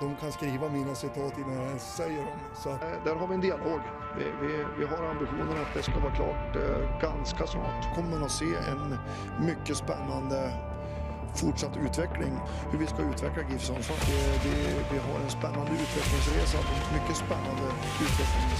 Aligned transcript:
De 0.00 0.16
kan 0.20 0.32
skriva 0.32 0.68
mina 0.68 0.94
citat 0.94 1.38
innan 1.38 1.54
jag 1.54 1.66
ens 1.66 1.96
säger 1.96 2.18
dem. 2.24 2.38
Så 2.54 2.68
Eh, 2.70 2.78
Där 3.04 3.14
har 3.14 3.26
vi 3.26 3.34
en 3.34 3.40
dialog. 3.40 3.80
Vi, 4.18 4.24
vi, 4.42 4.64
vi 4.78 4.84
har 4.86 5.02
ambitionen 5.10 5.56
att 5.62 5.74
det 5.74 5.82
ska 5.82 5.98
vara 6.00 6.14
klart 6.14 6.56
eh, 6.56 7.00
ganska 7.00 7.46
snart. 7.46 7.94
kommer 7.94 8.10
man 8.10 8.22
att 8.24 8.30
se 8.30 8.50
en 8.72 8.98
mycket 9.46 9.76
spännande 9.76 10.52
fortsatt 11.40 11.76
utveckling. 11.86 12.32
Hur 12.70 12.78
vi 12.78 12.86
ska 12.86 13.00
utveckla 13.12 13.42
GIF 13.50 13.62
Sundsvall. 13.62 13.98
Det- 14.44 14.84
Vi 14.92 14.98
har 15.06 15.16
en 15.24 15.30
spännande 15.38 15.70
utvecklingsresa. 15.84 16.58
Mycket 16.96 17.16
spännande 17.24 17.64
utveckling. 18.04 18.50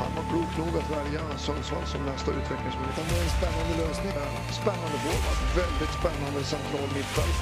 Han 0.00 0.10
var 0.16 0.24
klok 0.30 0.52
nog 0.62 0.72
att 0.80 0.90
välja 0.98 1.20
Sundsvall 1.46 1.84
som 1.92 2.00
nästa 2.12 2.30
utvecklingsmöjlighet. 2.40 2.94
Utan 2.98 3.04
det 3.10 3.16
är 3.20 3.24
en 3.30 3.34
spännande 3.40 3.74
lösning. 3.84 4.12
Spännande 4.62 4.96
forward, 5.04 5.38
väldigt 5.62 5.92
spännande 6.00 6.40
central 6.54 6.88
mittfält. 6.98 7.38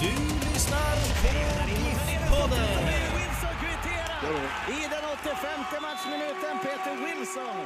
Du 0.00 0.06
lyssnar 0.06 0.96
på 1.22 1.28
GIF-podden. 1.68 2.68
Wilson 3.16 3.54
kvitterar 3.60 4.22
i 4.68 4.80
den 4.92 5.04
85 5.24 5.80
matchminuten. 5.82 6.54
Peter 6.62 6.94
Wilson 7.04 7.56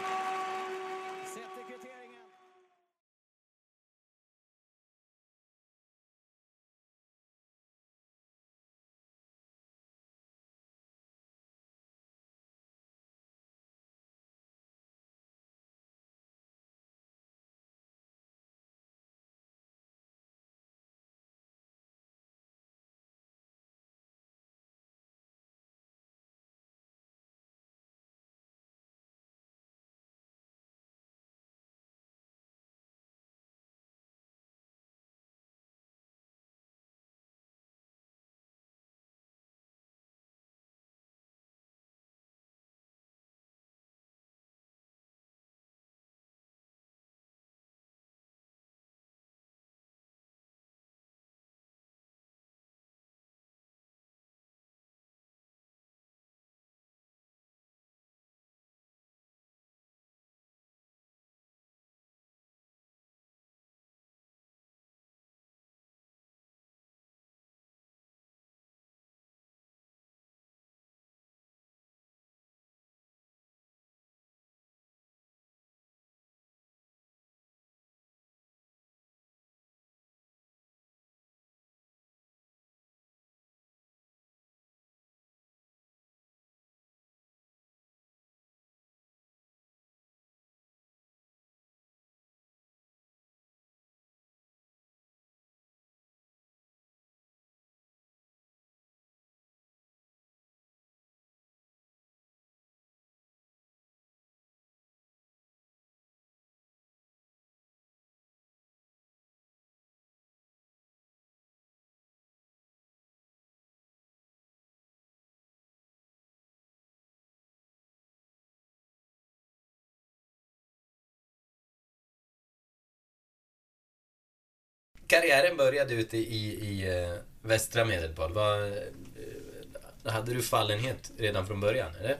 Karriären 125.15 125.57
började 125.57 125.95
ute 125.95 126.17
i, 126.17 126.45
i 126.45 127.03
eh, 127.03 127.15
västra 127.43 127.85
Medelpad. 127.85 128.33
Vad, 128.33 128.69
eh, 128.69 130.13
hade 130.13 130.35
du 130.35 130.43
fallenhet 130.43 131.13
redan 131.17 131.47
från 131.47 131.61
början, 131.61 131.95
eller? 132.01 132.17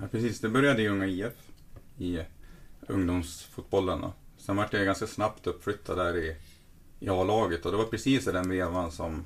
Ja, 0.00 0.08
precis. 0.10 0.40
Det 0.40 0.48
började 0.48 0.82
i 0.82 0.88
Unga 0.88 1.06
IF 1.06 1.32
i 1.98 2.16
eh, 2.18 2.24
ungdomsfotbollen. 2.80 4.00
Då. 4.00 4.12
Sen 4.38 4.56
vart 4.56 4.72
jag 4.72 4.84
ganska 4.84 5.06
snabbt 5.06 5.46
uppflyttad 5.46 5.98
där 5.98 6.16
i, 6.16 6.36
i 7.00 7.08
A-laget 7.08 7.66
och 7.66 7.72
det 7.72 7.78
var 7.78 7.84
precis 7.84 8.28
i 8.28 8.32
den 8.32 8.50
vevan 8.50 8.92
som 8.92 9.24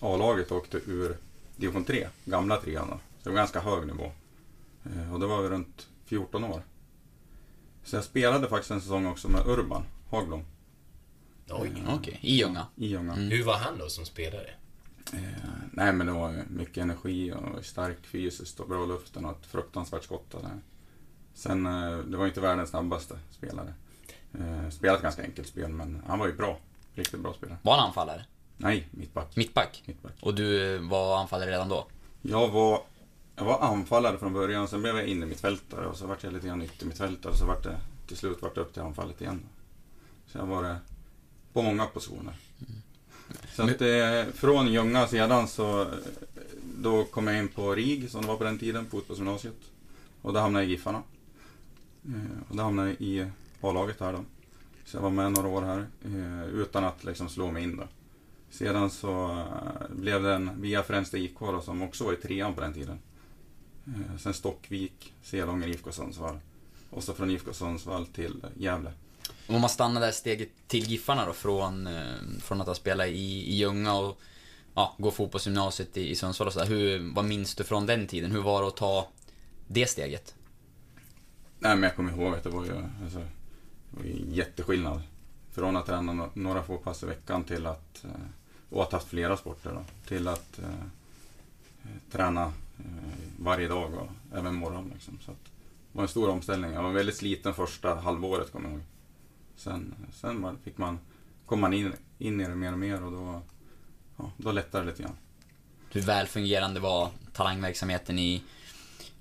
A-laget 0.00 0.52
åkte 0.52 0.76
ur 0.86 1.16
division 1.56 1.84
3, 1.84 2.08
gamla 2.24 2.56
trean. 2.56 2.88
då. 2.90 2.96
Så 2.96 3.00
det 3.22 3.30
var 3.30 3.36
ganska 3.36 3.60
hög 3.60 3.86
nivå. 3.86 4.12
Och 5.12 5.20
det 5.20 5.26
var 5.26 5.42
runt 5.42 5.88
14 6.06 6.44
år. 6.44 6.62
Så 7.84 7.96
jag 7.96 8.04
spelade 8.04 8.48
faktiskt 8.48 8.70
en 8.70 8.80
säsong 8.80 9.06
också 9.06 9.28
med 9.28 9.46
Urban 9.46 9.84
Hagblom 10.10 10.44
Oj. 11.50 11.84
Okej, 11.88 12.18
i 12.22 12.36
Ljunga. 12.36 12.66
i 12.76 12.86
Ljunga. 12.86 13.14
Hur 13.14 13.44
var 13.44 13.58
han 13.58 13.78
då 13.78 13.88
som 13.88 14.04
spelare? 14.04 14.50
Eh, 15.12 15.18
nej 15.72 15.92
men 15.92 16.06
det 16.06 16.12
var 16.12 16.44
mycket 16.48 16.76
energi 16.76 17.32
och 17.32 17.64
stark 17.64 18.06
fysiskt 18.06 18.60
och 18.60 18.68
bra 18.68 18.86
luften 18.86 19.24
och 19.24 19.30
ett 19.30 19.46
fruktansvärt 19.46 20.04
skott. 20.04 20.34
Sen, 21.34 21.66
eh, 21.66 21.98
det 21.98 22.16
var 22.16 22.26
inte 22.26 22.40
världens 22.40 22.70
snabbaste 22.70 23.18
spelare. 23.30 23.74
Eh, 24.38 24.70
spelat 24.70 25.02
ganska 25.02 25.22
enkelt 25.22 25.48
spel 25.48 25.68
men 25.70 26.02
han 26.06 26.18
var 26.18 26.26
ju 26.26 26.32
bra. 26.32 26.58
Riktigt 26.94 27.20
bra 27.20 27.34
spelare. 27.34 27.58
Var 27.62 27.76
han 27.76 27.86
anfallare? 27.86 28.24
Nej, 28.56 28.88
mittback. 28.90 29.36
Mittback? 29.36 29.82
mittback. 29.86 30.12
Och 30.20 30.34
du 30.34 30.78
var 30.78 31.20
anfallare 31.20 31.50
redan 31.50 31.68
då? 31.68 31.86
Jag 32.22 32.48
var, 32.48 32.82
jag 33.36 33.44
var 33.44 33.60
anfallare 33.60 34.18
från 34.18 34.32
början, 34.32 34.68
sen 34.68 34.82
blev 34.82 34.96
jag 34.96 35.06
inne 35.06 35.26
mittfältare 35.26 35.86
och 35.86 35.96
så 35.96 36.06
vart 36.06 36.24
jag 36.24 36.32
lite 36.32 36.46
grann 36.46 36.62
yttermittfältare 36.62 37.32
och 37.32 37.38
så 37.38 37.46
vart 37.46 37.62
det 37.62 37.76
till 38.06 38.16
slut 38.16 38.42
vart 38.42 38.54
det 38.54 38.60
upp 38.60 38.72
till 38.72 38.82
anfallet 38.82 39.20
igen. 39.20 39.40
Så 40.26 40.38
jag 40.38 40.46
var 40.46 40.62
det 40.62 40.76
på 41.54 41.62
många 41.62 41.86
positioner. 41.86 42.34
Så 43.54 43.62
att, 43.62 43.80
eh, 43.80 44.32
från 44.34 44.72
Ljunga 44.72 45.06
sedan 45.06 45.48
så 45.48 45.82
eh, 45.82 45.88
då 46.78 47.04
kom 47.04 47.26
jag 47.26 47.38
in 47.38 47.48
på 47.48 47.74
RIG 47.74 48.10
som 48.10 48.22
det 48.22 48.28
var 48.28 48.36
på 48.36 48.44
den 48.44 48.58
tiden, 48.58 48.86
fotbollsgymnasiet. 48.86 49.56
Och 50.22 50.32
då 50.32 50.40
hamnade 50.40 50.64
jag 50.64 50.68
i 50.68 50.72
Giffarna. 50.72 51.02
Eh, 52.04 52.48
och 52.48 52.56
då 52.56 52.62
hamnade 52.62 52.88
jag 52.88 53.00
i 53.00 53.26
A-laget 53.60 54.00
här 54.00 54.12
då. 54.12 54.24
Så 54.84 54.96
jag 54.96 55.02
var 55.02 55.10
med 55.10 55.32
några 55.32 55.48
år 55.48 55.62
här 55.62 55.86
eh, 56.04 56.44
utan 56.44 56.84
att 56.84 57.04
liksom 57.04 57.28
slå 57.28 57.50
mig 57.50 57.62
in 57.62 57.76
då. 57.76 57.88
Sedan 58.50 58.90
så 58.90 59.30
eh, 59.30 59.96
blev 59.96 60.22
det 60.22 60.34
en 60.34 60.60
via 60.60 60.82
Fränsta 60.82 61.18
IK 61.18 61.38
då, 61.38 61.60
som 61.60 61.82
också 61.82 62.04
var 62.04 62.12
i 62.12 62.16
trean 62.16 62.54
på 62.54 62.60
den 62.60 62.74
tiden. 62.74 62.98
Eh, 63.86 64.16
sen 64.18 64.34
Stockvik, 64.34 65.14
Selånger, 65.22 65.68
IFK 65.68 65.92
Sundsvall. 65.92 66.38
Och 66.90 67.04
så 67.04 67.14
från 67.14 67.30
IFK 67.30 67.52
Sundsvall 67.52 68.06
till 68.06 68.46
Gävle. 68.56 68.92
Om 69.46 69.60
man 69.60 69.70
stannar 69.70 70.00
där 70.00 70.12
steget 70.12 70.48
till 70.66 70.84
Giffarna 70.84 71.26
då, 71.26 71.32
från, 71.32 71.86
eh, 71.86 72.14
från 72.42 72.60
att 72.60 72.66
ha 72.66 72.74
spelat 72.74 73.06
i, 73.06 73.50
i 73.50 73.56
Ljunga 73.56 73.94
och 73.94 74.20
ja, 74.74 74.94
gå 74.98 75.10
fotbollsgymnasiet 75.10 75.96
i, 75.96 76.10
i 76.10 76.14
Sundsvall 76.14 76.46
och 76.46 76.52
sådär. 76.52 76.66
Hur, 76.66 77.14
vad 77.14 77.24
minns 77.24 77.54
du 77.54 77.64
från 77.64 77.86
den 77.86 78.06
tiden? 78.06 78.30
Hur 78.30 78.42
var 78.42 78.62
det 78.62 78.68
att 78.68 78.76
ta 78.76 79.08
det 79.66 79.86
steget? 79.86 80.34
Nej 81.58 81.76
men 81.76 81.82
jag 81.82 81.96
kommer 81.96 82.12
ihåg 82.12 82.34
att 82.34 82.42
det 82.42 82.50
var 82.50 82.64
ju, 82.64 82.76
alltså, 83.04 83.18
det 83.18 83.96
var 83.96 84.04
ju 84.04 84.24
jätteskillnad. 84.28 85.02
Från 85.52 85.76
att 85.76 85.86
träna 85.86 86.30
några 86.34 86.62
få 86.62 86.76
pass 86.78 87.02
i 87.02 87.06
veckan 87.06 87.44
till 87.44 87.66
att, 87.66 88.04
eh, 88.04 88.10
och 88.70 88.82
att 88.82 88.92
ha 88.92 88.98
haft 88.98 89.08
flera 89.08 89.36
sporter 89.36 89.70
då, 89.70 89.84
till 90.08 90.28
att 90.28 90.58
eh, 90.58 90.86
träna 92.12 92.42
eh, 92.78 93.18
varje 93.38 93.68
dag 93.68 93.94
och 93.94 94.36
även 94.38 94.54
morgon. 94.54 94.90
Liksom. 94.94 95.18
Så 95.24 95.30
att, 95.30 95.44
det 95.44 95.96
var 95.96 96.02
en 96.02 96.08
stor 96.08 96.28
omställning. 96.28 96.72
Jag 96.72 96.82
var 96.82 96.90
väldigt 96.90 97.16
sliten 97.16 97.54
första 97.54 97.94
halvåret 97.94 98.52
kommer 98.52 98.68
jag 98.68 98.74
ihåg. 98.74 98.84
Sen, 99.56 99.94
sen 100.12 100.42
var- 100.42 100.56
fick 100.64 100.78
man, 100.78 100.98
kom 101.46 101.60
man 101.60 101.72
in, 101.72 101.92
in 102.18 102.40
i 102.40 102.44
det 102.44 102.54
mer 102.54 102.72
och 102.72 102.78
mer 102.78 103.04
och 103.04 103.12
då, 103.12 103.42
ja, 104.16 104.32
då 104.36 104.52
lättade 104.52 104.84
det 104.84 104.90
lite 104.90 105.02
grann. 105.02 105.16
Hur 105.90 106.00
väl 106.00 106.26
fungerande 106.26 106.80
var 106.80 107.10
talangverksamheten 107.32 108.18
i 108.18 108.42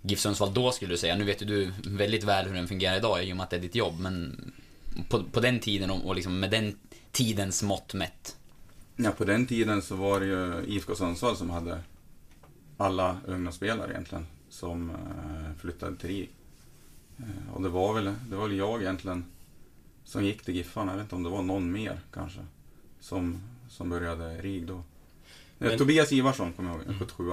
GIF 0.02 0.20
Sundsvall 0.20 0.54
då 0.54 0.72
skulle 0.72 0.94
du 0.94 0.98
säga? 0.98 1.16
Nu 1.16 1.24
vet 1.24 1.42
ju 1.42 1.46
du 1.46 1.74
väldigt 1.90 2.24
väl 2.24 2.48
hur 2.48 2.54
den 2.56 2.68
fungerar 2.68 2.98
idag 2.98 3.24
i 3.24 3.34
och 3.34 3.38
med 3.38 3.44
att 3.44 3.50
det 3.50 3.56
är 3.56 3.62
ditt 3.62 3.76
jobb, 3.76 4.00
men 4.00 4.52
på, 5.10 5.24
på 5.24 5.40
den 5.40 5.60
tiden 5.60 5.92
och, 5.92 6.06
och 6.08 6.16
liksom 6.16 6.40
med 6.40 6.52
den 6.52 6.78
tidens 7.12 7.64
mått 7.64 7.94
mätt. 7.94 8.38
Ja, 8.96 9.12
på 9.12 9.26
den 9.26 9.46
tiden 9.46 9.82
så 9.82 9.96
var 9.96 10.20
det 10.20 10.26
ju 10.26 10.66
IFK 10.68 10.96
Sundsvall 10.96 11.38
som 11.38 11.50
hade 11.50 11.80
alla 12.78 13.18
ungdomsspelare 13.28 13.92
egentligen 13.92 14.28
som 14.50 14.90
eh, 14.90 15.60
flyttade 15.62 15.96
till 15.98 16.10
RIG. 16.10 16.30
Eh, 17.18 17.54
och 17.54 17.62
det 17.62 17.70
var, 17.70 17.94
väl, 17.94 18.14
det 18.30 18.36
var 18.36 18.48
väl 18.48 18.58
jag 18.58 18.82
egentligen 18.82 19.26
som 20.06 20.26
gick 20.26 20.44
till 20.44 20.56
Giffarna. 20.56 20.92
Jag 20.92 20.98
vet 20.98 21.04
inte 21.04 21.16
om 21.16 21.24
det 21.24 21.30
var 21.30 21.42
någon 21.42 21.72
mer 21.72 22.00
kanske 22.14 22.40
som, 23.00 23.42
som 23.70 23.90
började 23.90 24.42
RIG 24.42 24.68
då. 24.68 24.74
Eh, 24.74 24.82
Men- 25.58 25.78
Tobias 25.78 26.12
Ivarsson 26.12 26.54
kommer 26.54 26.70
jag 26.70 26.80
ihåg, 26.80 26.88
en 26.88 27.00
77 27.00 27.32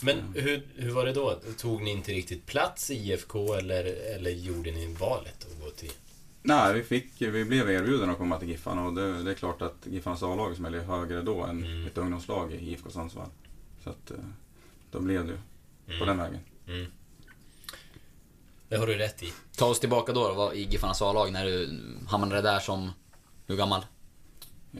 Men 0.00 0.16
hur, 0.34 0.62
hur 0.74 0.90
var 0.90 1.06
det 1.06 1.12
då? 1.12 1.40
Tog 1.58 1.82
ni 1.82 1.90
inte 1.90 2.12
riktigt 2.12 2.46
plats 2.46 2.90
i 2.90 2.94
IFK 2.94 3.54
eller, 3.54 3.84
eller 4.16 4.30
gjorde 4.30 4.70
ni 4.72 4.94
valet 4.94 5.46
att 5.52 5.60
gå 5.64 5.70
till... 5.70 5.90
Nej, 6.42 6.74
vi, 6.74 6.82
fick, 6.82 7.06
vi 7.22 7.44
blev 7.44 7.70
erbjudna 7.70 8.12
att 8.12 8.18
komma 8.18 8.38
till 8.38 8.48
Giffarna 8.48 8.86
och 8.86 8.94
det, 8.94 9.22
det 9.22 9.30
är 9.30 9.34
klart 9.34 9.62
att 9.62 9.86
Giffarnas 9.90 10.22
A-lag 10.22 10.56
som 10.56 10.64
är 10.64 10.70
högre 10.70 11.22
då 11.22 11.42
än 11.44 11.64
Mm. 11.64 11.86
ett 11.86 11.98
ungdomslag 11.98 12.52
i 12.52 12.70
IFK 12.72 12.90
Sundsvall. 12.90 13.28
Så 13.84 13.90
att 13.90 14.10
eh, 14.10 14.16
då 14.90 15.00
blev 15.00 15.26
det 15.26 15.30
ju 15.32 15.38
på 15.98 16.04
Mm. 16.04 16.06
den 16.06 16.18
vägen. 16.18 16.40
Det 18.74 18.80
har 18.80 18.86
du 18.86 18.94
rätt 18.94 19.22
i. 19.22 19.32
Ta 19.56 19.66
oss 19.66 19.80
tillbaka 19.80 20.12
då, 20.12 20.34
då 20.34 20.54
i 20.54 20.62
Giffarnas 20.62 21.02
A-lag 21.02 21.32
när 21.32 21.44
du 21.44 21.80
hamnade 22.08 22.42
där 22.42 22.60
som, 22.60 22.90
hur 23.46 23.56
gammal? 23.56 23.84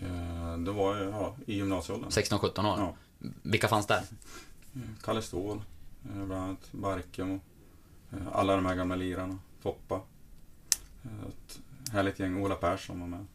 Eh, 0.03 0.57
Då 0.59 0.73
var 0.73 0.97
ja, 0.97 1.37
i 1.47 1.55
gymnasieåldern. 1.57 2.11
16-17 2.11 2.43
år? 2.73 2.79
Ja. 2.79 2.95
Vilka 3.43 3.69
fanns 3.69 3.87
där? 3.87 4.03
Kalle 5.05 5.23
Ståhl, 5.23 5.57
eh, 6.05 6.25
bland 6.25 6.33
annat 6.43 6.59
Barkemo. 6.73 7.41
eh, 8.13 8.19
Alla 8.33 8.57
de 8.57 8.67
här 8.67 8.75
gamla 8.75 8.97
lirarna. 8.97 9.39
Foppa. 9.63 9.95
Eh, 11.03 11.11
Ett 11.29 11.59
härligt 11.93 12.19
gäng. 12.19 12.43
Ola 12.43 12.55
Persson 12.55 13.01
var 13.01 13.07
med. 13.09 13.27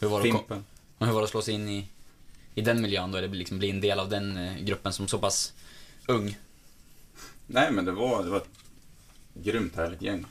Hur 0.00 0.08
var 0.08 0.22
det, 0.22 0.30
kom- 0.30 0.38
Fimpen. 0.40 0.64
och 0.98 1.06
hur 1.06 1.12
var 1.12 1.20
det 1.20 1.24
att 1.24 1.30
slå 1.30 1.42
sig 1.42 1.54
in 1.54 1.68
i, 1.68 1.88
i 2.54 2.60
den 2.60 2.82
miljön 2.82 3.10
då? 3.12 3.18
Eller 3.18 3.28
liksom 3.28 3.58
bli 3.58 3.70
en 3.70 3.80
del 3.80 4.00
av 4.00 4.08
den 4.08 4.56
gruppen 4.60 4.92
som 4.92 5.08
så 5.08 5.18
pass 5.18 5.52
ung? 6.08 6.38
Nej 7.46 7.72
men 7.72 7.84
det 7.84 7.92
var, 7.92 8.22
det 8.24 8.30
var 8.30 8.36
ett 8.36 8.48
grymt 9.42 9.76
härligt 9.76 10.02
gäng. 10.02 10.24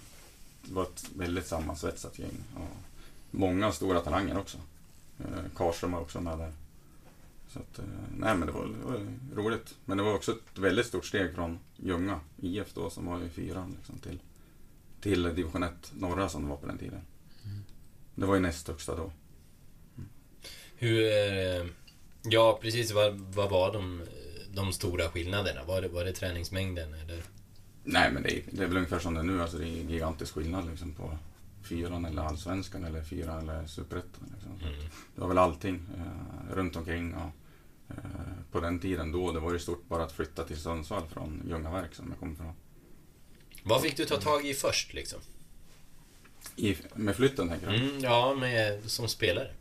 Det 0.64 0.74
var 0.74 0.84
ett 0.84 1.06
väldigt 1.16 1.48
sammansvetsat 1.48 2.20
gäng. 2.20 2.44
Och 2.56 2.78
många 3.32 3.72
stora 3.72 4.00
talanger 4.00 4.38
också. 4.38 4.58
Eh, 5.20 5.26
Karlström 5.56 5.92
var 5.92 6.00
också 6.00 6.22
med 6.22 6.38
där. 6.38 6.54
Så 7.54 7.60
att, 7.60 7.80
eh, 7.80 7.86
nej 8.18 8.36
men 8.38 8.48
det 8.48 8.54
var, 8.54 8.66
det 8.66 8.86
var 8.86 9.00
roligt. 9.44 9.76
Men 9.86 9.98
det 9.98 10.04
var 10.04 10.14
också 10.14 10.32
ett 10.32 10.58
väldigt 10.60 10.86
stort 10.86 11.06
steg 11.06 11.36
från 11.36 11.60
Ljunga 11.76 12.20
IF 12.42 12.74
då 12.74 12.90
som 12.90 13.06
var 13.06 13.22
i 13.24 13.30
fyran 13.30 13.76
liksom, 13.78 13.98
till, 13.98 14.20
till 15.02 15.24
division 15.24 15.64
1 15.64 15.92
norra 15.94 16.30
som 16.30 16.44
det 16.44 16.50
var 16.50 16.58
på 16.58 16.68
den 16.68 16.78
tiden. 16.78 17.02
Det 18.16 18.26
var 18.26 18.36
ju 18.36 18.42
näst 18.42 18.68
högsta 18.68 18.96
då. 18.96 19.12
Hur... 20.76 21.04
eh, 21.04 21.66
Ja, 22.30 22.60
precis. 22.62 22.92
Vad, 22.92 23.14
vad 23.20 23.50
var 23.50 23.74
de, 23.74 24.02
de 24.54 24.74
stora 24.74 25.10
skillnaderna? 25.10 25.64
Var 25.64 25.82
det, 25.82 25.88
var 25.88 26.06
det 26.06 26.12
träningsmängden 26.14 26.94
eller? 26.94 27.24
Nej 27.90 28.12
men 28.12 28.24
det 28.24 28.38
är, 28.38 28.42
det 28.52 28.64
är 28.64 28.68
väl 28.68 28.78
ungefär 28.78 29.00
som 29.00 29.14
det 29.14 29.20
är 29.20 29.24
nu. 29.24 29.42
Alltså 29.42 29.58
det 29.58 29.66
är 29.66 29.68
gigantisk 29.68 30.34
skillnad 30.34 30.70
liksom, 30.70 30.94
på 30.94 31.18
fyran 31.64 32.06
eller 32.06 32.22
allsvenskan 32.22 32.84
eller 32.84 33.04
fyran 33.04 33.50
eller 33.50 33.68
superettan. 33.68 34.34
Liksom. 34.34 34.52
Mm. 34.52 34.90
Det 35.16 35.22
var 35.22 35.28
väl 35.28 35.38
allting 35.38 35.82
eh, 35.98 36.56
runt 36.56 36.76
omkring. 36.76 37.14
Och, 37.14 37.32
eh, 37.90 37.96
på 38.52 38.60
den 38.60 38.80
tiden 38.80 39.12
då, 39.12 39.32
det 39.32 39.40
var 39.40 39.54
ju 39.54 39.60
stort 39.60 39.88
bara 39.88 40.04
att 40.04 40.12
flytta 40.12 40.44
till 40.44 40.58
Sundsvall 40.58 41.08
från 41.14 41.44
Ljungaverk 41.50 41.96
som 41.96 42.10
jag 42.10 42.20
kom 42.20 42.36
från. 42.36 42.54
Vad 43.64 43.82
fick 43.82 43.98
du 43.98 44.06
ta 44.06 44.18
tag 44.18 44.46
i 44.46 44.54
först 44.54 44.94
liksom? 44.94 45.20
I, 46.56 46.78
med 46.94 47.16
flytten 47.16 47.50
tänker 47.50 47.68
jag. 47.68 47.76
Mm, 47.76 48.00
ja, 48.00 48.36
med, 48.36 48.84
som 48.86 49.08
spelare. 49.08 49.52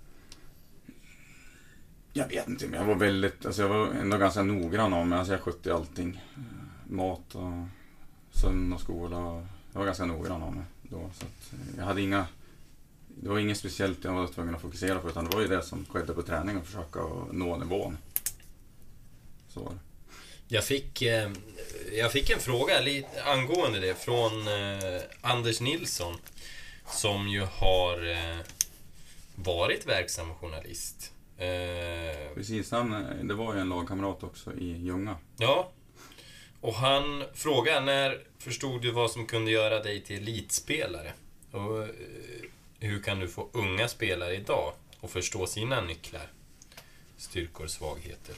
Jag 2.12 2.28
vet 2.28 2.49
inte, 2.49 2.67
men 2.67 2.81
jag 2.81 2.87
var 2.87 2.94
väldigt, 2.94 3.46
alltså 3.46 3.62
jag 3.62 3.69
var 3.69 3.87
ändå 3.87 4.19
ganska 4.19 4.43
noggrann 4.43 4.93
om 4.93 5.12
alltså 5.12 5.32
jag 5.32 5.40
skötte 5.40 5.75
allting. 5.75 6.23
Eh, 6.37 6.43
Mat 6.93 7.34
och 7.34 7.52
sömn 8.41 8.73
och 8.73 8.81
skola. 8.81 9.47
Jag 9.73 9.79
var 9.79 9.87
ganska 9.87 10.05
noggrann 10.05 10.43
om 10.43 10.55
mig 10.55 10.65
då. 10.83 11.11
Så 11.19 11.27
jag 11.77 11.85
hade 11.85 12.03
inga, 12.03 12.27
det 13.09 13.29
var 13.29 13.38
inget 13.38 13.59
speciellt 13.59 14.05
jag 14.05 14.12
var 14.12 14.27
tvungen 14.27 14.55
att 14.55 14.62
fokusera 14.62 14.99
på 14.99 15.09
utan 15.09 15.25
det 15.25 15.37
var 15.37 15.43
ju 15.43 15.49
det 15.49 15.62
som 15.62 15.87
skedde 15.87 16.15
på 16.15 16.23
träning 16.23 16.56
och 16.56 16.67
försöka 16.67 17.00
nå 17.33 17.56
nivån. 17.56 17.99
Så 19.49 19.61
var 19.61 19.71
det. 19.71 19.79
Jag 20.49 20.65
fick, 20.65 21.03
eh, 21.03 21.31
jag 21.93 22.12
fick 22.12 22.31
en 22.31 22.41
fråga 22.41 22.75
angående 23.25 23.81
det 23.81 23.94
från 23.94 24.49
eh, 24.49 25.03
Anders 25.21 25.61
Nilsson. 25.61 26.15
Som 26.88 27.29
ju 27.29 27.41
har 27.41 28.11
eh, 28.11 28.38
varit 29.35 29.87
verksam 29.87 30.35
journalist. 30.35 31.12
Precis, 32.35 32.71
han, 32.71 33.06
det 33.23 33.35
var 33.35 33.55
ju 33.55 33.61
en 33.61 33.69
lagkamrat 33.69 34.23
också 34.23 34.55
i 34.55 34.77
Ljunga. 34.77 35.17
ja. 35.38 35.71
Och 36.61 36.75
han 36.75 37.25
frågade 37.35 37.81
när 37.81 38.23
förstod 38.38 38.82
du 38.82 38.91
vad 38.91 39.11
som 39.11 39.26
kunde 39.26 39.50
göra 39.50 39.82
dig 39.82 40.00
till 40.00 40.17
elitspelare? 40.17 41.12
Och 41.50 41.82
eh, 41.82 41.88
hur 42.79 43.03
kan 43.03 43.20
du 43.20 43.29
få 43.29 43.49
unga 43.53 43.88
spelare 43.88 44.35
idag 44.37 44.73
att 45.00 45.11
förstå 45.11 45.47
sina 45.47 45.81
nycklar? 45.81 46.31
Styrkor, 47.17 47.67
svagheter. 47.67 48.35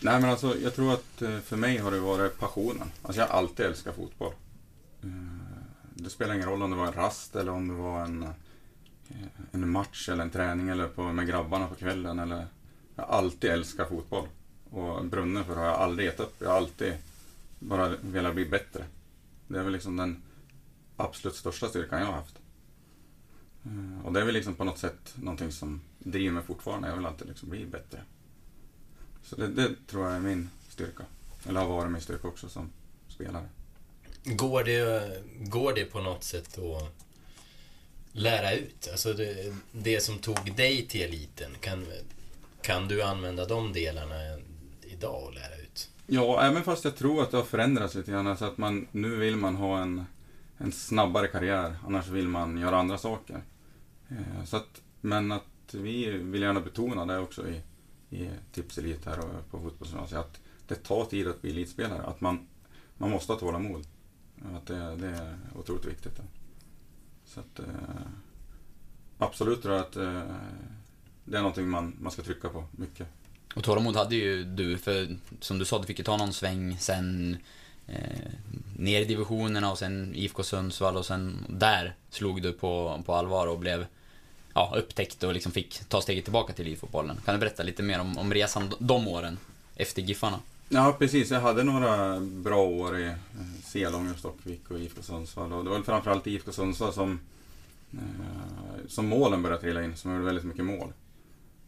Nej 0.00 0.20
men 0.20 0.30
alltså 0.30 0.58
jag 0.58 0.74
tror 0.74 0.92
att 0.92 1.22
eh, 1.22 1.38
för 1.38 1.56
mig 1.56 1.78
har 1.78 1.90
det 1.90 1.98
varit 1.98 2.38
passionen. 2.38 2.92
Alltså 3.02 3.20
jag 3.20 3.28
har 3.28 3.38
alltid 3.38 3.66
älskat 3.66 3.96
fotboll. 3.96 4.32
Eh, 5.02 5.08
det 5.94 6.10
spelar 6.10 6.34
ingen 6.34 6.48
roll 6.48 6.62
om 6.62 6.70
det 6.70 6.76
var 6.76 6.86
en 6.86 6.92
rast 6.92 7.36
eller 7.36 7.52
om 7.52 7.68
det 7.68 7.74
var 7.74 8.00
en, 8.00 8.28
en 9.52 9.70
match 9.70 10.08
eller 10.08 10.22
en 10.22 10.30
träning 10.30 10.68
eller 10.68 10.88
på, 10.88 11.02
med 11.02 11.26
grabbarna 11.26 11.66
på 11.66 11.74
kvällen. 11.74 12.18
Eller, 12.18 12.46
jag 12.96 13.04
har 13.04 13.18
alltid 13.18 13.50
älskat 13.50 13.88
fotboll. 13.88 14.28
Och 14.74 15.04
brunnen 15.04 15.44
för 15.44 15.54
det 15.54 15.60
har 15.60 15.66
jag 15.66 15.76
aldrig 15.76 16.06
gett 16.06 16.20
upp. 16.20 16.34
Jag 16.38 16.48
har 16.48 16.56
alltid 16.56 16.94
bara 17.58 17.88
velat 17.88 18.34
bli 18.34 18.46
bättre. 18.46 18.84
Det 19.48 19.58
är 19.58 19.62
väl 19.62 19.72
liksom 19.72 19.96
den 19.96 20.22
absolut 20.96 21.36
största 21.36 21.68
styrkan 21.68 21.98
jag 21.98 22.06
har 22.06 22.12
haft. 22.12 22.38
Eh, 23.64 24.06
och 24.06 24.12
det 24.12 24.20
är 24.20 24.24
väl 24.24 24.34
liksom 24.34 24.54
på 24.54 24.64
något 24.64 24.78
sätt 24.78 25.14
någonting 25.14 25.52
som 25.52 25.80
driver 25.98 26.32
mig 26.32 26.42
fortfarande. 26.42 26.88
Jag 26.88 26.96
vill 26.96 27.06
alltid 27.06 27.28
liksom 27.28 27.48
bli 27.48 27.66
bättre. 27.66 28.00
Så 29.22 29.36
det, 29.36 29.48
det 29.48 29.86
tror 29.86 30.06
jag 30.06 30.16
är 30.16 30.20
min 30.20 30.50
styrka. 30.68 31.04
Eller 31.48 31.60
har 31.60 31.68
varit 31.68 31.92
min 31.92 32.00
styrka 32.00 32.28
också 32.28 32.48
som 32.48 32.70
spelare. 33.08 33.48
Går 34.24 34.64
det, 34.64 35.22
går 35.38 35.72
det 35.74 35.84
på 35.84 36.00
något 36.00 36.24
sätt 36.24 36.58
att 36.58 36.94
lära 38.12 38.52
ut? 38.52 38.88
Alltså 38.92 39.12
det, 39.12 39.54
det 39.72 40.00
som 40.00 40.18
tog 40.18 40.54
dig 40.56 40.86
till 40.86 41.02
eliten, 41.02 41.50
kan, 41.60 41.86
kan 42.62 42.88
du 42.88 43.02
använda 43.02 43.46
de 43.46 43.72
delarna 43.72 44.38
idag 45.04 45.28
att 45.28 45.34
lära 45.34 45.56
ut? 45.62 45.90
Ja, 46.06 46.42
även 46.42 46.62
fast 46.62 46.84
jag 46.84 46.96
tror 46.96 47.22
att 47.22 47.30
det 47.30 47.36
har 47.36 47.44
förändrats 47.44 47.94
lite 47.94 48.10
grann. 48.10 48.26
Alltså 48.26 48.44
att 48.44 48.58
man, 48.58 48.86
nu 48.92 49.16
vill 49.16 49.36
man 49.36 49.56
ha 49.56 49.78
en, 49.78 50.04
en 50.58 50.72
snabbare 50.72 51.26
karriär. 51.28 51.76
Annars 51.86 52.08
vill 52.08 52.28
man 52.28 52.58
göra 52.58 52.78
andra 52.78 52.98
saker. 52.98 53.42
Eh, 54.08 54.44
Så 54.44 54.56
att, 54.56 54.82
men 55.00 55.32
att 55.32 55.44
vi 55.72 56.10
vill 56.10 56.42
gärna 56.42 56.60
betona 56.60 57.04
det 57.06 57.18
också 57.18 57.48
i, 57.48 57.62
i 58.10 58.30
Tips 58.52 58.78
Elit 58.78 59.06
här 59.06 59.18
och 59.18 59.50
på 59.50 59.60
fotbollsgymnasiet. 59.60 60.20
Att 60.20 60.40
det 60.68 60.74
tar 60.74 61.04
tid 61.04 61.28
att 61.28 61.42
bli 61.42 61.50
elitspelare. 61.50 62.02
Att 62.02 62.20
man, 62.20 62.46
man 62.98 63.10
måste 63.10 63.32
ha 63.32 63.40
tålamod. 63.40 63.86
Att 64.54 64.66
det, 64.66 64.96
det 64.96 65.08
är 65.08 65.38
otroligt 65.54 65.86
viktigt. 65.86 66.20
Så 67.24 67.40
att, 67.40 67.58
eh, 67.58 67.64
absolut 69.18 69.62
tror 69.62 69.74
jag 69.74 69.84
att 69.84 69.96
eh, 69.96 70.22
det 71.24 71.36
är 71.36 71.40
någonting 71.42 71.68
man, 71.68 71.96
man 72.00 72.12
ska 72.12 72.22
trycka 72.22 72.48
på 72.48 72.64
mycket. 72.70 73.08
Och 73.54 73.64
tålamod 73.64 73.96
hade 73.96 74.16
ju 74.16 74.44
du, 74.44 74.78
för 74.78 75.08
som 75.40 75.58
du 75.58 75.64
sa, 75.64 75.78
du 75.78 75.86
fick 75.86 75.98
ju 75.98 76.04
ta 76.04 76.16
någon 76.16 76.32
sväng 76.32 76.76
sen 76.78 77.36
eh, 77.86 78.32
ner 78.76 79.00
i 79.00 79.04
divisionerna 79.04 79.70
och 79.70 79.78
sen 79.78 80.12
IFK 80.14 80.42
Sundsvall 80.42 80.96
och 80.96 81.06
sen 81.06 81.44
där 81.48 81.94
slog 82.10 82.42
du 82.42 82.52
på, 82.52 83.02
på 83.06 83.14
allvar 83.14 83.46
och 83.46 83.58
blev 83.58 83.86
ja, 84.54 84.72
upptäckt 84.76 85.22
och 85.22 85.34
liksom 85.34 85.52
fick 85.52 85.80
ta 85.88 86.00
steget 86.00 86.24
tillbaka 86.24 86.52
till 86.52 86.66
elitfotbollen. 86.66 87.16
Kan 87.24 87.34
du 87.34 87.40
berätta 87.40 87.62
lite 87.62 87.82
mer 87.82 88.00
om, 88.00 88.18
om 88.18 88.34
resan 88.34 88.74
de 88.78 89.08
åren 89.08 89.38
efter 89.76 90.02
Giffarna? 90.02 90.40
Ja, 90.68 90.96
precis. 90.98 91.30
Jag 91.30 91.40
hade 91.40 91.64
några 91.64 92.20
bra 92.20 92.62
år 92.62 92.98
i 92.98 93.06
eh, 93.06 93.12
Selånger, 93.64 94.14
Stockvik 94.14 94.70
och 94.70 94.78
IFK 94.78 95.02
Sundsvall. 95.02 95.52
Och 95.52 95.64
det 95.64 95.70
var 95.70 95.76
väl 95.76 95.84
framförallt 95.84 96.26
IFK 96.26 96.52
Sundsvall 96.52 96.92
som, 96.92 97.20
eh, 97.92 97.98
som 98.88 99.06
målen 99.06 99.42
började 99.42 99.60
trilla 99.60 99.84
in, 99.84 99.96
som 99.96 100.12
gjorde 100.12 100.24
väldigt 100.24 100.44
mycket 100.44 100.64
mål. 100.64 100.92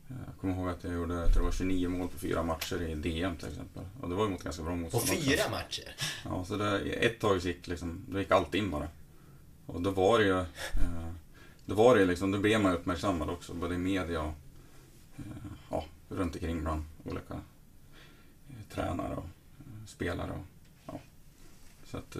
Jag 0.08 0.40
kommer 0.40 0.54
ihåg 0.54 0.68
att 0.68 0.84
jag 0.84 0.92
gjorde 0.94 1.14
jag 1.14 1.32
tror 1.32 1.42
det 1.42 1.44
var 1.46 1.52
29 1.52 1.88
mål 1.88 2.08
på 2.08 2.18
fyra 2.18 2.42
matcher 2.42 2.82
i 2.82 2.94
DM 2.94 3.36
till 3.36 3.48
exempel. 3.48 3.84
Och 4.00 4.08
det 4.08 4.14
var 4.14 4.25
ju 4.25 4.30
mot 4.30 4.42
ganska 4.42 4.62
bra 4.62 4.72
På 4.72 4.76
motstånd. 4.76 5.02
också. 5.04 5.14
fyra 5.30 5.50
matcher? 5.50 5.96
Ja, 6.25 6.44
så 6.44 6.56
det, 6.56 6.80
ett 6.80 7.20
tag 7.20 7.38
gick, 7.38 7.66
liksom, 7.66 8.04
då 8.08 8.18
gick 8.18 8.30
allt 8.30 8.54
in 8.54 8.70
bara. 8.70 8.88
Och 9.66 9.82
då 9.82 9.90
var 9.90 10.18
det 10.18 10.25
ju, 10.25 10.38
eh, 10.40 11.12
då 11.66 11.75
var 11.75 11.94
det 11.94 12.00
ju 12.00 12.06
liksom, 12.06 12.30
då 12.30 12.38
blev 12.38 12.60
man 12.60 12.72
ju 12.72 12.78
uppmärksammad 12.78 13.30
också, 13.30 13.54
både 13.54 13.75
i 13.75 13.78
media 13.78 14.20
och 14.22 14.32
eh, 15.16 15.22
ja, 15.70 15.84
runt 16.08 16.34
omkring 16.34 16.60
bland 16.62 16.84
olika 17.04 17.34
eh, 17.34 18.75
tränare 18.75 19.14
och 19.16 19.25
spelare. 19.86 20.30
Och, 20.30 20.44
ja. 20.86 20.98
Så 21.90 21.96
att, 21.96 22.16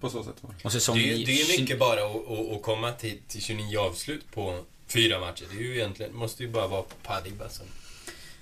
på 0.00 0.10
så 0.10 0.24
sätt 0.24 0.42
var 0.42 0.50
det. 0.62 0.64
Och 0.88 0.96
Det 0.96 1.04
är, 1.12 1.16
ju- 1.18 1.24
det 1.24 1.32
är 1.32 1.52
ju 1.56 1.60
mycket 1.62 1.78
bara 1.78 2.00
att, 2.06 2.28
att, 2.28 2.56
att 2.56 2.62
komma 2.62 2.92
till, 2.92 3.18
till 3.28 3.42
29 3.42 3.78
avslut 3.78 4.30
på 4.32 4.64
fyra 4.86 5.20
matcher. 5.20 5.44
Det 5.50 5.56
är 5.56 5.62
ju 5.62 5.74
egentligen, 5.74 6.14
måste 6.16 6.42
ju 6.42 6.48
bara 6.48 6.66
vara 6.66 6.82
Padiba 7.02 7.48
som, 7.48 7.66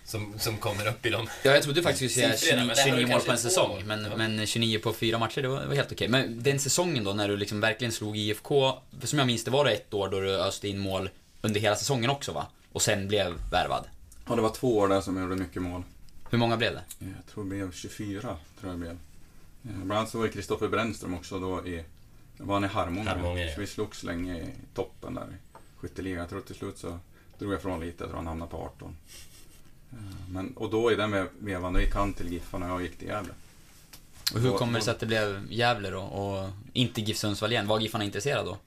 som, 0.05 0.39
som 0.39 0.57
kommer 0.57 0.89
upp 0.89 1.07
i 1.07 1.11
dem. 1.11 1.29
Ja, 1.43 1.51
jag 1.51 1.63
trodde 1.63 1.83
faktiskt 1.83 2.01
du 2.03 2.09
skulle 2.09 2.37
säga 2.37 2.65
men 2.65 2.75
29, 2.75 2.75
det 2.75 2.83
här 2.83 2.93
var 2.93 2.99
29 2.99 3.07
mål 3.13 3.21
på 3.21 3.33
en 3.33 3.39
säsong. 3.39 3.83
Men, 3.87 4.05
Ja. 4.05 4.17
men 4.17 4.47
29 4.47 4.79
på 4.79 4.93
fyra 4.93 5.19
matcher, 5.19 5.43
det 5.43 5.49
var, 5.49 5.61
det 5.61 5.67
var 5.67 5.75
helt 5.75 5.93
okej. 5.93 6.09
Men 6.09 6.43
den 6.43 6.59
säsongen 6.59 7.05
då, 7.05 7.13
när 7.13 7.29
du 7.29 7.37
liksom 7.37 7.61
verkligen 7.61 7.93
slog 7.93 8.17
IFK, 8.17 8.79
för 9.01 9.07
som 9.07 9.19
jag 9.19 9.27
minns 9.27 9.45
det 9.45 9.51
var 9.51 9.65
det 9.65 9.71
ett 9.73 9.95
år 9.95 10.09
då 10.09 10.21
du 10.21 10.31
öste 10.37 10.69
in 10.69 10.79
mål 10.79 11.11
under 11.41 11.61
hela 11.61 11.77
säsongen 11.77 12.11
också 12.11 12.33
va? 12.33 12.47
Och 12.73 12.83
sen 12.83 13.09
blev 13.09 13.35
värvad. 13.51 13.85
Ja, 14.29 14.35
det 14.37 14.43
var 14.43 14.51
två 14.51 14.79
år 14.79 14.89
där 14.89 15.01
som 15.01 15.17
jag 15.17 15.23
gjorde 15.29 15.37
mycket 15.43 15.63
mål. 15.63 15.83
Hur 16.31 16.39
många 16.39 16.57
blev 16.57 16.73
det? 16.73 16.83
Jag 16.99 17.27
tror 17.35 17.45
det 17.45 17.51
blev 17.51 17.73
24, 17.73 18.21
tror 18.61 18.73
jag 18.73 18.79
blev. 18.79 18.91
Eh, 18.91 18.97
Bland 19.63 19.93
annat 19.93 20.11
så 20.11 20.19
var 20.19 20.29
Kristoffer 20.29 20.69
Brännström 20.69 21.15
också 21.15 21.39
då 21.41 21.67
i, 21.67 21.85
var 22.37 22.55
han 22.55 22.65
i 22.65 22.69
Harmånger. 22.69 23.11
Harmånger, 23.11 23.47
ja. 23.47 23.55
Så 23.55 23.61
vi 23.61 23.67
slogs 23.67 24.03
länge 24.03 24.37
i 24.39 24.47
toppen 24.75 25.15
där 25.15 25.27
skytteligan. 25.89 26.19
Jag 26.21 26.29
tror 26.29 26.41
till 26.41 26.55
slut 26.55 26.79
så 26.79 26.99
drog 27.39 27.53
jag 27.53 27.59
ifrån 27.59 27.81
lite, 27.81 28.03
jag 28.05 28.09
tror 28.11 28.17
han 28.17 28.27
hamnade 28.27 28.51
på 28.51 28.57
18. 28.57 28.97
Eh, 29.93 29.97
Men, 30.31 30.57
och 30.57 30.71
då 30.71 30.93
i 30.93 30.95
den 30.95 31.11
ve- 31.11 31.27
vevan, 31.39 31.73
då 31.73 31.81
gick 31.81 31.95
han 31.95 32.13
till 32.15 32.33
Giffarna 32.33 32.67
och 32.67 32.73
jag 32.81 32.83
gick 32.83 32.99
till 32.99 33.09
Gävle. 33.09 33.33
Och 34.35 34.41
hur 34.41 34.53
kommer 34.59 34.79
det 34.79 34.85
sig 34.85 34.91
att 34.95 35.01
det 35.01 35.07
blev 35.07 35.47
Gävle 35.53 35.91
då 35.91 36.01
och 36.03 36.51
inte 36.73 37.01
GIF 37.01 37.17
Sundsvall 37.17 37.53
igen? 37.53 37.67
Var 37.67 37.81
Giffarna 37.81 38.05
intresserade 38.05 38.45
då? 38.51 38.59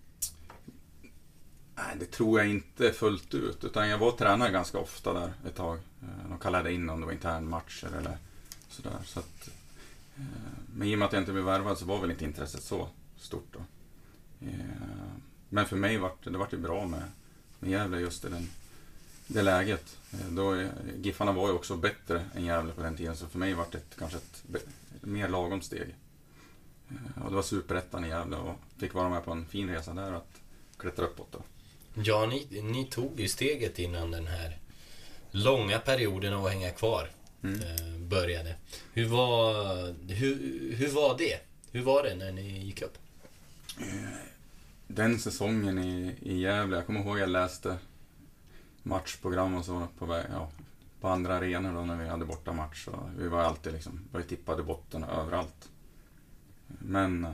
Nej, 1.76 1.96
det 2.00 2.06
tror 2.06 2.40
jag 2.40 2.50
inte 2.50 2.94
fullt 2.94 3.34
ut. 3.34 3.64
Utan 3.64 3.90
jag 3.90 3.98
var 3.98 4.12
tränare 4.12 4.52
ganska 4.52 4.78
ofta 4.78 5.14
där 5.14 5.34
ett 5.48 5.56
tag. 5.56 5.78
Eh, 5.78 6.30
De 6.30 6.40
kallade 6.40 6.74
in 6.74 6.90
om 6.90 7.00
det 7.00 7.06
var 7.06 7.14
internmatcher 7.14 7.88
eller 7.98 8.18
sådär. 8.70 8.98
Så 9.06 9.20
att, 9.20 9.50
eh, 10.18 10.24
men 10.76 10.88
i 10.88 10.96
och 10.96 11.00
med 11.00 11.06
att 11.06 11.14
jag 11.14 11.22
inte 11.22 11.32
blev 11.34 11.44
värvad 11.46 11.78
så 11.78 11.86
var 11.86 12.00
väl 12.02 12.12
inte 12.12 12.26
intresset 12.26 12.64
så 12.64 12.88
stort 13.18 13.48
då. 13.54 13.60
Men 15.50 15.66
för 15.66 15.76
mig 15.76 15.98
var 15.98 16.12
det, 16.24 16.30
det 16.30 16.38
vart 16.38 16.52
bra 16.52 16.88
med, 16.88 17.04
med 17.60 17.72
Gävle 17.72 18.00
just 18.00 18.26
i 18.26 18.30
den, 18.30 18.50
det 19.28 19.42
läget. 19.42 19.98
Eh, 20.14 20.28
Då, 20.32 20.68
Giffarna 21.02 21.32
var 21.32 21.48
ju 21.48 21.54
också 21.54 21.76
bättre 21.78 22.26
än 22.36 22.46
Gävle 22.46 22.74
på 22.74 22.82
den 22.82 22.98
tiden 22.98 23.16
så 23.16 23.28
för 23.28 23.40
mig 23.40 23.54
var 23.54 23.66
det 23.72 23.78
ett, 23.78 23.96
kanske 24.00 24.18
ett, 24.18 24.44
ett 24.56 24.66
mer 25.02 25.28
lagom 25.30 25.62
steg. 25.62 25.96
Eh, 26.90 27.24
Och 27.24 27.30
det 27.30 27.36
var 27.36 27.44
superettan 27.44 28.06
i 28.06 28.08
Gävle 28.10 28.36
och 28.38 28.56
fick 28.78 28.94
vara 28.94 29.10
med 29.10 29.26
på 29.26 29.32
en 29.32 29.46
fin 29.46 29.70
resa 29.70 29.94
där 29.94 30.12
att 30.14 30.32
klättra 30.78 31.06
uppåt 31.06 31.32
då. 31.32 31.40
Ja, 32.04 32.26
ni, 32.26 32.62
ni 32.62 32.86
tog 32.86 33.20
ju 33.20 33.28
steget 33.28 33.80
innan 33.80 34.12
den 34.12 34.28
här 34.28 34.58
långa 35.32 35.80
perioden 35.80 36.34
av 36.34 36.46
att 36.46 36.52
hänga 36.52 36.72
kvar 36.72 37.10
Mm. 37.44 37.62
eh, 37.62 37.98
började. 38.08 38.56
Hur 38.94 39.06
var, 39.08 39.64
hur, 40.14 40.36
hur 40.76 40.90
var 40.90 41.18
det? 41.18 41.40
Hur 41.72 41.82
var 41.84 42.04
det 42.04 42.16
när 42.16 42.32
ni 42.32 42.42
gick 42.66 42.82
upp? 42.82 42.98
Den 44.88 45.20
säsongen 45.20 45.80
i, 45.80 46.16
i 46.22 46.40
Gävle, 46.42 46.76
jag 46.76 46.86
kommer 46.86 47.00
ihåg 47.00 47.20
jag 47.20 47.30
läste 47.30 47.78
matchprogram 48.84 49.56
och 49.56 49.66
så 49.66 49.88
på, 49.98 50.06
väg, 50.06 50.26
ja, 50.32 50.52
på 51.02 51.08
andra 51.08 51.36
arenor 51.36 51.74
då 51.74 51.86
när 51.86 51.96
vi 51.96 52.08
hade 52.08 52.26
borta 52.26 52.54
match. 52.54 52.88
Och 52.88 53.10
vi 53.20 53.28
var 53.28 53.42
alltid 53.42 53.74
liksom, 53.74 54.00
var 54.12 54.22
tippade 54.22 54.62
i 54.62 54.66
botten 54.66 55.04
överallt. 55.04 55.70
Men 56.68 57.26
eh, 57.26 57.32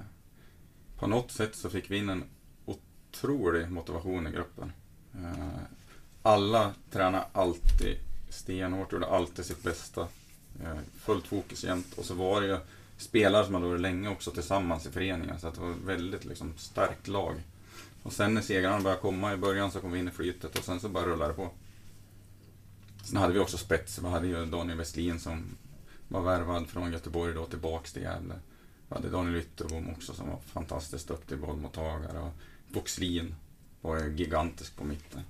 på 0.99 1.07
något 1.07 1.31
sätt 1.31 1.55
så 1.55 1.69
fick 1.69 1.91
vi 1.91 1.97
in 1.97 2.09
en 2.09 2.23
otrolig 2.65 3.71
motivation 3.71 4.27
i 4.27 4.31
gruppen. 4.31 4.71
Eh, 5.15 5.61
alla 6.21 6.73
tränade 6.91 7.25
alltid 7.33 7.97
stenhårt, 8.29 8.91
gjorde 8.91 9.07
alltid 9.07 9.45
sitt 9.45 9.63
bästa. 9.63 10.07
Eh, 10.63 10.77
fullt 10.95 11.27
fokus 11.27 11.63
jämt. 11.63 11.93
Och 11.97 12.05
så 12.05 12.13
var 12.13 12.41
det 12.41 12.47
ju 12.47 12.57
spelare 13.03 13.45
som 13.45 13.53
hade 13.53 13.67
varit 13.67 13.81
länge 13.81 14.09
också 14.09 14.31
tillsammans 14.31 14.85
i 14.85 14.91
föreningen. 14.91 15.39
Så 15.39 15.49
det 15.49 15.59
var 15.59 15.71
ett 15.71 15.77
väldigt 15.85 16.25
liksom, 16.25 16.53
starkt 16.57 17.07
lag. 17.07 17.35
Och 18.03 18.13
sen 18.13 18.33
när 18.33 18.41
segrarna 18.41 18.79
började 18.79 19.01
komma 19.01 19.33
i 19.33 19.37
början 19.37 19.71
så 19.71 19.79
kom 19.79 19.91
vi 19.91 19.99
in 19.99 20.07
i 20.07 20.11
flytet 20.11 20.57
och 20.57 20.63
sen 20.65 20.79
så 20.79 20.89
bara 20.89 21.05
rullade 21.05 21.31
det 21.31 21.35
på. 21.35 21.49
Sen 23.03 23.17
hade 23.17 23.33
vi 23.33 23.39
också 23.39 23.57
spets. 23.57 23.99
Vi 23.99 24.07
hade 24.07 24.27
ju 24.27 24.45
Daniel 24.45 24.77
Westlin 24.77 25.19
som 25.19 25.57
var 26.07 26.21
värvad 26.21 26.67
från 26.67 26.91
Göteborg 26.91 27.33
då 27.33 27.45
tillbaks 27.45 27.93
till 27.93 28.01
Gävle. 28.01 28.33
Vi 28.89 28.95
hade 28.95 29.09
Daniel 29.09 29.35
Ytterbom 29.35 29.89
också 29.89 30.13
som 30.13 30.29
var 30.29 30.39
fantastiskt 30.39 31.07
duktig 31.07 31.39
bollmottagare. 31.39 32.19
Och 32.19 32.33
Boxlin 32.67 33.35
var 33.81 33.99
ju 33.99 34.15
gigantisk 34.15 34.75
på 34.75 34.83
mitten. 34.83 35.21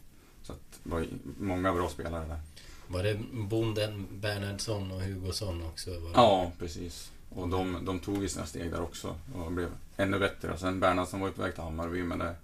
Så 0.43 0.53
det 0.53 0.89
var 0.89 1.07
många 1.39 1.73
bra 1.73 1.89
spelare 1.89 2.27
där. 2.27 2.39
Var 2.87 3.03
det 3.03 3.19
bonden 3.33 4.07
Bernhardsson 4.11 4.91
och 4.91 5.01
Hugosson 5.01 5.63
också? 5.63 5.89
Ja, 6.13 6.51
precis. 6.59 7.11
Och 7.35 7.49
de, 7.49 7.85
de 7.85 7.99
tog 7.99 8.21
ju 8.21 8.29
sina 8.29 8.45
steg 8.45 8.71
där 8.71 8.81
också 8.81 9.15
och 9.35 9.51
blev 9.51 9.69
ännu 9.97 10.19
bättre. 10.19 10.51
Och 10.51 10.59
sen 10.59 10.79
Bernhardsson 10.79 11.19
var 11.19 11.27
ju 11.27 11.33
på 11.33 11.41
väg 11.41 11.53
till 11.53 11.63
Hammarby, 11.63 12.03
men 12.03 12.19
det, 12.19 12.35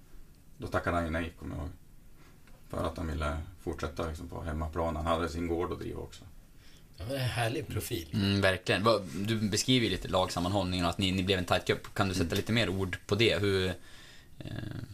då 0.58 0.68
tackade 0.68 0.96
han 0.96 1.06
ju 1.06 1.12
nej, 1.12 1.34
kommer 1.40 1.56
jag 1.56 1.62
ihåg. 1.64 1.72
För 2.70 2.88
att 2.88 2.98
han 2.98 3.08
ville 3.08 3.38
fortsätta 3.64 4.08
liksom 4.08 4.28
på 4.30 4.42
hemmaplan. 4.42 4.96
Han 4.96 5.06
hade 5.06 5.30
sin 5.30 5.48
gård 5.48 5.72
att 5.72 5.80
driva 5.80 6.00
också. 6.00 6.24
Det 6.98 7.04
var 7.04 7.16
en 7.16 7.22
härlig 7.22 7.68
profil. 7.68 8.08
Mm, 8.14 8.42
verkligen. 8.42 8.84
Du 9.14 9.50
beskriver 9.50 9.86
ju 9.86 9.92
lite 9.92 10.08
lagsammanhållningen 10.08 10.86
och 10.86 10.90
att 10.90 10.98
ni, 10.98 11.12
ni 11.12 11.24
blev 11.24 11.40
en 11.40 11.46
tight 11.46 11.66
grupp. 11.66 11.94
Kan 11.94 12.10
du 12.10 12.14
sätta 12.14 12.36
lite 12.36 12.52
mer 12.52 12.70
ord 12.70 12.98
på 13.08 13.16
det? 13.16 13.42
Hur, 13.42 13.68
eh, 14.40 14.46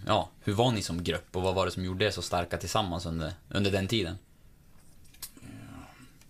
ja, 0.08 0.30
hur 0.44 0.54
var 0.54 0.72
ni 0.72 0.82
som 0.82 1.04
grupp 1.04 1.36
och 1.36 1.42
vad 1.42 1.56
var 1.56 1.66
det 1.66 1.72
som 1.72 1.86
gjorde 1.86 2.06
er 2.06 2.12
så 2.12 2.22
starka 2.22 2.58
tillsammans 2.58 3.06
under, 3.06 3.34
under 3.50 3.72
den 3.72 3.88
tiden? 3.88 4.18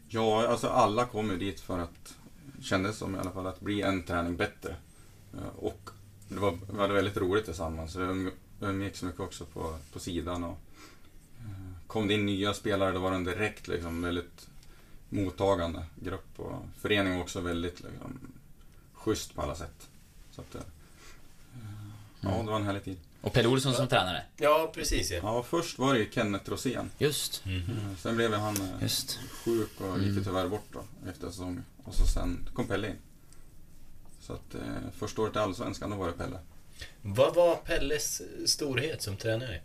Ja, 0.08 0.48
alltså 0.48 0.68
alla 0.68 1.06
kom 1.06 1.30
ju 1.30 1.38
dit 1.38 1.60
för 1.60 1.80
att, 1.80 2.16
kändes 2.62 2.98
som 2.98 3.16
i 3.16 3.20
alla 3.20 3.32
fall, 3.32 3.48
att 3.48 3.60
bli 3.62 3.82
en 3.82 4.04
träning 4.04 4.36
bättre. 4.36 4.76
Eh, 5.34 5.48
Och 5.56 5.90
det 6.28 6.40
var, 6.40 6.58
vi 6.74 6.80
hade 6.80 6.94
väldigt 6.94 7.18
roligt 7.18 7.46
tillsammans. 7.46 7.96
Vi 7.96 8.02
umg- 8.04 8.32
umgicks 8.62 9.04
mycket 9.04 9.20
också 9.20 9.46
på, 9.46 9.78
på 9.94 10.00
sidan. 10.00 10.44
Och, 10.44 10.58
eh, 11.40 11.88
kom 11.88 12.08
det 12.08 12.14
in 12.14 12.26
nya 12.26 12.54
spelare, 12.54 12.92
då 12.92 13.00
var 13.00 13.12
den 13.12 13.24
direkt 13.24 13.68
liksom 13.68 14.02
väldigt 14.02 14.48
mottagande 15.10 15.84
grupp. 15.96 16.40
Och 16.40 16.62
föreningen 16.82 17.18
var 17.18 17.24
också 17.24 17.42
väldigt 17.42 17.80
liksom, 17.80 18.20
schysst 18.94 19.36
på 19.36 19.42
alla 19.42 19.56
sätt. 19.56 19.88
Så 20.32 20.42
att, 20.42 20.56
eh, 20.56 20.62
ja, 22.22 22.30
det 22.30 22.44
var 22.52 22.56
en 22.56 22.66
härlig 22.66 22.84
tid. 22.84 22.98
Och 23.22 23.34
Pelle 23.34 23.48
Olsson 23.48 23.74
som 23.74 23.88
tränare? 23.88 24.24
Ja, 24.38 24.72
precis 24.76 25.12
ja. 25.12 25.18
Ja, 25.24 25.44
först 25.44 25.80
var 25.80 25.94
det 25.94 26.00
ju 26.00 26.12
Kenneth 26.12 26.50
Rosén. 26.50 26.90
Just. 26.98 27.44
Eh, 27.46 27.96
Sen 28.00 28.16
blev 28.16 28.34
han 28.34 28.56
Just. 28.82 29.20
sjuk 29.46 29.82
och 29.82 30.00
gick 30.00 30.18
ju 30.18 30.24
tyvärr 30.24 30.48
bort 30.48 30.68
då 30.74 30.84
efter 31.10 31.30
säsongen. 31.30 31.64
Och 31.86 31.94
så 31.96 32.06
sen 32.08 32.50
kom 32.54 32.68
Pelle 32.68 32.88
in. 32.88 32.96
Så 34.22 34.34
att 34.34 34.56
eh, 34.56 34.62
första 34.98 35.22
året 35.22 35.36
i 35.36 35.40
Allsvenskan, 35.40 35.90
då 35.90 35.96
var 35.98 36.08
det 36.08 36.14
Pelle. 36.14 36.40
Vad 37.02 37.36
var 37.36 37.56
Pelles 37.56 38.22
storhet 38.46 39.02
som 39.02 39.18
tränare? 39.18 39.62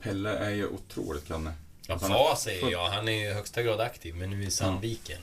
Pelle 0.00 0.30
är 0.30 0.50
ju 0.50 0.66
otroligt 0.68 1.26
kunnig. 1.26 1.52
Ja, 1.86 1.92
Alltså, 1.94 2.08
han- 2.08 2.36
säger 2.36 2.70
jag. 2.70 2.90
Han 2.90 3.08
är 3.08 3.12
ju 3.12 3.30
i 3.30 3.32
högsta 3.34 3.62
grad 3.62 3.80
aktiv, 3.80 4.14
men 4.16 4.30
nu 4.30 4.44
i 4.44 4.50
Sandviken. 4.50 5.20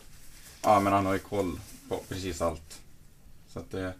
Ja, 0.63 0.79
men 0.79 0.93
han 0.93 1.05
har 1.05 1.13
ju 1.13 1.19
koll 1.19 1.59
på 1.89 1.97
precis 2.09 2.41
allt. 2.41 2.81
Så 3.49 3.59
att 3.59 3.71
det... 3.71 3.93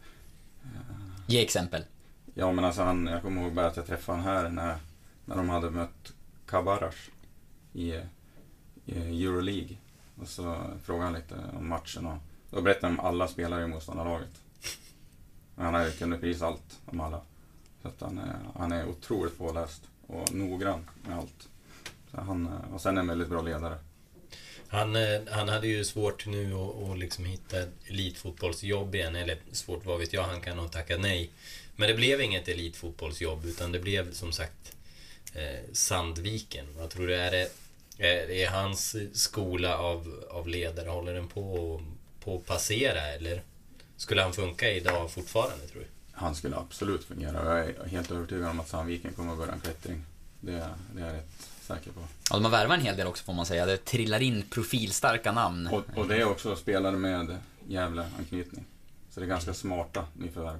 Ge 1.27 1.41
exempel. 1.43 1.83
Ja, 2.33 2.51
men 2.51 2.65
alltså 2.65 2.81
han, 2.81 3.07
jag 3.07 3.21
kommer 3.21 3.41
ihåg 3.41 3.53
bara 3.53 3.67
att 3.67 3.77
jag 3.77 3.85
träffade 3.87 4.17
han 4.17 4.27
här 4.27 4.49
när, 4.49 4.77
när 5.25 5.35
de 5.35 5.49
hade 5.49 5.69
mött 5.69 6.13
Kabarash 6.45 7.09
i, 7.73 7.91
i 8.85 9.23
Euroleague. 9.25 9.77
Och 10.23 10.29
så 10.29 10.55
frågade 10.83 11.05
han 11.05 11.13
lite 11.13 11.35
om 11.57 11.69
matchen 11.69 12.05
och 12.05 12.17
då 12.49 12.61
berättade 12.61 12.87
han 12.87 12.99
om 12.99 13.05
alla 13.05 13.27
spelare 13.27 13.63
i 13.63 13.67
motståndarlaget. 13.67 14.29
Han 15.55 15.91
kunde 15.91 16.17
precis 16.17 16.41
allt 16.41 16.79
om 16.85 16.99
alla. 16.99 17.21
Så 17.81 17.87
att 17.87 18.01
han, 18.01 18.17
är, 18.17 18.35
han 18.55 18.71
är 18.71 18.87
otroligt 18.87 19.37
påläst 19.37 19.81
och 20.07 20.33
noggrann 20.33 20.89
med 21.07 21.17
allt. 21.17 21.49
Så 22.11 22.21
han, 22.21 22.47
och 22.47 22.81
sen 22.81 22.91
är 22.91 23.01
han 23.01 23.03
en 23.03 23.07
väldigt 23.07 23.29
bra 23.29 23.41
ledare. 23.41 23.77
Han, 24.67 24.95
eh, 24.95 25.21
han 25.31 25.49
hade 25.49 25.67
ju 25.67 25.83
svårt 25.83 26.25
nu 26.25 26.53
att, 26.53 26.89
att 26.89 26.99
liksom 26.99 27.25
hitta 27.25 27.59
ett 27.59 27.73
elitfotbollsjobb 27.87 28.95
igen. 28.95 29.15
Eller 29.15 29.37
svårt, 29.51 29.85
vad 29.85 29.99
vet 29.99 30.13
jag, 30.13 30.23
han 30.23 30.41
kan 30.41 30.59
ha 30.59 30.67
tackat 30.67 31.01
nej. 31.01 31.29
Men 31.75 31.87
det 31.87 31.95
blev 31.95 32.21
inget 32.21 32.47
elitfotbollsjobb 32.47 33.45
utan 33.45 33.71
det 33.71 33.79
blev 33.79 34.13
som 34.13 34.31
sagt 34.31 34.75
eh, 35.33 35.59
Sandviken. 35.73 36.65
Vad 36.77 36.89
tror 36.89 37.07
du, 37.07 37.15
är 37.15 37.31
det 37.31 37.62
är, 37.97 38.31
är 38.31 38.49
hans 38.49 38.95
skola 39.13 39.77
av, 39.77 40.23
av 40.31 40.47
ledare, 40.47 40.89
håller 40.89 41.13
den 41.13 41.27
på, 41.27 41.81
på 42.23 42.35
att 42.35 42.45
passera 42.45 43.01
eller 43.01 43.43
skulle 43.97 44.21
han 44.21 44.33
funka 44.33 44.71
idag 44.71 45.11
fortfarande 45.11 45.67
tror 45.67 45.81
du? 45.81 45.87
Han 46.11 46.35
skulle 46.35 46.55
absolut 46.55 47.03
fungera 47.03 47.41
och 47.41 47.47
jag 47.47 47.59
är 47.59 47.85
helt 47.85 48.11
övertygad 48.11 48.49
om 48.49 48.59
att 48.59 48.69
Sandviken 48.69 49.13
kommer 49.13 49.31
att 49.31 49.37
börja 49.37 49.53
en 49.53 49.59
klättring. 49.59 50.03
Det, 50.39 50.69
det 50.95 51.01
är 51.01 51.05
jag 51.05 51.15
rätt 51.15 51.49
säker 51.61 51.91
på. 51.91 51.99
Ja, 52.29 52.35
de 52.35 52.43
har 52.43 52.51
värvat 52.51 52.77
en 52.77 52.85
hel 52.85 52.97
del 52.97 53.07
också 53.07 53.23
får 53.23 53.33
man 53.33 53.45
säga. 53.45 53.65
Det 53.65 53.77
trillar 53.77 54.19
in 54.21 54.43
profilstarka 54.49 55.31
namn. 55.31 55.67
Och, 55.67 55.83
och 55.95 56.07
det 56.07 56.15
är 56.15 56.25
också 56.25 56.55
spelare 56.55 56.97
med 56.97 57.37
jävla 57.67 58.05
anknytning. 58.19 58.65
Så 59.11 59.19
det 59.19 59.25
är 59.25 59.27
ganska 59.27 59.53
smarta 59.53 60.05
nyförvärv. 60.13 60.59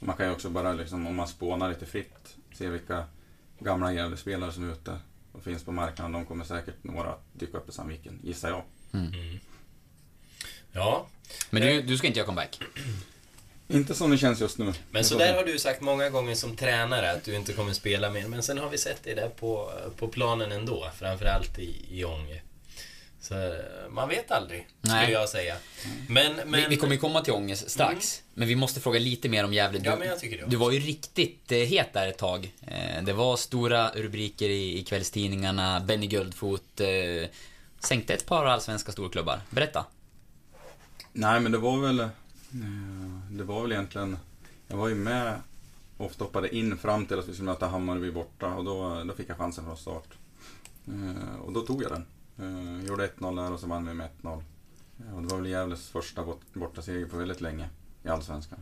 Och 0.00 0.06
Man 0.06 0.16
kan 0.16 0.26
ju 0.26 0.32
också 0.32 0.50
bara, 0.50 0.72
liksom, 0.72 1.06
om 1.06 1.16
man 1.16 1.28
spånar 1.28 1.68
lite 1.68 1.86
fritt, 1.86 2.36
se 2.54 2.68
vilka 2.68 3.04
gamla 3.58 3.92
Gävle-spelare 3.92 4.52
som 4.52 4.68
är 4.68 4.72
ute 4.72 4.98
och 5.32 5.44
finns 5.44 5.64
på 5.64 5.72
marknaden. 5.72 6.12
De 6.12 6.24
kommer 6.26 6.44
säkert 6.44 6.84
några 6.84 7.10
att 7.10 7.24
dyka 7.32 7.58
upp 7.58 7.68
i 7.68 7.72
Sandviken, 7.72 8.20
gissar 8.22 8.48
jag. 8.48 8.62
Ja, 10.72 11.06
Men 11.50 11.62
du, 11.62 11.82
du 11.82 11.98
ska 11.98 12.06
inte 12.06 12.18
göra 12.18 12.26
comeback? 12.26 12.60
Inte 13.68 13.94
som 13.94 14.10
det 14.10 14.18
känns 14.18 14.40
just 14.40 14.58
nu. 14.58 14.72
men 14.90 15.04
så 15.04 15.18
där 15.18 15.34
har 15.34 15.44
du 15.44 15.58
sagt 15.58 15.80
många 15.80 16.10
gånger 16.10 16.34
som 16.34 16.56
tränare 16.56 17.10
att 17.10 17.24
du 17.24 17.34
inte 17.34 17.52
kommer 17.52 17.72
spela 17.72 18.10
mer. 18.10 18.28
Men 18.28 18.42
sen 18.42 18.58
har 18.58 18.70
vi 18.70 18.78
sett 18.78 19.04
dig 19.04 19.14
där 19.14 19.28
på, 19.28 19.72
på 19.96 20.08
planen 20.08 20.52
ändå, 20.52 20.90
framförallt 20.98 21.58
i, 21.58 21.86
i 21.90 22.04
Ånge. 22.04 22.42
Eh, 23.32 23.90
man 23.90 24.08
vet 24.08 24.30
aldrig, 24.30 24.66
skulle 24.82 24.94
Nej. 24.94 25.12
jag 25.12 25.28
säga. 25.28 25.56
Men, 26.08 26.36
men... 26.36 26.52
Vi, 26.52 26.66
vi 26.68 26.76
kommer 26.76 26.92
ju 26.94 27.00
komma 27.00 27.20
till 27.20 27.32
Ånges 27.32 27.70
strax. 27.70 28.22
Men 28.34 28.48
vi 28.48 28.56
måste 28.56 28.80
fråga 28.80 28.98
lite 28.98 29.28
mer 29.28 29.44
om 29.44 29.52
Gävle. 29.52 29.78
Du, 29.78 29.90
Ja, 29.90 29.96
men 29.96 30.08
jag 30.08 30.18
tycker 30.20 30.38
det 30.38 30.46
du 30.46 30.56
var 30.56 30.70
ju 30.70 30.80
riktigt 30.80 31.50
het 31.52 31.92
där 31.92 32.08
ett 32.08 32.18
tag. 32.18 32.52
Eh, 32.66 33.02
det 33.04 33.12
var 33.12 33.36
stora 33.36 33.90
rubriker 33.90 34.48
i, 34.48 34.78
i 34.78 34.84
kvällstidningarna. 34.84 35.80
Benny 35.80 36.06
Guldfot 36.06 36.80
eh, 36.80 37.28
sänkte 37.80 38.14
ett 38.14 38.26
par 38.26 38.46
allsvenska 38.46 38.92
storklubbar. 38.92 39.40
Berätta. 39.50 39.84
Nej, 41.12 41.40
men 41.40 41.52
det 41.52 41.58
var 41.58 41.78
väl... 41.80 42.00
eh, 42.00 42.08
Det 43.30 43.44
var 43.44 43.62
väl 43.62 43.72
egentligen... 43.72 44.18
Jag 44.68 44.76
var 44.76 44.88
ju 44.88 44.94
med 44.94 45.40
och 45.96 46.12
stoppade 46.12 46.56
in 46.56 46.78
fram 46.78 47.06
till 47.06 47.18
att 47.18 47.28
vi 47.28 47.32
skulle 47.32 47.46
möta 47.50 47.66
Hammarby 47.66 48.10
borta 48.10 48.46
och 48.46 48.64
då, 48.64 49.02
då 49.04 49.14
fick 49.14 49.28
jag 49.30 49.36
chansen 49.36 49.64
från 49.64 49.76
start. 49.76 50.08
Och 51.44 51.52
då 51.52 51.60
tog 51.60 51.82
jag 51.82 51.90
den. 51.90 52.06
Eh, 52.42 52.84
Gjorde 52.86 53.06
1-0 53.08 53.36
där 53.36 53.52
och 53.52 53.60
så 53.60 53.66
vann 53.66 53.86
vi 53.86 53.94
med 53.94 54.08
1-0. 54.22 54.42
Eh, 55.00 55.14
Och 55.14 55.22
det 55.22 55.28
var 55.28 55.36
väl 55.40 55.50
Gävles 55.50 55.88
första 55.88 56.24
bort- 56.24 56.54
bortaseger 56.54 57.06
på 57.06 57.16
väldigt 57.16 57.40
länge 57.40 57.68
i 58.04 58.08
Allsvenskan. 58.08 58.58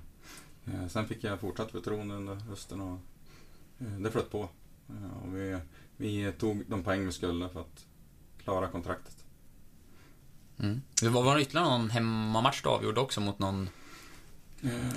Eh, 0.65 0.89
Sen 0.89 1.07
fick 1.09 1.25
jag 1.25 1.41
fortsatt 1.41 1.71
förtroende 1.71 2.15
under 2.15 2.35
hösten 2.35 2.81
och 2.81 2.99
eh, 3.79 3.99
det 3.99 4.11
flöt 4.11 4.31
på. 4.31 4.49
Eh, 4.89 5.23
Och 5.23 5.37
vi, 5.37 5.59
vi 5.97 6.33
tog 6.33 6.65
de 6.67 6.83
poäng 6.83 7.07
vi 7.07 7.13
skulle 7.13 7.49
för 7.49 7.61
att 7.61 7.87
klara 8.43 8.69
kontraktet. 8.69 9.17
Mm. 10.59 10.81
Det 11.03 11.09
var, 11.09 11.23
var 11.23 11.37
det 11.37 11.43
ytterligare 11.43 11.69
någon 11.79 11.91
hemmamatch 11.91 12.63
du 12.63 12.69
avgjorde 12.69 13.01
också 13.01 13.21
mot 13.21 13.39
någon... 13.39 13.69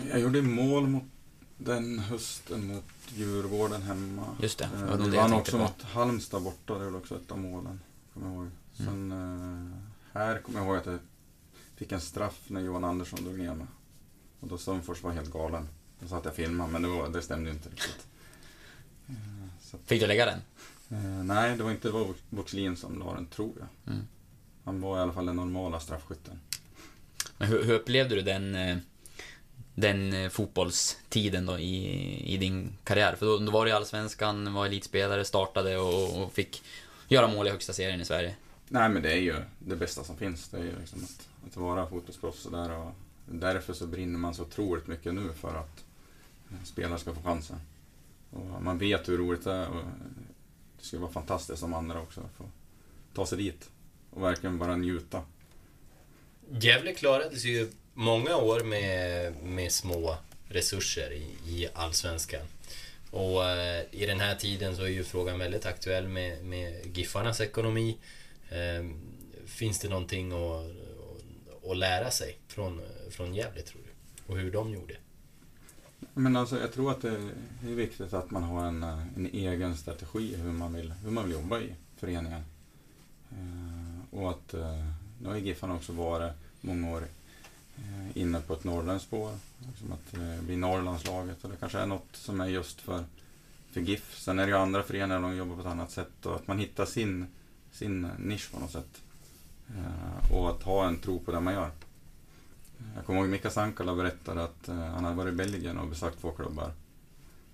Jag 0.10 0.20
gjorde 0.20 0.42
mål 0.42 0.88
mot 0.88 1.04
den 1.58 2.00
hösten 2.00 2.68
mot 2.68 2.84
Djurgården 3.16 3.82
hemma. 3.82 4.26
Just 4.42 4.58
det, 4.60 4.70
det 4.80 4.86
var 4.86 4.98
nog 4.98 5.12
det 5.12 5.16
jag 5.18 5.30
tänkte 5.30 5.36
också 5.42 5.52
på. 5.52 5.64
mot 5.64 5.82
Halmstad 5.82 6.44
borta, 6.44 6.78
det 6.80 6.90
var 6.90 6.98
också 7.00 7.16
ett 7.16 7.32
av 7.32 7.38
målen. 7.40 7.80
Kommer 8.14 8.28
jag 8.28 8.36
ihåg. 8.36 8.50
Sen 8.78 9.12
eh, 9.12 9.78
här 10.20 10.40
kommer 10.40 10.60
jag 10.60 10.68
ihåg 10.68 10.78
att 10.78 10.86
jag 10.86 11.00
fick 11.76 11.92
en 11.92 12.02
straff 12.02 12.40
när 12.48 12.62
Johan 12.62 12.84
Andersson 12.84 13.24
drog 13.24 13.40
ner 13.40 13.56
mig. 13.56 13.68
Och 14.40 14.48
då 14.48 14.58
Sundfors 14.58 15.04
var 15.04 15.12
helt 15.12 15.32
galen. 15.32 15.68
Då 16.00 16.08
satt 16.08 16.26
jag 16.26 16.32
och 16.32 16.36
filmade, 16.36 16.72
men 16.72 16.82
det, 16.82 16.88
var, 16.88 17.10
det 17.10 17.22
stämde 17.22 17.50
inte 17.50 17.70
riktigt. 17.70 18.08
Eh, 19.08 19.14
Så, 19.62 19.78
att- 19.78 19.82
Fick 19.86 20.02
du 20.02 20.08
lägga 20.08 20.26
den? 20.26 20.40
eh, 20.90 21.24
nej, 21.24 21.58
det 21.58 21.64
var 21.64 21.72
inte 21.72 21.88
det 21.88 21.92
var 21.92 22.08
Boxlin 22.30 22.78
som 22.78 23.00
la 23.00 23.14
den, 23.14 23.26
tror 23.28 23.52
jag. 23.60 23.94
Mm. 23.94 24.08
Han 24.64 24.82
var 24.82 24.98
i 24.98 25.02
alla 25.02 25.14
fall 25.14 25.26
den 25.26 25.36
normala 25.36 25.80
straffskytten. 25.80 26.40
Men 27.38 27.48
hur, 27.48 27.64
hur 27.64 27.74
upplevde 27.74 28.16
du 28.16 28.22
den, 28.22 28.58
den 29.76 30.32
fotbollstiden 30.32 31.46
då 31.46 31.60
i, 31.60 32.34
i 32.34 32.38
din 32.38 32.78
karriär? 32.84 33.16
För 33.16 33.26
då, 33.26 33.38
då 33.38 33.52
var 33.52 33.66
du 33.66 33.72
i 33.72 33.74
Allsvenskan, 33.74 34.54
var 34.54 34.66
elitspelare, 34.66 35.26
startade 35.26 35.78
och, 35.78 36.24
och 36.24 36.34
fick 36.34 36.64
göra 37.08 37.28
mål 37.28 37.48
i 37.48 37.50
högsta 37.50 37.74
serien 37.74 38.02
i 38.02 38.06
Sverige. 38.06 38.36
Nej, 38.74 38.90
men 38.90 39.02
det 39.02 39.12
är 39.12 39.22
ju 39.22 39.36
det 39.60 39.76
bästa 39.76 40.04
som 40.04 40.18
finns. 40.18 40.50
Det 40.50 40.58
är 40.58 40.64
ju 40.64 40.80
liksom 40.80 41.04
att, 41.04 41.30
att 41.48 41.58
vara 41.58 41.88
fotbollsproffs 41.88 42.46
och 42.46 42.52
där 42.52 42.72
och 42.72 42.92
därför 43.26 43.74
så 43.74 43.88
brinner 43.88 44.20
man 44.20 44.36
så 44.36 44.42
otroligt 44.42 44.88
mycket 44.88 45.14
nu 45.14 45.34
för 45.34 45.56
att 45.56 45.84
eh, 46.52 46.64
spelare 46.64 47.00
ska 47.00 47.14
få 47.14 47.22
chansen. 47.22 47.60
Och 48.32 48.64
man 48.64 48.78
vet 48.78 49.10
hur 49.10 49.18
roligt 49.18 49.44
det 49.44 49.52
är 49.52 49.70
och 49.70 49.84
det 50.78 50.86
skulle 50.86 51.02
vara 51.02 51.12
fantastiskt 51.12 51.64
om 51.64 51.74
andra 51.74 52.02
också 52.02 52.30
får 52.38 52.48
ta 53.14 53.26
sig 53.26 53.38
dit 53.38 53.70
och 54.10 54.24
verkligen 54.24 54.58
bara 54.58 54.76
njuta. 54.76 55.22
Gävle 56.50 56.94
klarade 56.94 57.38
sig 57.38 57.52
ju 57.52 57.72
många 57.94 58.38
år 58.38 58.64
med, 58.64 59.36
med 59.44 59.72
små 59.72 60.18
resurser 60.48 61.12
i, 61.12 61.28
i 61.46 61.68
Allsvenskan. 61.74 62.46
Och 63.12 63.46
eh, 63.46 63.84
i 63.92 64.06
den 64.06 64.20
här 64.20 64.36
tiden 64.36 64.76
så 64.76 64.84
är 64.84 64.88
ju 64.88 65.04
frågan 65.04 65.40
väldigt 65.40 65.66
aktuell 65.66 66.08
med, 66.08 66.46
med 66.46 66.98
Giffarnas 66.98 67.42
ekonomi. 67.42 67.98
Eh, 68.54 68.90
finns 69.46 69.80
det 69.80 69.90
någonting 69.90 70.32
att, 70.32 71.72
att, 71.72 71.78
lära 71.78 72.12
sig 72.12 72.38
från, 72.48 72.82
från 73.10 73.36
Gävle, 73.36 73.62
tror 73.62 73.82
du? 73.86 74.34
Och 74.34 74.40
hur 74.40 74.52
de 74.52 74.70
gjorde? 74.70 74.96
Men 76.14 76.36
alltså, 76.36 76.60
jag 76.60 76.74
tror 76.74 76.92
att 76.92 77.02
det 77.02 77.10
är 77.64 77.76
viktigt 77.76 78.14
att 78.14 78.32
man 78.32 78.44
har 78.44 78.66
en, 78.66 78.84
en 78.84 79.30
egen 79.34 79.78
strategi 79.78 80.36
hur 80.36 80.52
man 80.52 80.74
vill, 80.74 80.92
hur 80.92 81.12
man 81.12 81.24
vill 81.24 81.34
jobba 81.34 81.60
i 81.60 81.76
föreningen. 81.98 82.42
Eh, 83.32 84.20
och 84.20 84.30
att 84.30 84.54
eh, 84.54 84.86
nu 85.22 85.30
har 85.30 85.36
ju 85.36 85.56
också 85.62 85.94
varit 85.94 86.34
många 86.62 86.92
år 86.92 87.04
eh, 87.78 88.18
inne 88.18 88.40
på 88.40 88.54
ett 88.54 88.64
norrländskt 88.64 89.08
spår. 89.08 89.38
Liksom 89.68 89.92
att 89.92 90.14
eh, 90.14 90.42
bli 90.42 90.56
Norrlandslaget 90.56 91.44
och 91.44 91.50
det 91.50 91.56
kanske 91.56 91.80
är 91.80 91.86
något 91.86 92.16
som 92.16 92.42
är 92.42 92.48
just 92.48 92.82
för, 92.82 93.04
för 93.72 93.82
GIF. 93.82 94.20
Sen 94.20 94.40
är 94.40 94.44
det 94.44 94.52
ju 94.52 94.58
andra 94.58 94.84
föreningar 94.84 95.22
som 95.22 95.36
jobbar 95.36 95.56
på 95.56 95.62
ett 95.62 95.68
annat 95.68 95.92
sätt 95.92 96.26
och 96.26 96.36
att 96.36 96.48
man 96.48 96.60
hittar 96.60 96.86
sin, 96.86 97.28
sin 97.74 98.08
nisch 98.18 98.52
på 98.52 98.60
något 98.60 98.72
sätt. 98.72 99.02
Eh, 99.68 100.34
och 100.34 100.50
att 100.50 100.64
ha 100.64 100.88
en 100.88 101.00
tro 101.00 101.20
på 101.20 101.32
det 101.32 101.40
man 101.40 101.54
gör. 101.54 101.72
Jag 102.96 103.06
kommer 103.06 103.20
ihåg 103.20 103.30
Mika 103.30 103.50
Sankala 103.50 103.96
berättade 103.96 104.44
att 104.44 104.68
eh, 104.68 104.76
han 104.76 105.04
hade 105.04 105.16
varit 105.16 105.34
i 105.34 105.38
Belgien 105.38 105.78
och 105.78 105.88
besökt 105.88 106.22
två 106.22 106.32
klubbar. 106.32 106.72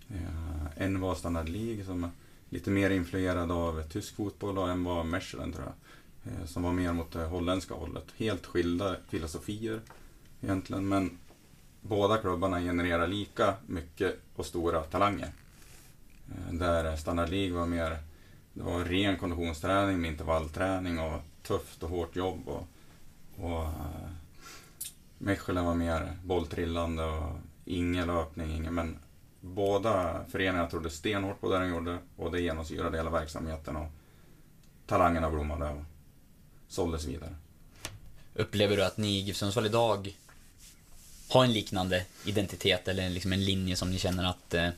Eh, 0.10 0.84
en 0.84 1.00
var 1.00 1.16
Standard 1.16 1.50
League 1.50 1.86
som 1.86 2.04
är 2.04 2.10
lite 2.50 2.70
mer 2.70 2.90
influerad 2.90 3.52
av 3.52 3.84
tysk 3.84 4.16
fotboll 4.16 4.58
och 4.58 4.70
en 4.70 4.84
var 4.84 5.04
Mechelen 5.04 5.54
tror 5.54 5.66
jag. 5.66 5.74
Eh, 6.34 6.46
som 6.46 6.64
var 6.64 6.72
mer 6.72 6.94
mot 6.94 7.12
det 7.12 7.26
holländska 7.26 7.74
hållet. 7.74 8.06
Helt 8.18 8.46
skilda 8.46 8.96
filosofier 9.10 9.82
egentligen 10.42 10.88
men 10.88 11.18
båda 11.82 12.18
klubbarna 12.18 12.60
genererar 12.60 13.08
lika 13.08 13.54
mycket 13.68 14.20
och 14.36 14.46
stora 14.46 14.82
talanger. 14.84 15.32
Eh, 16.28 16.54
där 16.54 16.96
Standard 16.96 17.30
League 17.30 17.58
var 17.58 17.66
mer 17.66 17.98
det 18.54 18.64
var 18.64 18.86
ren 18.86 19.18
konditionsträning 19.18 20.02
med 20.02 20.12
intervallträning 20.12 21.00
och 21.00 21.22
tufft 21.44 21.84
och 21.84 21.90
hårt 21.90 22.16
jobb. 22.16 22.48
Och, 22.48 22.68
och 23.46 23.64
eh, 23.64 24.10
Mechelen 25.18 25.66
var 25.66 25.76
mer 25.76 26.18
bolltrillande 26.24 27.04
och 27.04 27.38
ingen 27.66 28.08
löpning, 28.08 28.56
ingen, 28.56 28.74
men 28.74 28.98
båda 29.42 30.26
föreningarna 30.32 30.70
trodde 30.70 30.90
stenhårt 30.90 31.42
på 31.42 31.52
det 31.52 31.60
de 31.60 31.70
gjorde 31.70 31.98
och 32.16 32.32
det 32.32 32.42
genomsyrade 32.42 32.98
hela 32.98 33.10
verksamheten 33.10 33.76
och 33.76 33.88
talangerna 34.88 35.30
blommade 35.30 35.70
och 35.70 35.84
såldes 36.68 37.06
vidare. 37.06 37.36
Upplever 38.34 38.78
du 38.78 38.84
att 38.84 38.98
ni 38.98 39.08
i 39.08 39.20
GIF 39.20 39.38
Sundsvall 39.38 39.66
idag 39.66 40.18
har 41.30 41.44
en 41.44 41.54
liknande 41.54 42.06
identitet 42.26 42.88
eller 42.88 43.10
liksom 43.10 43.34
en 43.34 43.46
linje 43.46 43.76
som 43.76 43.92
ni 43.92 44.00
känner 44.00 44.24
att 44.24 44.54
eh, 44.54 44.70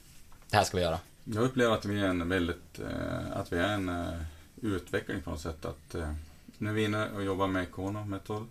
det 0.50 0.58
här 0.58 0.64
ska 0.64 0.78
vi 0.78 0.84
göra? 0.84 1.00
Jag 1.24 1.44
upplever 1.44 1.74
att 1.74 1.86
vi 1.86 2.02
är 2.02 2.08
en 2.08 2.30
väldigt, 2.30 2.80
eh, 2.80 3.32
att 3.38 3.54
vi 3.54 3.58
är 3.58 3.74
en 3.74 3.90
eh, 3.90 4.22
utveckling 4.62 5.22
på 5.22 5.30
något 5.30 5.42
sätt. 5.42 5.66
Att, 5.66 5.96
eh, 5.96 6.14
nu 6.58 6.70
är 6.70 6.74
vi 6.74 6.84
inne 6.84 7.10
och 7.10 7.24
jobbar 7.24 7.48
med 7.48 7.72
Kono 7.72 8.06
Metal 8.06 8.46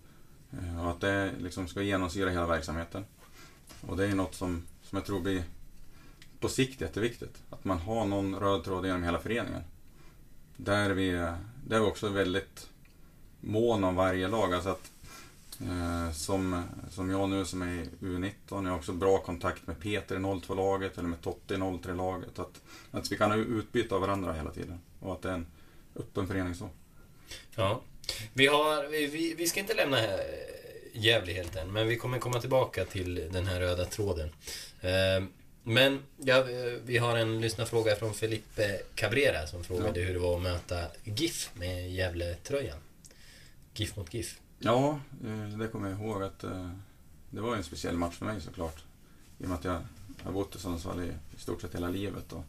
och 0.82 0.90
att 0.90 1.00
det 1.00 1.32
liksom 1.38 1.68
ska 1.68 1.82
genomsyra 1.82 2.30
hela 2.30 2.46
verksamheten. 2.46 3.04
Och 3.80 3.96
det 3.96 4.06
är 4.06 4.14
något 4.14 4.34
som, 4.34 4.62
som 4.82 4.96
jag 4.98 5.06
tror 5.06 5.20
blir 5.20 5.42
på 6.40 6.48
sikt 6.48 6.80
jätteviktigt. 6.80 7.42
Att 7.50 7.64
man 7.64 7.78
har 7.78 8.04
någon 8.04 8.34
röd 8.34 8.64
tråd 8.64 8.86
genom 8.86 9.02
hela 9.02 9.18
föreningen. 9.18 9.62
Där 10.56 10.90
vi, 10.90 11.10
där 11.10 11.76
är 11.76 11.80
vi 11.80 11.86
också 11.86 12.08
väldigt 12.08 12.68
mån 13.40 13.84
om 13.84 13.94
varje 13.94 14.28
lag. 14.28 14.54
Alltså 14.54 14.70
att, 14.70 14.90
som, 16.14 16.64
som 16.90 17.10
jag 17.10 17.28
nu 17.28 17.44
som 17.44 17.62
är 17.62 17.66
i 17.66 17.88
U19, 18.00 18.30
jag 18.48 18.62
har 18.62 18.76
också 18.76 18.92
bra 18.92 19.18
kontakt 19.18 19.66
med 19.66 19.80
Peter 19.80 20.16
i 20.16 20.18
02-laget 20.18 20.98
eller 20.98 21.08
med 21.08 21.22
Totte 21.22 21.54
i 21.54 21.56
03-laget. 21.56 22.38
Att, 22.38 22.60
att 22.90 23.12
vi 23.12 23.16
kan 23.16 23.30
ha 23.30 23.38
utbyte 23.38 23.94
av 23.94 24.00
varandra 24.00 24.32
hela 24.32 24.50
tiden. 24.50 24.80
Och 25.00 25.12
att 25.12 25.22
det 25.22 25.28
är 25.28 25.34
en 25.34 25.46
öppen 25.96 26.26
förening 26.26 26.54
så. 26.54 26.68
Ja. 27.54 27.82
Vi, 28.32 28.46
har, 28.46 28.90
vi, 28.90 29.34
vi, 29.34 29.46
ska 29.46 29.60
inte 29.60 29.74
lämna 29.74 30.04
eh, 30.04 30.20
Gävle 30.92 31.32
helt 31.32 31.56
än, 31.56 31.72
men 31.72 31.88
vi 31.88 31.96
kommer 31.96 32.18
komma 32.18 32.40
tillbaka 32.40 32.84
till 32.84 33.28
den 33.32 33.46
här 33.46 33.60
röda 33.60 33.84
tråden. 33.84 34.30
Eh, 34.80 35.24
Men 35.62 36.02
ja, 36.16 36.38
eh, 36.38 36.72
vi 36.84 36.98
har 36.98 37.16
en 37.16 37.40
lyssnarfråga 37.40 37.96
från 37.96 38.14
Felipe 38.14 38.80
Cabrera 38.94 39.46
som 39.46 39.64
frågade 39.64 40.00
hur 40.00 40.14
det 40.14 40.20
var 40.20 40.36
att 40.36 40.42
möta 40.42 40.86
GIF 41.04 41.50
med 41.54 41.90
Gävle-tröjan. 41.90 42.78
GIF 43.74 43.96
mot 43.96 44.14
GIF. 44.14 44.38
Ja, 44.62 45.00
eh, 45.24 45.58
det 45.58 45.68
kommer 45.68 45.90
jag 45.90 46.00
ihåg 46.00 46.22
att 46.22 46.44
eh, 46.44 46.70
det 47.30 47.40
var 47.40 47.56
en 47.56 47.64
speciell 47.64 47.96
match 47.96 48.16
för 48.16 48.26
mig 48.26 48.40
såklart. 48.40 48.84
I 49.38 49.44
och 49.44 49.48
med 49.48 49.58
att 49.58 49.64
jag 49.64 49.80
har 50.22 50.32
bott 50.32 50.56
i 50.56 50.58
Sundsvall 50.58 51.00
i, 51.00 51.12
i 51.36 51.40
stort 51.40 51.60
sett 51.60 51.74
hela 51.74 51.88
livet 51.88 52.32
och 52.32 52.44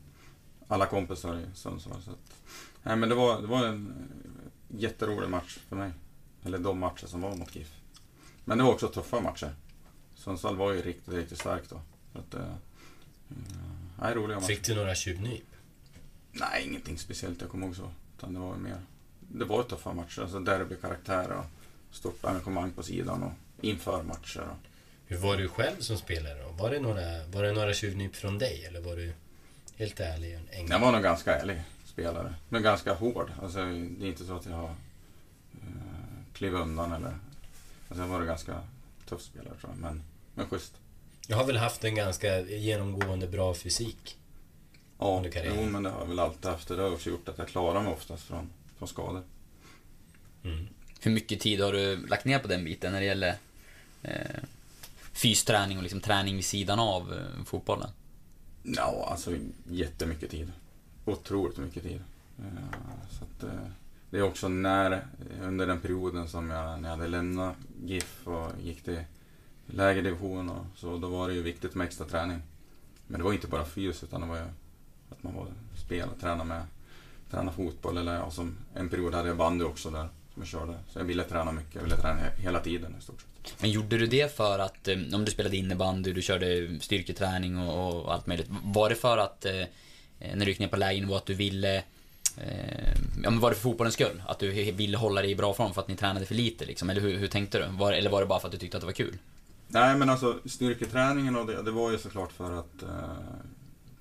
alla 0.67 0.85
kompisar 0.85 1.39
i 1.39 1.45
Sundsvall. 1.53 2.01
Så 2.01 2.11
att, 2.11 2.41
nej, 2.83 2.95
men 2.95 3.09
det 3.09 3.15
var, 3.15 3.41
det 3.41 3.47
var 3.47 3.65
en 3.65 3.93
jätterolig 4.67 5.29
match 5.29 5.59
för 5.69 5.75
mig. 5.75 5.91
Eller 6.43 6.57
de 6.57 6.79
matcher 6.79 7.07
som 7.07 7.21
var 7.21 7.35
mot 7.35 7.55
GIF. 7.55 7.75
Men 8.45 8.57
det 8.57 8.63
var 8.63 8.71
också 8.71 8.87
tuffa 8.87 9.21
matcher. 9.21 9.55
Sundsvall 10.15 10.55
var 10.55 10.71
ju 10.71 10.81
riktigt, 10.81 11.13
riktigt 11.13 11.39
starkt 11.39 11.69
då. 11.69 11.81
Så 12.13 12.19
att, 12.19 12.33
eh, 12.33 12.55
nej, 13.99 14.15
roliga 14.15 14.35
matcher. 14.35 14.47
Fick 14.47 14.65
du 14.65 14.75
några 14.75 14.95
tjuvnyp? 14.95 15.45
Nej, 16.31 16.67
ingenting 16.67 16.97
speciellt 16.97 17.41
jag 17.41 17.49
kommer 17.49 17.65
ihåg 17.65 17.75
så. 17.75 17.91
Utan 18.17 18.33
det 18.33 18.39
var 18.39 18.55
mer... 18.55 18.81
Det 19.19 19.45
var 19.45 19.63
tuffa 19.63 19.93
matcher. 19.93 20.21
Alltså 20.21 20.39
derbykaraktär 20.39 21.31
och 21.31 21.45
stort 21.91 22.25
engagemang 22.25 22.71
på 22.71 22.83
sidan 22.83 23.23
och 23.23 23.31
inför 23.61 24.03
matcher. 24.03 24.41
Och... 24.41 24.67
Hur 25.05 25.17
var 25.17 25.37
du 25.37 25.47
själv 25.47 25.79
som 25.79 25.97
spelare 25.97 26.43
då? 26.43 26.63
Var 26.63 26.69
det 26.69 26.79
några, 26.79 27.25
var 27.27 27.43
det 27.43 27.51
några 27.51 27.73
tjuvnyp 27.73 28.15
från 28.15 28.37
dig? 28.37 28.65
Eller 28.65 28.81
var 28.81 28.95
du 28.95 29.13
helt 29.75 29.99
ärlig? 29.99 30.39
enkel? 30.51 30.67
Jag 30.69 30.79
var 30.79 30.91
nog 30.91 31.03
ganska 31.03 31.35
ärlig 31.35 31.61
spelare. 31.85 32.35
Men 32.49 32.63
ganska 32.63 32.93
hård. 32.93 33.31
Alltså, 33.41 33.59
det 33.59 34.05
är 34.05 34.09
inte 34.09 34.25
så 34.25 34.35
att 34.35 34.45
jag 34.45 34.55
har 34.55 34.69
uh, 34.69 34.75
klivit 36.33 36.59
undan 36.59 36.91
eller... 36.91 37.17
Alltså, 37.87 38.03
jag 38.03 38.07
var 38.07 38.21
en 38.21 38.27
ganska 38.27 38.61
tuff 39.09 39.21
spelare 39.21 39.53
tror 39.61 39.73
jag. 39.73 39.77
Men, 39.77 40.03
men 40.33 40.47
schysst. 40.47 40.73
Jag 41.27 41.37
har 41.37 41.45
väl 41.45 41.57
haft 41.57 41.83
en 41.83 41.95
ganska 41.95 42.39
genomgående 42.39 43.27
bra 43.27 43.53
fysik. 43.53 44.17
Ja, 44.99 45.23
jo, 45.45 45.65
men 45.65 45.83
det 45.83 45.89
har 45.89 45.99
jag 45.99 46.07
väl 46.07 46.19
alltid 46.19 46.51
haft. 46.51 46.67
Det 46.67 46.81
har 46.81 46.93
också 46.93 47.09
gjort 47.09 47.29
att 47.29 47.37
jag 47.37 47.47
klarar 47.47 47.81
mig 47.81 47.93
oftast 47.93 48.23
från, 48.23 48.49
från 48.77 48.87
skador. 48.87 49.23
Mm. 50.43 50.67
Hur 51.03 51.11
mycket 51.11 51.39
tid 51.39 51.61
har 51.61 51.71
du 51.73 52.07
lagt 52.07 52.25
ner 52.25 52.39
på 52.39 52.47
den 52.47 52.63
biten 52.63 52.91
när 52.91 52.99
det 52.99 53.05
gäller 53.05 53.35
eh, 54.03 54.43
fysträning 55.13 55.77
och 55.77 55.83
liksom 55.83 56.01
träning 56.01 56.35
vid 56.35 56.45
sidan 56.45 56.79
av 56.79 57.13
eh, 57.13 57.43
fotbollen? 57.45 57.89
Ja, 58.63 59.07
alltså 59.11 59.35
jättemycket 59.69 60.31
tid. 60.31 60.51
Otroligt 61.05 61.57
mycket 61.57 61.83
tid. 61.83 62.01
Eh, 62.39 62.79
Så 63.11 63.23
att, 63.23 63.43
eh, 63.43 63.59
det 64.09 64.17
är 64.17 64.21
också 64.21 64.47
när, 64.47 65.05
under 65.41 65.67
den 65.67 65.79
perioden 65.79 66.27
som 66.27 66.49
jag, 66.49 66.81
när 66.81 66.89
jag 66.89 66.97
hade 66.97 67.09
lämnat 67.09 67.55
GIF 67.85 68.27
och 68.27 68.51
gick 68.63 68.83
till 68.83 69.03
lägre 69.65 70.01
division 70.01 70.49
och 70.49 70.65
så, 70.75 70.97
då 70.97 71.07
var 71.07 71.27
det 71.27 71.33
ju 71.33 71.41
viktigt 71.41 71.75
med 71.75 71.85
extra 71.85 72.05
träning. 72.05 72.41
Men 73.07 73.19
det 73.19 73.23
var 73.23 73.33
inte 73.33 73.47
bara 73.47 73.65
fys, 73.65 74.03
utan 74.03 74.21
det 74.21 74.27
var 74.27 74.35
ju 74.37 74.45
att 75.09 75.23
man 75.23 75.35
var 75.35 75.47
spelare, 75.85 76.09
träna 76.21 76.43
med, 76.43 76.63
träna 77.31 77.51
fotboll 77.51 77.97
eller 77.97 78.15
ja, 78.15 78.31
som 78.31 78.57
en 78.73 78.89
period 78.89 79.13
hade 79.13 79.27
jag 79.27 79.37
bandy 79.37 79.65
också 79.65 79.89
där 79.89 80.09
som 80.33 80.41
jag 80.41 80.47
körde. 80.47 80.73
Så 80.93 80.99
jag 80.99 81.03
ville 81.05 81.23
träna 81.23 81.51
mycket, 81.51 81.75
jag 81.75 81.81
ville 81.83 81.97
träna 81.97 82.19
he- 82.19 82.39
hela 82.41 82.59
tiden 82.59 82.95
i 82.99 83.03
stort 83.03 83.21
sett. 83.21 83.61
Men 83.61 83.71
gjorde 83.71 83.97
du 83.97 84.07
det 84.07 84.35
för 84.35 84.59
att, 84.59 84.87
eh, 84.87 84.97
om 85.13 85.25
du 85.25 85.31
spelade 85.31 85.57
innebandy, 85.57 86.13
du 86.13 86.21
körde 86.21 86.79
styrketräning 86.79 87.57
och, 87.57 88.01
och 88.05 88.13
allt 88.13 88.27
möjligt. 88.27 88.47
Var 88.63 88.89
det 88.89 88.95
för 88.95 89.17
att, 89.17 89.45
eh, 89.45 89.63
när 90.19 90.45
du 90.45 90.51
gick 90.51 90.59
ner 90.59 90.67
på 90.67 90.77
lägernivå, 90.77 91.15
att 91.15 91.25
du 91.25 91.33
ville 91.33 91.77
eh, 92.37 92.93
Ja 93.23 93.29
men 93.29 93.39
var 93.39 93.49
det 93.49 93.55
för 93.55 93.61
fotbollens 93.61 93.93
skull? 93.93 94.23
Att 94.27 94.39
du 94.39 94.51
ville 94.71 94.97
hålla 94.97 95.21
dig 95.21 95.31
i 95.31 95.35
bra 95.35 95.53
form 95.53 95.73
för 95.73 95.81
att 95.81 95.87
ni 95.87 95.95
tränade 95.95 96.25
för 96.25 96.35
lite 96.35 96.65
liksom? 96.65 96.89
Eller 96.89 97.01
hur, 97.01 97.17
hur 97.17 97.27
tänkte 97.27 97.57
du? 97.59 97.77
Var, 97.77 97.91
eller 97.93 98.09
var 98.09 98.19
det 98.21 98.27
bara 98.27 98.39
för 98.39 98.47
att 98.47 98.51
du 98.51 98.57
tyckte 98.57 98.77
att 98.77 98.81
det 98.81 98.85
var 98.85 98.93
kul? 98.93 99.17
Nej 99.67 99.95
men 99.97 100.09
alltså 100.09 100.39
styrketräningen 100.45 101.35
och 101.35 101.45
det, 101.45 101.61
det 101.63 101.71
var 101.71 101.91
ju 101.91 101.97
såklart 101.97 102.31
för 102.31 102.59
att 102.59 102.83
eh, 102.83 102.89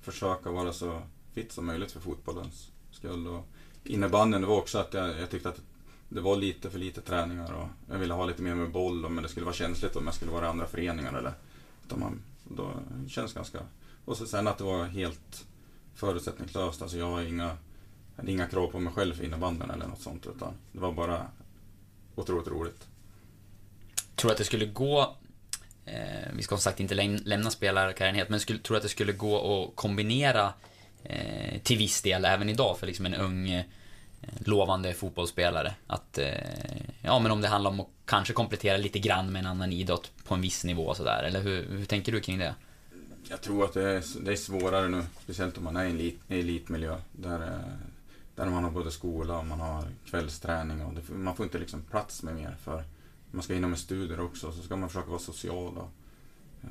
försöka 0.01 0.49
vara 0.49 0.73
så 0.73 1.01
fit 1.33 1.51
som 1.51 1.65
möjligt 1.65 1.91
för 1.91 1.99
fotbollens 1.99 2.67
skull. 2.91 3.27
Och 3.27 3.47
innebandyn 3.83 4.41
det 4.41 4.47
var 4.47 4.57
också 4.57 4.77
att 4.77 4.93
jag, 4.93 5.19
jag 5.19 5.29
tyckte 5.29 5.49
att 5.49 5.61
det 6.13 6.21
var 6.21 6.35
lite 6.35 6.69
för 6.69 6.79
lite 6.79 7.01
träningar 7.01 7.53
och 7.53 7.67
jag 7.89 7.97
ville 7.97 8.13
ha 8.13 8.25
lite 8.25 8.41
mer 8.41 8.55
med 8.55 8.71
boll 8.71 9.09
men 9.09 9.23
det 9.23 9.29
skulle 9.29 9.45
vara 9.45 9.55
känsligt 9.55 9.95
om 9.95 10.05
jag 10.05 10.13
skulle 10.13 10.31
vara 10.31 10.45
i 10.45 10.49
andra 10.49 10.67
föreningar 10.67 11.13
eller 11.13 11.33
utan 11.85 11.99
man, 11.99 12.21
då 12.43 12.73
känns 13.09 13.33
ganska... 13.33 13.59
Och 14.05 14.17
så 14.17 14.25
sen 14.25 14.47
att 14.47 14.57
det 14.57 14.63
var 14.63 14.85
helt 14.85 15.45
förutsättningslöst. 15.95 16.81
Alltså 16.81 16.97
jag 16.97 17.05
har 17.05 17.21
inga, 17.21 17.57
hade 18.17 18.31
inga 18.31 18.47
krav 18.47 18.67
på 18.67 18.79
mig 18.79 18.93
själv 18.93 19.13
för 19.13 19.23
innebandyn 19.23 19.69
eller 19.69 19.87
något 19.87 20.01
sånt 20.01 20.27
utan 20.35 20.53
det 20.71 20.79
var 20.79 20.91
bara 20.91 21.27
otroligt 22.15 22.47
roligt. 22.47 22.87
Tror 24.15 24.29
du 24.29 24.31
att 24.31 24.37
det 24.37 24.43
skulle 24.43 24.65
gå, 24.65 25.15
eh, 25.85 26.29
vi 26.33 26.43
ska 26.43 26.55
som 26.55 26.61
sagt 26.61 26.79
inte 26.79 26.95
lämna 27.23 27.51
spelarkarriären 27.51 28.15
helt, 28.15 28.29
men 28.29 28.39
skulle, 28.39 28.59
tror 28.59 28.75
du 28.75 28.77
att 28.77 28.83
det 28.83 28.89
skulle 28.89 29.13
gå 29.13 29.63
att 29.63 29.75
kombinera 29.75 30.53
eh, 31.03 31.61
till 31.63 31.77
viss 31.77 32.01
del 32.01 32.25
även 32.25 32.49
idag 32.49 32.77
för 32.79 32.87
liksom 32.87 33.05
en 33.05 33.15
ung 33.15 33.49
eh, 33.49 33.65
lovande 34.45 34.93
fotbollsspelare? 34.93 35.75
Att, 35.87 36.17
eh, 36.17 36.27
ja 37.01 37.19
men 37.19 37.31
om 37.31 37.41
det 37.41 37.47
handlar 37.47 37.71
om 37.71 37.79
att 37.79 37.87
kanske 38.05 38.33
komplettera 38.33 38.77
lite 38.77 38.99
grann 38.99 39.31
med 39.31 39.39
en 39.39 39.45
annan 39.45 39.71
idrott 39.71 40.11
på 40.23 40.33
en 40.33 40.41
viss 40.41 40.63
nivå 40.63 40.83
och 40.83 40.97
sådär, 40.97 41.23
eller 41.23 41.41
hur, 41.41 41.65
hur 41.69 41.85
tänker 41.85 42.11
du 42.11 42.19
kring 42.19 42.37
det? 42.39 42.55
Jag 43.29 43.41
tror 43.41 43.65
att 43.65 43.73
det 43.73 43.83
är, 43.83 44.03
det 44.25 44.31
är 44.31 44.35
svårare 44.35 44.89
nu, 44.89 45.03
speciellt 45.23 45.57
om 45.57 45.63
man 45.63 45.75
är 45.75 45.85
i 45.85 45.89
en 45.89 45.95
elit, 45.95 46.19
elitmiljö. 46.27 46.97
Där, 47.11 47.41
eh, 47.41 47.73
där 48.35 48.45
man 48.45 48.63
har 48.63 48.71
både 48.71 48.91
skola 48.91 49.37
och 49.37 49.45
man 49.45 49.59
har 49.59 49.83
kvällsträning. 50.05 50.85
Och 50.85 50.93
det, 50.93 51.13
man 51.13 51.35
får 51.35 51.43
inte 51.43 51.59
liksom 51.59 51.81
plats 51.81 52.23
med 52.23 52.35
mer. 52.35 52.55
för 52.63 52.83
Man 53.31 53.43
ska 53.43 53.53
hinna 53.53 53.67
med 53.67 53.79
studier 53.79 54.19
också, 54.19 54.51
så 54.51 54.61
ska 54.63 54.75
man 54.75 54.89
försöka 54.89 55.09
vara 55.09 55.19
social. 55.19 55.77
Och, 55.77 55.89
eh, 56.63 56.69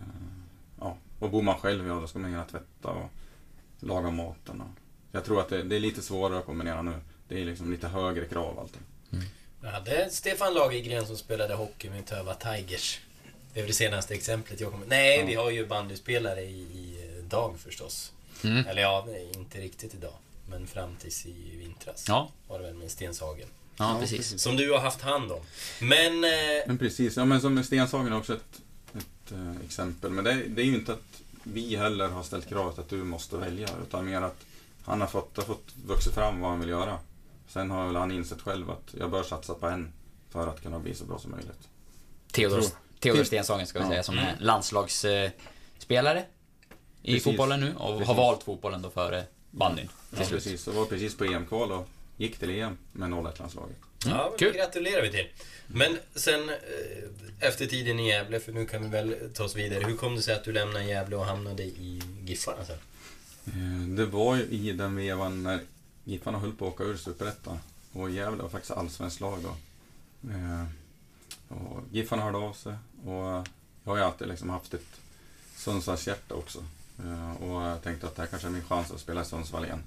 ja. 0.81 0.97
och 1.19 1.31
bor 1.31 1.43
man 1.43 1.59
själv, 1.59 1.87
ja, 1.87 1.95
då 1.95 2.07
ska 2.07 2.19
man 2.19 2.31
hinna 2.31 2.45
tvätta 2.45 2.89
och 2.89 3.11
laga 3.81 4.11
maten. 4.11 4.61
Och, 4.61 4.71
jag 5.13 5.25
tror 5.25 5.41
att 5.41 5.49
det, 5.49 5.63
det 5.63 5.77
är 5.77 5.81
lite 5.81 6.03
svårare 6.03 6.39
att 6.39 6.47
kombinera 6.47 6.83
nu. 6.83 6.95
Det 7.31 7.41
är 7.41 7.45
liksom 7.45 7.71
lite 7.71 7.89
högre 7.89 8.25
krav 8.25 8.59
alltid. 8.59 8.81
Jag 9.63 9.71
hade 9.71 10.11
Stefan 10.11 10.55
Lagergren 10.55 11.07
som 11.07 11.17
spelade 11.17 11.55
hockey 11.55 11.91
med 11.91 12.07
Töva 12.07 12.35
Tigers. 12.35 13.01
Det 13.53 13.61
är 13.61 13.63
väl 13.63 13.69
det 13.71 13.77
senaste 13.77 14.15
exemplet 14.15 14.61
jag 14.61 14.71
kommer... 14.73 14.87
Nej, 14.87 15.19
Ja. 15.21 15.27
vi 15.27 15.35
har 15.35 15.51
ju 15.51 15.67
bandyspelare 15.67 16.41
i, 16.43 16.61
i 16.61 17.15
eh, 17.19 17.25
dag 17.25 17.55
förstås. 17.59 18.13
Mm. 18.45 18.67
Eller 18.67 18.83
ja, 18.83 19.07
inte 19.37 19.61
riktigt 19.61 19.95
idag. 19.95 20.13
Men 20.49 20.67
fram 20.67 20.97
tills 20.97 21.27
i 21.27 21.57
vintras. 21.59 22.05
Ja. 22.09 22.31
Var 22.49 22.59
det 22.59 22.65
väl 22.65 22.75
med 22.75 22.91
Stenshagen. 22.91 23.49
Ja, 23.77 23.93
Ja, 23.95 24.01
precis. 24.01 24.43
Som 24.43 24.57
du 24.57 24.73
har 24.73 24.79
haft 24.79 25.01
hand 25.01 25.33
om. 25.33 25.41
Men... 25.81 26.25
Eh, 26.25 26.31
Men 26.67 26.79
precis, 26.79 27.17
ja, 27.17 27.25
men 27.25 27.41
som 27.41 27.55
med 27.55 27.67
Stenshagen 27.67 28.13
är 28.13 28.19
också 28.19 28.35
ett, 28.35 28.61
ett 28.97 29.33
eh, 29.33 29.53
exempel. 29.65 30.11
Men 30.11 30.25
det, 30.25 30.35
det 30.49 30.63
är 30.63 30.67
ju 30.67 30.75
inte 30.75 30.93
att 30.93 31.23
vi 31.43 31.77
heller 31.77 32.09
har 32.09 32.23
ställt 32.23 32.49
kravet 32.49 32.79
att 32.79 32.89
du 32.89 32.97
måste 32.97 33.37
välja, 33.37 33.69
utan 33.87 34.05
mer 34.05 34.21
att 34.23 34.37
han 34.85 35.01
har 35.01 35.09
fått, 35.09 35.37
har 35.37 35.45
fått 35.45 35.75
vuxit 35.87 36.15
fram 36.15 36.41
vad 36.41 36.51
han 36.51 36.61
vill 36.61 36.69
göra. 36.69 36.99
Sen 37.53 37.71
har 37.71 37.87
väl 37.87 37.97
han 37.97 38.11
insett 38.13 38.41
själv 38.43 38.71
att 38.71 38.95
jag 38.99 39.11
bör 39.11 39.23
satsa 39.23 39.55
på 39.55 39.67
en 39.67 39.93
för 40.31 40.47
att 40.47 40.63
kunna 40.63 40.79
bli 40.79 40.95
så 40.95 41.05
bra 41.05 41.19
som 41.19 41.31
möjligt. 41.31 41.69
Theodor, 42.33 42.63
Theodor 43.01 43.25
Stenshagen 43.25 43.67
ska 43.67 43.79
vi 43.79 43.85
Ja. 43.85 43.91
säga, 43.91 44.03
som 44.03 44.19
är 44.19 44.37
landslagsspelare 44.41 46.25
i 47.03 47.13
Precis. 47.13 47.25
fotbollen 47.25 47.61
nu 47.61 47.75
och 47.75 47.89
har 47.93 47.99
Precis. 47.99 48.17
valt 48.17 48.43
fotbollen 48.43 48.83
då 48.83 48.91
före 48.91 49.25
bandyn 49.51 49.89
Ja, 50.19 50.25
precis. 50.29 50.67
Och 50.69 50.75
var 50.75 50.85
precis 50.85 51.17
på 51.17 51.25
EM-kval 51.25 51.73
och 51.73 51.89
gick 52.17 52.39
till 52.39 52.51
EM 52.51 52.79
med 52.93 53.09
01-landslaget. 53.13 53.77
ja, 54.07 54.27
men 54.31 54.39
kul. 54.39 54.53
gratulerar 54.57 55.03
vi 55.03 55.11
till. 55.11 55.27
Men 55.67 55.99
sen 56.15 56.49
eh, 56.49 57.49
efter 57.49 57.67
tiden 57.67 58.01
i 58.01 58.09
Gävle, 58.09 58.41
för 58.41 58.53
nu 58.53 58.67
kan 58.67 58.83
vi 58.83 58.89
väl 58.89 59.15
ta 59.35 59.45
oss 59.45 59.57
vidare. 59.57 59.85
Hur 59.85 59.97
kom 59.97 60.17
det 60.17 60.23
sig 60.23 60.35
att 60.35 60.45
du 60.45 60.53
lämnade 60.53 60.85
Gävle 60.85 61.17
och 61.17 61.25
hamnade 61.27 61.63
i 61.63 62.03
Giffarna 62.25 62.65
sen? 62.65 62.77
Eh, 63.47 63.89
Det 63.97 64.07
var 64.07 64.37
ju 64.37 64.43
i 64.43 64.73
den 64.73 64.97
vevan 64.97 65.43
när 65.43 65.61
Giffarna 66.11 66.39
höll 66.39 66.53
på 66.53 66.67
att 66.67 66.73
åka 66.75 66.85
ur 66.85 66.97
Superettan. 66.97 67.59
Och 67.93 68.11
Gävle 68.11 68.43
var 68.43 68.49
faktiskt 68.49 68.71
allsvenskt 68.73 69.21
lag 69.21 69.39
då. 69.43 69.57
Eh, 70.31 70.65
Och 71.49 71.83
Giffarna 71.91 72.23
hörde 72.23 72.39
av 72.39 72.53
sig 72.53 72.75
och 73.05 73.15
jag 73.15 73.45
har 73.85 73.97
ju 73.97 74.03
alltid 74.03 74.29
liksom 74.29 74.51
haft 74.51 74.75
ett 74.75 75.01
Sundsvallshjärta 75.57 76.35
också. 76.35 76.65
Eh, 76.99 77.33
Och 77.43 77.63
jag 77.63 77.83
tänkte 77.83 78.07
att 78.07 78.17
det 78.17 78.23
här 78.23 78.27
kanske 78.29 78.49
är 78.49 78.53
min 78.53 78.65
chans 78.65 78.91
att 78.91 79.01
spela 79.01 79.23
i 79.23 79.25
Sundsvall 79.25 79.65
igen. 79.65 79.83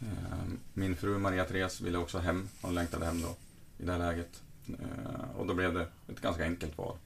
Eh, 0.00 0.38
Min 0.74 0.96
fru 0.96 1.18
Maria 1.18 1.44
Therese 1.44 1.80
ville 1.80 1.98
också 1.98 2.18
hem, 2.18 2.48
hon 2.62 2.74
längtade 2.74 3.06
hem 3.06 3.22
då 3.22 3.36
i 3.78 3.86
det 3.86 3.92
här 3.92 3.98
läget. 3.98 4.42
Eh, 4.68 5.30
och 5.36 5.46
då 5.46 5.54
blev 5.54 5.74
det 5.74 5.86
ett 6.08 6.20
ganska 6.20 6.44
enkelt 6.44 6.78
val. 6.78 6.96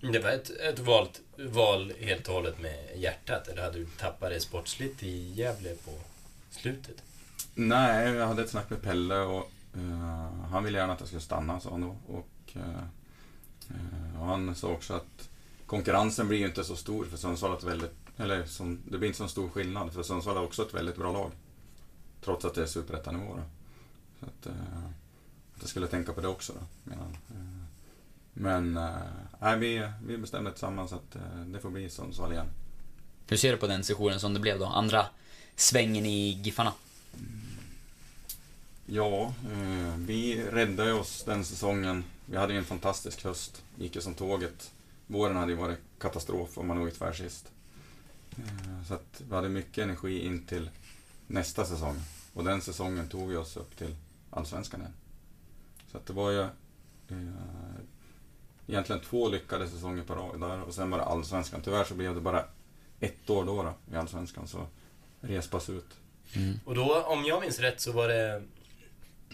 Det 0.00 0.18
var 0.18 0.30
ett, 0.30 0.50
ett 0.50 0.78
valt, 0.78 1.20
val 1.38 1.92
helt 2.00 2.28
och 2.28 2.34
hållet 2.34 2.60
med 2.60 2.88
hjärtat, 2.96 3.48
eller 3.48 3.62
hade 3.62 3.78
du 3.78 3.86
tappat 3.86 4.30
det 4.30 4.40
sportsligt 4.40 5.02
i 5.02 5.32
Gävle 5.32 5.74
på 5.84 5.90
slutet? 6.50 7.02
Nej, 7.54 8.12
jag 8.12 8.26
hade 8.26 8.42
ett 8.42 8.50
snack 8.50 8.70
med 8.70 8.82
Pelle 8.82 9.18
och 9.20 9.50
eh, 9.74 10.48
han 10.50 10.64
ville 10.64 10.78
gärna 10.78 10.92
att 10.92 11.00
jag 11.00 11.06
skulle 11.08 11.22
stanna, 11.22 11.60
sa 11.60 11.70
han 11.70 11.80
då. 11.80 11.96
Och, 12.06 12.52
eh, 12.56 12.84
eh, 13.70 14.20
och 14.20 14.26
han 14.26 14.54
sa 14.54 14.68
också 14.68 14.94
att 14.94 15.28
konkurrensen 15.66 16.28
blir 16.28 16.38
ju 16.38 16.46
inte 16.46 16.64
så 16.64 16.76
stor 16.76 17.04
för 17.04 17.16
Sundsvall 17.16 17.50
har 17.50 17.58
ett 17.58 17.64
väldigt, 17.64 17.94
eller 18.16 18.46
som, 18.46 18.82
det 18.84 18.98
blir 18.98 19.08
inte 19.08 19.18
så 19.18 19.28
stor 19.28 19.48
skillnad 19.48 19.92
för 19.92 20.02
Sundsvall 20.02 20.36
har 20.36 20.44
också 20.44 20.62
ett 20.62 20.74
väldigt 20.74 20.96
bra 20.96 21.12
lag. 21.12 21.30
Trots 22.24 22.44
att 22.44 22.54
det 22.54 22.62
är 22.62 22.66
superettanivå 22.66 23.36
då. 23.36 23.42
Så 24.20 24.26
att, 24.26 24.46
eh, 24.46 24.84
att 25.54 25.60
jag 25.60 25.68
skulle 25.68 25.86
tänka 25.86 26.12
på 26.12 26.20
det 26.20 26.28
också 26.28 26.52
då. 26.52 26.92
Eh, 26.92 26.98
Men 28.32 28.76
eh, 28.76 28.90
nej, 29.40 29.58
vi, 29.58 29.88
vi 30.06 30.18
bestämde 30.18 30.50
tillsammans 30.50 30.92
att 30.92 31.16
eh, 31.16 31.40
det 31.46 31.60
får 31.60 31.70
bli 31.70 31.90
Sundsvall 31.90 32.32
igen. 32.32 32.46
Hur 33.28 33.36
ser 33.36 33.52
du 33.52 33.56
på 33.58 33.66
den 33.66 33.84
sessionen 33.84 34.20
som 34.20 34.34
det 34.34 34.40
blev 34.40 34.58
då? 34.58 34.66
Andra 34.66 35.06
svängen 35.56 36.06
i 36.06 36.30
Giffarna? 36.30 36.72
Ja, 38.86 39.34
eh, 39.52 39.96
vi 39.98 40.44
räddade 40.50 40.92
oss 40.92 41.24
den 41.24 41.44
säsongen. 41.44 42.04
Vi 42.26 42.36
hade 42.36 42.52
ju 42.52 42.58
en 42.58 42.64
fantastisk 42.64 43.24
höst. 43.24 43.64
Gick 43.76 43.94
ju 43.96 44.00
som 44.00 44.14
tåget. 44.14 44.72
Våren 45.06 45.36
hade 45.36 45.52
ju 45.52 45.58
varit 45.58 45.78
katastrof 45.98 46.58
om 46.58 46.66
man 46.66 46.78
låg 46.78 46.94
tvärsist. 46.94 47.52
Eh, 48.30 48.86
så 48.88 48.94
att 48.94 49.22
vi 49.28 49.34
hade 49.34 49.48
mycket 49.48 49.84
energi 49.84 50.26
in 50.26 50.46
till 50.46 50.70
nästa 51.26 51.64
säsong. 51.64 51.96
Och 52.34 52.44
den 52.44 52.60
säsongen 52.60 53.08
tog 53.08 53.28
vi 53.28 53.36
oss 53.36 53.56
upp 53.56 53.76
till 53.76 53.96
Allsvenskan 54.30 54.80
igen. 54.80 54.92
Så 55.92 55.98
att 55.98 56.06
det 56.06 56.12
var 56.12 56.30
ju 56.30 56.40
eh, 56.40 57.18
egentligen 58.66 59.02
två 59.02 59.28
lyckade 59.28 59.68
säsonger 59.68 60.02
på 60.02 60.14
rad 60.14 60.40
där 60.40 60.62
och 60.62 60.74
sen 60.74 60.90
var 60.90 60.98
det 60.98 61.04
Allsvenskan. 61.04 61.60
Tyvärr 61.64 61.84
så 61.84 61.94
blev 61.94 62.14
det 62.14 62.20
bara 62.20 62.44
ett 63.00 63.30
år 63.30 63.44
då, 63.44 63.62
då 63.62 63.74
i 63.92 63.96
Allsvenskan, 63.96 64.48
så 64.48 64.66
respas 65.20 65.70
ut. 65.70 65.86
Och 66.64 66.74
då, 66.74 67.02
om 67.02 67.24
jag 67.24 67.40
minns 67.40 67.58
rätt, 67.58 67.80
så 67.80 67.92
var 67.92 68.08
det... 68.08 68.42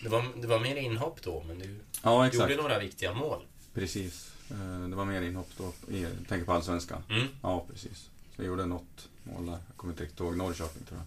Det 0.02 0.08
var, 0.08 0.24
det 0.40 0.46
var 0.46 0.58
mer 0.60 0.76
inhopp 0.76 1.22
då, 1.22 1.42
men 1.48 1.58
du 1.58 1.76
Ja, 2.02 2.26
exakt. 2.26 2.50
gjorde 2.50 2.62
några 2.62 2.78
viktiga 2.78 3.14
mål. 3.14 3.42
Precis. 3.74 4.32
Eh, 4.50 4.88
Det 4.88 4.96
var 4.96 5.04
mer 5.04 5.22
inhopp 5.22 5.48
då, 5.56 5.72
jag 5.92 6.10
tänker 6.28 6.44
på 6.46 6.52
Allsvenskan. 6.52 7.02
Mm. 7.10 7.26
Ja, 7.42 7.64
precis. 7.72 7.98
Så 8.36 8.42
jag 8.42 8.46
gjorde 8.46 8.66
något 8.66 9.08
mål 9.24 9.46
där. 9.46 9.52
Jag 9.52 9.76
kommer 9.76 9.92
inte 9.92 10.02
riktigt 10.04 10.20
ihåg. 10.20 10.36
Norrköping 10.36 10.82
tror 10.88 11.00
jag. 11.00 11.06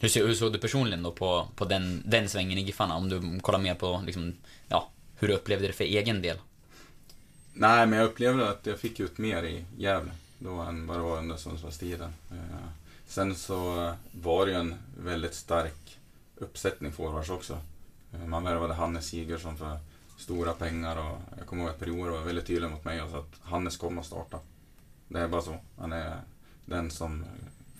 Hur, 0.00 0.08
ser, 0.08 0.26
hur 0.26 0.34
såg 0.34 0.52
du 0.52 0.58
personligen 0.58 1.02
då 1.02 1.12
på, 1.12 1.48
på 1.56 1.64
den, 1.64 2.02
den 2.06 2.28
svängen 2.28 2.58
i 2.58 2.62
Giffarna? 2.62 2.94
Om 2.96 3.08
du 3.08 3.40
kollar 3.40 3.58
mer 3.58 3.74
på 3.74 4.02
liksom, 4.06 4.34
ja, 4.68 4.90
hur 5.16 5.28
du 5.28 5.34
upplevde 5.34 5.66
det 5.66 5.72
för 5.72 5.84
egen 5.84 6.22
del? 6.22 6.36
Nej, 7.54 7.86
men 7.86 7.98
jag 7.98 8.06
upplevde 8.06 8.50
att 8.50 8.66
jag 8.66 8.78
fick 8.78 9.00
ut 9.00 9.18
mer 9.18 9.42
i 9.42 9.64
Gävle 9.78 10.10
då 10.38 10.50
än 10.60 10.86
vad 10.86 10.96
det 10.96 11.02
var 11.02 11.18
under 11.18 11.36
Sundsvallstiden. 11.36 12.10
Eh, 12.30 12.66
Sen 13.06 13.34
så 13.36 13.92
var 14.12 14.46
det 14.46 14.52
ju 14.52 14.58
en 14.58 14.74
väldigt 14.98 15.34
stark 15.34 15.97
uppsättning 16.40 16.92
forwards 16.92 17.30
också. 17.30 17.58
Eh, 18.14 18.26
Man 18.26 18.44
värvade 18.44 18.74
Hannes 18.74 19.06
Sigurdsson 19.06 19.56
för 19.56 19.78
stora 20.18 20.52
pengar 20.52 20.96
och 20.96 21.18
jag 21.38 21.46
kommer 21.46 21.62
ihåg 21.62 21.70
att 21.70 21.78
Prior 21.80 22.10
var 22.10 22.20
väldigt 22.20 22.46
tydlig 22.46 22.70
mot 22.70 22.84
mig 22.84 23.02
och 23.02 23.10
sa 23.10 23.18
att 23.18 23.40
Hannes 23.42 23.76
kommer 23.76 24.00
att 24.00 24.06
starta. 24.06 24.38
Det 25.08 25.20
är 25.20 25.28
bara 25.28 25.42
så. 25.42 25.56
Han 25.78 25.92
är 25.92 26.20
den 26.64 26.90
som 26.90 27.24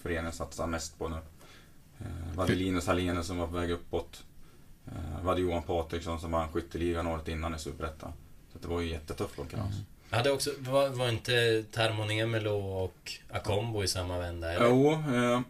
föreningen 0.03 0.33
satsar 0.33 0.67
mest 0.67 0.99
på 0.99 1.09
nu. 1.09 1.17
Eh, 1.99 2.07
Vi 2.33 2.39
hade 2.41 2.55
Linus 2.55 2.87
Hallenius 2.87 3.27
som 3.27 3.39
var 3.39 3.47
på 3.47 3.53
väg 3.53 3.71
uppåt. 3.71 4.25
Eh, 4.87 5.21
Vi 5.23 5.27
hade 5.29 5.41
Johan 5.41 5.63
Patriksson 5.63 6.21
som 6.21 6.31
vann 6.31 6.53
skytteligan 6.53 7.07
året 7.07 7.29
innan 7.29 7.55
i 7.55 7.59
Superettan. 7.59 8.13
Så 8.53 8.59
det 8.59 8.69
var 8.69 8.81
ju 8.81 8.91
jättetuff 8.91 9.37
konkurrens. 9.37 9.75
Också, 10.35 10.51
var, 10.59 10.89
var 10.89 11.09
inte 11.09 11.65
Tarmon 11.73 12.11
Emelo 12.11 12.55
och 12.85 13.13
Akombo 13.31 13.83
i 13.83 13.89
samma 13.89 14.19
vända? 14.19 14.53
Eller? 14.53 14.67
Jo, 14.69 14.93
eh, 14.93 15.41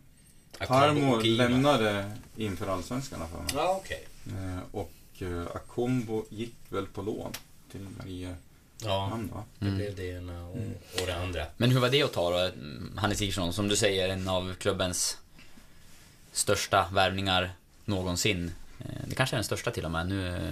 Iva. 0.60 1.22
lämnade 1.22 2.10
inför 2.36 2.66
Allsvenskan 2.68 3.20
för 3.30 3.38
mig. 3.38 3.46
Ja, 3.54 3.80
okej. 3.84 4.04
Eh, 4.26 4.58
och 4.72 4.92
eh, 5.18 5.46
Akombo 5.56 6.24
gick 6.30 6.54
väl 6.68 6.86
på 6.86 7.02
lån 7.02 7.32
till 7.72 7.80
Mariehamn 7.98 8.36
Ja, 8.84 9.18
va? 9.32 9.44
det 9.58 9.70
blev 9.70 9.96
det 9.96 10.04
ena 10.06 10.46
och, 10.46 10.56
och 11.00 11.06
det 11.06 11.16
andra. 11.16 11.46
Men 11.56 11.70
hur 11.70 11.80
var 11.80 11.88
det 11.88 12.02
att 12.02 12.12
ta 12.12 12.30
då? 12.30 12.50
Hannes 12.96 13.18
Sigurdsson, 13.18 13.52
som 13.52 13.68
du 13.68 13.76
säger, 13.76 14.08
en 14.08 14.28
av 14.28 14.54
klubbens 14.54 15.18
största 16.32 16.88
värvningar 16.92 17.50
någonsin. 17.84 18.52
Eh, 18.80 18.86
Det 19.06 19.14
kanske 19.14 19.34
är 19.36 19.38
den 19.38 19.44
största 19.44 19.70
till 19.70 19.84
och 19.84 19.90
med. 19.90 20.08
Nu 20.08 20.28
eh, 20.36 20.42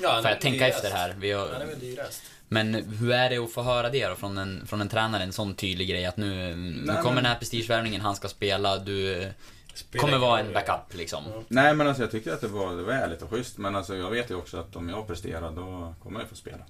Ja, 0.00 0.20
får 0.22 0.30
jag 0.30 0.40
tänka 0.40 0.64
dyrast. 0.64 0.84
efter 0.84 0.96
här. 0.98 1.14
Vi 1.18 1.32
Han 1.32 1.48
är 1.48 1.52
har, 1.58 1.66
väl 1.66 1.78
dyrast. 1.80 2.22
Men 2.52 2.74
hur 2.74 3.12
är 3.12 3.30
det 3.30 3.38
att 3.38 3.52
få 3.52 3.62
höra 3.62 3.90
det 3.90 4.08
då 4.08 4.14
från 4.14 4.38
en, 4.38 4.66
från 4.66 4.80
en 4.80 4.88
tränare, 4.88 5.22
en 5.22 5.32
sån 5.32 5.54
tydlig 5.54 5.88
grej 5.88 6.06
att 6.06 6.16
nu, 6.16 6.56
nu 6.56 6.86
kommer 6.86 7.04
men- 7.04 7.14
den 7.14 7.26
här 7.26 7.38
prestigevärvningen, 7.38 8.00
han 8.00 8.16
ska 8.16 8.28
spela, 8.28 8.78
du 8.78 9.22
eh, 9.22 9.30
Spelar 9.74 10.04
kommer 10.04 10.18
vara 10.18 10.40
en 10.40 10.52
backup 10.52 10.94
liksom. 10.94 11.44
Nej 11.48 11.74
men 11.74 11.86
alltså 11.86 12.02
jag 12.02 12.10
tyckte 12.10 12.34
att 12.34 12.40
det 12.40 12.48
var, 12.48 12.76
det 12.76 12.82
var 12.82 12.92
ärligt 12.92 13.22
och 13.22 13.30
schysst. 13.30 13.58
Men 13.58 13.76
alltså 13.76 13.96
jag 13.96 14.10
vet 14.10 14.30
ju 14.30 14.34
också 14.34 14.56
att 14.56 14.76
om 14.76 14.88
jag 14.88 15.06
presterar 15.06 15.52
då 15.52 15.94
kommer 16.02 16.20
jag 16.20 16.28
få 16.28 16.34
spela. 16.34 16.64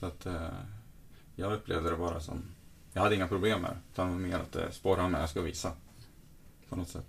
Så 0.00 0.06
att 0.06 0.26
eh, 0.26 0.48
jag 1.36 1.52
upplevde 1.52 1.90
det 1.90 1.96
bara 1.96 2.20
som, 2.20 2.42
jag 2.92 3.02
hade 3.02 3.14
inga 3.14 3.28
problem 3.28 3.60
med 3.60 3.70
det. 3.70 3.76
Utan 3.92 4.22
mer 4.22 4.36
att 4.36 4.52
det 4.52 4.72
sporrade 4.72 5.08
mig, 5.08 5.20
jag 5.20 5.30
ska 5.30 5.40
visa. 5.40 5.72
På 6.68 6.76
något 6.76 6.88
sätt. 6.88 7.06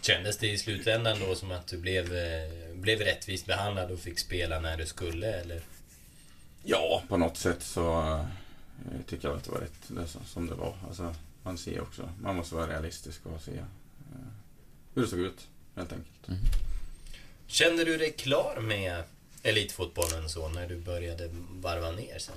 Kändes 0.00 0.38
det 0.38 0.50
i 0.50 0.58
slutändan 0.58 1.18
då 1.28 1.34
som 1.34 1.52
att 1.52 1.66
du 1.66 1.78
blev, 1.78 2.16
eh, 2.16 2.74
blev 2.74 2.98
rättvist 2.98 3.46
behandlad 3.46 3.90
och 3.90 3.98
fick 3.98 4.18
spela 4.18 4.60
när 4.60 4.76
du 4.76 4.86
skulle, 4.86 5.40
eller? 5.40 5.60
Ja, 6.62 7.02
på 7.08 7.16
något 7.16 7.36
sätt 7.36 7.62
så 7.62 8.00
eh, 8.00 9.00
tycker 9.06 9.28
jag 9.28 9.36
att 9.36 9.44
det 9.44 9.50
var 9.50 9.58
rätt 9.60 9.82
det 9.88 10.06
som 10.06 10.46
det 10.46 10.54
var. 10.54 10.74
Alltså, 10.88 11.14
man 11.42 11.58
ser 11.58 11.80
också, 11.80 12.08
man 12.22 12.36
måste 12.36 12.54
vara 12.54 12.66
realistisk 12.66 13.26
och 13.26 13.40
se 13.42 13.56
eh, 13.58 13.64
hur 14.94 15.02
det 15.02 15.08
såg 15.08 15.18
ut 15.20 15.48
helt 15.76 15.92
enkelt. 15.92 16.40
Kände 17.46 17.84
du 17.84 17.96
dig 17.96 18.12
klar 18.12 18.60
med 18.60 19.02
elitfotbollen 19.42 20.28
så, 20.28 20.48
när 20.48 20.68
du 20.68 20.78
började 20.80 21.30
varva 21.50 21.90
ner 21.90 22.18
sen? 22.18 22.34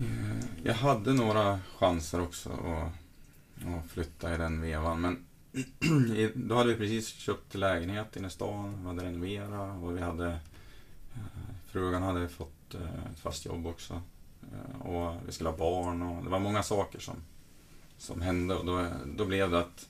Eh, 0.00 0.44
Jag 0.64 0.74
hade 0.74 1.12
några 1.12 1.60
chanser 1.78 2.20
också 2.20 2.50
att, 2.50 2.92
att 3.66 3.90
flytta 3.90 4.34
i 4.34 4.36
den 4.38 4.60
vevan. 4.60 5.00
Men 5.00 5.26
då 6.48 6.54
hade 6.54 6.68
vi 6.72 6.76
precis 6.78 7.08
köpt 7.08 7.54
lägenhet 7.54 8.16
inne 8.16 8.26
i 8.28 8.30
stan, 8.30 8.80
vi 8.82 8.86
hade 8.86 9.04
renoverat 9.04 9.82
och 9.82 9.96
vi 9.96 10.00
hade 10.00 10.38
frugan 11.66 12.02
hade 12.02 12.28
fått 12.28 12.52
eh, 12.74 13.12
ett 13.12 13.18
fast 13.20 13.44
jobb 13.46 13.66
också. 13.66 14.02
Eh, 14.52 14.86
Och 14.86 15.14
vi 15.26 15.32
skulle 15.32 15.50
ha 15.50 15.56
barn 15.56 16.02
och 16.02 16.24
det 16.24 16.30
var 16.30 16.38
många 16.38 16.62
saker 16.62 16.98
som, 17.00 17.14
som 17.98 18.20
hände 18.20 18.54
och 18.54 18.66
då, 18.66 18.86
då 19.16 19.24
blev 19.24 19.50
det 19.50 19.58
att 19.58 19.88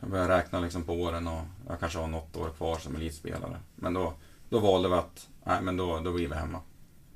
jag 0.00 0.10
började 0.10 0.36
räkna 0.38 0.60
liksom 0.60 0.84
på 0.84 0.92
åren 0.94 1.26
och 1.28 1.42
jag 1.68 1.80
kanske 1.80 1.98
har 1.98 2.06
något 2.08 2.36
år 2.36 2.50
kvar 2.56 2.78
som 2.78 2.96
elitspelare. 2.96 3.60
Men 3.74 3.94
då, 3.94 4.14
då 4.48 4.58
valde 4.58 4.88
vi 4.88 4.94
att, 4.94 5.28
nej 5.44 5.62
men 5.62 5.76
då, 5.76 6.00
då 6.00 6.12
blir 6.12 6.28
vi 6.28 6.34
hemma. 6.34 6.60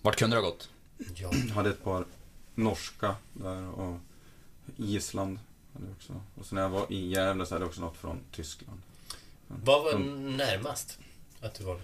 Vart 0.02 0.16
kunde 0.16 0.36
det 0.36 0.42
ha 0.42 0.48
gått? 0.50 0.70
Ja. 1.14 1.30
hade 1.54 1.70
ett 1.70 1.84
par 1.84 2.04
norska 2.54 3.14
där 3.32 3.68
och 3.68 3.98
Island 4.76 5.38
hade 5.74 5.86
jag 5.86 5.94
också. 5.96 6.20
Och 6.34 6.46
så 6.46 6.54
när 6.54 6.62
jag 6.62 6.68
var 6.68 6.92
i 6.92 7.08
Gävle 7.08 7.46
så 7.46 7.54
hade 7.54 7.62
jag 7.62 7.68
också 7.68 7.80
något 7.80 7.96
från 7.96 8.18
Tyskland. 8.32 8.80
Vad 9.48 9.84
var 9.84 9.90
Från- 9.92 10.36
närmast 10.36 10.98
att 11.40 11.54
du 11.54 11.64
var? 11.64 11.80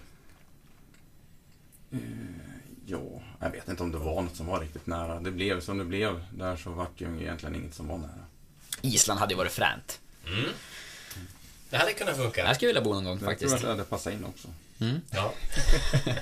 Ja, 2.85 3.21
jag 3.39 3.49
vet 3.49 3.67
inte 3.69 3.83
om 3.83 3.91
det 3.91 3.97
var 3.97 4.21
något 4.21 4.35
som 4.35 4.45
var 4.45 4.59
riktigt 4.59 4.87
nära. 4.87 5.19
Det 5.19 5.31
blev 5.31 5.61
som 5.61 5.77
det 5.77 5.85
blev. 5.85 6.23
Där 6.37 6.55
så 6.55 6.69
vart 6.69 6.97
det 6.99 7.05
ju 7.05 7.21
egentligen 7.21 7.55
inget 7.55 7.73
som 7.73 7.87
var 7.87 7.97
nära. 7.97 8.25
Island 8.81 9.19
hade 9.19 9.33
ju 9.33 9.37
varit 9.37 9.51
fränt. 9.51 9.99
Mm. 10.27 10.49
Det 11.69 11.77
hade 11.77 11.93
kunnat 11.93 12.17
funka. 12.17 12.41
Jag 12.45 12.55
skulle 12.55 12.67
vilja 12.67 12.81
bo 12.81 12.93
någon 12.93 13.03
gång 13.03 13.11
Jag 13.13 13.19
tror 13.19 13.29
faktiskt. 13.29 13.53
att 13.55 13.61
det 13.61 13.67
hade 13.67 13.83
passat 13.83 14.13
in 14.13 14.25
också. 14.25 14.47
Ja. 15.11 15.33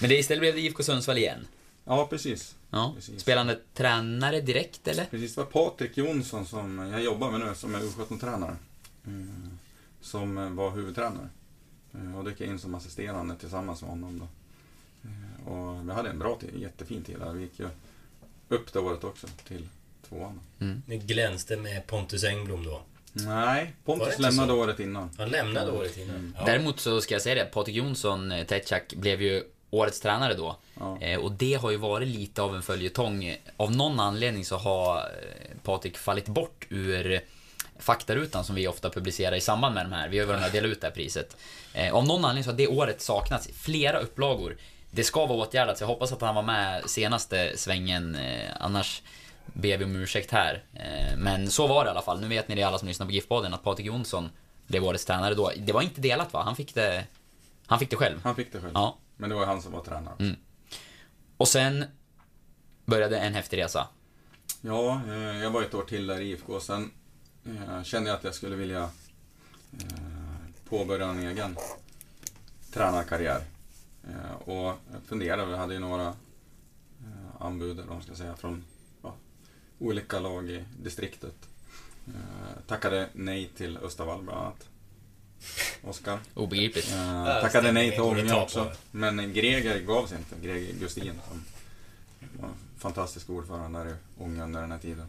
Men 0.00 0.08
det 0.10 0.18
istället 0.18 0.40
blev 0.40 0.54
det 0.54 0.60
IFK 0.60 0.82
Sundsvall 0.82 1.18
igen. 1.18 1.46
Ja, 1.84 2.06
precis. 2.06 2.54
Ja. 2.70 2.92
Precis. 2.96 3.20
Spelande 3.22 3.58
tränare 3.74 4.40
direkt 4.40 4.88
eller? 4.88 5.04
Precis, 5.04 5.34
det 5.34 5.40
var 5.40 5.46
Patrik 5.70 5.96
Jonsson 5.96 6.46
som 6.46 6.78
jag 6.78 7.02
jobbar 7.02 7.30
med 7.30 7.40
nu 7.40 7.54
som 7.54 7.74
är 7.74 7.78
U17-tränare. 7.80 8.56
Mm, 9.06 9.58
Som 10.00 10.56
var 10.56 10.70
huvudtränare. 10.70 11.28
Eh, 11.94 12.18
Och 12.18 12.24
då 12.24 12.30
gick 12.30 12.40
jag 12.40 12.48
in 12.48 12.58
som 12.58 12.74
assisterande 12.74 13.36
tillsammans 13.36 13.80
med 13.82 13.90
honom 13.90 14.18
då. 14.18 14.28
Och 15.46 15.88
vi 15.88 15.92
hade 15.92 16.10
en 16.10 16.18
bra 16.18 16.38
tid, 16.40 16.50
jättefin 16.56 17.04
tid 17.04 17.16
där. 17.18 17.32
Vi 17.32 17.42
gick 17.42 17.58
ju 17.58 17.68
upp 18.48 18.72
det 18.72 18.78
året 18.78 19.04
också 19.04 19.26
till 19.48 19.68
tvåan. 20.08 20.40
Ni 20.86 20.98
glänste 20.98 21.56
med 21.56 21.86
Pontus 21.86 22.24
Engblom 22.24 22.64
då. 22.64 22.80
Nej, 23.12 23.64
det 23.64 23.72
Pontus 23.84 24.18
lämnade 24.18 24.48
så? 24.48 24.58
året 24.58 24.80
innan. 24.80 25.10
Han 25.18 25.28
lämnade 25.28 25.70
året 25.70 25.96
innan. 25.96 26.34
Ja. 26.38 26.44
Däremot 26.46 26.80
så 26.80 27.00
ska 27.00 27.14
jag 27.14 27.22
säga 27.22 27.44
det, 27.44 27.50
Patrik 27.50 27.76
Jonsson, 27.76 28.32
eh, 28.32 28.46
Tetschak, 28.46 28.94
blev 28.94 29.22
ju 29.22 29.44
årets 29.70 30.00
tränare 30.00 30.34
då. 30.34 30.56
Ja. 30.80 31.00
Eh, 31.00 31.20
och 31.20 31.32
det 31.32 31.54
har 31.54 31.70
ju 31.70 31.76
varit 31.76 32.08
lite 32.08 32.42
av 32.42 32.56
en 32.56 32.62
följetong. 32.62 33.36
Av 33.56 33.72
någon 33.72 34.00
anledning 34.00 34.44
så 34.44 34.56
har 34.56 34.96
eh, 34.96 35.02
Patrik 35.62 35.98
fallit 35.98 36.28
bort 36.28 36.66
ur 36.68 37.20
faktarutan 37.78 38.44
som 38.44 38.54
vi 38.54 38.68
ofta 38.68 38.90
publicerar 38.90 39.36
i 39.36 39.40
samband 39.40 39.74
med 39.74 39.86
de 39.86 39.92
här. 39.92 40.08
Vi 40.08 40.18
har 40.18 40.24
ju 40.24 40.28
varit 40.28 40.40
med 40.40 40.46
och 40.46 40.52
delat 40.52 40.70
ut 40.70 40.80
det 40.80 40.86
här 40.86 40.94
priset. 40.94 41.36
Eh, 41.74 41.94
av 41.94 42.06
någon 42.06 42.24
anledning 42.24 42.44
så 42.44 42.50
har 42.50 42.56
det 42.56 42.66
året 42.66 43.00
saknats 43.00 43.48
flera 43.54 43.98
upplagor. 43.98 44.56
Det 44.90 45.04
ska 45.04 45.26
vara 45.26 45.38
åtgärdat, 45.38 45.78
så 45.78 45.82
jag 45.82 45.88
hoppas 45.88 46.12
att 46.12 46.20
han 46.20 46.34
var 46.34 46.42
med 46.42 46.90
senaste 46.90 47.52
svängen. 47.56 48.14
Eh, 48.14 48.50
annars 48.60 49.02
ber 49.46 49.78
vi 49.78 49.84
om 49.84 49.96
ursäkt 49.96 50.30
här. 50.30 50.64
Eh, 50.74 51.16
men 51.16 51.50
så 51.50 51.66
var 51.66 51.84
det 51.84 51.88
i 51.88 51.90
alla 51.90 52.02
fall. 52.02 52.20
Nu 52.20 52.28
vet 52.28 52.48
ni 52.48 52.54
det 52.54 52.62
alla 52.62 52.78
som 52.78 52.88
lyssnar 52.88 53.06
på 53.06 53.12
GIF-podden 53.12 53.54
att 53.54 53.62
Patrik 53.62 53.86
Jonsson 53.86 54.30
blev 54.66 54.84
årets 54.84 55.04
tränare 55.04 55.34
då. 55.34 55.52
Det 55.56 55.72
var 55.72 55.82
inte 55.82 56.00
delat 56.00 56.32
va? 56.32 56.42
Han 56.42 56.56
fick 56.56 56.74
det, 56.74 57.04
han 57.66 57.78
fick 57.78 57.90
det 57.90 57.96
själv. 57.96 58.20
Han 58.22 58.34
fick 58.34 58.52
det 58.52 58.60
själv. 58.60 58.72
Ja. 58.74 58.98
Men 59.16 59.30
det 59.30 59.36
var 59.36 59.46
han 59.46 59.62
som 59.62 59.72
var 59.72 59.84
tränare. 59.84 60.14
Mm. 60.18 60.36
Och 61.36 61.48
sen 61.48 61.84
började 62.84 63.18
en 63.18 63.34
häftig 63.34 63.58
resa. 63.58 63.88
Ja, 64.60 65.00
eh, 65.08 65.42
jag 65.42 65.50
var 65.50 65.62
ett 65.62 65.74
år 65.74 65.84
till 65.84 66.06
där 66.06 66.20
i 66.20 66.30
IFK. 66.30 66.60
Sen 66.60 66.90
kände 67.84 68.10
jag 68.10 68.16
att 68.16 68.24
jag 68.24 68.34
skulle 68.34 68.56
vilja 68.56 68.90
påbörja 70.68 71.06
en 71.06 71.26
egen 71.26 71.56
tränarkarriär. 72.72 73.40
Eh, 74.06 74.34
och 74.48 74.74
jag 74.92 75.02
funderade, 75.06 75.46
vi 75.46 75.56
hade 75.56 75.74
ju 75.74 75.80
några 75.80 76.06
eh, 76.06 77.40
anbud, 77.40 77.70
eller 77.70 77.88
vad 77.88 77.96
man 77.96 78.02
ska 78.02 78.14
säga, 78.14 78.36
från 78.36 78.64
ja, 79.02 79.14
olika 79.78 80.20
lag 80.20 80.50
i 80.50 80.64
distriktet. 80.82 81.48
Eh, 82.06 82.62
tackade 82.66 83.08
nej 83.12 83.50
till 83.56 83.76
Östavall 83.76 84.22
bland 84.22 84.40
annat. 84.40 84.68
Oskar. 85.82 86.18
Obegripligt. 86.34 86.92
Eh, 86.92 87.40
tackade 87.40 87.72
nej 87.72 87.90
till 87.90 88.00
Ånge 88.00 88.42
också. 88.42 88.72
Men 88.90 89.32
Greger 89.32 89.80
gav 89.80 90.06
sig 90.06 90.18
inte. 90.18 90.46
Greger 90.46 90.74
Gustin 90.74 91.20
som 91.28 91.44
var 92.40 92.48
en 92.48 92.54
fantastisk 92.76 93.30
ordförande 93.30 93.78
där 93.78 93.90
i 93.90 93.94
Ånge 94.18 94.42
under 94.42 94.60
den 94.60 94.72
här 94.72 94.78
tiden. 94.78 95.06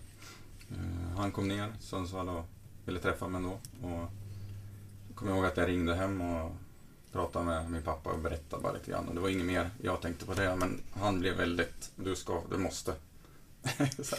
Eh, 0.71 1.17
han 1.17 1.31
kom 1.31 1.47
ner 1.47 1.73
Sundsvall 1.79 2.29
och 2.29 2.45
ville 2.85 2.99
träffa 2.99 3.27
mig 3.27 3.41
då. 3.41 3.59
Och 3.87 4.11
kommer 5.15 5.31
ihåg 5.31 5.45
att 5.45 5.57
jag 5.57 5.67
ringde 5.69 5.95
hem 5.95 6.21
och 6.21 6.51
pratade 7.17 7.45
med 7.45 7.71
min 7.71 7.81
pappa 7.81 8.09
och 8.09 8.19
berättade 8.19 8.63
bara 8.63 8.73
lite 8.73 8.91
grann. 8.91 9.07
Och 9.07 9.15
det 9.15 9.21
var 9.21 9.29
inget 9.29 9.45
mer 9.45 9.69
jag 9.83 10.01
tänkte 10.01 10.25
på 10.25 10.33
det, 10.33 10.55
men 10.55 10.81
han 10.93 11.19
blev 11.19 11.35
väldigt, 11.37 11.91
du 11.95 12.15
ska, 12.15 12.41
du 12.51 12.57
måste. 12.57 12.93
Så 14.03 14.15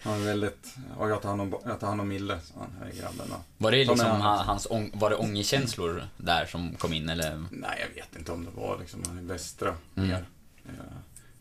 han 0.00 0.12
var 0.18 0.26
väldigt, 0.26 0.74
och 0.98 1.10
jag 1.10 1.22
tar 1.22 1.28
hand 1.28 1.40
om, 1.40 1.54
jag 1.64 1.80
tar 1.80 1.86
hand 1.86 2.00
om 2.00 2.08
Mille, 2.08 2.40
sa 2.40 2.54
han, 2.58 2.70
här 2.82 2.92
grabben. 3.00 3.26
Var 3.58 3.70
det 3.70 3.76
liksom 3.76 4.00
honom. 4.00 4.20
ha- 4.20 4.42
hans 4.42 4.66
ång, 4.70 4.90
var 4.94 5.10
det 5.10 5.16
ångerkänslor 5.16 6.04
där 6.16 6.46
som 6.46 6.74
kom 6.74 6.92
in 6.92 7.08
eller? 7.08 7.44
Nej, 7.50 7.86
jag 7.88 8.02
vet 8.02 8.16
inte 8.18 8.32
om 8.32 8.44
det 8.44 8.50
var 8.50 8.78
liksom 8.78 9.00
i 9.22 9.26
västra 9.26 9.68
Mm. 9.96 10.08
mer. 10.08 10.24
Eh, 10.66 10.72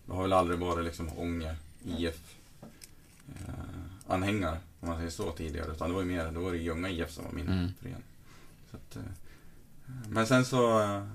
Det 0.06 0.14
har 0.14 0.22
väl 0.22 0.34
aldrig 0.34 0.60
varit 0.60 0.86
liksom 0.86 1.10
Ånge 1.18 1.56
IF 1.98 2.36
eh, 3.48 3.54
anhängare, 4.08 4.58
om 4.80 4.88
man 4.90 4.98
säger 4.98 5.10
så 5.12 5.32
tidigare. 5.32 5.72
Utan 5.72 5.90
det 5.90 5.94
var 5.96 6.02
ju 6.02 6.08
mer, 6.08 6.32
då 6.32 6.40
var 6.40 6.52
det 6.52 6.58
Ljunga 6.58 6.90
IF 6.90 7.12
som 7.12 7.24
var 7.26 7.32
min 7.32 7.48
Mm. 7.48 7.74
förening. 7.80 8.04
Så 8.72 8.78
att, 8.78 8.96
eh, 8.96 9.02
men 10.10 10.28
sen 10.28 10.46
så 10.46 10.82
eh, 10.82 11.08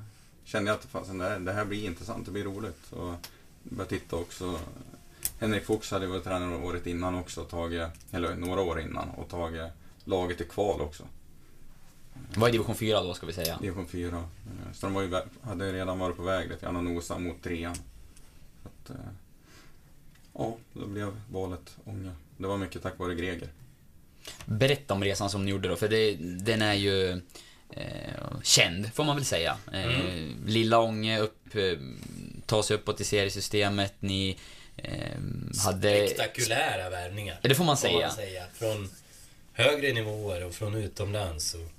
kände 0.44 0.70
jag 0.70 0.78
att 0.78 0.84
fasen, 0.84 1.18
det, 1.18 1.24
här, 1.24 1.38
det 1.38 1.52
här 1.52 1.64
blir 1.64 1.84
intressant, 1.84 2.26
det 2.26 2.32
blir 2.32 2.44
roligt. 2.44 2.92
Och 2.92 3.14
började 3.62 3.98
titta 3.98 4.16
också. 4.16 4.60
Henrik 5.38 5.64
Fuchs 5.64 5.90
hade 5.90 6.06
varit 6.06 6.24
tränare 6.24 6.56
året 6.56 6.86
innan 6.86 7.14
också, 7.14 7.44
tagit, 7.44 7.88
eller 8.10 8.34
några 8.34 8.60
år 8.60 8.80
innan, 8.80 9.08
och 9.10 9.28
tagit 9.28 9.72
laget 10.04 10.36
till 10.36 10.48
kval 10.48 10.80
också. 10.80 11.04
Vad 12.36 12.48
är 12.48 12.52
division 12.52 12.74
4 12.74 13.02
då 13.02 13.14
ska 13.14 13.26
vi 13.26 13.32
säga? 13.32 13.58
Division 13.60 13.86
4. 13.86 14.16
Eh, 14.16 14.22
Så 14.74 14.86
de 14.86 14.94
var 14.94 15.02
ju, 15.02 15.20
hade 15.42 15.72
redan 15.72 15.98
varit 15.98 16.16
på 16.16 16.22
väg 16.22 16.48
lite 16.48 16.60
grann 16.66 16.76
och 16.76 16.84
nosa 16.84 17.18
mot 17.18 17.42
trean. 17.42 17.74
Så 18.62 18.68
att, 18.68 18.90
eh, 18.90 18.96
ja, 20.34 20.56
då 20.72 20.86
blev 20.86 21.20
valet 21.32 21.76
Ånge. 21.84 22.12
Det 22.36 22.46
var 22.46 22.56
mycket 22.58 22.82
tack 22.82 22.98
vare 22.98 23.14
Greger. 23.14 23.48
Berätta 24.46 24.94
om 24.94 25.04
resan 25.04 25.30
som 25.30 25.44
ni 25.44 25.50
gjorde 25.50 25.68
då, 25.68 25.76
för 25.76 25.88
det, 25.88 26.14
den 26.20 26.62
är 26.62 26.74
ju 26.74 27.20
eh, 27.72 28.40
känd, 28.42 28.94
får 28.94 29.04
man 29.04 29.16
väl 29.16 29.24
säga. 29.24 29.56
Eh, 29.72 30.24
Lilla 30.46 30.78
Ånge 30.78 31.18
upp, 31.18 31.54
eh, 31.54 31.78
ta 32.46 32.62
sig 32.62 32.76
uppåt 32.76 33.00
i 33.00 33.04
seriesystemet, 33.04 33.94
ni 34.00 34.38
eh, 34.76 34.92
hade... 35.64 36.06
Spektakulära 36.06 36.90
värvningar. 36.90 37.38
Ja, 37.42 37.48
det 37.48 37.54
får 37.54 37.64
man 37.64 37.76
får 37.76 37.88
säga. 37.88 38.10
säga. 38.10 38.44
Från 38.54 38.90
högre 39.52 39.92
nivåer 39.92 40.44
och 40.46 40.54
från 40.54 40.74
utomlands. 40.74 41.54
Och... 41.54 41.70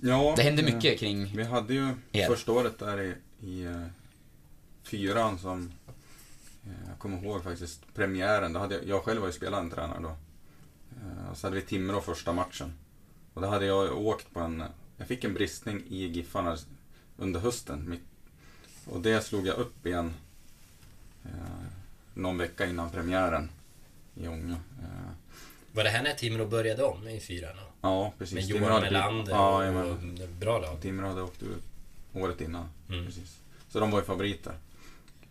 Ja, 0.00 0.34
Det 0.36 0.42
hände 0.42 0.62
eh, 0.62 0.74
mycket 0.74 0.98
kring... 0.98 1.36
Vi 1.36 1.44
hade 1.44 1.74
ju 1.74 1.88
Er. 2.12 2.26
första 2.26 2.52
året 2.52 2.78
där 2.78 3.02
i, 3.02 3.14
i 3.46 3.68
fyran 4.84 5.38
som 5.38 5.72
jag 6.88 6.98
kommer 6.98 7.24
ihåg 7.24 7.44
faktiskt 7.44 7.80
premiären. 7.94 8.52
Då 8.52 8.60
hade 8.60 8.74
jag, 8.74 8.88
jag 8.88 9.02
själv 9.04 9.20
var 9.20 9.26
ju 9.26 9.32
spelande 9.32 9.74
tränare 9.74 9.98
då. 10.02 10.16
Och 11.30 11.36
så 11.38 11.46
hade 11.46 11.56
vi 11.56 11.62
Timrå 11.62 12.00
första 12.00 12.32
matchen. 12.32 12.72
Och 13.34 13.42
då 13.42 13.48
hade 13.48 13.66
jag 13.66 13.98
åkt 13.98 14.34
på 14.34 14.40
en... 14.40 14.64
Jag 14.96 15.08
fick 15.08 15.24
en 15.24 15.34
bristning 15.34 15.82
i 15.88 16.04
Giffarna 16.06 16.56
under 17.16 17.40
hösten. 17.40 17.98
Och 18.86 19.00
det 19.00 19.20
slog 19.24 19.46
jag 19.46 19.56
upp 19.56 19.86
igen 19.86 20.14
eh, 21.24 21.30
någon 22.14 22.38
vecka 22.38 22.66
innan 22.66 22.90
premiären 22.90 23.50
i 24.14 24.28
Ånge. 24.28 24.52
Eh, 24.82 25.10
Var 25.72 25.84
det 25.84 25.90
här 25.90 26.02
när 26.02 26.14
Timrå 26.14 26.46
började 26.46 26.84
om 26.84 27.08
i 27.08 27.20
fyran? 27.20 27.56
ja, 27.80 28.12
precis. 28.18 28.34
Med 28.34 28.44
Johan 28.44 28.80
Melander 28.82 29.32
ja, 29.32 29.68
och, 29.82 29.90
och 29.90 30.28
bra 30.40 30.58
lag. 30.58 30.80
Timrå 30.82 31.08
hade 31.08 31.22
åkt 31.22 31.42
ut 31.42 31.62
året 32.12 32.40
innan. 32.40 32.68
Mm. 32.88 33.06
Precis. 33.06 33.38
Så 33.68 33.80
de 33.80 33.90
var 33.90 33.98
ju 34.00 34.04
favoriter. 34.04 34.54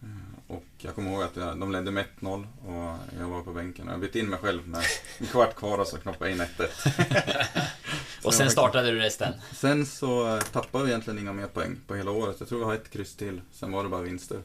Eh, 0.01 0.07
Och 0.55 0.65
jag 0.77 0.95
kommer 0.95 1.11
ihåg 1.11 1.23
att 1.23 1.35
jag, 1.35 1.59
de 1.59 1.71
ledde 1.71 1.91
med 1.91 2.05
1-0 2.19 2.47
och 2.65 2.97
jag 3.19 3.27
var 3.27 3.41
på 3.43 3.53
bänken. 3.53 3.87
Jag 3.87 3.99
bytte 3.99 4.19
in 4.19 4.29
mig 4.29 4.39
själv 4.39 4.67
med 4.67 4.83
en 5.19 5.27
kvart 5.27 5.55
kvar 5.55 5.77
och 5.77 5.87
så 5.87 5.97
knoppade 5.97 6.31
jag 6.31 6.37
in 6.39 6.45
1-1. 6.57 7.61
Och 8.23 8.33
sen 8.33 8.51
startade 8.51 8.91
du 8.91 8.99
resten. 8.99 9.33
Sen 9.53 9.85
så 9.85 10.35
eh, 10.35 10.41
tappade 10.41 10.83
vi 10.83 10.89
egentligen 10.89 11.19
inga 11.19 11.33
mer 11.33 11.47
poäng 11.47 11.77
på 11.87 11.95
hela 11.95 12.11
året. 12.11 12.35
Jag 12.39 12.49
tror 12.49 12.59
vi 12.59 12.65
har 12.65 12.73
ett 12.73 12.89
kryss 12.89 13.15
till. 13.15 13.41
Sen 13.53 13.71
var 13.71 13.83
det 13.83 13.89
bara 13.89 14.01
vinster. 14.01 14.39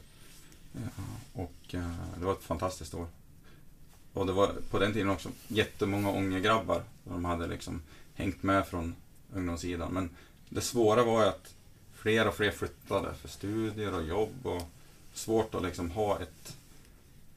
Ja, 0.73 1.03
Och 1.33 1.75
eh, 1.75 1.91
det 2.19 2.25
var 2.25 2.33
ett 2.33 2.43
fantastiskt 2.43 2.93
år. 2.93 3.07
Och 4.13 4.25
det 4.25 4.31
var 4.31 4.51
på 4.69 4.79
den 4.79 4.93
tiden 4.93 5.09
också 5.09 5.29
jättemånga 5.47 6.09
Ångegrabbar. 6.09 6.83
De 7.03 7.25
hade 7.25 7.47
liksom 7.47 7.81
hängt 8.15 8.43
med 8.43 8.67
från 8.67 8.95
ungdomssidan. 9.33 9.91
Men 9.93 10.09
det 10.49 10.61
svåra 10.61 11.03
var 11.03 11.23
ju 11.23 11.29
att 11.29 11.53
fler 11.93 12.27
och 12.27 12.35
fler 12.35 12.51
flyttade 12.51 13.13
för 13.21 13.27
studier 13.27 13.93
och 13.93 14.03
jobb. 14.07 14.45
Och 14.45 14.61
svårt 15.13 15.55
att 15.55 15.63
liksom 15.63 15.91
ha 15.91 16.19
ett, 16.19 16.55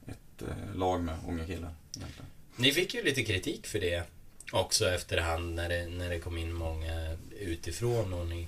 ett 0.07 0.41
eh, 0.41 0.75
lag 0.75 1.03
med 1.03 1.15
Ångekillar. 1.27 1.73
egentligen. 1.97 2.25
Ni 2.55 2.71
fick 2.71 2.93
ju 2.93 3.03
lite 3.03 3.23
kritik 3.23 3.67
för 3.67 3.79
det 3.79 4.03
också 4.51 4.89
efterhand 4.89 5.55
när 5.55 5.69
det, 5.69 5.87
när 5.87 6.09
det 6.09 6.19
kom 6.19 6.37
in 6.37 6.53
många 6.53 7.17
utifrån 7.39 8.13
och 8.13 8.27
ni 8.27 8.47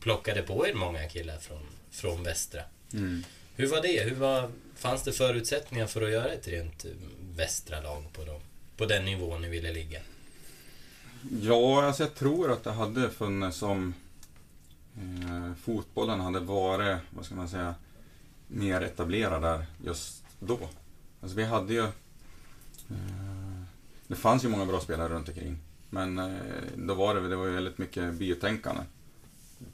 plockade 0.00 0.42
på 0.42 0.66
er 0.66 0.74
många 0.74 1.08
killar 1.08 1.38
från, 1.38 1.62
från 1.90 2.22
västra. 2.22 2.62
Hur 3.56 3.66
var 3.66 3.82
det? 3.82 4.04
Hur 4.04 4.14
var, 4.14 4.50
fanns 4.76 5.02
det 5.02 5.12
förutsättningar 5.12 5.86
för 5.86 6.02
att 6.02 6.10
göra 6.10 6.28
ett 6.28 6.48
rent 6.48 6.84
västra 7.36 7.80
lag 7.80 8.04
på, 8.12 8.24
dem, 8.24 8.40
på 8.76 8.86
den 8.86 9.04
nivån 9.04 9.42
ni 9.42 9.48
ville 9.48 9.72
ligga? 9.72 10.00
Ja, 11.42 11.84
alltså 11.84 12.02
jag 12.02 12.14
tror 12.14 12.52
att 12.52 12.64
det 12.64 12.72
hade 12.72 13.10
funnits 13.10 13.56
som 13.56 13.94
eh, 14.96 15.54
fotbollen 15.64 16.20
hade 16.20 16.40
varit, 16.40 16.98
vad 17.10 17.24
ska 17.24 17.34
man 17.34 17.48
säga, 17.48 17.74
mer 18.46 18.80
etablerad 18.80 19.42
där 19.42 19.66
just 19.84 20.24
då. 20.40 20.58
Alltså 21.20 21.36
vi 21.36 21.44
hade 21.44 21.72
ju... 21.72 21.84
Eh, 22.90 23.35
det 24.08 24.16
fanns 24.16 24.44
ju 24.44 24.48
många 24.48 24.66
bra 24.66 24.80
spelare 24.80 25.08
runt 25.08 25.28
omkring. 25.28 25.58
Men 25.90 26.18
eh, 26.18 26.36
då 26.76 26.94
var 26.94 27.14
det, 27.14 27.28
det 27.28 27.36
var 27.36 27.46
ju 27.46 27.52
väldigt 27.52 27.78
mycket 27.78 28.14
bytänkande. 28.14 28.82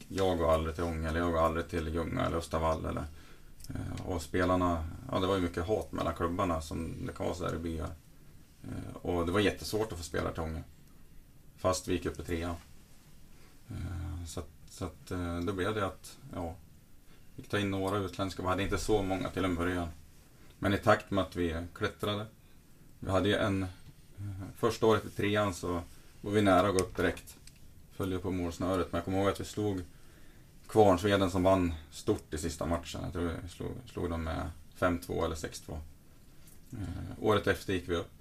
Jag 0.09 0.39
går 0.39 0.55
aldrig 0.55 0.75
till 0.75 0.85
Ånge, 0.85 1.09
eller 1.09 1.21
jag 1.21 1.33
går 1.33 1.41
aldrig 1.41 1.69
till 1.69 1.95
Ljunga 1.95 2.27
eller 2.27 2.37
Östavall. 2.37 2.85
Eller, 2.85 3.05
eh, 3.69 4.07
och 4.07 4.23
spelarna, 4.23 4.89
ja 5.11 5.21
det 5.21 5.27
var 5.27 5.35
ju 5.35 5.43
mycket 5.43 5.67
hat 5.67 5.93
mellan 5.93 6.15
klubbarna 6.15 6.61
som 6.61 7.07
det 7.07 7.13
kan 7.13 7.27
vara 7.27 7.37
sådär 7.37 7.55
i 7.55 7.59
byar. 7.59 7.91
Eh, 8.63 8.97
och 8.97 9.27
det 9.27 9.33
var 9.33 9.41
jättesvårt 9.41 9.93
att 9.93 9.99
få 9.99 10.05
spelare 10.05 10.33
till 10.33 10.43
Ånge. 10.43 10.63
Fast 11.57 11.89
vi 11.89 11.93
gick 11.93 12.07
upp 12.07 12.21
i 12.21 12.23
trean. 12.23 12.55
Så, 14.27 14.41
att, 14.41 14.49
så 14.71 14.85
att 14.85 15.13
då 15.47 15.53
blev 15.53 15.75
det 15.75 15.87
att, 15.87 16.17
ja, 16.35 16.55
vi 17.35 17.43
fick 17.43 17.51
ta 17.51 17.59
in 17.59 17.71
några 17.71 17.99
utländska. 17.99 18.43
Vi 18.43 18.49
hade 18.49 18.63
inte 18.63 18.79
så 18.79 19.03
många 19.03 19.29
till 19.29 19.45
en 19.45 19.55
början. 19.55 19.89
Men 20.59 20.75
i 20.75 20.79
takt 20.79 21.11
med 21.11 21.25
att 21.25 21.37
vi 21.37 21.67
klättrade. 21.75 22.27
Vi 22.99 23.11
hade 23.11 23.29
ju 23.29 23.35
en, 23.35 23.67
Mhm. 24.23 24.35
första 24.57 24.87
året 24.87 25.05
i 25.05 25.11
trean 25.11 25.55
så 25.55 25.83
var 26.21 26.33
vi 26.33 26.43
nära 26.43 26.69
att 26.69 26.75
gå 26.75 26.81
upp 26.81 26.97
direkt. 26.97 27.37
Följde 27.93 28.19
på 28.19 28.31
målsnöret. 28.31 28.93
Men 28.93 28.99
jag 28.99 29.05
kommer 29.05 29.19
ihåg 29.19 29.29
att 29.29 29.41
vi 29.41 29.45
slog 29.45 29.83
Kvarnsveden 30.69 31.31
som 31.31 31.43
vann 31.43 31.75
stort 31.91 32.35
i 32.35 32.39
sista 32.39 32.67
matchen. 32.67 33.01
Jag 33.05 33.13
tror 33.13 33.33
vi 33.43 33.49
slog, 33.49 33.71
slog 33.87 34.11
dem 34.11 34.25
med 34.25 34.51
5-2 34.79 35.25
eller 35.25 35.37
6-2. 35.37 35.79
Eh, 36.73 36.79
året 37.21 37.47
efter 37.47 37.73
gick 37.73 37.89
vi 37.89 37.97
upp. 37.97 38.13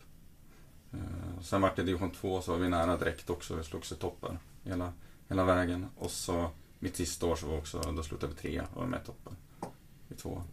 Eh, 0.94 1.42
Sen 1.44 1.62
vart 1.62 1.76
det 1.76 1.84
division 1.84 2.12
2 2.12 2.42
så 2.42 2.52
var 2.52 2.60
vi 2.60 2.70
nära 2.70 2.98
direkt 2.98 3.30
också. 3.30 3.56
Vi 3.56 3.64
slogs 3.64 3.92
i 3.92 3.96
toppen 3.96 4.40
hela, 4.64 4.94
hela 5.30 5.44
vägen. 5.44 5.86
Och 5.98 6.12
så 6.12 6.50
mitt 6.80 6.96
sista 6.96 7.26
år 7.26 7.36
så 7.36 7.48
var 7.48 7.58
också, 7.58 7.80
då 7.96 8.04
slutade 8.04 8.34
vi 8.34 8.40
trea 8.40 8.68
och 8.74 8.80
var 8.82 8.88
med 8.88 9.02
i 9.02 9.06
toppen. 9.06 9.36
I 10.10 10.14
två. 10.14 10.44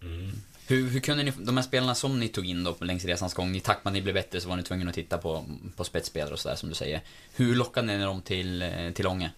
Mm. 0.00 0.30
Hur, 0.68 0.88
hur 0.88 1.00
kunde 1.00 1.22
ni, 1.22 1.32
de 1.38 1.56
här 1.56 1.64
spelarna 1.64 1.94
som 1.94 2.20
ni 2.20 2.28
tog 2.28 2.46
in 2.46 2.64
då 2.64 2.76
längs 2.80 3.04
resans 3.04 3.34
gång, 3.34 3.56
i 3.56 3.60
takt 3.60 3.84
med 3.84 3.90
att 3.90 3.94
ni 3.94 4.02
blev 4.02 4.14
bättre 4.14 4.40
så 4.40 4.48
var 4.48 4.56
ni 4.56 4.62
tvungna 4.62 4.88
att 4.88 4.94
titta 4.94 5.18
på, 5.18 5.44
på 5.76 5.84
spetsspelare 5.84 6.32
och 6.32 6.38
sådär 6.38 6.56
som 6.56 6.68
du 6.68 6.74
säger. 6.74 7.00
Hur 7.34 7.54
lockade 7.54 7.86
ni 7.86 8.04
dem 8.04 8.22
till, 8.22 8.62
eh, 8.62 8.90
till 8.90 9.06
Ånge? 9.06 9.32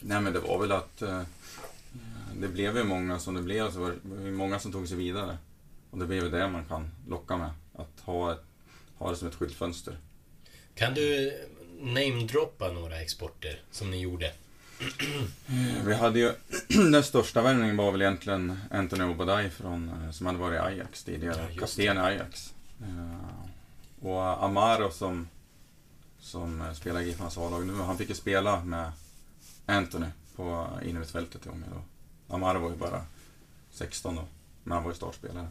Nej 0.00 0.20
men 0.20 0.32
det 0.32 0.38
var 0.38 0.58
väl 0.58 0.72
att 0.72 1.02
eh, 1.02 1.22
det 2.40 2.48
blev 2.48 2.76
ju 2.76 2.84
många 2.84 3.18
som 3.18 3.34
det 3.34 3.42
blev, 3.42 3.72
så 3.72 3.80
var 3.80 3.94
det 4.02 4.30
många 4.30 4.58
som 4.58 4.72
tog 4.72 4.88
sig 4.88 4.96
vidare. 4.96 5.38
Och 5.90 5.98
det 5.98 6.06
blev 6.06 6.24
ju 6.24 6.30
det 6.30 6.48
man 6.48 6.64
kan 6.64 6.90
locka 7.08 7.36
med. 7.36 7.50
Att 7.74 8.00
ha, 8.00 8.32
ett, 8.32 8.42
ha 8.98 9.10
det 9.10 9.16
som 9.16 9.28
ett 9.28 9.34
skyltfönster. 9.34 9.96
Kan 10.74 10.94
du 10.94 11.32
namedroppa 11.80 12.72
några 12.72 13.00
exporter 13.00 13.60
som 13.70 13.90
ni 13.90 14.00
gjorde? 14.00 14.32
Vi 15.84 15.94
hade 15.94 16.18
ju, 16.18 16.32
den 16.92 17.02
största 17.02 17.42
värvningen 17.42 17.76
var 17.76 17.92
väl 17.92 18.02
egentligen 18.02 18.58
Anthony 18.70 19.04
Obadai 19.04 19.50
från, 19.50 19.88
eh, 20.04 20.10
som 20.10 20.26
hade 20.26 20.38
varit 20.38 20.56
i 20.56 20.58
Ajax 20.58 21.04
tidigare. 21.04 21.46
Ja, 21.54 21.60
kapten 21.60 21.96
i 21.96 22.00
Ajax. 22.00 22.54
Eh, 22.80 24.06
Och 24.08 24.44
Amaro 24.44 24.90
som, 24.90 25.28
som 26.20 26.60
eh, 26.60 26.72
spelar 26.72 27.00
i 27.00 27.04
Giffarnas 27.06 27.38
A-lag 27.38 27.66
nu, 27.66 27.74
han 27.74 27.98
fick 27.98 28.08
ju 28.08 28.14
spela 28.14 28.64
med 28.64 28.92
Anthony 29.66 30.06
på 30.36 30.68
innermittfältet 30.84 31.46
i 31.46 31.48
Ånge 31.48 31.64
då. 31.70 32.34
Amaro 32.34 32.58
var 32.58 32.70
ju 32.70 32.76
bara 32.76 33.04
16 33.72 34.16
då, 34.16 34.24
men 34.64 34.72
han 34.74 34.82
var 34.84 34.90
ju 34.90 34.96
startspelare. 34.96 35.44
Eh, 35.44 35.48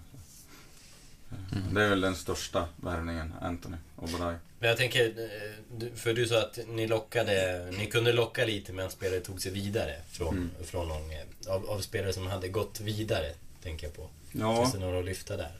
Mm. 1.51 1.73
Det 1.73 1.83
är 1.83 1.89
väl 1.89 2.01
den 2.01 2.15
största 2.15 2.67
värvningen, 2.75 3.33
Anthony 3.41 3.77
Obadai. 3.95 4.35
Men 4.61 4.69
jag 4.69 4.77
tänker, 4.77 5.05
eh, 5.07 5.87
för 5.95 6.13
du 6.13 6.27
sa 6.27 6.39
att 6.41 6.59
ni 6.67 6.87
lockade, 6.87 7.65
ni 7.77 7.85
kunde 7.85 8.13
locka 8.13 8.45
lite 8.45 8.73
men 8.73 8.91
spelare 8.91 9.19
tog 9.19 9.41
sig 9.41 9.51
vidare 9.51 9.95
från, 10.11 10.37
Mm. 10.37 10.49
från 10.63 10.91
Ånge. 10.91 11.23
Av, 11.47 11.69
av 11.69 11.79
spelare 11.79 12.13
som 12.13 12.27
hade 12.27 12.47
gått 12.47 12.79
vidare, 12.79 13.33
tänker 13.63 13.87
jag 13.87 13.95
på. 13.95 14.09
Ja, 14.31 14.55
Finns 14.55 14.73
det 14.73 14.79
några 14.79 14.99
att 14.99 15.05
lyfta 15.05 15.37
där? 15.37 15.51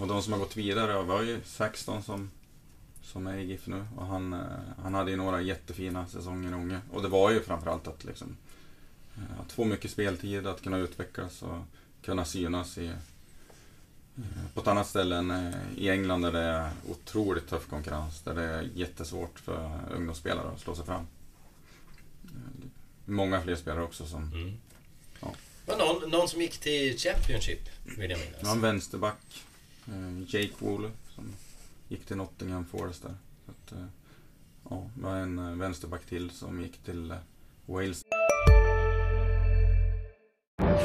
och 0.00 0.06
de 0.06 0.22
som 0.22 0.32
har 0.32 0.40
gått 0.40 0.56
vidare, 0.56 1.02
vi 1.02 1.08
har 1.10 1.22
ju 1.22 1.40
Saxton 1.44 2.02
som 2.02 2.30
som 3.02 3.26
är 3.26 3.36
i 3.38 3.44
GIF 3.44 3.66
nu. 3.66 3.86
Och 3.96 4.06
han, 4.06 4.32
eh, 4.32 4.40
han 4.82 4.94
hade 4.94 5.10
ju 5.10 5.16
några 5.16 5.40
jättefina 5.40 6.06
säsonger 6.06 6.50
i 6.50 6.54
Ånge. 6.54 6.80
Och 6.92 7.02
det 7.02 7.08
var 7.08 7.30
ju 7.30 7.40
framförallt 7.42 7.88
att, 7.88 8.04
liksom, 8.04 8.36
eh, 9.16 9.40
att 9.40 9.52
få 9.52 9.64
mycket 9.64 9.90
speltid, 9.90 10.46
att 10.46 10.62
kunna 10.62 10.78
utvecklas 10.78 11.42
och 11.42 11.58
kunna 12.04 12.24
synas 12.24 12.78
i, 12.78 12.86
eh, 12.86 12.92
på 14.54 14.60
ett 14.60 14.66
annat 14.66 14.86
ställe 14.86 15.16
än 15.16 15.30
eh, 15.30 15.54
i 15.76 15.88
England 15.90 16.22
där 16.22 16.32
det 16.32 16.40
är 16.40 16.70
otroligt 16.88 17.48
tuff 17.48 17.66
konkurrens. 17.68 18.22
Där 18.22 18.34
det 18.34 18.42
är 18.42 18.70
jättesvårt 18.74 19.38
för 19.38 19.80
ungdomsspelare 19.94 20.48
att 20.48 20.60
slå 20.60 20.74
sig 20.74 20.84
fram. 20.84 21.06
Eh, 22.24 22.30
Många 23.04 23.40
fler 23.40 23.56
spelare 23.56 23.82
också 23.84 24.06
som... 24.06 24.22
Mm. 24.32 24.54
Ja. 25.20 25.34
Var 25.66 25.76
någon, 25.78 26.10
någon 26.10 26.28
som 26.28 26.40
gick 26.40 26.58
till 26.58 26.98
Championship, 26.98 27.68
vill 27.98 28.10
jag 28.10 28.20
minnas. 28.20 28.42
Var 28.42 28.52
en 28.52 28.60
vänsterback, 28.60 29.44
eh, 29.86 30.18
Jake 30.26 30.54
Woolley, 30.58 30.90
som 31.14 31.24
gick 31.88 32.06
till 32.06 32.16
Nottingham 32.16 32.66
Forest 32.66 33.02
där. 33.02 33.14
Så 33.46 33.50
att, 33.50 33.78
ja, 34.70 34.90
det 34.94 35.02
var 35.02 35.16
en 35.16 35.58
vänsterback 35.58 36.06
till 36.06 36.30
som 36.30 36.62
gick 36.62 36.78
till 36.84 37.14
Wales. 37.66 38.02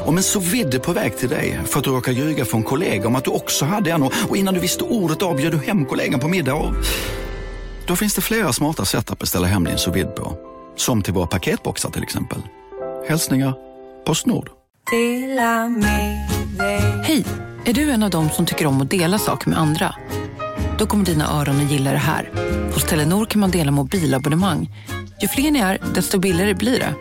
Om 0.06 0.18
en 0.18 0.24
så 0.24 0.40
vidde 0.40 0.80
på 0.80 0.94
väg 0.94 1.18
till 1.18 1.30
dig 1.30 1.60
för 1.66 1.80
att 1.80 1.86
du 1.86 1.92
råkar 1.92 2.12
ljuga 2.12 2.46
från 2.46 2.64
kollega 2.64 3.08
om 3.08 3.16
att 3.16 3.26
du 3.26 3.32
också 3.32 3.66
hade 3.66 3.92
en 3.92 4.04
och 4.04 4.14
och 4.30 4.38
innan 4.38 4.54
du 4.54 4.60
visste 4.60 4.84
ordet 4.84 5.22
av 5.22 5.38
du 5.38 5.58
hem 5.58 5.86
kollegan 5.86 6.20
på 6.20 6.28
middag 6.28 6.54
och... 6.54 6.74
Då 7.88 7.96
finns 7.96 8.16
det 8.16 8.22
flera 8.22 8.54
smarta 8.54 8.86
sätt 8.86 9.12
att 9.12 9.20
beställa 9.20 9.48
hem 9.48 9.64
din 9.64 9.78
sous 9.78 10.06
på. 10.16 10.38
Som 10.76 11.02
till 11.02 11.14
våra 11.14 11.28
paketboxar 11.28 11.90
till 11.90 12.04
exempel. 12.04 12.42
Hälsningar 13.08 13.54
Postnord. 14.06 14.50
Hej! 17.04 17.26
Är 17.66 17.74
du 17.74 17.92
en 17.92 18.04
av 18.04 18.10
dem 18.10 18.30
som 18.30 18.46
tycker 18.46 18.66
om 18.66 18.82
att 18.82 18.90
dela 18.90 19.20
saker 19.20 19.50
med 19.50 19.60
andra? 19.60 19.96
Då 20.78 20.86
kommer 20.86 21.06
dina 21.06 21.40
öron 21.40 21.66
att 21.66 21.72
gilla 21.72 21.92
det 21.92 21.98
här. 21.98 22.30
Hos 22.74 22.84
Telenor 22.84 23.26
kan 23.26 23.42
man 23.42 23.52
dela 23.52 23.72
mobilabonnemang. 23.72 24.70
Ju 25.22 25.28
fler 25.28 25.52
ni 25.52 25.60
är, 25.60 25.78
desto 25.96 26.20
billigare 26.20 26.54
blir 26.54 26.80
det. 26.80 26.94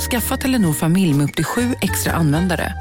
Skaffa 0.00 0.36
Telenor 0.36 0.72
familj 0.72 1.14
med 1.14 1.24
upp 1.24 1.36
till 1.36 1.44
sju 1.44 1.74
extra 1.80 2.12
användare. 2.12 2.74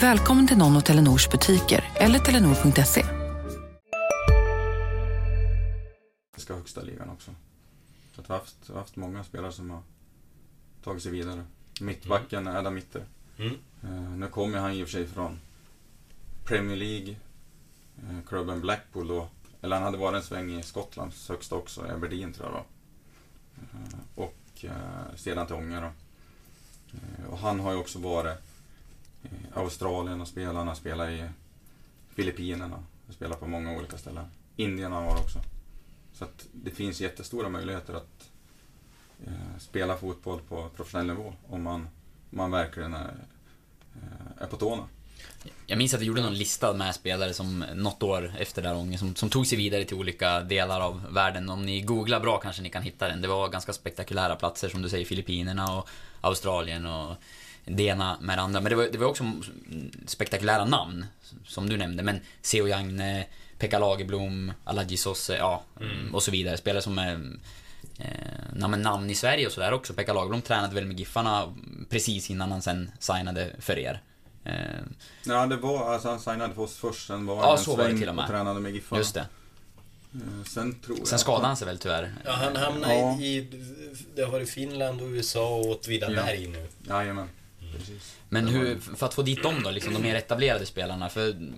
Välkommen 0.00 0.46
till 0.46 0.56
någon 0.58 0.76
av 0.76 0.80
Telenors 0.80 1.30
butiker 1.30 1.84
eller 1.94 2.18
telenor.se. 2.18 3.04
ska 6.36 6.54
högsta 6.54 6.82
ligan 6.82 7.10
också. 7.10 7.30
Så 8.14 8.20
att 8.20 8.30
vi 8.30 8.32
har 8.32 8.38
haft, 8.38 8.56
vi 8.66 8.72
har 8.72 8.80
haft 8.80 8.96
många 8.96 9.24
spelare 9.24 9.52
som 9.52 9.70
har 9.70 9.82
tagit 10.84 11.02
sig 11.02 11.12
vidare. 11.12 11.44
Mittbacken 11.80 12.46
är 12.46 12.56
Adam 12.56 12.74
Mitter. 12.74 13.02
Mm. 13.38 13.54
Eh, 13.82 14.10
nu 14.10 14.26
kommer 14.26 14.58
han 14.58 14.72
i 14.72 14.82
och 14.82 14.86
för 14.86 14.92
sig 14.92 15.06
från 15.06 15.40
Premier 16.44 16.76
League, 16.76 17.16
eh, 17.96 18.26
klubben 18.28 18.60
Blackpool 18.60 19.08
då. 19.08 19.28
Eller 19.60 19.76
han 19.76 19.84
hade 19.84 19.98
varit 19.98 20.16
en 20.16 20.22
sväng 20.22 20.58
i 20.58 20.62
Skottlands 20.62 21.28
högsta 21.28 21.56
också, 21.56 21.82
Aberdeen 21.82 22.32
tror 22.32 22.46
jag 22.46 22.52
var. 22.52 22.64
Eh, 23.72 23.98
och 24.14 24.64
sedan 25.16 25.46
till 25.46 25.56
Ånge 25.56 25.80
då. 25.80 25.90
Eh, 26.94 27.30
och 27.30 27.38
han 27.38 27.60
har 27.60 27.72
ju 27.72 27.78
också 27.78 27.98
varit 27.98 28.38
i 29.22 29.28
Australien 29.54 30.20
och 30.20 30.28
spelat, 30.28 30.54
han 30.54 30.68
har 30.68 30.74
spelat 30.74 31.08
i 31.08 31.24
Filippinerna. 32.08 32.84
och 33.08 33.14
Spelat 33.14 33.40
på 33.40 33.46
många 33.46 33.76
olika 33.76 33.98
ställen. 33.98 34.24
Indien 34.56 34.92
har 34.92 34.98
han 34.98 35.08
varit 35.08 35.24
också. 35.24 35.38
Så 36.12 36.24
att 36.24 36.46
det 36.52 36.70
finns 36.70 37.00
jättestora 37.00 37.48
möjligheter 37.48 37.94
att 37.94 38.30
eh, 39.26 39.58
spela 39.58 39.96
fotboll 39.96 40.40
på 40.48 40.68
professionell 40.76 41.06
nivå 41.06 41.34
om 41.48 41.62
man, 41.62 41.80
om 42.30 42.38
man 42.38 42.50
verkligen 42.50 42.94
är, 42.94 43.14
eh, 43.94 44.42
är 44.42 44.46
på 44.46 44.56
tårna. 44.56 44.88
Jag 45.66 45.78
minns 45.78 45.94
att 45.94 46.00
du 46.00 46.06
gjorde 46.06 46.22
någon 46.22 46.34
lista 46.34 46.72
med 46.72 46.94
spelare 46.94 47.34
som 47.34 47.64
något 47.74 48.02
år 48.02 48.32
efter 48.38 48.62
där 48.62 48.96
som, 48.96 49.14
som 49.14 49.30
tog 49.30 49.46
sig 49.46 49.58
vidare 49.58 49.84
till 49.84 49.96
olika 49.96 50.40
delar 50.40 50.80
av 50.80 51.02
världen. 51.10 51.50
Om 51.50 51.66
ni 51.66 51.80
googlar 51.80 52.20
bra 52.20 52.38
kanske 52.38 52.62
ni 52.62 52.70
kan 52.70 52.82
hitta 52.82 53.08
den. 53.08 53.20
Det 53.22 53.28
var 53.28 53.48
ganska 53.48 53.72
spektakulära 53.72 54.36
platser 54.36 54.68
som 54.68 54.82
du 54.82 54.88
säger, 54.88 55.04
Filippinerna 55.04 55.76
och 55.76 55.88
Australien 56.20 56.86
och 56.86 57.16
det 57.64 57.82
ena 57.82 58.18
med 58.20 58.38
det 58.38 58.42
andra. 58.42 58.60
Men 58.60 58.70
det 58.70 58.76
var, 58.76 58.88
det 58.92 58.98
var 58.98 59.06
också 59.06 59.32
spektakulära 60.06 60.64
namn, 60.64 61.06
som 61.46 61.68
du 61.68 61.76
nämnde. 61.76 62.02
Men 62.02 62.20
Seo 62.42 62.68
Jagne, 62.68 63.26
Pekka 63.58 63.78
Lagerblom, 63.78 64.52
Aladji 64.64 64.96
Sosse, 64.96 65.36
ja, 65.36 65.62
Mm. 65.80 66.14
och 66.14 66.22
så 66.22 66.30
vidare. 66.30 66.56
Spelare 66.56 66.82
som 66.82 66.98
är 66.98 67.20
eh, 67.98 68.68
namn 68.68 69.10
i 69.10 69.14
Sverige 69.14 69.46
och 69.46 69.52
sådär 69.52 69.72
också. 69.72 69.94
Pekka 69.94 70.12
Lagerblom 70.12 70.42
tränade 70.42 70.74
väl 70.74 70.86
med 70.86 70.98
Giffarna 70.98 71.54
precis 71.90 72.30
innan 72.30 72.52
han 72.52 72.62
sen 72.62 72.90
signade 72.98 73.52
för 73.58 73.78
er. 73.78 74.00
Eh, 74.48 74.54
Ja, 75.24 75.46
det 75.46 75.56
var, 75.56 75.92
alltså 75.94 76.08
han 76.08 76.20
signade 76.20 76.54
för 76.54 76.62
oss 76.62 76.76
först, 76.76 77.06
sen 77.06 77.26
var 77.26 77.36
Ja, 77.36 77.56
så 77.56 77.76
var 77.76 77.88
det 77.88 77.98
till 77.98 78.08
och 78.08 78.14
med. 78.14 78.22
och 78.24 78.30
tränade 78.30 78.60
med 78.60 78.72
Giffarna. 78.74 79.00
just 79.00 79.14
det. 79.14 79.26
Eh, 80.14 80.44
Sen 80.46 80.74
tror. 80.80 81.04
Sen 81.04 81.18
skadade 81.18 81.46
han 81.46 81.56
sig 81.56 81.66
väl 81.66 81.78
tyvärr. 81.78 82.12
Ja, 82.24 82.32
han 82.32 82.56
hamnade 82.56 82.94
Ja. 82.94 83.20
i... 83.20 83.46
Det 84.14 84.22
har 84.22 84.32
varit 84.32 84.50
Finland 84.50 85.00
och 85.00 85.06
USA 85.08 85.48
och 85.54 85.66
Åtvidaberg 85.70 86.46
nu. 86.48 86.66
Jajamän, 86.88 87.28
precis. 87.78 88.16
Men 88.28 88.46
hur, 88.48 88.78
för 88.78 89.06
att 89.06 89.14
få 89.14 89.22
dit 89.22 89.42
dem 89.42 89.62
då, 89.64 89.70
liksom 89.70 89.94
de 89.94 90.02
mer 90.02 90.14
etablerade 90.14 90.66
spelarna, 90.66 91.08
för 91.08 91.30
mm, 91.30 91.54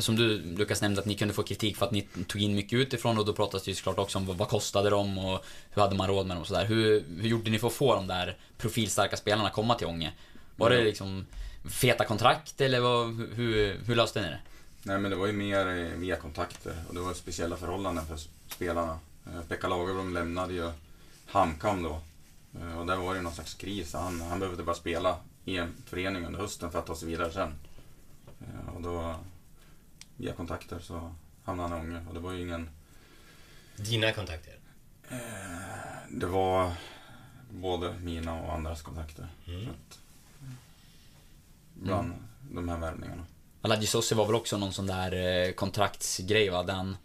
som 0.00 0.16
du 0.16 0.42
Lukas 0.56 0.82
nämnde 0.82 1.00
att 1.00 1.06
ni 1.06 1.14
kunde 1.14 1.34
få 1.34 1.42
kritik 1.42 1.76
för 1.76 1.86
att 1.86 1.92
ni 1.92 2.08
tog 2.26 2.42
in 2.42 2.54
mycket 2.54 2.72
utifrån 2.78 3.18
och 3.18 3.24
då 3.26 3.32
pratas 3.32 3.62
det 3.62 3.70
ju 3.70 3.74
såklart 3.74 3.98
också 3.98 4.18
om 4.18 4.36
vad, 4.36 4.48
kostade 4.48 4.90
de 4.90 5.18
och 5.18 5.44
hur 5.70 5.82
hade 5.82 5.94
man 5.96 6.08
råd 6.08 6.26
med 6.26 6.36
dem 6.36 6.40
och 6.40 6.46
sådär. 6.48 6.64
Hur, 6.64 7.04
hur 7.20 7.28
gjorde 7.28 7.50
ni 7.50 7.58
för 7.58 7.66
att 7.66 7.72
få 7.72 7.94
de 7.94 8.06
där 8.06 8.36
profilstarka 8.58 9.16
spelarna 9.16 9.50
komma 9.50 9.74
till 9.74 9.86
Ånge? 9.86 10.12
Var 10.56 10.70
det 10.70 10.84
liksom 10.84 11.26
feta 11.70 12.04
kontrakt 12.04 12.60
eller 12.60 12.80
vad, 12.80 13.14
hur, 13.14 13.78
hur 13.86 13.94
löste 13.94 14.20
ni 14.22 14.28
det? 14.28 14.40
Nej 14.82 14.98
men 14.98 15.10
det 15.10 15.16
var 15.16 15.26
ju 15.26 15.32
mer 15.32 15.66
eh, 15.68 15.98
via 15.98 16.16
kontakter 16.16 16.74
och 16.88 16.94
det 16.94 17.00
var 17.00 17.14
speciella 17.14 17.56
förhållanden 17.56 18.06
för 18.06 18.16
spelarna. 18.48 18.98
Eh, 19.26 19.40
Pekka 19.48 19.68
Lagerblom 19.68 20.14
lämnade 20.14 20.52
ju 20.54 20.70
HamKam 21.26 21.82
då. 21.82 22.00
Eh, 22.60 22.78
Och 22.78 22.86
där 22.86 22.96
var 22.96 23.12
det 23.12 23.16
ju 23.18 23.22
någon 23.22 23.34
slags 23.34 23.54
kris. 23.54 23.92
Han, 23.94 24.20
han 24.20 24.40
behövde 24.40 24.62
bara 24.62 24.76
spela 24.76 25.16
i 25.44 25.56
en 25.56 25.74
förening 25.86 26.26
under 26.26 26.40
hösten 26.40 26.70
för 26.72 26.78
att 26.78 26.86
ta 26.86 26.96
sig 26.96 27.08
vidare 27.08 27.32
sen. 27.32 27.54
Eh, 28.40 28.74
Och 28.74 28.82
då, 28.82 29.14
via 30.16 30.32
kontakter 30.32 30.78
så 30.78 31.14
hamnade 31.44 31.68
han 31.68 31.78
i 31.78 31.80
Ånge 31.96 32.06
och 32.08 32.14
det 32.14 32.20
var 32.20 32.32
ju 32.32 32.40
ingen... 32.42 32.70
Dina 33.76 34.12
kontakter. 34.12 34.54
Eh, 35.10 35.18
Det 36.10 36.26
var 36.26 36.72
både 37.50 37.92
mina 38.00 38.40
och 38.42 38.52
andras 38.54 38.82
kontakter. 38.82 39.28
Mm. 39.46 39.68
Bland 41.74 42.12
de 42.50 42.68
här 42.68 42.78
värvningarna. 42.78 43.24
Aladji 43.62 43.86
Sossi 43.86 44.14
var 44.14 44.26
väl 44.26 44.34
också 44.34 44.58
någon 44.58 44.72
sån 44.72 44.86
där 44.86 45.46
eh, 45.46 45.52
kontraktsgrej 45.52 46.48
va, 46.50 46.62
där 46.62 46.74
han 46.74 46.96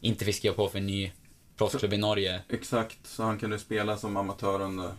inte 0.00 0.24
fick 0.24 0.36
skriva 0.36 0.54
på 0.54 0.68
för 0.68 0.78
en 0.78 0.86
ny 0.86 1.12
proffsklubb 1.56 1.92
i 1.92 1.96
Norge. 1.96 2.42
Exakt, 2.48 3.06
så 3.06 3.22
han 3.22 3.38
kunde 3.38 3.58
spela 3.58 3.96
som 3.96 4.16
amatör 4.16 4.60
under 4.60 4.92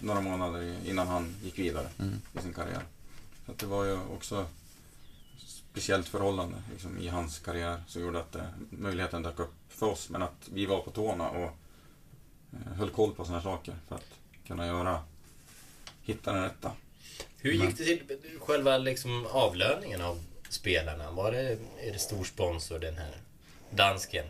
några 0.00 0.20
månader 0.20 0.76
innan 0.86 1.08
han 1.08 1.34
gick 1.44 1.58
vidare 1.58 1.88
Mm. 1.98 2.20
i 2.38 2.42
sin 2.42 2.52
karriär. 2.54 2.82
Så 3.46 3.52
att 3.52 3.58
det 3.58 3.66
var 3.66 3.84
ju 3.84 3.98
också 4.14 4.46
speciellt 5.38 6.08
förhållande 6.08 6.56
liksom, 6.72 6.98
i 6.98 7.08
hans 7.08 7.38
karriär 7.38 7.82
som 7.86 8.02
gjorde 8.02 8.20
att 8.20 8.34
eh, 8.36 8.42
möjligheten 8.70 9.22
dök 9.22 9.38
upp 9.38 9.54
för 9.68 9.86
oss. 9.86 10.10
Men 10.10 10.22
att 10.22 10.48
vi 10.52 10.66
var 10.66 10.80
på 10.80 10.90
tårna 10.90 11.30
och 11.30 11.50
eh, 12.52 12.72
höll 12.76 12.90
koll 12.90 13.14
på 13.14 13.24
sådana 13.24 13.42
saker 13.42 13.74
för 13.88 13.94
att 13.94 14.18
kunna 14.46 14.66
göra, 14.66 15.02
hitta 16.02 16.32
den 16.32 16.42
rätta. 16.42 16.72
Hur 17.38 17.52
gick 17.52 17.78
det 17.78 17.84
till 17.84 18.38
själva 18.40 18.78
liksom 18.78 19.26
avlöningen 19.26 20.00
av 20.02 20.24
spelarna? 20.48 21.10
Var 21.10 21.32
det, 21.32 21.58
är 21.80 21.92
det 21.92 21.98
stor 21.98 22.24
sponsor 22.24 22.78
den 22.78 22.96
här 22.96 23.16
dansken? 23.70 24.24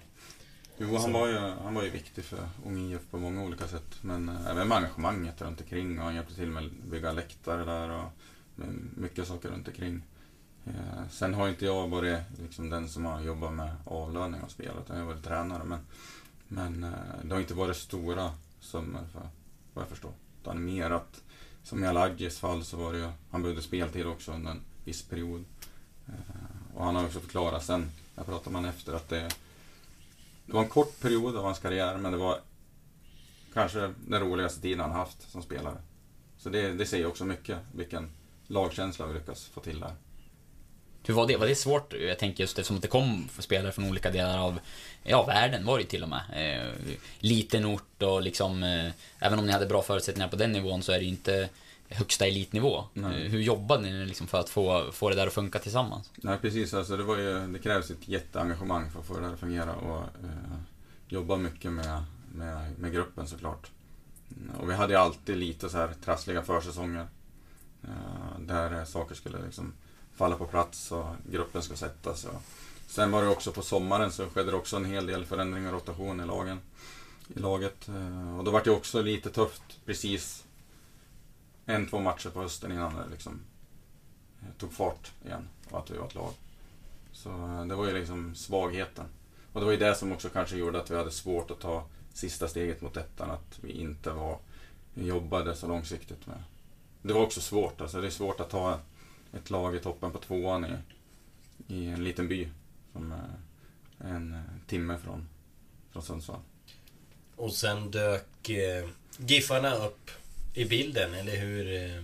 Jo, 0.78 0.96
han 0.96 1.12
var, 1.12 1.26
ju, 1.26 1.38
han 1.38 1.74
var 1.74 1.82
ju 1.82 1.90
viktig 1.90 2.24
för 2.24 2.48
Ung 2.66 2.92
IF 2.92 3.00
på 3.10 3.18
många 3.18 3.44
olika 3.44 3.68
sätt. 3.68 4.02
Men 4.02 4.28
eh, 4.28 4.50
även 4.50 4.68
med 4.68 4.78
engagemanget 4.78 5.42
runt 5.42 5.60
omkring 5.60 5.98
och 5.98 6.04
han 6.04 6.14
hjälpte 6.14 6.34
till 6.34 6.48
med 6.48 6.64
att 6.64 6.72
bygga 6.72 7.12
läktare 7.12 7.64
där 7.64 7.90
och 7.90 8.10
mycket 8.96 9.28
saker 9.28 9.48
runt 9.48 9.68
omkring. 9.68 10.02
Eh, 10.66 11.08
sen 11.10 11.34
har 11.34 11.48
inte 11.48 11.64
jag 11.64 11.88
varit 11.88 12.18
liksom 12.42 12.70
den 12.70 12.88
som 12.88 13.04
har 13.04 13.20
jobbat 13.20 13.52
med 13.52 13.76
avlöning 13.84 14.40
av 14.40 14.48
spelare, 14.48 14.80
utan 14.84 14.96
jag 14.96 15.04
har 15.04 15.12
varit 15.12 15.24
tränare. 15.24 15.64
Men, 15.64 15.80
men 16.48 16.84
eh, 16.84 16.90
det 17.22 17.34
har 17.34 17.40
inte 17.40 17.54
varit 17.54 17.76
stora 17.76 18.30
summor 18.60 19.06
för 19.12 19.28
vad 19.74 19.82
jag 19.82 19.88
förstår. 19.88 20.12
Utan 20.42 20.64
mer 20.64 20.90
att, 20.90 21.22
som 21.66 21.84
i 21.84 21.86
Alagis 21.86 22.38
fall 22.38 22.64
så 22.64 22.76
var 22.76 22.92
det 22.92 22.98
ju, 22.98 23.08
han 23.30 23.42
behövde 23.42 23.62
speltid 23.62 24.06
också 24.06 24.32
under 24.32 24.50
en 24.50 24.60
viss 24.84 25.02
period. 25.02 25.44
Eh, 26.06 26.74
och 26.76 26.84
han 26.84 26.96
har 26.96 27.04
också 27.04 27.20
förklarat 27.20 27.64
sen, 27.64 27.90
jag 28.14 28.26
pratade 28.26 28.50
med 28.50 28.58
honom 28.58 28.70
efter, 28.70 28.92
att 28.92 29.08
det 29.08 29.28
det 30.46 30.52
var 30.52 30.62
en 30.62 30.68
kort 30.68 31.00
period 31.00 31.36
av 31.36 31.44
hans 31.44 31.58
karriär, 31.58 31.96
men 31.96 32.12
det 32.12 32.18
var 32.18 32.40
kanske 33.54 33.92
den 34.06 34.20
roligaste 34.20 34.60
tiden 34.60 34.80
han 34.80 34.90
haft 34.90 35.30
som 35.30 35.42
spelare. 35.42 35.76
Så 36.38 36.48
det, 36.48 36.72
det 36.72 36.86
säger 36.86 37.06
också 37.06 37.24
mycket, 37.24 37.58
vilken 37.72 38.10
lagkänsla 38.46 39.06
vi 39.06 39.14
lyckas 39.14 39.44
få 39.44 39.60
till 39.60 39.80
där. 39.80 39.94
Hur 41.06 41.14
var 41.14 41.26
det? 41.26 41.36
Var 41.36 41.46
det 41.46 41.54
svårt? 41.54 41.92
Jag 41.92 42.18
tänker 42.18 42.42
just 42.44 42.58
eftersom 42.58 42.76
att 42.76 42.82
det 42.82 42.88
kom 42.88 43.28
spelare 43.38 43.72
från 43.72 43.84
olika 43.88 44.10
delar 44.10 44.38
av 44.38 44.60
ja, 45.02 45.26
världen 45.26 45.66
var 45.66 45.78
det 45.78 45.84
till 45.84 46.02
och 46.02 46.08
med. 46.08 46.22
Eh, 46.36 46.72
liten 47.18 47.66
ort 47.66 48.02
och 48.02 48.22
liksom, 48.22 48.62
eh, 48.62 48.90
även 49.18 49.38
om 49.38 49.46
ni 49.46 49.52
hade 49.52 49.66
bra 49.66 49.82
förutsättningar 49.82 50.28
på 50.28 50.36
den 50.36 50.52
nivån 50.52 50.82
så 50.82 50.92
är 50.92 50.98
det 50.98 51.04
ju 51.04 51.10
inte 51.10 51.48
högsta 51.88 52.26
elitnivå. 52.26 52.84
Nej. 52.92 53.22
Eh, 53.24 53.30
hur 53.30 53.40
jobbade 53.40 53.82
ni 53.82 54.06
liksom 54.06 54.26
för 54.26 54.40
att 54.40 54.48
få, 54.48 54.92
få 54.92 55.10
det 55.10 55.16
där 55.16 55.26
att 55.26 55.32
funka 55.32 55.58
tillsammans? 55.58 56.10
Nej, 56.16 56.38
precis. 56.38 56.74
Alltså, 56.74 56.96
det, 56.96 57.02
var 57.02 57.16
ju, 57.16 57.46
det 57.46 57.58
krävs 57.58 57.90
ett 57.90 58.08
jätteengagemang 58.08 58.90
för 58.90 59.00
att 59.00 59.06
få 59.06 59.18
det 59.18 59.26
här 59.26 59.32
att 59.32 59.40
fungera. 59.40 59.74
Och, 59.74 60.00
eh, 60.02 60.58
jobba 61.08 61.36
mycket 61.36 61.72
med, 61.72 62.04
med, 62.34 62.78
med 62.78 62.92
gruppen 62.92 63.26
såklart. 63.26 63.70
Mm, 64.36 64.56
Och 64.56 64.70
vi 64.70 64.74
hade 64.74 64.92
ju 64.92 64.98
alltid 64.98 65.36
lite 65.36 65.68
så 65.68 65.76
här 65.78 65.90
trassliga 66.04 66.42
försäsonger. 66.42 67.06
eh, 67.84 68.40
Där 68.40 68.84
saker 68.84 69.14
skulle 69.14 69.38
liksom 69.46 69.72
falla 70.16 70.36
på 70.36 70.46
plats 70.46 70.92
och 70.92 71.06
gruppen 71.30 71.62
ska 71.62 71.76
sättas. 71.76 72.24
Och 72.24 72.42
sen 72.86 73.10
var 73.10 73.22
det 73.22 73.28
också 73.28 73.52
på 73.52 73.62
sommaren 73.62 74.12
så 74.12 74.28
skedde 74.28 74.50
det 74.50 74.56
också 74.56 74.76
en 74.76 74.84
hel 74.84 75.06
del 75.06 75.24
förändringar 75.24 75.72
och 75.72 75.80
rotation 75.80 76.20
i 76.20 76.26
lagen. 76.26 76.60
I 77.36 77.38
laget. 77.38 77.88
Eh, 77.88 78.38
och 78.38 78.44
då 78.44 78.50
var 78.50 78.64
det 78.64 78.70
också 78.70 79.02
lite 79.02 79.30
tufft 79.30 79.80
precis 79.86 80.44
en, 81.66 81.88
två 81.88 82.00
matcher 82.00 82.30
på 82.30 82.42
hösten 82.42 82.72
innan 82.72 82.94
det 82.94 83.10
liksom 83.10 83.40
eh, 84.42 84.48
tog 84.58 84.72
fart 84.72 85.12
igen 85.24 85.48
och 85.70 85.78
att 85.78 85.90
vi 85.90 85.96
var 85.96 86.06
ett 86.06 86.14
lag. 86.14 86.32
Så 87.12 87.30
eh, 87.30 87.66
det 87.66 87.74
var 87.74 87.86
ju 87.86 87.98
liksom 87.98 88.34
svagheten. 88.34 89.04
Och 89.52 89.60
det 89.60 89.64
var 89.64 89.72
ju 89.72 89.78
det 89.78 89.94
som 89.94 90.12
också 90.12 90.28
kanske 90.28 90.56
gjorde 90.56 90.80
att 90.80 90.90
vi 90.90 90.96
hade 90.96 91.10
svårt 91.10 91.50
att 91.50 91.60
ta 91.60 91.84
sista 92.12 92.48
steget 92.48 92.80
mot 92.80 92.96
ettan. 92.96 93.30
Att 93.30 93.58
vi 93.60 93.72
inte 93.72 94.10
var, 94.10 94.38
vi 94.94 95.06
jobbade 95.06 95.56
så 95.56 95.66
långsiktigt 95.66 96.26
med. 96.26 96.42
Det 97.02 97.12
var 97.12 97.22
också 97.22 97.40
svårt. 97.40 97.80
Alltså 97.80 98.00
det 98.00 98.06
är 98.06 98.10
svårt 98.10 98.40
att 98.40 98.50
ta 98.50 98.78
ett 99.36 99.50
lag 99.50 99.76
i 99.76 99.78
toppen 99.78 100.12
på 100.12 100.18
tvåan 100.18 100.64
i, 100.64 100.76
i 101.74 101.86
en 101.86 102.04
liten 102.04 102.28
by 102.28 102.48
som 102.92 103.12
är 103.12 104.08
en 104.08 104.32
eh, 104.32 104.40
timme 104.66 104.98
från, 105.04 105.28
från 105.92 106.02
Sundsvall. 106.02 106.40
Och 107.36 107.52
sen 107.52 107.90
dök 107.90 108.48
eh, 108.48 108.88
Giffarna 109.18 109.74
upp 109.74 110.10
i 110.54 110.64
bilden, 110.64 111.14
eller 111.14 111.36
hur, 111.36 111.74
eh, 111.74 112.02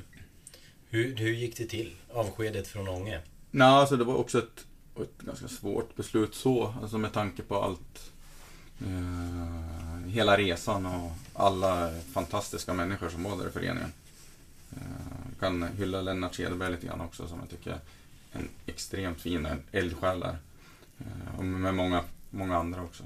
hur, 0.89 1.17
hur 1.17 1.33
gick 1.33 1.57
det 1.57 1.67
till? 1.67 1.97
Avskedet 2.13 2.69
från 2.69 2.89
Ånge? 2.89 3.21
Nej, 3.51 3.69
alltså 3.69 3.97
det 3.97 4.05
var 4.05 4.15
också 4.15 4.39
ett, 4.39 4.67
ett 5.03 5.19
ganska 5.19 5.49
svårt 5.49 5.97
beslut 5.97 6.35
så, 6.35 6.75
alltså 6.83 6.99
med 6.99 7.13
tanke 7.13 7.43
på 7.43 7.63
allt. 7.63 8.13
Eh, 8.81 10.11
hela 10.11 10.39
resan 10.39 10.87
och 10.87 11.11
alla 11.35 12.01
fantastiska 12.13 12.73
människor 12.73 13.09
som 13.09 13.23
var 13.23 13.37
där 13.37 13.49
i 13.49 13.53
föreningen. 13.53 13.93
Eh, 14.77 15.22
kan 15.43 15.63
hylla 15.79 16.01
Lennart 16.01 16.35
Cederberg 16.35 16.71
lite 16.71 16.87
grann 16.87 17.01
också 17.01 17.29
som 17.29 17.39
jag 17.41 17.51
tycker 17.51 17.71
är 17.71 17.79
en 18.33 18.49
extremt 18.67 19.21
fin 19.21 19.49
eldsjäl 19.73 20.21
där. 20.21 20.37
Eh, 20.99 21.39
och 21.39 21.45
med 21.45 21.75
många, 21.75 22.05
många 22.31 22.57
andra 22.57 22.83
också. 22.83 23.03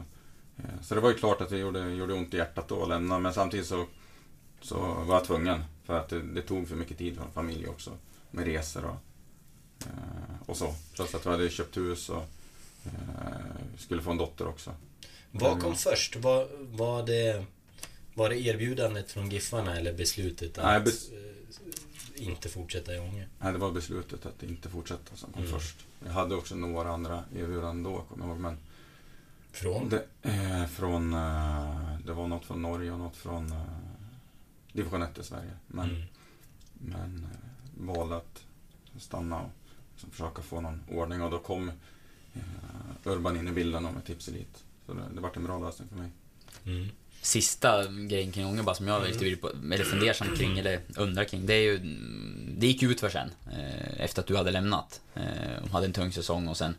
Eh, 0.56 0.82
så 0.82 0.94
det 0.94 1.00
var 1.00 1.08
ju 1.10 1.14
klart 1.16 1.40
att 1.40 1.50
det 1.50 1.58
gjorde, 1.58 1.90
gjorde 1.90 2.14
ont 2.14 2.34
i 2.34 2.36
hjärtat 2.36 2.68
då 2.68 2.82
att 2.82 2.88
lämna, 2.88 3.18
men 3.18 3.34
samtidigt 3.34 3.66
så, 3.66 3.86
så 4.60 4.78
var 4.80 5.14
jag 5.14 5.24
tvungen. 5.24 5.64
För 5.84 5.98
att 5.98 6.08
det, 6.08 6.22
det 6.22 6.42
tog 6.42 6.68
för 6.68 6.76
mycket 6.76 6.98
tid 6.98 7.16
från 7.16 7.32
familj 7.32 7.66
också. 7.68 7.90
Med 8.30 8.44
resor 8.44 8.84
och 8.84 8.96
Eh, 9.80 10.40
och 10.46 10.56
så. 10.56 10.74
Plus 10.94 11.14
att 11.14 11.26
vi 11.26 11.30
hade 11.30 11.50
köpt 11.50 11.76
hus 11.76 12.08
och 12.08 12.22
skulle 13.78 14.02
få 14.02 14.10
en 14.10 14.16
dotter 14.16 14.48
också. 14.48 14.74
Vad 15.30 15.50
kom 15.52 15.60
Mm. 15.64 15.76
först? 15.76 16.16
Var, 16.16 16.48
var, 16.60 17.06
det, 17.06 17.44
var 18.14 18.28
det 18.28 18.38
erbjudandet 18.40 19.10
från 19.10 19.30
Giffarna 19.30 19.76
eller 19.76 19.92
beslutet 19.92 20.58
att 20.58 20.64
Nej, 20.64 20.80
bes- 20.80 21.10
inte 22.18 22.48
fortsätta 22.48 22.94
i 22.94 22.98
Ånge? 22.98 23.26
Nej, 23.38 23.52
det 23.52 23.58
var 23.58 23.72
beslutet 23.72 24.26
att 24.26 24.42
inte 24.42 24.68
fortsätta 24.68 25.16
som 25.16 25.32
kom 25.32 25.42
Mm. 25.42 25.54
först. 25.58 25.86
Jag 26.04 26.12
hade 26.12 26.34
också 26.34 26.54
några 26.54 26.90
andra 26.92 27.24
erbjudanden 27.34 27.82
då, 27.82 28.02
kommer 28.02 28.24
jag 28.24 28.30
ihåg. 28.32 28.40
Men 28.40 28.58
Från? 29.52 29.88
det, 29.88 30.04
eh, 30.22 30.66
från, 30.66 31.12
eh, 31.14 31.98
det 32.04 32.12
var 32.12 32.28
något 32.28 32.44
från 32.44 32.62
Norge 32.62 32.90
och 32.92 32.98
något 32.98 33.16
från 33.16 33.52
eh, 33.52 33.62
division 34.72 35.02
1 35.02 35.18
i 35.18 35.22
Sverige. 35.24 35.50
Men, 35.66 35.90
Mm. 35.90 36.02
men 36.78 37.24
eh, 37.32 37.86
valde 37.86 38.16
att 38.16 38.44
stanna 38.98 39.40
och 39.40 39.50
liksom 39.92 40.10
försöka 40.10 40.42
få 40.42 40.60
någon 40.60 40.82
ordning. 40.90 41.22
Och 41.22 41.30
då 41.30 41.38
kom 41.38 41.68
eh, 42.34 42.40
Urban 43.04 43.36
in 43.36 43.48
i 43.48 43.52
bilden 43.52 43.82
med 43.82 44.04
Tipselit. 44.04 44.64
Så 44.86 44.94
det, 44.94 45.02
det 45.14 45.20
vart 45.20 45.36
en 45.36 45.44
bra 45.44 45.58
lösning 45.58 45.88
för 45.88 45.96
mig. 45.96 46.10
Mm. 46.64 46.88
Sista 47.26 47.86
grejen 47.86 48.32
kring 48.32 48.46
Ånge 48.46 48.62
bara 48.62 48.74
som 48.74 48.88
jag 48.88 49.02
är 49.02 49.08
lite 49.08 49.24
virrig 49.24 49.40
på, 49.40 49.48
eller 49.48 49.84
fundersam 49.84 50.36
kring, 50.36 50.58
eller 50.58 50.80
undrar 50.96 51.24
kring, 51.24 51.46
det 51.46 51.54
är 51.54 51.62
ju... 51.62 51.78
Det 52.58 52.66
gick 52.66 52.82
ut 52.82 53.00
för 53.00 53.08
sen, 53.08 53.30
eh, 53.52 54.00
efter 54.00 54.22
att 54.22 54.26
du 54.26 54.36
hade 54.36 54.50
lämnat. 54.50 55.00
Eh, 55.14 55.62
och 55.62 55.68
hade 55.68 55.86
en 55.86 55.92
tung 55.92 56.12
säsong 56.12 56.48
och 56.48 56.56
sen... 56.56 56.74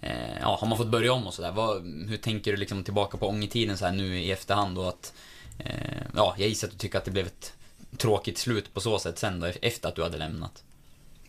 Eh, 0.00 0.38
ja, 0.40 0.58
har 0.60 0.68
man 0.68 0.78
fått 0.78 0.90
börja 0.90 1.12
om 1.12 1.26
och 1.26 1.34
sådär, 1.34 1.80
hur 2.08 2.16
tänker 2.16 2.50
du 2.50 2.56
liksom 2.56 2.84
tillbaka 2.84 3.18
på 3.18 3.28
Ångetiden 3.28 3.78
så 3.78 3.84
här 3.84 3.92
nu 3.92 4.18
i 4.20 4.32
efterhand 4.32 4.78
och 4.78 4.88
att... 4.88 5.12
Eh, 5.58 6.02
ja, 6.14 6.34
jag 6.38 6.48
gissar 6.48 6.68
att 6.68 6.72
du 6.72 6.78
tycker 6.78 6.98
att 6.98 7.04
det 7.04 7.10
blev 7.10 7.26
ett 7.26 7.52
tråkigt 7.96 8.38
slut 8.38 8.74
på 8.74 8.80
så 8.80 8.98
sätt 8.98 9.18
sen 9.18 9.40
då, 9.40 9.46
efter 9.62 9.88
att 9.88 9.94
du 9.94 10.02
hade 10.02 10.18
lämnat. 10.18 10.62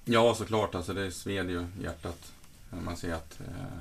Ja, 0.05 0.35
såklart. 0.35 0.75
Alltså, 0.75 0.93
det 0.93 1.11
sved 1.11 1.49
ju 1.49 1.65
hjärtat 1.83 2.31
när 2.69 2.81
man 2.81 2.97
ser 2.97 3.13
att, 3.13 3.39
eh, 3.39 3.77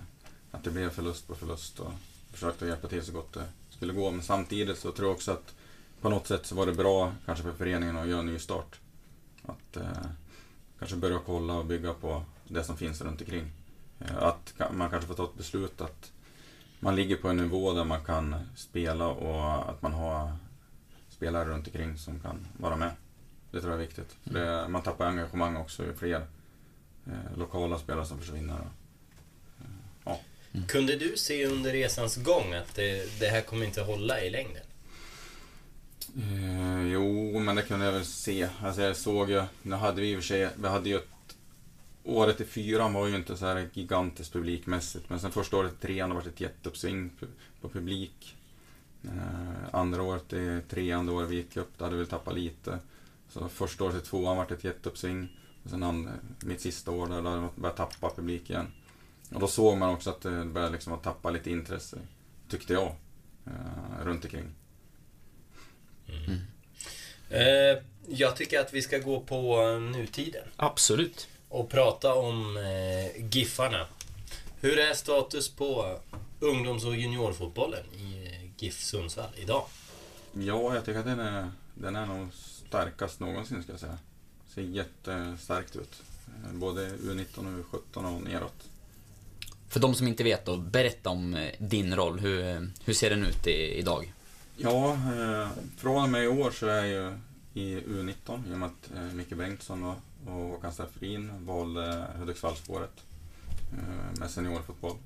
att 0.51 0.65
det 0.65 0.71
blev 0.71 0.91
förlust 0.91 1.27
på 1.27 1.35
förlust 1.35 1.81
och 1.81 1.93
försökte 2.33 2.67
hjälpa 2.67 2.89
till 2.89 3.05
så 3.05 3.13
gott 3.13 3.33
det 3.33 3.45
skulle 3.77 3.93
gå. 3.93 4.11
Men 4.11 4.23
samtidigt 4.23 4.79
så 4.79 4.93
tror 4.93 5.09
jag 5.09 5.15
också 5.15 5.33
att 5.33 5.55
på 6.01 6.09
något 6.09 6.27
sätt 6.27 6.47
så 6.47 6.55
var 6.55 6.67
det 6.67 6.75
bra 6.75 7.13
kanske 7.27 7.45
för 7.45 7.53
föreningen 7.53 7.97
att 7.97 8.09
göra 8.09 8.21
en 8.21 8.27
ny 8.27 8.39
start. 8.39 8.81
Att 9.43 9.77
eh, 9.77 10.07
kanske 10.79 10.97
börja 10.97 11.19
kolla 11.27 11.55
och 11.55 11.67
bygga 11.67 11.95
på 11.95 12.23
det 12.49 12.65
som 12.65 12.77
finns 12.77 13.01
runt 13.01 13.21
omkring. 13.21 13.51
Eh, 13.99 14.17
att 14.17 14.55
man 14.73 14.91
kanske 14.91 15.09
får 15.09 15.15
ta 15.15 15.25
ett 15.25 15.37
beslut 15.37 15.81
att 15.81 16.13
man 16.81 16.97
ligger 16.97 17.17
på 17.17 17.29
en 17.29 17.37
nivå 17.37 17.73
där 17.73 17.85
man 17.85 18.05
kan 18.05 18.37
spela 18.57 19.09
och 19.09 19.71
att 19.71 19.83
man 19.83 19.93
har 19.93 20.33
spelare 21.09 21.49
runt 21.49 21.67
omkring 21.67 21.99
som 21.99 22.21
kan 22.21 22.47
vara 22.59 22.77
med. 22.77 22.91
Det 23.51 23.61
tror 23.61 23.73
jag 23.73 23.81
är 23.81 23.87
viktigt. 23.87 24.17
För 24.23 24.35
det, 24.35 24.69
man 24.69 24.83
tappar 24.83 25.07
engagemang 25.07 25.57
också 25.57 25.85
ju 25.85 25.95
fler 25.95 26.27
eh, 27.07 27.39
lokala 27.39 27.79
spelare 27.79 28.07
som 28.07 28.19
försvinner. 28.19 28.61
Och, 28.61 28.86
kunde 30.69 30.97
du 30.97 31.17
se 31.17 31.47
under 31.47 31.73
resans 31.73 32.17
gång 32.17 32.55
att 32.55 32.75
det, 32.75 33.21
det 33.21 33.27
här 33.27 33.41
kommer 33.41 33.67
inte 33.67 33.83
hålla 33.83 34.21
i 34.21 34.31
längden? 34.31 34.63
eh, 36.17 36.87
jo, 36.93 37.39
men 37.39 37.57
det 37.57 37.63
kunde 37.63 37.85
jag 37.85 37.93
väl 37.93 38.05
se. 38.05 38.49
Alltså 38.63 38.83
jag 38.83 38.97
såg 38.97 39.31
ju, 39.31 39.43
nu 39.63 39.77
hade 39.77 40.01
vi 40.01 40.11
i 40.11 40.15
och 40.17 40.19
för 40.19 40.27
sig, 40.27 40.49
vi 40.57 40.69
hade 40.69 40.89
ju 40.89 40.97
ett 40.97 41.09
Året 42.09 42.41
i 42.41 42.45
fyran 42.45 42.93
var 42.93 43.07
ju 43.07 43.17
inte 43.17 43.37
så 43.37 43.47
här 43.47 43.69
gigantiskt 43.73 44.33
publikmässigt, 44.33 45.11
men 45.11 45.21
sen 45.21 45.33
första 45.33 45.57
året 45.57 45.73
i 45.73 45.87
trean 45.87 46.11
har 46.11 46.19
det 46.19 46.25
varit 46.25 46.35
ett 46.35 46.41
jätteuppsving 46.41 47.11
på 47.61 47.69
publik. 47.69 48.37
Eh, 49.05 49.75
andra 49.75 50.03
året 50.03 50.33
i 50.33 50.61
trean, 50.69 51.07
då 51.07 51.23
vi 51.23 51.37
gick 51.37 51.57
upp, 51.57 51.71
då 51.79 51.85
hade 51.85 51.97
vi 51.97 52.07
tappat 52.07 52.35
lite. 52.35 52.79
Så 53.29 53.49
första 53.49 53.85
året 53.85 53.97
i 53.97 54.07
tvåan 54.07 54.37
var 54.37 54.47
det 54.49 54.55
ett 54.55 54.65
jätteuppsving. 54.65 55.29
Och 55.65 55.71
sen 55.71 55.83
and, 55.83 56.09
mitt 56.41 56.61
sista 56.61 56.91
år 56.91 57.07
där, 57.07 57.23
då 57.23 57.29
hade 57.29 57.43
vi 57.43 57.61
börjat 57.61 57.77
tappa 57.77 58.11
publik 58.11 58.51
igen. 58.51 58.67
Och 59.35 59.41
då 59.41 59.47
såg 59.49 59.77
man 59.79 59.95
också 59.95 60.11
att 60.11 60.21
det 60.21 60.45
började 60.45 60.73
liksom 60.73 60.93
att 60.93 61.03
tappa 61.03 61.31
lite 61.31 61.51
intresse, 61.51 61.99
tyckte 62.49 62.73
jag, 62.73 62.95
eh, 63.47 64.05
runt 64.05 64.25
omkring. 64.25 64.55
Eh, 67.31 67.83
jag 68.09 68.37
tycker 68.37 68.61
att 68.61 68.75
vi 68.75 68.83
ska 68.83 68.99
gå 68.99 69.21
på 69.21 69.63
eh, 69.63 69.81
nutiden 69.81 70.49
Absolut. 70.57 71.29
och 71.49 71.71
prata 71.71 72.15
om 72.15 72.57
eh, 72.57 73.27
Giffarna. 73.31 73.87
Hur 74.61 74.79
är 74.79 74.95
status 74.95 75.49
på 75.49 75.99
ungdoms 76.41 76.85
och 76.85 76.97
juniorfotbollen 76.97 77.85
i 77.95 78.27
eh, 78.27 78.51
GIF 78.65 78.81
Sundsvall 78.83 79.31
idag? 79.37 79.65
Ja, 80.33 80.75
jag 80.75 80.85
tycker 80.85 80.99
att 80.99 81.05
den 81.07 81.21
är, 81.21 81.51
den 81.75 81.97
är 81.97 82.07
nog 82.07 82.29
starkast 82.69 83.21
någonsin 83.21 83.63
ska 83.63 83.73
jag 83.73 83.81
säga. 83.81 83.99
Ser 84.55 84.63
jättestarkt 84.63 85.77
ut. 85.77 86.03
Eh, 86.27 86.53
Både 86.53 86.89
U19 86.89 87.39
och 87.39 87.81
U17 87.95 88.17
och 88.17 88.23
neråt. 88.23 88.69
För 89.69 89.81
de 89.81 89.95
som 89.95 90.09
inte 90.09 90.25
vet 90.25 90.45
då, 90.45 90.57
berätta 90.57 91.11
om 91.11 91.35
eh, 91.35 91.51
din 91.59 91.97
roll. 91.97 92.21
Hur, 92.21 92.47
eh, 92.47 92.61
hur 92.85 92.95
ser 92.95 93.11
den 93.11 93.25
ut 93.27 93.47
i, 93.47 93.79
idag? 93.79 94.13
Ja, 94.57 94.93
eh, 94.93 95.49
från 95.77 96.03
och 96.03 96.09
med 96.09 96.25
i 96.25 96.29
år 96.29 96.51
så 96.51 96.67
är 96.67 96.85
jag 96.85 96.89
ju 96.89 97.19
i 97.57 97.81
U19 97.81 98.51
i 98.51 98.55
och 98.55 98.59
med 98.59 98.67
att 98.67 98.91
eh, 98.97 99.03
Micke 99.03 99.37
Bengtsson 99.37 99.85
och, 99.85 99.97
och 100.27 100.33
Håkan 100.33 100.73
Staffelin 100.73 101.47
valde 101.47 102.07
Hudiksvallsspåret 102.19 103.05
eh, 103.73 104.21
med 104.21 104.31
seniorfotboll. 104.31 104.97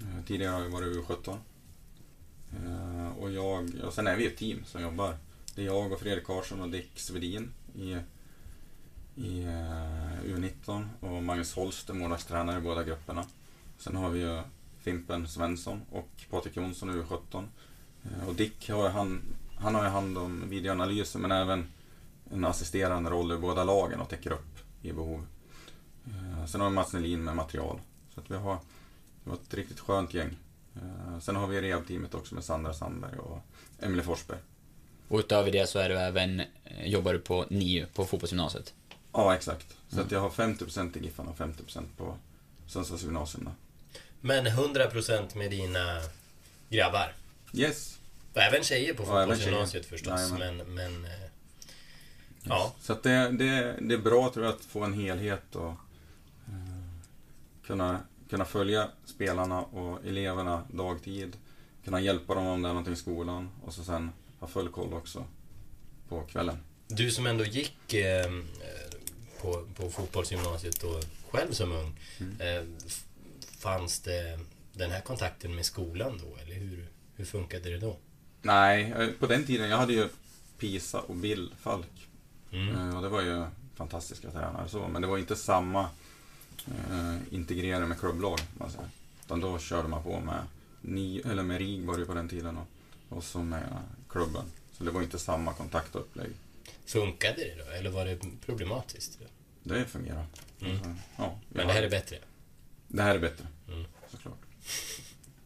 Eh, 0.00 0.24
tidigare 0.26 0.52
har 0.52 0.62
jag 0.62 0.70
varit 0.70 0.96
U17. 0.96 1.36
Eh, 2.52 3.08
och 3.18 3.30
jag, 3.30 3.70
och 3.84 3.92
sen 3.92 4.06
är 4.06 4.16
vi 4.16 4.26
ett 4.26 4.36
team 4.36 4.64
som 4.64 4.82
jobbar. 4.82 5.16
Det 5.54 5.62
är 5.62 5.66
jag 5.66 5.92
och 5.92 6.00
Fredrik 6.00 6.24
Karlsson 6.24 6.60
och 6.60 6.68
Dick 6.68 6.90
Svedin 6.94 7.52
i, 7.74 7.96
i 9.14 9.42
eh, 9.42 10.24
U19 10.24 10.88
och 11.00 11.22
Magnus 11.22 11.54
Holst 11.54 11.90
är 11.90 11.94
målvaktstränare 11.94 12.58
i 12.58 12.60
båda 12.62 12.84
grupperna. 12.84 13.24
Sen 13.78 13.96
har 13.96 14.10
vi 14.10 14.20
ju 14.20 14.40
Fimpen 14.80 15.28
Svensson 15.28 15.82
och 15.90 16.08
Patrik 16.30 16.56
Jonsson 16.56 16.90
i 16.90 16.92
U17. 17.02 17.44
Eh, 18.04 18.28
Och 18.28 18.34
Dick 18.34 18.68
har 18.70 18.88
han, 18.88 19.22
han 19.58 19.74
har 19.74 19.82
ju 19.82 19.88
hand 19.88 20.18
om 20.18 20.48
videoanalyser 20.50 21.18
men 21.18 21.32
även 21.32 21.66
en 22.30 22.44
assisterande 22.44 23.10
roll 23.10 23.32
i 23.32 23.36
båda 23.36 23.64
lagen 23.64 24.00
och 24.00 24.08
täcker 24.08 24.32
upp 24.32 24.58
i 24.82 24.92
behov. 24.92 25.26
Eh, 26.06 26.46
Sen 26.46 26.60
har 26.60 26.68
vi 26.68 26.74
Mats 26.74 26.92
Nelin 26.92 27.24
med 27.24 27.36
material. 27.36 27.80
Så 28.14 28.20
att 28.20 28.30
vi 28.30 28.36
har, 28.36 28.58
vi 29.24 29.30
har 29.30 29.36
ett 29.36 29.54
riktigt 29.54 29.80
skönt 29.80 30.14
gäng. 30.14 30.36
Eh, 30.76 31.18
Sen 31.20 31.36
har 31.36 31.46
vi 31.46 31.60
rehabteamet 31.60 32.14
också 32.14 32.34
med 32.34 32.44
Sandra 32.44 32.74
Sandberg 32.74 33.18
och 33.18 33.38
Emelie 33.80 34.02
Forsberg. 34.04 34.38
Och 35.08 35.18
utöver 35.18 35.50
det 35.52 35.66
så 35.68 35.78
är 35.78 35.88
du 35.88 35.94
även, 35.98 36.42
jobbar 36.84 37.12
du 37.12 37.18
på 37.18 37.44
NIU, 37.50 37.86
på 37.94 38.04
fotbollsgymnasiet. 38.04 38.74
Ja, 39.12 39.34
exakt. 39.34 39.76
Så 39.88 40.00
att 40.00 40.10
jag 40.10 40.20
har 40.20 40.30
50% 40.30 40.98
i 40.98 41.04
Giffarna 41.04 41.30
och 41.30 41.36
50% 41.36 41.82
på 41.96 42.14
Sundsvalls 42.66 43.02
gymnasium. 43.02 43.48
Men 44.26 44.46
100% 44.46 45.36
med 45.36 45.50
dina 45.50 46.00
grabbar. 46.68 47.12
Yes. 47.52 47.98
Och 48.32 48.40
även 48.40 48.64
tjejer 48.64 48.94
på 48.94 49.04
fotbollsgymnasiet 49.04 49.86
förstås. 49.86 50.20
Jajamän. 50.20 50.56
Men, 50.56 50.74
men 50.74 51.04
eh, 51.04 51.30
ja. 52.42 52.74
Så 52.80 52.92
att 52.92 53.02
det, 53.02 53.30
det, 53.30 53.76
det 53.80 53.94
är 53.94 53.98
bra 53.98 54.30
tror 54.30 54.46
jag 54.46 54.54
att 54.54 54.64
få 54.64 54.84
en 54.84 54.94
helhet 54.94 55.56
och 55.56 55.70
eh, 56.48 56.96
kunna, 57.66 58.00
kunna 58.30 58.44
följa 58.44 58.88
spelarna 59.04 59.62
och 59.62 60.06
eleverna 60.06 60.62
dagtid. 60.72 61.36
Kunna 61.84 62.00
hjälpa 62.00 62.34
dem 62.34 62.46
om 62.46 62.62
det 62.62 62.68
är 62.68 62.72
någonting 62.72 62.94
i 62.94 62.96
skolan 62.96 63.50
och 63.64 63.74
så 63.74 63.84
sen 63.84 64.10
ha 64.40 64.48
full 64.48 64.68
koll 64.68 64.94
också 64.94 65.24
på 66.08 66.22
kvällen. 66.22 66.58
Du 66.88 67.10
som 67.10 67.26
ändå 67.26 67.44
gick 67.44 67.94
eh, 67.94 68.30
på, 69.40 69.66
på 69.74 69.90
fotbollsgymnasiet 69.90 70.80
då, 70.80 71.00
själv 71.30 71.52
som 71.52 71.72
ung. 71.72 71.98
Mm. 72.18 72.76
Fanns 73.66 74.00
det 74.00 74.38
den 74.72 74.90
här 74.90 75.00
kontakten 75.00 75.54
med 75.54 75.64
skolan 75.66 76.20
då? 76.24 76.36
Eller 76.42 76.54
hur, 76.54 76.88
hur 77.16 77.24
funkade 77.24 77.70
det 77.70 77.78
då? 77.78 77.96
Nej, 78.42 78.94
eh, 78.98 79.08
på 79.08 79.26
den 79.26 79.44
tiden, 79.44 79.68
jag 79.70 79.76
hade 79.76 79.92
ju 79.92 80.08
Pisa 80.58 81.00
och 81.00 81.16
Bill 81.16 81.54
Falk. 81.60 82.08
Mm. 82.52 82.76
Eh, 82.76 82.96
Och 82.96 83.02
det 83.02 83.08
var 83.08 83.22
ju 83.22 83.44
fantastiska 83.74 84.30
tränare 84.30 84.68
så, 84.68 84.88
men 84.88 85.02
det 85.02 85.08
var 85.08 85.18
inte 85.18 85.36
samma 85.36 85.88
eh, 86.66 87.16
integrering 87.30 87.88
med 87.88 88.00
klubblag, 88.00 88.38
säger. 88.58 88.88
Utan 89.24 89.40
då 89.40 89.58
körde 89.58 89.88
man 89.88 90.02
på 90.02 90.20
med, 90.20 90.42
ni, 90.80 91.18
eller 91.24 91.42
med 91.42 91.58
RIG 91.58 91.84
var 91.84 91.98
det 91.98 92.04
på 92.04 92.14
den 92.14 92.28
tiden 92.28 92.58
och, 92.58 92.66
och 93.16 93.24
så 93.24 93.38
med 93.38 93.62
klubben. 94.08 94.44
Så 94.72 94.84
det 94.84 94.90
var 94.90 95.02
inte 95.02 95.18
samma 95.18 95.52
kontakt 95.52 95.94
och 95.94 96.00
upplägg. 96.00 96.30
Funkade 96.86 97.36
det 97.36 97.54
då? 97.64 97.70
Eller 97.70 97.90
var 97.90 98.04
det 98.06 98.18
problematiskt? 98.46 99.18
Det 99.62 99.84
fungerar. 99.84 100.26
Mm. 100.60 100.72
Alltså, 100.76 100.94
ja, 101.16 101.38
Men 101.48 101.66
det 101.66 101.72
här 101.72 101.82
är 101.82 101.90
bättre? 101.90 102.18
Det 102.88 103.02
här 103.02 103.14
är 103.14 103.18
bättre, 103.18 103.46
Mm. 103.68 103.84
såklart. 104.10 104.38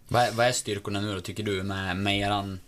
Vad 0.09 0.23
är, 0.23 0.33
vad 0.33 0.47
är 0.47 0.53
styrkorna 0.53 1.01
nu 1.01 1.15
då, 1.15 1.21
tycker 1.21 1.43
du, 1.43 1.63
med, 1.63 1.97
med 1.97 2.19
eran 2.19 2.61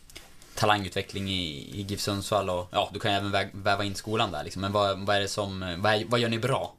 talangutveckling 0.55 1.29
i, 1.31 1.79
i 1.81 1.83
GIF 1.83 2.01
Sundsvall 2.01 2.51
och 2.51 2.69
ja, 2.73 2.91
du 2.93 3.01
kan 3.01 3.11
ju 3.13 3.17
även 3.19 3.35
vä- 3.35 3.51
väva 3.63 3.85
in 3.85 3.95
skolan 3.95 4.33
där 4.33 4.45
liksom. 4.45 4.63
Men 4.63 4.73
vad, 4.73 5.07
vad 5.07 5.17
är 5.17 5.21
det 5.21 5.29
som, 5.29 5.61
vad, 5.79 5.93
är, 5.95 6.05
vad 6.05 6.21
gör 6.21 6.29
ni 6.29 6.39
bra? 6.39 6.75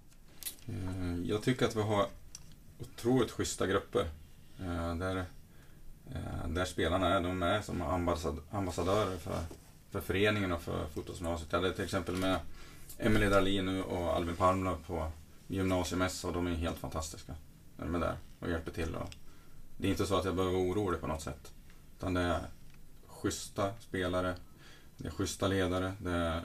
Eh, 0.68 1.16
Jag 1.26 1.44
tycker 1.44 1.66
att 1.66 1.76
vi 1.76 1.82
har 1.82 2.08
otroligt 2.80 3.32
schyssta 3.32 3.68
grupper. 3.68 4.06
eh, 4.60 4.96
Där, 4.96 5.16
eh, 6.12 6.48
där 6.48 6.66
spelarna 6.66 7.08
är, 7.14 7.22
de 7.22 7.44
är 7.44 7.62
som 7.62 7.82
ambassad, 7.82 8.38
ambassadörer 8.52 9.18
för, 9.18 9.38
för 9.92 10.02
föreningen 10.02 10.52
och 10.52 10.62
för 10.62 10.86
fotbollsgymnasiet. 10.94 11.52
Jag 11.52 11.62
hade 11.62 11.74
till 11.74 11.84
exempel 11.86 12.16
med 12.16 12.40
Emelie 12.98 13.30
Dahlin 13.30 13.66
nu 13.66 13.84
och 13.84 14.16
Albin 14.16 14.36
Palmlöv 14.36 14.76
på 14.88 15.12
gymnasiemässa 15.48 16.28
och 16.28 16.34
de 16.34 16.48
är 16.48 16.56
helt 16.56 16.78
fantastiska. 16.78 17.34
När 17.78 17.86
de 17.86 17.96
är 17.96 18.00
där 18.00 18.18
och 18.40 18.50
hjälper 18.50 18.72
till. 18.72 18.96
Och 18.96 19.10
det 19.78 19.88
är 19.88 19.92
inte 19.92 20.06
så 20.06 20.18
att 20.18 20.26
jag 20.26 20.36
behöver 20.36 20.58
vara 20.58 20.66
orolig 20.66 21.02
på 21.02 21.08
något 21.08 21.22
sätt. 21.22 21.52
Utan 21.98 22.14
det 22.14 22.22
är 22.22 22.42
schyssta 23.08 23.74
spelare, 23.80 24.36
det 24.98 25.08
är 25.08 25.12
schyssta 25.12 25.48
ledare, 25.48 25.94
det 26.00 26.12
är 26.12 26.44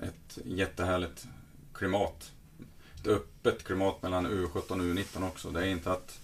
ett 0.00 0.38
jättehärligt 0.44 1.26
klimat 1.72 2.32
ett 3.00 3.06
öppet 3.06 3.64
klimat 3.64 4.02
mellan 4.02 4.26
U17 4.26 4.70
och 4.70 4.76
U19 4.76 5.28
också. 5.28 5.50
Det 5.50 5.60
är 5.60 5.70
inte 5.70 5.92
att 5.92 6.20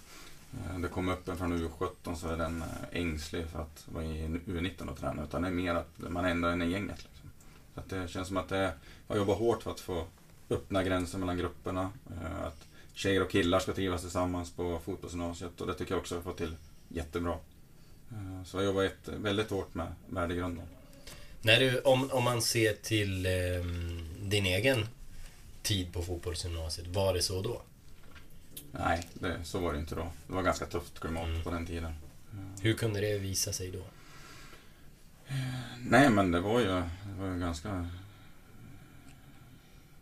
eh, 0.53 0.79
det 0.79 0.87
kommer 0.87 1.13
upp 1.13 1.27
en 1.27 1.37
från 1.37 1.53
U17 1.53 2.15
så 2.15 2.27
är 2.27 2.37
den 2.37 2.61
eh, 2.61 3.01
ängslig 3.01 3.45
för 3.47 3.61
att 3.61 3.87
vara 3.93 4.03
i 4.03 4.27
U19 4.27 4.89
och 4.89 4.97
träna. 4.97 5.23
Utan 5.23 5.41
det 5.41 5.47
är 5.47 5.51
mer 5.51 5.75
att 5.75 5.97
man 5.97 6.25
ändå 6.25 6.47
är 6.47 6.63
i 6.63 6.71
gänget. 6.71 6.97
Liksom. 7.03 7.29
Så 7.73 7.79
att 7.79 7.89
det 7.89 8.07
känns 8.07 8.27
som 8.27 8.37
att 8.37 8.49
det, 8.49 8.73
jag 9.07 9.17
jobbar 9.17 9.35
hårt 9.35 9.63
för 9.63 9.71
att 9.71 9.79
få 9.79 10.05
öppna 10.49 10.83
gränser 10.83 11.17
mellan 11.17 11.37
grupperna. 11.37 11.91
Eh, 12.09 12.45
att 12.45 12.67
tjejer 12.95 13.21
och 13.23 13.31
killar 13.31 13.59
ska 13.59 13.73
trivas 13.73 14.01
tillsammans 14.01 14.51
på 14.51 14.79
fotbollsgymnasiet 14.85 15.61
och 15.61 15.67
det 15.67 15.73
tycker 15.73 15.91
jag 15.91 15.99
också 15.99 16.15
jag 16.15 16.23
får 16.23 16.33
till 16.33 16.55
jättebra. 16.89 17.37
Eh, 18.11 18.43
Så 18.45 18.57
jag 18.57 18.65
jobbar 18.65 18.83
ett, 18.83 19.07
väldigt 19.07 19.49
hårt 19.49 19.73
med 19.73 19.87
värdegrunden. 20.09 20.65
När 21.41 21.59
du, 21.59 21.79
om, 21.79 22.11
om 22.11 22.23
man 22.23 22.41
ser 22.41 22.73
till 22.73 23.25
eh, 23.25 23.31
din 24.19 24.45
egen 24.45 24.87
tid 25.61 25.93
på 25.93 26.01
fotbollsgymnasiet, 26.03 26.87
var 26.87 27.13
det 27.13 27.21
så 27.21 27.41
då? 27.41 27.61
Nej, 28.71 29.09
det, 29.13 29.43
så 29.43 29.59
var 29.59 29.73
det 29.73 29.79
inte 29.79 29.95
då. 29.95 30.11
Det 30.27 30.33
var 30.33 30.43
ganska 30.43 30.65
tufft 30.65 30.99
klimat 30.99 31.25
Mm. 31.27 31.43
på 31.43 31.51
den 31.51 31.65
tiden. 31.65 31.93
Hur 32.61 32.73
kunde 32.73 33.01
det 33.01 33.17
visa 33.17 33.53
sig 33.53 33.71
då? 33.71 33.83
Nej, 35.79 36.09
men 36.09 36.31
det 36.31 36.39
var 36.39 36.59
ju, 36.59 36.65
det 36.65 36.89
var 37.19 37.27
ju 37.33 37.39
ganska... 37.39 37.89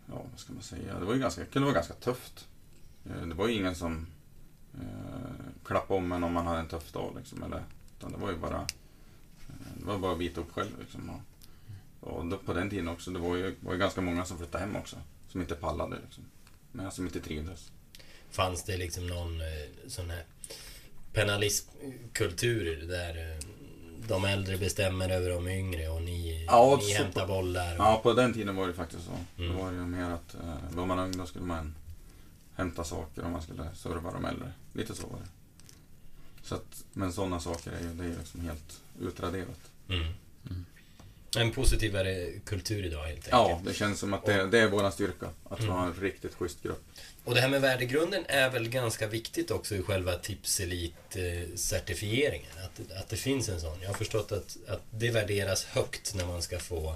Ja, 0.09 0.21
vad 0.31 0.39
ska 0.39 0.53
man 0.53 0.63
säga? 0.63 0.99
Det 0.99 1.05
var 1.05 1.13
ju 1.13 1.19
ganska, 1.19 1.45
kunde 1.45 1.65
vara 1.65 1.75
ganska 1.75 1.93
tufft. 1.93 2.47
Eh, 3.05 3.27
Det 3.27 3.35
var 3.35 3.47
ju 3.47 3.53
ingen 3.53 3.75
som 3.75 4.07
eh, 4.73 5.63
klappade 5.65 5.97
om 5.97 6.11
en 6.11 6.23
om 6.23 6.33
man 6.33 6.47
hade 6.47 6.59
en 6.59 6.67
tuff 6.67 6.91
dag. 6.91 7.13
Liksom, 7.17 7.43
eller, 7.43 7.63
utan 7.97 8.11
det 8.11 8.17
var 8.17 8.31
ju 8.31 8.37
bara, 8.37 8.61
eh, 8.61 9.55
det 9.79 9.85
var 9.85 9.97
bara 9.97 10.11
att 10.11 10.19
bita 10.19 10.41
upp 10.41 10.51
själv. 10.51 10.79
Liksom, 10.79 11.09
och, 11.09 11.19
och 12.13 12.25
då, 12.25 12.37
på 12.37 12.53
den 12.53 12.69
tiden 12.69 12.87
också, 12.87 13.11
det 13.11 13.19
var 13.19 13.35
ju, 13.35 13.55
var 13.59 13.73
ju 13.73 13.79
ganska 13.79 14.01
många 14.01 14.25
som 14.25 14.37
flyttade 14.37 14.63
hem 14.65 14.75
också. 14.75 14.95
Som 15.29 15.41
inte 15.41 15.55
pallade. 15.55 15.95
Liksom, 16.05 16.23
men 16.71 16.91
som 16.91 17.05
inte 17.05 17.19
trivdes. 17.19 17.71
Fanns 18.31 18.63
det 18.63 18.77
liksom 18.77 19.07
någon 19.07 19.41
eh, 19.41 19.47
sån 19.87 20.09
här 20.09 20.23
penalismkultur 21.13 22.87
där 22.87 23.37
de 24.07 24.25
äldre 24.25 24.57
bestämmer 24.57 25.09
över 25.09 25.29
de 25.29 25.47
yngre 25.47 25.89
och 25.89 26.01
ni, 26.01 26.45
Ja, 26.47 26.79
ni 26.81 26.93
hämtar 26.93 27.21
på- 27.21 27.27
bollar? 27.33 27.73
Och, 27.73 27.79
Ja, 27.85 27.99
på 28.03 28.13
den 28.13 28.33
tiden 28.33 28.55
var 28.55 28.67
det 28.67 28.73
faktiskt 28.73 29.03
så. 29.05 29.41
Mm. 29.43 29.55
Då 29.57 29.63
var 29.63 29.71
det 29.71 29.77
ju 29.77 29.85
mer 29.85 30.09
att 30.09 30.33
eh, 30.35 30.75
var 30.75 30.85
man 30.85 30.99
ung 30.99 31.17
då 31.17 31.25
skulle 31.25 31.45
man 31.45 31.75
hämta 32.55 32.83
saker 32.83 33.23
och 33.23 33.29
man 33.31 33.41
skulle 33.41 33.69
serva 33.75 34.11
de 34.11 34.25
äldre. 34.25 34.51
Lite 34.73 34.95
så 34.95 35.07
var 35.07 35.19
det. 35.19 35.27
Så 36.43 36.55
att, 36.55 36.83
men 36.93 37.13
sådana 37.13 37.39
saker 37.39 37.71
är 37.71 37.81
ju, 37.81 37.93
det 37.93 38.03
är 38.05 38.17
liksom 38.19 38.39
helt 38.41 38.81
utraderat. 39.01 39.59
Mm. 39.89 40.13
En 41.37 41.51
positivare 41.51 42.31
kultur 42.45 42.85
idag 42.85 43.03
helt 43.03 43.15
enkelt. 43.15 43.31
Ja, 43.31 43.61
det 43.65 43.73
känns 43.73 43.99
som 43.99 44.13
att 44.13 44.25
det, 44.25 44.47
det 44.47 44.59
är 44.59 44.67
våran 44.67 44.91
styrka. 44.91 45.29
Att 45.49 45.59
Mm. 45.59 45.71
har 45.71 45.85
en 45.85 45.93
riktigt 45.93 46.33
schysst 46.35 46.63
grupp. 46.63 46.83
Och 47.25 47.35
det 47.35 47.41
här 47.41 47.49
med 47.49 47.61
värdegrunden 47.61 48.23
är 48.27 48.49
väl 48.49 48.69
ganska 48.69 49.07
viktigt 49.07 49.51
också 49.51 49.75
i 49.75 49.81
själva 49.83 50.17
Tipselit-certifieringen. 50.17 52.51
Att, 52.65 52.91
att 52.97 53.09
det 53.09 53.15
finns 53.15 53.49
en 53.49 53.61
sån. 53.61 53.81
Jag 53.81 53.89
har 53.89 53.93
förstått 53.95 54.31
att, 54.31 54.57
att 54.67 54.81
det 54.91 55.11
värderas 55.11 55.65
högt 55.65 56.13
när 56.15 56.25
man 56.25 56.41
ska 56.41 56.59
få 56.59 56.89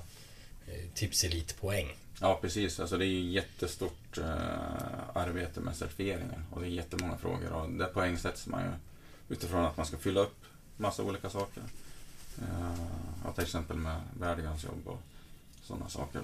eh, 0.68 0.74
Tipselit-poäng. 0.96 1.96
Ja, 2.22 2.40
precis. 2.42 2.80
Alltså 2.80 2.98
det 2.98 3.06
är 3.06 3.10
ju 3.10 3.32
jättestort 3.32 4.18
eh, 4.18 5.18
arbete 5.18 5.60
med 5.60 5.76
certifieringen 5.76 6.46
och 6.52 6.62
det 6.62 6.68
är 6.68 6.72
jättemånga 6.72 7.18
frågor 7.18 7.52
och 7.52 7.70
det 7.70 7.86
poängsätts 7.86 8.48
man 8.48 8.64
ju 8.64 8.72
utifrån 9.36 9.66
att 9.66 9.78
man 9.78 9.86
ska 9.86 9.98
fylla 9.98 10.22
upp 10.22 10.46
massa 10.78 11.04
olika 11.04 11.30
saker. 11.30 11.64
Eh, 12.38 13.34
till 13.34 13.44
exempel 13.44 13.78
med 13.78 14.02
värdegrundsjobb 14.20 14.88
och 14.88 15.02
sådana 15.64 15.90
saker. 15.90 16.22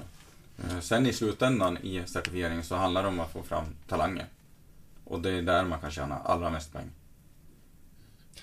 Eh, 0.63 0.79
sen 0.79 1.05
i 1.05 1.13
slutändan 1.13 1.77
i 1.77 2.03
certifieringen 2.07 2.63
så 2.63 2.75
handlar 2.75 3.03
det 3.03 3.09
om 3.09 3.19
att 3.19 3.31
få 3.31 3.43
fram 3.43 3.65
talanger. 3.87 4.25
Och 5.03 5.21
det 5.21 5.29
är 5.29 5.41
där 5.41 5.65
man 5.65 5.79
kan 5.79 5.91
tjäna 5.91 6.17
allra 6.17 6.49
mest 6.49 6.73
poäng. 6.73 6.91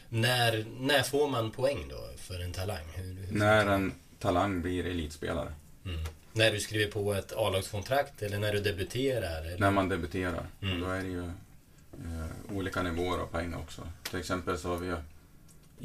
När, 0.08 0.66
när 0.78 1.02
får 1.02 1.28
man 1.28 1.50
poäng 1.50 1.88
då 1.88 2.10
för 2.16 2.40
en 2.40 2.52
talang? 2.52 2.84
Hur, 2.94 3.14
hur 3.14 3.38
När 3.38 3.66
en 3.66 3.92
talang 4.18 4.62
blir 4.62 4.86
elitspelare. 4.86 5.52
Mm. 5.84 6.00
När 6.32 6.52
du 6.52 6.60
skriver 6.60 6.92
på 6.92 7.14
ett 7.14 7.32
A-lagskontrakt 7.32 8.22
eller 8.22 8.38
när 8.38 8.52
du 8.52 8.60
debuterar? 8.60 9.40
Eller? 9.40 9.58
När 9.58 9.70
man 9.70 9.88
debuterar. 9.88 10.46
Mm. 10.60 10.80
Då 10.80 10.86
är 10.86 11.02
det 11.02 11.08
ju 11.08 11.24
eh, 11.24 12.56
olika 12.56 12.82
nivåer 12.82 13.18
av 13.18 13.26
poäng 13.26 13.54
också. 13.54 13.82
Till 14.02 14.18
exempel 14.18 14.58
så 14.58 14.68
har 14.68 14.76
vi 14.76 14.94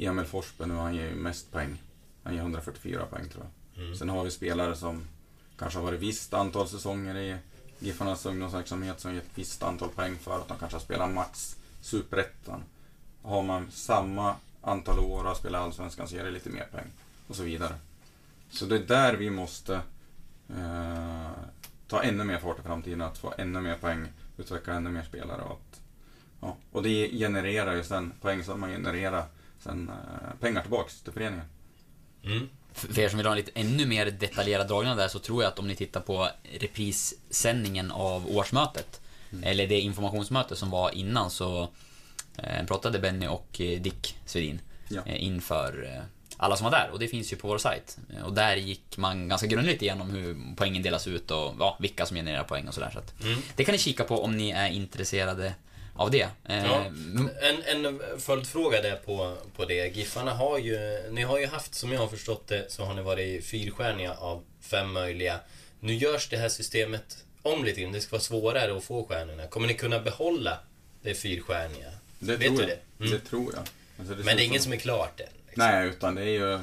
Emil 0.06 0.24
Forsberg 0.24 0.68
nu, 0.68 0.74
han 0.74 0.94
ger 0.94 1.08
ju 1.08 1.14
mest 1.14 1.52
poäng. 1.52 1.82
Han 2.22 2.34
ger 2.34 2.40
144 2.40 3.06
poäng 3.06 3.28
tror 3.28 3.44
jag. 3.44 3.84
Mm. 3.84 3.96
Sen 3.96 4.08
har 4.08 4.24
vi 4.24 4.30
spelare 4.30 4.76
som 4.76 5.04
kanske 5.58 5.78
har 5.78 5.84
varit 5.84 6.00
visst 6.00 6.34
antal 6.34 6.68
säsonger 6.68 7.16
i 7.16 7.36
Giffarnas 7.78 8.26
ungdomsverksamhet 8.26 9.00
som 9.00 9.14
ger 9.14 9.20
ett 9.20 9.30
visst 9.34 9.62
antal 9.62 9.88
poäng 9.88 10.16
för 10.18 10.36
att 10.36 10.48
de 10.48 10.58
kanske 10.58 10.76
har 10.76 10.82
spelat 10.82 11.10
match, 11.10 11.54
Superettan. 11.80 12.62
Har 13.22 13.42
man 13.42 13.70
samma 13.70 14.36
antal 14.62 14.98
år 14.98 15.18
och 15.18 15.28
har 15.28 15.34
spelat 15.34 15.62
Allsvenskan 15.62 16.08
så 16.08 16.16
ger 16.16 16.24
det 16.24 16.30
lite 16.30 16.50
mer 16.50 16.66
poäng. 16.72 16.86
Och 17.26 17.36
så 17.36 17.42
vidare. 17.42 17.74
Så 18.50 18.64
det 18.64 18.76
är 18.76 18.86
där 18.86 19.14
vi 19.14 19.30
måste 19.30 19.80
eh, 20.50 21.30
ta 21.88 22.02
ännu 22.02 22.24
mer 22.24 22.38
fart 22.38 22.58
i 22.58 22.62
framtiden, 22.62 23.02
att 23.02 23.18
få 23.18 23.34
ännu 23.38 23.60
mer 23.60 23.74
poäng, 23.74 24.06
utveckla 24.36 24.74
ännu 24.74 24.90
mer 24.90 25.02
spelare. 25.02 25.42
Och, 25.42 25.52
att, 25.52 25.80
ja, 26.40 26.56
och 26.72 26.82
det 26.82 27.10
genererar 27.10 27.74
ju 27.74 27.84
sen, 27.84 28.12
poäng 28.20 28.44
som 28.44 28.60
man 28.60 28.70
genererar 28.70 29.24
sen 29.58 29.88
eh, 29.88 30.40
pengar 30.40 30.60
tillbaks 30.62 31.00
till 31.02 31.12
föreningen. 31.12 31.46
Mm. 32.24 32.48
För 32.72 32.98
er 32.98 33.08
som 33.08 33.16
vill 33.16 33.26
ha 33.26 33.32
en 33.32 33.36
lite 33.36 33.50
ännu 33.54 33.86
mer 33.86 34.06
detaljerad 34.06 34.68
dragning 34.68 34.96
där 34.96 35.08
så 35.08 35.18
tror 35.18 35.42
jag 35.42 35.52
att 35.52 35.58
om 35.58 35.68
ni 35.68 35.76
tittar 35.76 36.00
på 36.00 36.28
reprissändningen 36.60 37.90
av 37.90 38.26
årsmötet, 38.36 39.00
eller 39.42 39.66
det 39.66 39.80
informationsmöte 39.80 40.56
som 40.56 40.70
var 40.70 40.90
innan 40.90 41.30
så 41.30 41.68
eh, 42.38 42.66
pratade 42.66 42.98
Benny 42.98 43.26
och 43.26 43.60
eh, 43.60 43.80
Dick 43.80 44.16
Svedin 44.26 44.60
Ja. 44.88 45.02
eh, 45.06 45.24
inför 45.24 45.84
eh, 45.84 46.02
alla 46.36 46.56
som 46.56 46.64
var 46.64 46.70
där 46.70 46.88
och 46.92 46.98
det 46.98 47.08
finns 47.08 47.32
ju 47.32 47.36
på 47.36 47.48
vår 47.48 47.58
sajt. 47.58 47.96
Eh, 48.16 48.24
Och 48.24 48.32
där 48.32 48.56
gick 48.56 48.96
man 48.96 49.28
ganska 49.28 49.46
grundligt 49.46 49.82
igenom 49.82 50.10
hur 50.10 50.36
poängen 50.56 50.82
delas 50.82 51.06
ut 51.06 51.30
och 51.30 51.54
ja, 51.60 51.76
vilka 51.80 52.06
som 52.06 52.16
genererar 52.16 52.44
poäng 52.44 52.68
och 52.68 52.74
sådär. 52.74 52.90
Så 52.92 53.24
Mm. 53.26 53.38
det 53.56 53.64
kan 53.64 53.72
ni 53.72 53.78
kika 53.78 54.04
på 54.04 54.22
om 54.24 54.36
ni 54.36 54.50
är 54.50 54.68
intresserade 54.68 55.54
av 55.94 56.10
det. 56.10 56.28
Eh, 56.44 56.64
Ja. 56.66 56.80
mm, 56.84 57.30
En, 57.66 57.86
en 57.86 58.00
följdfråga 58.20 58.82
där 58.82 58.96
på, 58.96 59.36
på 59.56 59.64
det. 59.64 59.96
Giffarna 59.96 60.34
har 60.34 60.58
ju, 60.58 61.02
ni 61.10 61.22
har 61.22 61.38
ju 61.38 61.46
haft, 61.46 61.74
som 61.74 61.92
jag 61.92 62.00
har 62.00 62.08
förstått 62.08 62.48
det, 62.48 62.72
så 62.72 62.84
har 62.84 62.94
ni 62.94 63.02
varit 63.02 63.44
fyrstjärniga 63.46 64.14
av 64.14 64.42
fem 64.60 64.92
möjliga. 64.92 65.40
Nu 65.80 65.94
görs 65.94 66.28
det 66.28 66.36
här 66.36 66.48
systemet 66.48 67.24
om 67.42 67.64
lite 67.64 67.80
grann. 67.80 67.92
Det 67.92 68.00
ska 68.00 68.10
vara 68.12 68.22
svårare 68.22 68.76
att 68.76 68.84
få 68.84 69.04
stjärnorna. 69.06 69.46
Kommer 69.46 69.68
ni 69.68 69.74
kunna 69.74 69.98
behålla 70.00 70.58
det 71.02 71.14
fyrstjärniga? 71.14 71.90
Det 72.18 72.36
Vet 72.36 72.46
tror 72.46 72.56
du 72.56 72.62
jag. 72.62 72.68
det? 72.98 73.04
Mm. 73.04 73.12
Det 73.18 73.28
tror 73.30 73.52
jag. 73.54 73.62
Alltså, 73.98 74.14
det 74.14 74.24
Men 74.24 74.36
det 74.36 74.42
är 74.42 74.44
inget 74.46 74.62
som 74.62 74.72
är 74.72 74.76
klart 74.76 75.20
än? 75.20 75.26
Liksom. 75.56 75.72
Nej, 75.72 75.88
utan 75.88 76.14
det 76.14 76.22
är 76.22 76.26
ju... 76.50 76.58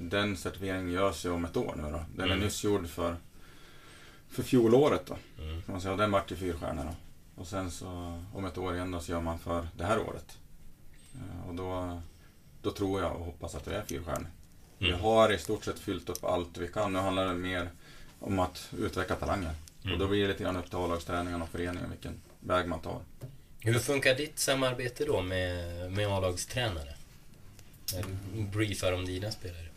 Den 0.00 0.36
certifieringen 0.36 0.92
görs 0.92 1.24
ju 1.24 1.30
om 1.30 1.44
ett 1.44 1.56
år 1.56 1.74
nu 1.76 1.82
då. 1.82 2.04
Den 2.16 2.20
är 2.28 2.32
Mm. 2.34 2.38
nyss 2.44 2.64
gjord 2.64 2.88
för, 2.88 3.16
för 4.30 4.42
fjolåret 4.42 5.06
då. 5.06 5.16
Mm. 5.42 5.62
Kan 5.62 5.72
man 5.72 5.80
säga. 5.80 5.96
Den 5.96 6.10
vart 6.10 6.32
ju 6.32 6.36
fyrstjärna 6.36 6.84
då. 6.84 6.94
Och 7.42 7.46
sen 7.48 7.70
så 7.70 8.22
om 8.34 8.44
ett 8.44 8.58
år 8.58 8.74
igen 8.74 8.90
då 8.90 9.00
så 9.00 9.12
gör 9.12 9.20
man 9.20 9.38
för 9.38 9.68
det 9.76 9.84
här 9.84 9.98
året. 9.98 10.38
Eh, 11.14 11.48
Och 11.48 11.54
då, 11.54 12.00
då 12.62 12.70
tror 12.70 13.00
jag 13.02 13.16
och 13.16 13.24
hoppas 13.24 13.54
att 13.54 13.64
det 13.64 13.74
är 13.76 13.82
fyrstjärnor. 13.82 14.26
Vi 14.78 14.88
Mm. 14.88 15.00
har 15.00 15.32
i 15.32 15.38
stort 15.38 15.64
sett 15.64 15.78
fyllt 15.78 16.08
upp 16.08 16.24
allt 16.24 16.58
vi 16.58 16.68
kan. 16.68 16.92
Nu 16.92 16.98
handlar 16.98 17.26
det 17.26 17.34
mer 17.34 17.70
om 18.20 18.38
att 18.38 18.68
utveckla 18.78 19.16
talanger. 19.16 19.54
Mm. 19.82 19.92
Och 19.94 19.98
då 19.98 20.08
blir 20.08 20.22
det 20.22 20.28
lite 20.28 20.42
grann 20.42 20.56
upp 20.56 20.66
till 20.70 20.78
A-lagsträningen 20.78 21.42
och 21.42 21.48
föreningen 21.48 21.90
vilken 21.90 22.20
väg 22.40 22.68
man 22.68 22.80
tar. 22.80 23.00
Hur 23.60 23.78
funkar 23.78 24.14
ditt 24.14 24.38
samarbete 24.38 25.04
då 25.04 25.22
med, 25.22 25.92
med 25.92 26.06
A-lagstränare? 26.08 26.94
Briefar 28.52 28.92
om 28.92 29.04
dina 29.04 29.30
spelare? 29.30 29.68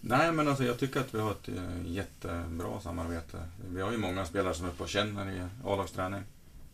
Nej, 0.00 0.32
men 0.32 0.48
alltså 0.48 0.64
jag 0.64 0.78
tycker 0.78 1.00
att 1.00 1.14
vi 1.14 1.20
har 1.20 1.30
ett 1.30 1.48
eh, 1.48 1.86
jättebra 1.86 2.80
samarbete. 2.80 3.48
Vi 3.68 3.80
har 3.80 3.92
ju 3.92 3.98
många 3.98 4.26
spelare 4.26 4.54
som 4.54 4.66
är 4.66 4.70
uppe 4.70 4.82
och 4.82 4.88
känner 4.88 5.30
i 5.30 5.40
A-lagsträning. 5.64 6.22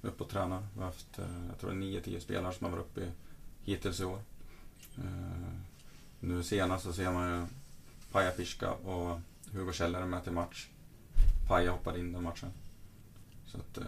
Uppe 0.03 0.25
och 0.25 0.31
tränar. 0.31 0.67
Vi 0.75 0.79
har 0.79 0.87
haft, 0.87 1.19
eh, 1.19 1.25
jag 1.49 1.61
tror 1.61 1.71
det 1.71 1.77
är 1.77 2.01
9-10 2.01 2.21
spelare 2.21 2.55
som 2.55 2.65
har 2.65 2.73
varit 2.73 2.87
uppe 2.87 3.01
i, 3.01 3.11
hittills 3.65 4.01
i 4.01 4.05
år. 4.05 4.21
Eh, 4.99 5.53
nu 6.21 6.43
senast 6.43 6.85
så 6.85 6.93
ser 6.93 7.13
man 7.13 7.41
ju 7.41 7.47
Paja 8.13 8.31
Fiska 8.31 8.71
och 8.73 9.21
Hugo 9.53 9.73
Källare 9.73 10.07
med 10.07 10.25
till 10.25 10.33
match. 10.33 10.69
Paja 11.49 11.71
hoppade 11.71 11.99
in 11.99 12.13
den 12.13 12.23
matchen. 12.23 12.51
Så 13.47 13.59
att, 13.59 13.79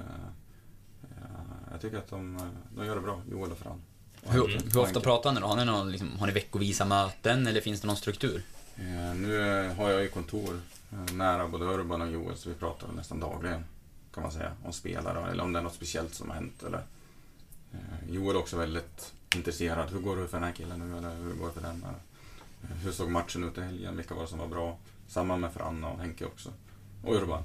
jag 1.70 1.80
tycker 1.80 1.98
att 1.98 2.08
de, 2.08 2.50
de 2.76 2.86
gör 2.86 2.94
det 2.94 3.00
bra, 3.00 3.22
Joel 3.30 3.52
och 3.52 3.58
Fran. 3.58 3.82
Hur, 4.30 4.48
Henke. 4.48 4.64
hur 4.72 4.80
ofta 4.80 5.00
pratar 5.00 5.32
ni 5.32 5.40
då? 5.40 5.46
Har 5.46 5.56
ni, 5.56 5.64
någon, 5.64 5.90
liksom, 5.92 6.18
har 6.18 6.26
ni 6.26 6.32
veckovisa 6.32 6.84
möten 6.84 7.46
eller 7.46 7.60
finns 7.60 7.80
det 7.80 7.86
någon 7.86 7.96
struktur? 7.96 8.42
Eh, 8.76 9.14
Nu 9.14 9.64
eh, 9.66 9.72
har 9.74 9.90
jag 9.90 10.02
ju 10.02 10.08
kontor 10.08 10.60
eh, 10.92 11.14
nära 11.14 11.48
både 11.48 11.64
Urban 11.64 12.02
och 12.02 12.10
Joel 12.10 12.36
så 12.36 12.48
vi 12.48 12.54
pratar 12.54 12.88
nästan 12.96 13.20
dagligen 13.20 13.64
kan 14.14 14.22
man 14.22 14.32
säga 14.32 14.52
om 14.64 14.72
spelare 14.72 15.30
eller 15.30 15.42
om 15.44 15.52
det 15.52 15.58
är 15.58 15.62
något 15.62 15.74
speciellt 15.74 16.14
som 16.14 16.28
har 16.28 16.34
hänt. 16.34 16.62
Eller, 16.62 16.82
Joel 18.10 18.36
är 18.36 18.40
också 18.40 18.56
väldigt 18.56 19.12
intresserad. 19.34 19.90
Hur 19.90 20.00
går 20.00 20.16
det 20.16 20.28
för 20.28 20.36
den 20.36 20.44
här 20.46 20.52
killen 20.52 20.78
nu? 20.78 20.98
Eller 20.98 21.16
hur 21.16 21.34
går 21.34 21.46
det 21.46 21.52
för 21.52 21.60
den? 21.60 21.84
Hur 22.82 22.92
såg 22.92 23.10
matchen 23.10 23.44
ut 23.44 23.58
i 23.58 23.60
helgen? 23.60 23.96
Vilka 23.96 24.14
var 24.14 24.22
det 24.22 24.28
som 24.28 24.38
var 24.38 24.46
bra? 24.46 24.78
Samma 25.08 25.36
med 25.36 25.52
Franna 25.52 25.88
och 25.88 25.98
Henke 25.98 26.24
också. 26.24 26.52
Och 27.04 27.14
Urban 27.14 27.42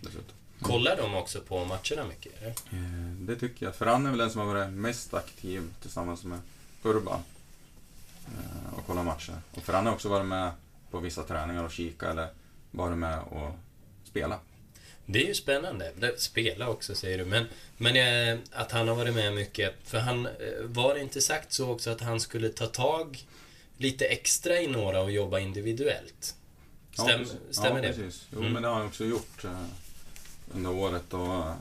dessutom. 0.00 0.36
Kollar 0.62 0.96
de 0.96 1.14
också 1.14 1.40
på 1.40 1.64
matcherna 1.64 2.08
mycket? 2.08 2.32
Eller? 2.42 2.50
Eh, 2.50 3.10
Det 3.18 3.36
tycker 3.36 3.66
jag. 3.66 3.74
För 3.76 3.86
han 3.86 4.06
är 4.06 4.10
väl 4.10 4.18
den 4.18 4.30
som 4.30 4.40
har 4.40 4.54
varit 4.54 4.70
mest 4.70 5.14
aktiv 5.14 5.62
tillsammans 5.82 6.24
med 6.24 6.38
Urban. 6.82 7.20
eh, 8.26 8.78
Och 8.78 8.86
kollat 8.86 9.04
matcher. 9.04 9.34
Och 9.54 9.62
för 9.62 9.72
han 9.72 9.86
har 9.86 9.92
också 9.92 10.08
varit 10.08 10.26
med 10.26 10.50
på 10.90 10.98
vissa 10.98 11.22
träningar 11.22 11.64
och 11.64 11.72
kika 11.72 12.10
eller 12.10 12.28
varit 12.70 12.98
med 12.98 13.18
och 13.22 13.50
spela. 14.04 14.40
Det 15.06 15.22
är 15.22 15.26
ju 15.28 15.34
spännande. 15.34 15.92
Spela 16.18 16.68
också 16.68 16.94
säger 16.94 17.18
du, 17.18 17.24
men, 17.24 17.44
men 17.76 17.96
eh, 18.32 18.38
att 18.52 18.72
han 18.72 18.88
har 18.88 18.94
varit 18.94 19.14
med 19.14 19.34
mycket. 19.34 19.74
För 19.84 19.98
han, 19.98 20.28
var 20.64 20.94
det 20.94 21.00
inte 21.00 21.20
sagt 21.20 21.52
så 21.52 21.70
också 21.70 21.90
att 21.90 22.00
han 22.00 22.20
skulle 22.20 22.48
ta 22.48 22.66
tag 22.66 23.26
lite 23.76 24.04
extra 24.06 24.60
i 24.60 24.66
några 24.66 25.00
och 25.00 25.10
jobba 25.10 25.38
individuellt? 25.38 26.34
Stäm, 26.92 27.20
ja, 27.20 27.26
stämmer 27.50 27.82
ja, 27.82 27.88
det? 27.88 27.94
Precis. 27.94 28.26
Jo, 28.32 28.38
Mm. 28.40 28.52
men 28.52 28.62
det 28.62 28.68
har 28.68 28.74
han 28.76 28.86
också 28.86 29.04
gjort 29.04 29.44
under 30.56 30.70
året. 30.70 31.14
Och, 31.14 31.34
eh, 31.34 31.52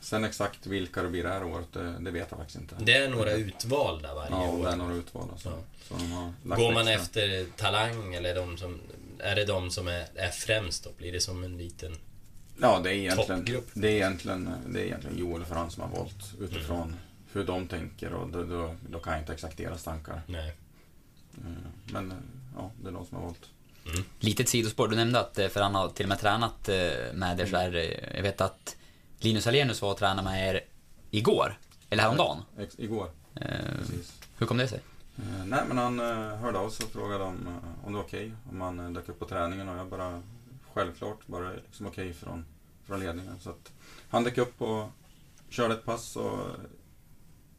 sen 0.00 0.24
exakt 0.24 0.66
vilka 0.66 1.02
det 1.02 1.08
blir 1.08 1.22
det 1.22 1.28
här 1.28 1.44
året, 1.44 1.72
det, 1.72 2.10
vet 2.10 2.26
jag 2.30 2.38
faktiskt 2.38 2.58
inte. 2.60 2.74
Det 2.78 2.92
är 2.96 3.08
några 3.10 3.32
utvalda 3.32 4.14
varje 4.14 4.30
Ja, 4.30 4.48
år. 4.50 4.64
det 4.64 4.70
är 4.70 4.76
några 4.76 4.94
utvalda. 4.94 5.36
Så, 5.38 5.52
Ja. 5.90 6.32
Går 6.56 6.72
man 6.72 6.88
extra. 6.88 7.22
efter 7.22 7.46
talang 7.56 8.14
eller 8.14 8.34
de 8.34 8.56
som, 8.58 8.80
är 9.18 9.34
det 9.36 9.44
de 9.44 9.70
som 9.70 9.88
är, 9.88 10.06
är 10.14 10.30
främst 10.30 10.84
då? 10.84 10.90
Blir 10.98 11.12
det 11.12 11.20
som 11.20 11.44
en 11.44 11.56
liten... 11.58 11.96
Ja, 12.60 12.80
det 12.84 12.90
är 12.90 12.94
egentligen, 12.94 13.38
Toppgrupp. 13.40 13.68
det 13.74 13.88
är 13.88 13.92
egentligen, 13.92 14.50
det 14.68 14.80
är 14.80 14.84
egentligen 14.84 15.18
Joel 15.18 15.42
och 15.42 15.48
Frans 15.48 15.74
som 15.74 15.82
har 15.82 15.90
valt 15.98 16.34
utifrån 16.40 16.82
Mm. 16.82 16.96
hur 17.32 17.44
de 17.44 17.68
tänker 17.68 18.12
och 18.12 18.28
då, 18.28 18.44
då, 18.44 18.74
då 18.90 18.98
kan 18.98 19.12
jag 19.12 19.22
inte 19.22 19.32
exakt 19.32 19.56
deras 19.56 19.82
tankar. 19.84 20.22
Nej. 20.26 20.48
Eh, 21.38 21.92
Men 21.92 22.12
ja, 22.56 22.70
det 22.82 22.88
är 22.88 22.92
de 22.92 23.06
som 23.06 23.16
har 23.16 23.24
valt. 23.24 23.44
Litet 24.20 24.48
sidospår, 24.48 24.88
du 24.88 24.96
nämnde 24.96 25.20
att, 25.20 25.38
eh, 25.38 25.48
för 25.48 25.60
han 25.60 25.74
har 25.74 25.88
till 25.88 26.04
och 26.04 26.08
med 26.08 26.18
tränat 26.20 26.68
eh, 26.68 26.74
med 27.14 27.40
er 27.40 27.46
så 27.46 27.56
här, 27.56 27.74
eh, 27.76 28.16
jag 28.16 28.22
vet 28.22 28.40
att 28.40 28.76
Linus 29.18 29.46
Alenius 29.46 29.82
var 29.82 29.90
och 29.90 29.96
tränade 29.98 30.22
med 30.22 30.48
er 30.54 30.60
igår, 31.10 31.58
eller 31.90 32.02
häromdagen. 32.02 32.42
Ex- 32.58 32.78
igår, 32.78 33.10
Eh, 33.40 33.48
precis. 33.78 34.12
hur 34.38 34.46
kom 34.46 34.56
det 34.56 34.68
sig? 34.68 34.80
Eh, 35.18 35.44
Nej, 35.46 35.60
men 35.68 35.78
han 35.78 36.00
eh, 36.00 36.36
hörde 36.36 36.58
av 36.58 36.70
sig 36.70 36.86
och 36.86 36.92
frågade 36.92 37.24
om, 37.24 37.60
om 37.84 37.92
det 37.92 37.98
var 37.98 38.04
okej 38.04 38.32
om 38.50 38.60
han 38.60 38.94
dök 38.94 39.08
upp 39.08 39.18
på 39.18 39.24
träningen 39.24 39.68
och 39.68 39.76
jag 39.78 39.86
bara 39.88 40.22
självklart 40.74 41.26
bara 41.26 41.50
liksom 41.52 41.86
okej 41.86 42.12
från, 42.14 42.44
från 42.86 43.00
ledningen. 43.00 43.38
Så 43.40 43.50
att 43.50 43.72
han 44.08 44.24
dök 44.24 44.38
upp 44.38 44.62
och 44.62 44.88
körde 45.48 45.74
ett 45.74 45.84
pass 45.84 46.16
och 46.16 46.38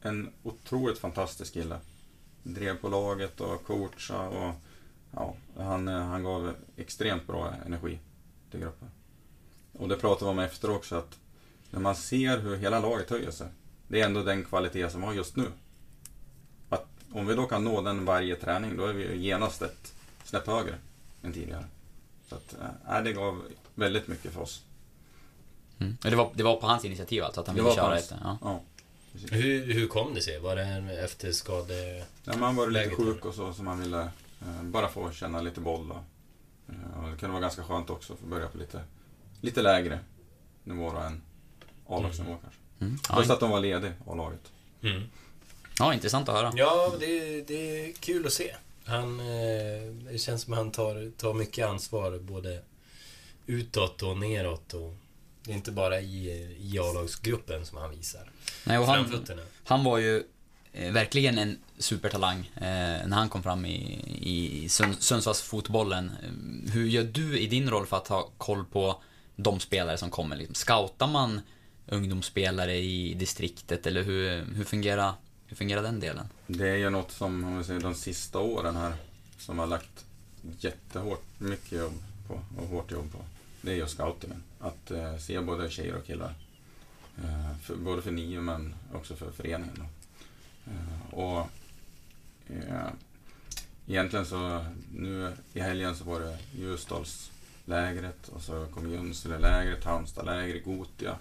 en 0.02 0.32
otroligt 0.42 0.98
fantastisk 0.98 1.52
kille. 1.54 1.78
Drev 2.42 2.76
på 2.76 2.88
laget 2.88 3.40
och 3.40 3.64
coachade 3.66 4.28
och 4.28 4.54
ja, 5.10 5.34
han, 5.56 5.88
eh, 5.88 5.94
han 5.94 6.22
gav 6.22 6.54
extremt 6.76 7.26
bra 7.26 7.54
energi 7.66 7.98
till 8.50 8.60
gruppen. 8.60 8.88
Och 9.72 9.88
det 9.88 9.96
pratade 9.96 10.24
vi 10.24 10.30
om 10.30 10.38
efter 10.38 10.70
också 10.70 10.96
att 10.96 11.18
när 11.70 11.80
man 11.80 11.96
ser 11.96 12.38
hur 12.38 12.56
hela 12.56 12.80
laget 12.80 13.10
höjer 13.10 13.30
sig. 13.30 13.46
Det 13.88 14.00
är 14.00 14.06
ändå 14.06 14.22
den 14.22 14.44
kvalitet 14.44 14.90
som 14.90 15.00
vi 15.00 15.06
har 15.06 15.14
just 15.14 15.36
nu. 15.36 15.46
Att 16.68 16.86
om 17.12 17.26
vi 17.26 17.34
då 17.34 17.46
kan 17.46 17.64
nå 17.64 17.82
den 17.82 18.04
varje 18.04 18.36
träning, 18.36 18.76
då 18.76 18.86
är 18.86 18.92
vi 18.92 19.16
genast 19.16 19.62
ett 19.62 19.94
snäpp 20.24 20.46
högre 20.46 20.74
än 21.22 21.32
tidigare. 21.32 21.64
Så 22.28 22.34
att, 22.34 22.56
äh, 22.88 23.02
det 23.02 23.12
gav 23.12 23.42
väldigt 23.74 24.08
mycket 24.08 24.32
för 24.32 24.40
oss. 24.40 24.62
Mm. 25.78 25.96
Det, 26.00 26.16
var, 26.16 26.30
det 26.34 26.42
var 26.42 26.56
på 26.56 26.66
hans 26.66 26.84
initiativ 26.84 27.24
alltså, 27.24 27.40
att 27.40 27.46
han 27.46 27.56
Det 27.56 27.62
ville 27.62 27.74
köra 27.74 27.98
ett... 27.98 28.14
Ja. 28.22 28.38
Ja. 28.42 28.60
Hur, 29.30 29.72
hur 29.72 29.88
kom 29.88 30.14
det 30.14 30.20
sig? 30.20 30.38
Var 30.38 30.56
det 30.56 30.62
efter 31.04 31.32
skade... 31.32 32.04
Ja, 32.24 32.36
man 32.36 32.56
var 32.56 32.70
lite 32.70 32.90
sjuk 32.90 33.24
och 33.24 33.34
så, 33.34 33.52
så 33.52 33.62
man 33.62 33.80
ville 33.80 34.08
bara 34.62 34.88
få 34.88 35.10
känna 35.10 35.40
lite 35.40 35.60
boll. 35.60 35.90
Och, 35.90 36.04
eh, 36.68 37.02
och 37.02 37.10
det 37.10 37.16
kunde 37.16 37.32
vara 37.32 37.40
ganska 37.40 37.64
skönt 37.64 37.90
också 37.90 38.12
att 38.12 38.18
få 38.18 38.26
börja 38.26 38.48
på 38.48 38.58
lite, 38.58 38.82
lite 39.40 39.62
lägre 39.62 39.98
nivå 40.64 40.92
då 40.92 40.98
än 40.98 41.22
A-lagsnivå 41.88 42.36
kanske. 42.42 42.60
Mm. 42.80 42.98
Plus 42.98 43.30
att 43.30 43.40
de 43.40 43.50
var 43.50 43.60
ledig, 43.60 43.92
A-laget. 44.06 44.52
Mm. 44.82 45.02
ja, 45.78 45.94
intressant 45.94 46.28
att 46.28 46.34
höra. 46.34 46.52
Ja, 46.56 46.92
det, 47.00 47.40
det 47.40 47.86
är 47.86 47.92
kul 47.92 48.26
att 48.26 48.32
se. 48.32 48.54
Han, 48.84 49.20
eh, 49.20 49.94
det 50.10 50.18
känns 50.18 50.42
som 50.42 50.52
att 50.52 50.58
han 50.58 50.70
tar, 50.70 51.10
tar 51.10 51.34
mycket 51.34 51.66
ansvar 51.66 52.18
både 52.18 52.62
utåt 53.46 54.02
och 54.02 54.18
neråt. 54.18 54.74
Och 54.74 54.96
det 55.42 55.50
är 55.50 55.56
inte 55.56 55.72
bara 55.72 56.00
i, 56.00 56.28
i 56.60 56.78
A-lagsgruppen 56.78 57.66
som 57.66 57.78
han 57.78 57.90
visar 57.90 58.30
Nej, 58.64 58.78
och 58.78 58.86
han, 58.86 59.20
han 59.64 59.84
var 59.84 59.98
ju 59.98 60.16
eh, 60.16 60.22
Eh, 60.78 60.92
verkligen 60.92 61.38
en 61.38 61.58
supertalang 61.78 62.50
eh, 62.54 63.06
när 63.06 63.16
han 63.16 63.28
kom 63.28 63.42
fram 63.42 63.66
i, 63.66 64.00
i 64.20 64.68
Sundsvallsfotbollen. 64.68 66.10
Eh, 66.22 66.72
hur 66.72 66.86
gör 66.86 67.04
du 67.04 67.38
i 67.38 67.46
din 67.46 67.70
roll 67.70 67.86
för 67.86 67.96
att 67.96 68.08
ha 68.08 68.30
koll 68.38 68.64
på 68.64 69.02
de 69.36 69.60
spelare 69.60 69.98
som 69.98 70.10
kommer? 70.10 70.36
Liksom, 70.36 70.54
scoutar 70.54 71.06
man 71.06 71.40
ungdomsspelare 71.86 72.76
i 72.76 73.14
distriktet 73.14 73.86
eller 73.86 74.02
hur, 74.02 74.44
hur, 74.54 74.64
fungerar, 74.64 75.12
hur 75.46 75.56
fungerar 75.56 75.82
den 75.82 76.00
delen? 76.00 76.28
Det 76.46 76.68
är 76.68 76.76
ju 76.76 76.90
något 76.90 77.12
som, 77.12 77.44
om 77.44 77.58
vi 77.58 77.64
säger 77.64 77.80
de 77.80 77.94
sista 77.94 78.38
åren 78.38 78.76
här, 78.76 78.92
som 79.38 79.58
har 79.58 79.66
lagt 79.66 80.04
jättehårt, 80.60 81.24
mycket 81.38 81.78
jobb 81.78 82.02
på, 82.28 82.40
och 82.62 82.68
hårt 82.68 82.90
jobb 82.90 83.12
på. 83.12 83.18
Det 83.62 83.70
är 83.70 83.76
ju 83.76 83.86
scoutingen. 83.86 84.42
Att 84.60 84.90
eh, 84.90 85.16
se 85.16 85.40
både 85.40 85.70
tjejer 85.70 85.96
och 85.96 86.06
killar. 86.06 86.34
Eh, 87.22 87.58
för, 87.62 87.76
både 87.76 88.02
för 88.02 88.10
nio 88.10 88.40
men 88.40 88.74
också 88.94 89.16
för 89.16 89.30
föreningen. 89.30 89.74
Då. 89.76 89.84
Eh, 90.68 91.14
och 91.14 91.46
eh, 92.46 92.88
egentligen 93.86 94.26
så, 94.26 94.64
nu 94.94 95.32
i 95.52 95.60
helgen 95.60 95.96
så 95.96 96.04
var 96.04 96.20
det 96.20 96.38
Ljusdalslägret 96.52 98.28
och 98.28 98.42
så 98.42 98.66
kom 98.74 98.90
Junselelägret, 98.90 99.84
Halmstadlägret, 99.84 100.64
Gotia. 100.64 101.16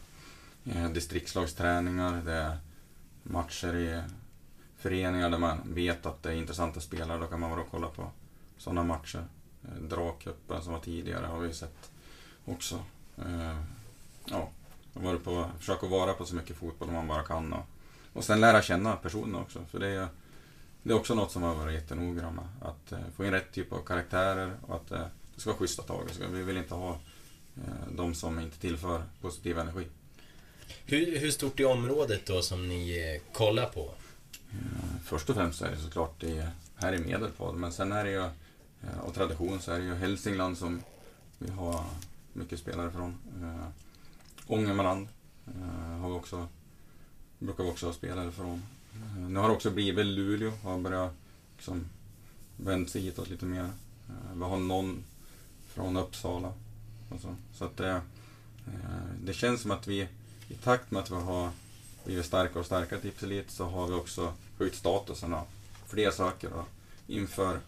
Eh, 0.66 0.90
distriktslagsträningar, 0.90 2.22
det 2.26 2.34
är 2.34 2.58
matcher 3.24 3.76
i 3.76 4.02
föreningar 4.78 5.30
där 5.30 5.38
man 5.38 5.74
vet 5.74 6.06
att 6.06 6.24
det 6.24 6.30
är 6.30 6.36
intressanta 6.36 6.80
spelare, 6.80 7.20
då 7.20 7.28
kan 7.28 7.40
man 7.40 7.50
vara 7.50 7.62
och 7.62 7.72
kolla 7.72 7.88
på 7.88 8.12
sådana 8.58 8.84
matcher. 8.84 9.26
Eh, 9.64 9.82
Dragcupen 9.84 10.62
som 10.64 10.74
var 10.74 10.80
tidigare 10.80 11.26
har 11.26 11.40
vi 11.40 11.54
sett 11.54 11.92
också. 12.46 12.84
Eh, 13.18 13.58
Ja, 14.30 14.50
Jag 14.94 15.02
har 15.02 15.08
varit 15.08 15.24
på, 15.24 15.46
försöker 15.60 15.88
vara 15.88 16.14
på 16.14 16.26
så 16.26 16.36
mycket 16.36 16.58
fotboll 16.58 16.92
man 16.92 17.08
bara 17.08 17.24
kan. 17.24 17.54
Och, 17.54 17.66
och 18.18 18.24
sen 18.24 18.40
lära 18.40 18.62
känna 18.62 18.96
personen 18.96 19.36
också. 19.36 19.66
För 19.72 19.80
det 19.80 19.88
är, 19.88 20.08
det 20.84 20.92
är 20.92 20.96
också 20.96 21.16
något 21.16 21.32
som 21.32 21.44
har 21.44 21.56
varit 21.56 21.74
jättenoggrann 21.74 22.36
med. 22.36 22.48
Att 22.62 22.92
eh, 22.92 23.00
få 23.16 23.26
in 23.26 23.32
rätt 23.32 23.52
typ 23.52 23.74
av 23.74 23.82
karaktärer 23.82 24.58
och 24.62 24.76
att 24.76 24.92
eh, 24.92 25.06
det 25.36 25.42
ska 25.42 25.50
vara 25.50 25.60
schyssta 25.60 25.84
tag. 25.84 26.10
Vi 26.32 26.44
vill 26.44 26.58
inte 26.58 26.74
ha 26.74 26.92
eh, 27.56 27.92
de 27.92 28.16
som 28.16 28.40
inte 28.40 28.60
tillför 28.60 29.04
positiv 29.22 29.60
energi. 29.60 29.88
Hur, 30.86 31.20
hur 31.20 31.32
stort 31.32 31.60
är 31.60 31.66
området 31.66 32.26
då 32.26 32.42
som 32.42 32.68
ni 32.68 33.22
kollar 33.34 33.66
på? 33.66 33.92
Först 35.06 35.30
och 35.30 35.36
främst 35.36 35.62
är 35.62 35.72
det 35.72 35.78
såklart 35.78 36.20
det 36.20 36.50
här 36.76 36.94
i 36.94 36.98
Medelpad, 36.98 37.56
men 37.56 37.74
sen 37.74 37.92
är 37.92 38.04
det 38.04 38.12
ju 38.12 38.24
av 39.04 39.12
tradition 39.14 39.60
så 39.60 39.72
är 39.72 39.80
det 39.80 39.86
ju 39.86 39.96
Hälsingland 39.96 40.58
som 40.58 40.82
vi 41.38 41.52
har 41.52 41.84
mycket 42.34 42.60
spelare 42.60 42.92
från. 42.92 43.18
Ångermanland 44.48 45.08
har 46.02 46.10
vi 46.10 46.16
också, 46.16 46.48
brukar 47.40 47.64
vi 47.64 47.70
också 47.70 47.86
ha 47.86 47.94
spelare 47.94 48.32
från. 48.32 48.64
Eh, 48.94 49.30
nu 49.30 49.40
har 49.40 49.50
det 49.50 49.56
också 49.56 49.72
blivit 49.72 50.06
Luleå, 50.06 50.52
har 50.64 50.80
börjat 50.80 51.14
liksom 51.58 51.86
vänt 52.58 52.90
sig 52.90 53.02
hitåt 53.02 53.30
lite 53.30 53.46
mer. 53.46 53.70
Eh, 54.10 54.34
vi 54.36 54.44
har 54.44 54.58
någon 54.58 55.04
från 55.68 55.98
Uppsala. 55.98 56.54
Och 57.10 57.20
så 57.22 57.36
så 57.54 57.66
att 57.66 57.78
det, 57.78 58.02
det 59.24 59.34
känns 59.34 59.62
som 59.62 59.72
att 59.72 59.88
vi 59.88 60.08
i 60.50 60.54
takt 60.64 60.92
med 60.92 61.02
att 61.02 61.12
vi 61.12 61.16
har 61.16 61.50
blivit 62.06 62.26
starkare 62.26 62.60
och 62.60 62.66
starkare 62.66 63.00
till 63.00 63.12
Elit 63.24 63.52
så 63.52 63.66
har 63.66 63.88
vi 63.88 63.94
också 63.94 64.34
höjt 64.60 64.76
statusen 64.76 65.34
av 65.34 65.46
fler 65.86 66.12
saker. 66.12 66.50
Då. 66.50 66.66
inför 67.08 67.60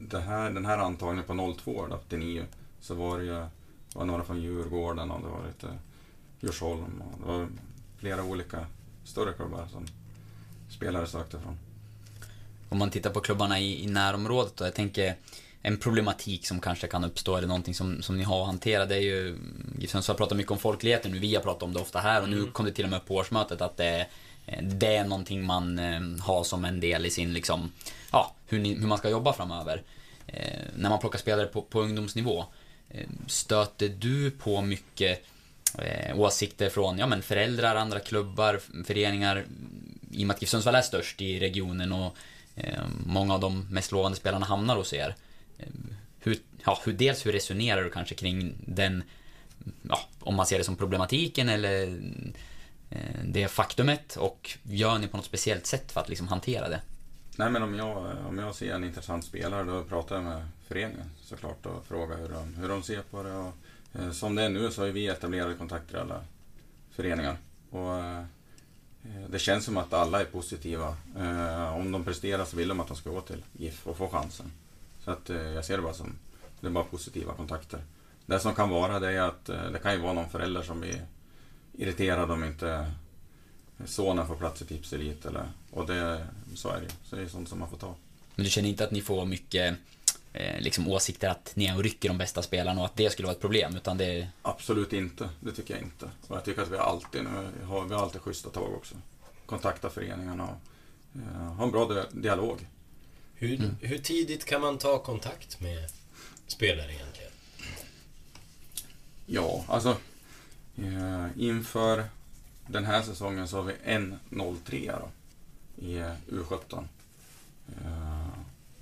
det 0.00 0.20
här, 0.20 0.50
den 0.50 0.66
här 0.66 0.78
antagningen 0.78 1.24
på 1.24 1.54
02 1.64 1.86
då, 1.86 1.96
till 1.96 2.18
9 2.18 2.46
så 2.80 2.94
var 2.94 3.18
det 3.18 3.24
ju 3.24 3.46
var 3.94 4.04
några 4.04 4.24
från 4.24 4.40
Djurgården 4.40 5.10
och 5.10 5.20
det 5.20 5.28
var 5.28 5.46
lite 5.46 5.78
Djursholm 6.40 7.02
och 7.02 7.20
det 7.20 7.26
var 7.26 7.48
flera 7.98 8.24
olika 8.24 8.66
större 9.04 9.32
klubbar 9.32 9.66
som 9.72 9.86
spelare 10.68 11.06
sökte 11.06 11.40
från. 11.40 11.58
Om 12.68 12.78
man 12.78 12.90
tittar 12.90 13.10
på 13.10 13.20
klubbarna 13.20 13.60
i, 13.60 13.84
i 13.84 13.86
närområdet 13.86 14.56
då, 14.56 14.64
jag 14.64 14.74
tänker 14.74 15.16
en 15.62 15.76
problematik 15.76 16.46
som 16.46 16.60
kanske 16.60 16.86
kan 16.86 17.04
uppstå 17.04 17.36
eller 17.36 17.48
någonting 17.48 17.74
som, 17.74 18.02
som 18.02 18.16
ni 18.16 18.22
har 18.22 18.40
att 18.40 18.46
hantera 18.46 18.86
det 18.86 18.94
är 18.94 19.00
ju 19.00 19.38
GIF 19.78 19.90
Sundsvall 19.90 20.16
pratar 20.16 20.36
mycket 20.36 20.52
om 20.52 20.58
folkligheten 20.58 21.12
nu, 21.12 21.18
vi 21.18 21.34
har 21.34 21.42
pratat 21.42 21.62
om 21.62 21.72
det 21.72 21.80
ofta 21.80 21.98
här 21.98 22.22
och 22.22 22.28
nu 22.28 22.46
kom 22.46 22.66
det 22.66 22.72
till 22.72 22.84
och 22.84 22.90
med 22.90 23.06
på 23.06 23.14
årsmötet 23.14 23.60
att 23.60 23.76
det, 23.76 24.06
det 24.62 24.96
är 24.96 25.04
någonting 25.04 25.44
man 25.44 25.78
eh, 25.78 26.00
har 26.20 26.44
som 26.44 26.64
en 26.64 26.80
del 26.80 27.06
i 27.06 27.10
sin 27.10 27.32
liksom, 27.32 27.72
ja, 28.12 28.34
hur, 28.46 28.58
ni, 28.58 28.74
hur 28.74 28.86
man 28.86 28.98
ska 28.98 29.10
jobba 29.10 29.32
framöver. 29.32 29.82
Eh, 30.26 30.60
när 30.76 30.90
man 30.90 30.98
plockar 30.98 31.18
spelare 31.18 31.46
på, 31.46 31.62
på 31.62 31.80
ungdomsnivå, 31.80 32.44
eh, 32.90 33.06
stöter 33.26 33.88
du 33.88 34.30
på 34.30 34.62
mycket 34.62 35.26
eh, 35.78 36.18
åsikter 36.20 36.70
från 36.70 36.98
ja, 36.98 37.06
men 37.06 37.22
föräldrar, 37.22 37.76
andra 37.76 38.00
klubbar, 38.00 38.60
föreningar, 38.86 39.44
i 40.10 40.22
och 40.22 40.26
med 40.26 40.34
att 40.34 40.42
GIF 40.42 40.50
Sundsvall 40.50 40.74
är 40.74 40.82
störst 40.82 41.22
i 41.22 41.40
regionen 41.40 41.92
och 41.92 42.16
eh, 42.54 42.82
många 43.06 43.34
av 43.34 43.40
de 43.40 43.66
mest 43.70 43.92
lovande 43.92 44.16
spelarna 44.16 44.46
hamnar 44.46 44.76
hos 44.76 44.92
er. 44.92 45.14
Eh, 45.58 45.66
hur, 46.20 46.38
ja, 46.64 46.80
hur, 46.84 46.92
dels 46.92 47.26
hur 47.26 47.32
resonerar 47.32 47.84
du 47.84 47.90
kanske 47.90 48.14
kring 48.14 48.54
den, 48.66 49.02
ja, 49.82 50.00
om 50.20 50.34
man 50.34 50.46
ser 50.46 50.58
det 50.58 50.64
som 50.64 50.76
problematiken 50.76 51.48
eller 51.48 52.00
eh, 52.90 52.98
det 53.24 53.48
faktumet 53.48 54.16
och 54.16 54.50
gör 54.62 54.98
ni 54.98 55.08
på 55.08 55.16
något 55.16 55.26
speciellt 55.26 55.66
sätt 55.66 55.92
för 55.92 56.00
att 56.00 56.08
liksom 56.08 56.28
hantera 56.28 56.68
det? 56.68 56.80
Nej 57.36 57.50
men 57.50 57.62
om 57.62 57.74
jag, 57.74 58.16
om 58.28 58.38
jag 58.38 58.54
ser 58.54 58.74
en 58.74 58.84
intressant 58.84 59.24
spelare 59.24 59.64
då 59.64 59.84
pratar 59.84 60.14
jag 60.14 60.24
med 60.24 60.48
föreningen 60.68 61.10
såklart 61.22 61.66
och 61.66 61.86
frågar 61.86 62.16
hur 62.16 62.28
de, 62.28 62.54
hur 62.54 62.68
de 62.68 62.82
ser 62.82 63.02
på 63.02 63.22
det. 63.22 63.32
Och, 63.32 63.54
Eh, 63.98 64.10
som 64.10 64.34
det 64.34 64.42
är 64.42 64.48
nu 64.48 64.70
så 64.70 64.82
har 64.82 64.88
vi 64.88 65.06
etablerade 65.06 65.54
kontakter 65.54 65.96
i 65.96 66.00
alla 66.00 66.24
föreningar. 66.90 67.36
Och, 67.70 67.94
eh, 67.94 68.24
det 69.30 69.38
känns 69.38 69.64
som 69.64 69.76
att 69.76 69.92
alla 69.92 70.20
är 70.20 70.24
positiva. 70.24 70.96
Eh, 71.18 71.76
om 71.76 71.92
de 71.92 72.04
presterar 72.04 72.44
så 72.44 72.56
vill 72.56 72.68
de 72.68 72.80
att 72.80 72.88
de 72.88 72.96
ska 72.96 73.10
gå 73.10 73.20
till 73.20 73.42
GIF 73.52 73.86
och 73.86 73.96
få 73.96 74.08
chansen. 74.08 74.52
Så 75.04 75.10
att, 75.10 75.28
jag 75.28 75.64
ser 75.64 75.76
det 75.76 75.82
bara 75.82 75.94
som 75.94 76.18
det 76.60 76.66
är 76.66 76.70
bara 76.70 76.84
positiva 76.84 77.34
kontakter. 77.34 77.80
Det 78.26 78.40
som 78.40 78.54
kan 78.54 78.70
vara 78.70 79.00
det 79.00 79.12
är 79.12 79.20
att 79.20 79.44
det 79.46 79.80
kan 79.82 79.92
ju 79.92 79.98
vara 80.00 80.12
någon 80.12 80.30
förälder 80.30 80.62
som 80.62 80.80
blir 80.80 81.06
irriterad 81.72 82.30
om 82.30 82.44
inte 82.44 82.92
sonen 83.84 84.26
får 84.26 84.36
plats 84.36 84.62
i 84.62 84.64
Tipselit. 84.64 85.26
Eller, 85.26 85.48
och 85.70 85.86
det, 85.86 86.26
så 86.54 86.68
är 86.68 86.76
det 86.76 86.82
ju. 86.82 86.90
Så 87.04 87.16
det 87.16 87.22
är 87.22 87.28
sånt 87.28 87.48
som 87.48 87.58
man 87.58 87.70
får 87.70 87.76
ta. 87.76 87.94
Men 88.34 88.44
du 88.44 88.50
känner 88.50 88.68
inte 88.68 88.84
att 88.84 88.90
ni 88.90 89.00
får 89.00 89.24
mycket 89.24 89.76
liksom 90.58 90.88
åsikter 90.88 91.28
att 91.28 91.56
och 91.76 91.82
rycker 91.82 92.08
de 92.08 92.18
bästa 92.18 92.42
spelarna 92.42 92.80
och 92.80 92.86
att 92.86 92.96
det 92.96 93.10
skulle 93.10 93.26
vara 93.26 93.34
ett 93.34 93.40
problem? 93.40 93.76
Utan 93.76 93.98
det... 93.98 94.28
Absolut 94.42 94.92
inte. 94.92 95.28
Det 95.40 95.52
tycker 95.52 95.74
jag 95.74 95.82
inte. 95.82 96.10
Och 96.26 96.36
jag 96.36 96.44
tycker 96.44 96.62
att 96.62 96.70
vi 96.70 96.76
alltid 96.76 97.24
nu 97.24 97.64
har, 97.64 97.84
vi 97.84 97.94
har 97.94 98.02
alltid 98.02 98.20
schyssta 98.20 98.50
tag 98.50 98.74
också. 98.74 98.94
Kontakta 99.46 99.90
föreningarna 99.90 100.44
och 100.44 101.20
eh, 101.20 101.52
ha 101.52 101.64
en 101.64 101.70
bra 101.70 102.04
dialog. 102.10 102.66
Hur, 103.34 103.58
mm. 103.58 103.76
hur 103.80 103.98
tidigt 103.98 104.44
kan 104.44 104.60
man 104.60 104.78
ta 104.78 104.98
kontakt 104.98 105.60
med 105.60 105.90
spelare 106.46 106.92
egentligen? 106.92 107.32
Ja, 109.26 109.64
alltså 109.68 109.96
eh, 110.76 111.26
inför 111.36 112.04
den 112.66 112.84
här 112.84 113.02
säsongen 113.02 113.48
så 113.48 113.56
har 113.56 113.62
vi 113.62 113.74
en 113.84 114.18
03 114.64 114.92
då, 115.00 115.10
i 115.86 116.02
U17. 116.30 116.84
Eh, 117.84 118.27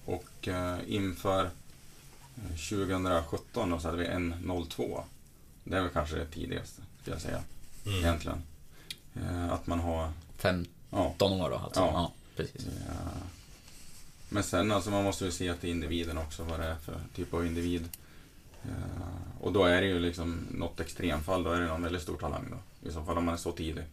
och 0.06 0.48
eh, 0.48 0.78
inför 0.86 1.50
2017 2.50 3.70
då, 3.70 3.78
så 3.78 3.88
hade 3.88 3.98
vi 3.98 4.06
en 4.06 4.52
02. 4.68 5.04
Det 5.64 5.76
är 5.76 5.80
väl 5.80 5.90
kanske 5.90 6.16
det 6.16 6.26
tidigaste, 6.26 6.82
skulle 7.00 7.16
jag 7.16 7.22
säga. 7.22 7.42
Mm. 7.86 7.98
Egentligen. 7.98 8.42
Eh, 9.14 9.52
att 9.52 9.66
man 9.66 9.80
har... 9.80 10.12
15 10.36 10.72
ja. 10.90 11.14
år 11.18 11.50
då 11.50 11.56
alltså? 11.56 11.80
Ja, 11.80 11.90
ja 11.92 12.12
precis. 12.36 12.66
Men 14.28 14.42
sen 14.42 14.72
alltså 14.72 14.90
man 14.90 15.04
måste 15.04 15.24
ju 15.24 15.30
se 15.30 15.54
till 15.54 15.70
individen 15.70 16.18
också, 16.18 16.42
vad 16.42 16.60
det 16.60 16.66
är 16.66 16.76
för 16.76 17.00
typ 17.14 17.34
av 17.34 17.46
individ. 17.46 17.88
Och 19.40 19.52
då 19.52 19.64
är 19.64 19.80
det 19.80 19.86
ju 19.86 19.98
liksom 19.98 20.46
något 20.50 20.80
extremfall, 20.80 21.42
då 21.42 21.50
är 21.50 21.60
det 21.60 21.66
någon 21.66 21.82
väldigt 21.82 22.02
stor 22.02 22.16
talang 22.16 22.44
då. 22.50 22.88
I 22.88 22.92
så 22.92 23.04
fall 23.04 23.18
om 23.18 23.24
man 23.24 23.34
är 23.34 23.38
så 23.38 23.52
tidig. 23.52 23.84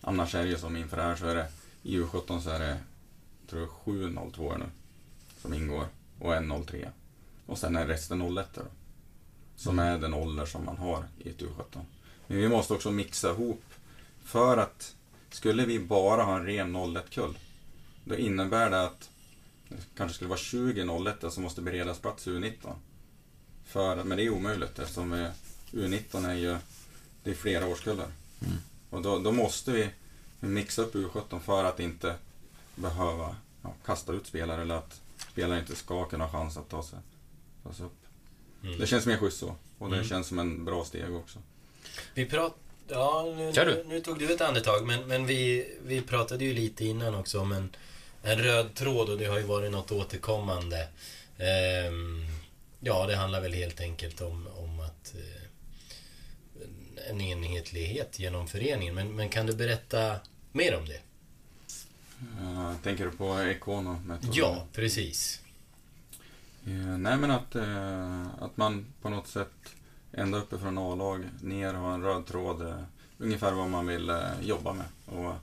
Annars 0.00 0.34
är 0.34 0.42
det 0.42 0.48
ju 0.48 0.58
som 0.58 0.76
inför 0.76 0.96
det 0.96 1.02
här 1.02 1.16
så 1.16 1.26
är 1.26 1.34
det 1.34 1.46
i 1.82 1.98
U17 1.98 2.40
så 2.40 2.50
är 2.50 2.58
det, 2.58 2.78
tror 3.48 3.62
jag, 3.62 3.70
7 3.70 4.16
02 4.32 4.56
nu 4.56 4.66
som 5.42 5.54
ingår 5.54 5.86
och 6.18 6.34
en 6.34 6.64
03. 6.66 6.90
Och 7.46 7.58
sen 7.58 7.76
är 7.76 7.86
resten 7.86 8.38
01 8.38 8.46
då. 8.54 8.62
Som 9.56 9.78
mm. 9.78 9.94
är 9.94 9.98
den 9.98 10.14
ålder 10.14 10.46
som 10.46 10.64
man 10.64 10.76
har 10.76 11.04
i 11.18 11.28
ett 11.28 11.40
U17. 11.40 11.80
Men 12.26 12.38
vi 12.38 12.48
måste 12.48 12.72
också 12.72 12.90
mixa 12.90 13.30
ihop 13.30 13.64
för 14.22 14.56
att 14.56 14.94
skulle 15.30 15.66
vi 15.66 15.80
bara 15.80 16.22
ha 16.22 16.36
en 16.36 16.46
ren 16.46 16.76
01-kull 16.76 17.38
då 18.04 18.16
innebär 18.16 18.70
det 18.70 18.84
att 18.84 19.10
det 19.68 19.76
kanske 19.96 20.14
skulle 20.14 20.28
vara 20.28 20.38
20 20.38 21.14
01 21.22 21.32
som 21.32 21.42
måste 21.42 21.62
beredas 21.62 21.98
plats 21.98 22.26
i 22.26 22.30
U19. 22.30 22.74
För, 23.64 24.04
men 24.04 24.16
det 24.16 24.24
är 24.24 24.30
omöjligt 24.30 24.78
eftersom 24.78 25.10
vi, 25.10 25.28
U19 25.72 26.28
är 26.28 26.34
ju 26.34 26.56
det 27.22 27.30
är 27.30 27.34
flera 27.34 27.66
årskullar. 27.66 28.08
Mm. 28.40 28.56
Och 28.90 29.02
då, 29.02 29.18
då, 29.18 29.32
måste 29.32 29.72
vi 29.72 29.90
mixa 30.40 30.82
upp 30.82 30.94
U17 30.94 31.40
för 31.40 31.64
att 31.64 31.80
inte 31.80 32.14
behöva 32.74 33.36
ja, 33.62 33.74
kasta 33.84 34.12
ut 34.12 34.26
spelare 34.26 34.62
eller 34.62 34.74
att 34.74 35.00
spelare 35.30 35.58
inte 35.58 35.76
ska 35.76 36.04
kunna 36.04 36.24
ha 36.24 36.40
chans 36.40 36.56
att 36.56 36.68
ta 36.68 36.82
sig, 36.82 36.98
ta 37.62 37.72
sig 37.72 37.86
upp. 37.86 38.00
Mm. 38.62 38.78
Det 38.78 38.86
känns 38.86 39.06
mer 39.06 39.16
schysst 39.16 39.38
så. 39.38 39.54
Och 39.78 39.90
det 39.90 39.96
mm. 39.96 40.08
känns 40.08 40.26
som 40.26 40.38
en 40.38 40.64
bra 40.64 40.84
steg 40.84 41.14
också. 41.14 41.38
Vi 42.14 42.26
prat... 42.26 42.54
Ja, 42.88 43.24
nu, 43.36 43.52
nu, 43.52 43.84
nu, 43.88 44.00
tog 44.00 44.18
du 44.18 44.32
ett 44.32 44.40
andetag, 44.40 44.86
men, 44.86 45.06
men 45.06 45.26
vi, 45.26 45.68
vi 45.84 46.02
pratade 46.02 46.44
ju 46.44 46.54
lite 46.54 46.84
innan 46.84 47.14
också 47.14 47.40
om 47.40 47.52
en, 47.52 47.76
en 48.22 48.38
röd 48.38 48.74
tråd 48.74 49.08
och 49.08 49.18
det 49.18 49.24
har 49.24 49.38
ju 49.38 49.44
varit 49.44 49.72
något 49.72 49.92
återkommande. 49.92 50.88
Ehm, 51.38 52.26
ja, 52.80 53.06
det 53.06 53.16
handlar 53.16 53.40
väl 53.40 53.52
helt 53.52 53.80
enkelt 53.80 54.20
om, 54.20 54.48
om 54.56 54.80
att 54.80 55.14
eh, 55.14 57.10
en 57.10 57.20
enhetlighet 57.20 58.18
genom 58.18 58.48
föreningen. 58.48 58.94
Men, 58.94 59.16
men 59.16 59.28
kan 59.28 59.46
du 59.46 59.52
berätta 59.52 60.16
mer 60.52 60.76
om 60.76 60.86
det? 60.86 61.00
Uh, 62.20 62.74
tänker 62.82 63.04
du 63.04 63.10
på 63.10 63.38
Econo? 63.38 64.00
Ja, 64.32 64.66
precis. 64.72 65.40
Uh, 66.68 66.98
nej, 66.98 67.16
men 67.16 67.30
att, 67.30 67.56
uh, 67.56 68.26
att 68.40 68.56
man 68.56 68.86
på 69.02 69.08
något 69.08 69.28
sätt 69.28 69.74
ända 70.12 70.38
uppe 70.38 70.58
från 70.58 70.78
A-lag 70.78 71.28
ner 71.42 71.74
har 71.74 71.94
en 71.94 72.02
röd 72.02 72.26
tråd. 72.26 72.86
ungefär 73.18 73.52
vad 73.52 73.70
man 73.70 73.86
vill 73.86 74.12
jobba 74.40 74.72
med. 74.72 74.86
Och, 75.06 75.34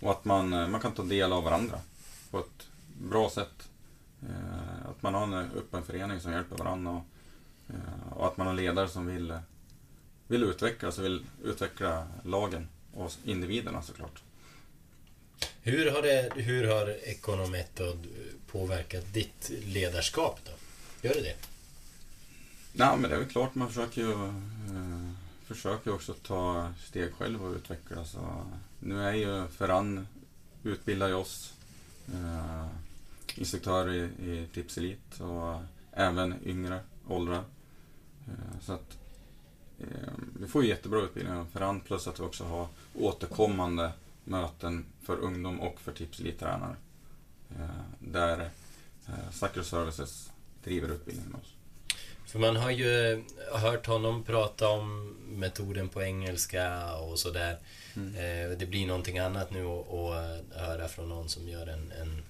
och 0.00 0.10
att 0.10 0.24
man, 0.24 0.48
man 0.70 0.80
kan 0.80 0.92
ta 0.92 1.02
del 1.02 1.32
av 1.32 1.44
varandra 1.44 1.78
på 2.30 2.38
ett 2.38 2.68
bra 2.98 3.30
sätt. 3.30 3.68
att 4.84 5.02
man 5.02 5.14
har 5.14 5.22
en 5.22 5.34
öppen 5.34 5.82
förening 5.82 6.20
som 6.20 6.32
hjälper 6.32 6.56
varandra. 6.56 6.90
Och, 6.90 7.02
och 8.16 8.26
att 8.26 8.36
man 8.36 8.46
har 8.46 8.54
ledare 8.54 8.88
som 8.88 9.06
vill 9.06 9.38
vill 10.26 10.42
utvecklas 10.42 10.98
och 10.98 11.04
vill 11.04 11.26
utveckla 11.44 12.06
lagen 12.24 12.68
och 12.94 13.12
individerna 13.24 13.82
såklart. 13.82 14.22
Hur 15.62 15.90
har, 15.90 16.02
det, 16.02 16.32
hur 16.34 16.68
har 16.68 16.96
Econometod 17.02 18.06
påverkat 18.46 19.12
ditt 19.12 19.50
ledarskap 19.64 20.40
då? 20.44 20.52
Gör 21.08 21.14
det 21.14 21.20
det? 21.20 21.36
Nej, 22.72 22.96
men 22.98 23.10
det 23.10 23.16
är 23.16 23.20
väl 23.20 23.28
klart 23.28 23.54
man 23.54 23.68
försöker 23.68 24.00
ju 24.00 24.12
eh, 24.12 25.10
försöker 25.54 25.94
också 25.94 26.14
ta 26.14 26.72
steg 26.88 27.14
själv 27.14 27.44
och 27.44 27.54
utvecklas. 27.54 28.14
Och 28.14 28.44
nu 28.80 29.02
är 29.02 29.12
ju 29.12 29.46
Ferran 29.48 30.06
utbildar 30.62 31.08
ju 31.08 31.14
oss 31.14 31.54
eh, 32.12 32.66
instruktörer 33.34 33.92
i, 33.92 34.30
i 34.30 34.46
Tips 34.54 34.78
Elite 34.78 35.24
och 35.24 35.60
även 35.92 36.34
yngre 36.44 36.80
åldrar. 37.08 37.44
Eh, 38.26 38.60
så 38.60 38.72
att 38.72 38.98
eh, 39.80 40.12
vi 40.40 40.48
får 40.48 40.62
ju 40.62 40.68
jättebra 40.68 41.00
utbildning 41.00 41.34
av 41.34 41.46
Ferran 41.52 41.80
plus 41.80 42.08
att 42.08 42.20
vi 42.20 42.24
också 42.24 42.44
har 42.44 42.68
återkommande 42.94 43.92
möten 44.30 44.86
för 45.02 45.16
ungdom 45.16 45.60
och 45.60 45.80
för 45.80 45.92
Tips 45.92 46.20
Elite-tränare. 46.20 46.76
Eh, 47.50 47.66
där 47.98 48.50
eh, 49.08 49.30
Sacro 49.32 49.62
Services 49.62 50.30
driver 50.64 50.88
utbildningen 50.88 51.32
med 51.32 51.40
oss. 51.40 51.54
För 52.26 52.38
man 52.38 52.56
har 52.56 52.70
ju 52.70 53.24
hört 53.52 53.86
honom 53.86 54.24
prata 54.24 54.68
om 54.68 55.16
metoden 55.28 55.88
på 55.88 56.02
engelska 56.02 56.94
och 56.96 57.18
sådär. 57.18 57.58
Mm. 57.96 58.14
Eh, 58.14 58.58
det 58.58 58.66
blir 58.66 58.86
någonting 58.86 59.18
annat 59.18 59.50
nu 59.50 59.66
att 59.66 60.60
höra 60.60 60.88
från 60.88 61.08
någon 61.08 61.28
som 61.28 61.48
gör 61.48 61.66
en, 61.66 61.92
en 62.00 62.22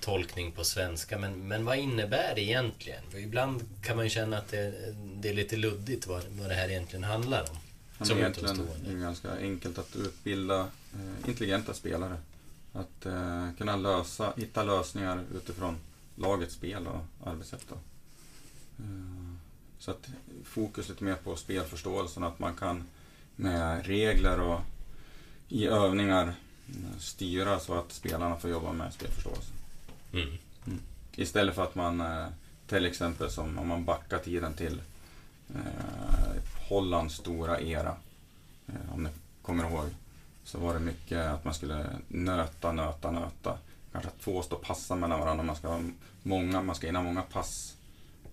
tolkning 0.00 0.52
på 0.52 0.64
svenska. 0.64 1.18
Men, 1.18 1.48
men 1.48 1.64
vad 1.64 1.78
innebär 1.78 2.34
det 2.34 2.40
egentligen? 2.40 3.02
För 3.10 3.18
ibland 3.18 3.64
kan 3.82 3.96
man 3.96 4.08
känna 4.08 4.38
att 4.38 4.48
det, 4.48 4.94
det 5.16 5.28
är 5.28 5.34
lite 5.34 5.56
luddigt 5.56 6.06
vad, 6.06 6.22
vad 6.28 6.48
det 6.48 6.54
här 6.54 6.68
egentligen 6.68 7.04
handlar 7.04 7.40
om. 7.40 7.56
Ja, 8.04 8.08
Som 8.08 8.16
men 8.16 8.24
egentligen 8.24 8.54
utomstående. 8.54 8.90
är 8.90 8.94
det 8.94 9.00
ganska 9.00 9.36
enkelt 9.38 9.78
att 9.78 9.96
utbilda 9.96 10.60
eh, 10.94 11.28
intelligenta 11.28 11.74
spelare. 11.74 12.16
Att 12.72 13.06
eh, 13.06 13.48
kunna 13.58 13.76
lösa, 13.76 14.32
hitta 14.36 14.62
lösningar 14.62 15.22
utifrån 15.34 15.76
lagets 16.16 16.54
spel 16.54 16.86
och 16.86 17.28
arbetssätt. 17.28 17.64
Då. 17.68 17.74
Eh, 18.84 19.34
så 19.78 19.90
att 19.90 20.08
fokus 20.44 20.88
lite 20.88 21.04
mer 21.04 21.14
på 21.14 21.36
spelförståelsen, 21.36 22.24
att 22.24 22.38
man 22.38 22.54
kan 22.56 22.84
med 23.36 23.86
regler 23.86 24.40
och 24.40 24.60
i 25.48 25.66
övningar 25.66 26.34
styra 26.98 27.60
så 27.60 27.74
att 27.74 27.92
spelarna 27.92 28.36
får 28.36 28.50
jobba 28.50 28.72
med 28.72 28.92
spelförståelse. 28.92 29.52
Mm. 30.12 30.38
Istället 31.16 31.54
för 31.54 31.62
att 31.62 31.74
man 31.74 32.02
till 32.66 32.86
exempel 32.86 33.30
som 33.30 33.58
om 33.58 33.68
man 33.68 33.84
backar 33.84 34.18
tiden 34.18 34.54
till 34.54 34.80
Hollands 36.68 37.14
stora 37.14 37.60
era. 37.60 37.96
Eh, 38.66 38.94
om 38.94 39.02
ni 39.02 39.08
kommer 39.42 39.70
ihåg. 39.70 39.86
Så 40.44 40.58
var 40.58 40.74
det 40.74 40.80
mycket 40.80 41.18
att 41.26 41.44
man 41.44 41.54
skulle 41.54 41.86
nöta, 42.08 42.72
nöta, 42.72 43.10
nöta. 43.10 43.58
Kanske 43.92 44.10
att 44.10 44.20
två 44.20 44.42
stå 44.42 44.56
och 44.56 44.62
passa 44.62 44.94
mellan 44.96 45.20
varandra. 45.20 45.44
Man 45.44 45.56
ska, 45.56 45.68
ha 45.68 45.80
många, 46.22 46.62
man 46.62 46.76
ska 46.76 46.86
hinna 46.86 47.02
många 47.02 47.22
pass 47.22 47.76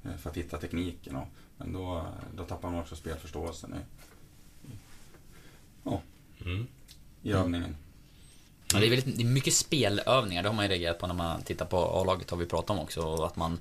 eh, 0.03 0.17
för 0.17 0.29
att 0.29 0.37
hitta 0.37 0.57
tekniken. 0.57 1.15
Och, 1.15 1.27
men 1.57 1.73
då, 1.73 2.05
då 2.35 2.43
tappar 2.43 2.69
man 2.69 2.79
också 2.79 2.95
spelförståelsen 2.95 3.73
i, 3.75 3.77
ja, 5.83 6.01
Mm. 6.45 6.67
i 7.21 7.31
övningen. 7.31 7.75
Ja, 8.73 8.79
det 8.79 8.85
är 8.85 8.89
väldigt, 8.89 9.17
det 9.17 9.23
är 9.23 9.27
mycket 9.27 9.53
spelövningar, 9.53 10.43
det 10.43 10.49
har 10.49 10.55
man 10.55 10.65
ju 10.65 10.69
reagerat 10.71 10.99
på 10.99 11.07
när 11.07 11.13
man 11.13 11.41
tittar 11.41 11.65
på 11.65 11.77
A-laget 11.77 12.29
har 12.29 12.37
vi 12.37 12.45
pratat 12.45 12.69
om 12.69 12.79
också. 12.79 13.01
Och 13.01 13.27
att 13.27 13.35
man 13.35 13.59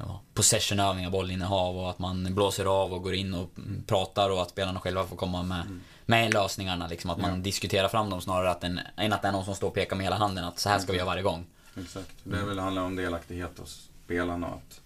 ja, 0.00 0.20
possessionövningar, 0.34 1.10
bollinnehav 1.10 1.78
och 1.78 1.90
att 1.90 1.98
man 1.98 2.34
blåser 2.34 2.64
av 2.64 2.92
och 2.92 3.02
går 3.02 3.14
in 3.14 3.34
och 3.34 3.50
mm, 3.58 3.82
pratar 3.86 4.30
och 4.30 4.42
att 4.42 4.50
spelarna 4.50 4.80
själva 4.80 5.06
får 5.06 5.16
komma 5.16 5.42
med, 5.42 5.80
med 6.06 6.32
lösningarna. 6.34 6.86
Liksom, 6.88 7.10
att 7.10 7.18
man 7.18 7.30
Ja. 7.30 7.36
diskuterar 7.36 7.42
diskuterar 7.42 7.88
fram 7.88 8.10
dem 8.10 8.20
snarare 8.20 8.50
att 8.50 8.64
en, 8.64 8.80
än 8.96 9.12
att 9.12 9.22
det 9.22 9.28
är 9.28 9.32
någon 9.32 9.44
som 9.44 9.54
står 9.54 9.68
och 9.68 9.74
pekar 9.74 9.96
med 9.96 10.04
hela 10.06 10.16
handen 10.16 10.44
att 10.44 10.58
så 10.58 10.68
här 10.68 10.78
ska 10.78 10.92
vi 10.92 10.98
göra 10.98 11.06
varje 11.06 11.22
gång. 11.22 11.46
Exakt. 11.80 12.10
Det 12.24 12.36
är 12.36 12.44
väl 12.44 12.58
handlar 12.58 12.82
om 12.82 12.96
delaktighet 12.96 13.58
hos 13.58 13.88
spelarna 14.04 14.46
och 14.48 14.54
att, 14.54 14.80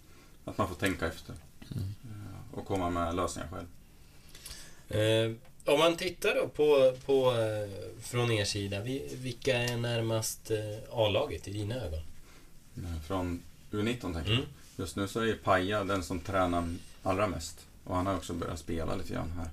att 0.44 0.58
man 0.58 0.68
får 0.68 0.74
tänka 0.74 1.06
efter. 1.06 1.34
Mm. 1.76 1.94
Eh, 2.04 2.58
Och 2.58 2.66
komma 2.66 2.90
med 2.90 3.14
lösningar 3.14 3.48
själv. 3.52 3.66
Eh, 4.88 5.32
om 5.74 5.78
man 5.78 5.96
tittar 5.96 6.34
då 6.34 6.48
på, 6.48 6.96
på 7.06 7.32
eh, 7.40 8.00
från 8.02 8.30
er 8.32 8.44
sida, 8.44 8.80
vi, 8.80 9.08
vilka 9.14 9.58
är 9.58 9.76
närmast 9.76 10.50
eh, 10.50 10.58
A-laget 10.92 11.48
i 11.48 11.52
dina 11.52 11.74
ögon? 11.74 12.00
Eh, 12.76 13.00
Från 13.06 13.42
U19 13.70 14.00
tänker 14.00 14.20
Mm. 14.20 14.36
jag. 14.36 14.46
Just 14.76 14.96
nu 14.96 15.08
så 15.08 15.20
är 15.20 15.34
Paja 15.34 15.84
den 15.84 16.02
som 16.02 16.20
tränar 16.20 16.68
allra 17.02 17.26
mest. 17.26 17.66
Och 17.84 17.96
han 17.96 18.06
har 18.06 18.16
också 18.16 18.34
börjat 18.34 18.58
spela 18.58 18.94
lite 18.96 19.12
grann 19.12 19.32
här. 19.36 19.50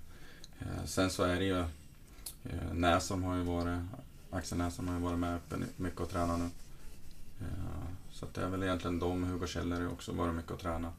Eh, 0.59 0.85
Sen 0.85 1.09
så 1.09 1.23
är 1.23 1.35
det 1.35 1.45
ju 1.45 1.59
eh, 1.59 2.73
Näsholm 2.73 3.23
har 3.23 3.35
ju 3.37 3.43
varit, 3.43 3.79
Axel 4.31 4.57
Näsholm 4.57 4.87
har 4.87 4.95
ju 4.95 5.01
varit 5.03 5.19
med 5.19 5.35
uppe 5.35 5.55
mycket 5.77 5.99
och 6.01 6.09
tränat 6.09 6.39
nu. 6.39 6.45
Eh, 7.41 7.47
Så 8.13 8.25
det 8.33 8.41
är 8.41 8.47
väl 8.49 8.63
egentligen 8.63 8.99
de, 8.99 9.23
Hugo 9.23 9.47
Kjeller 9.47 9.81
har 9.81 9.87
också 9.91 10.11
varit 10.11 10.35
mycket 10.35 10.51
och 10.51 10.59
tränat. 10.59 10.93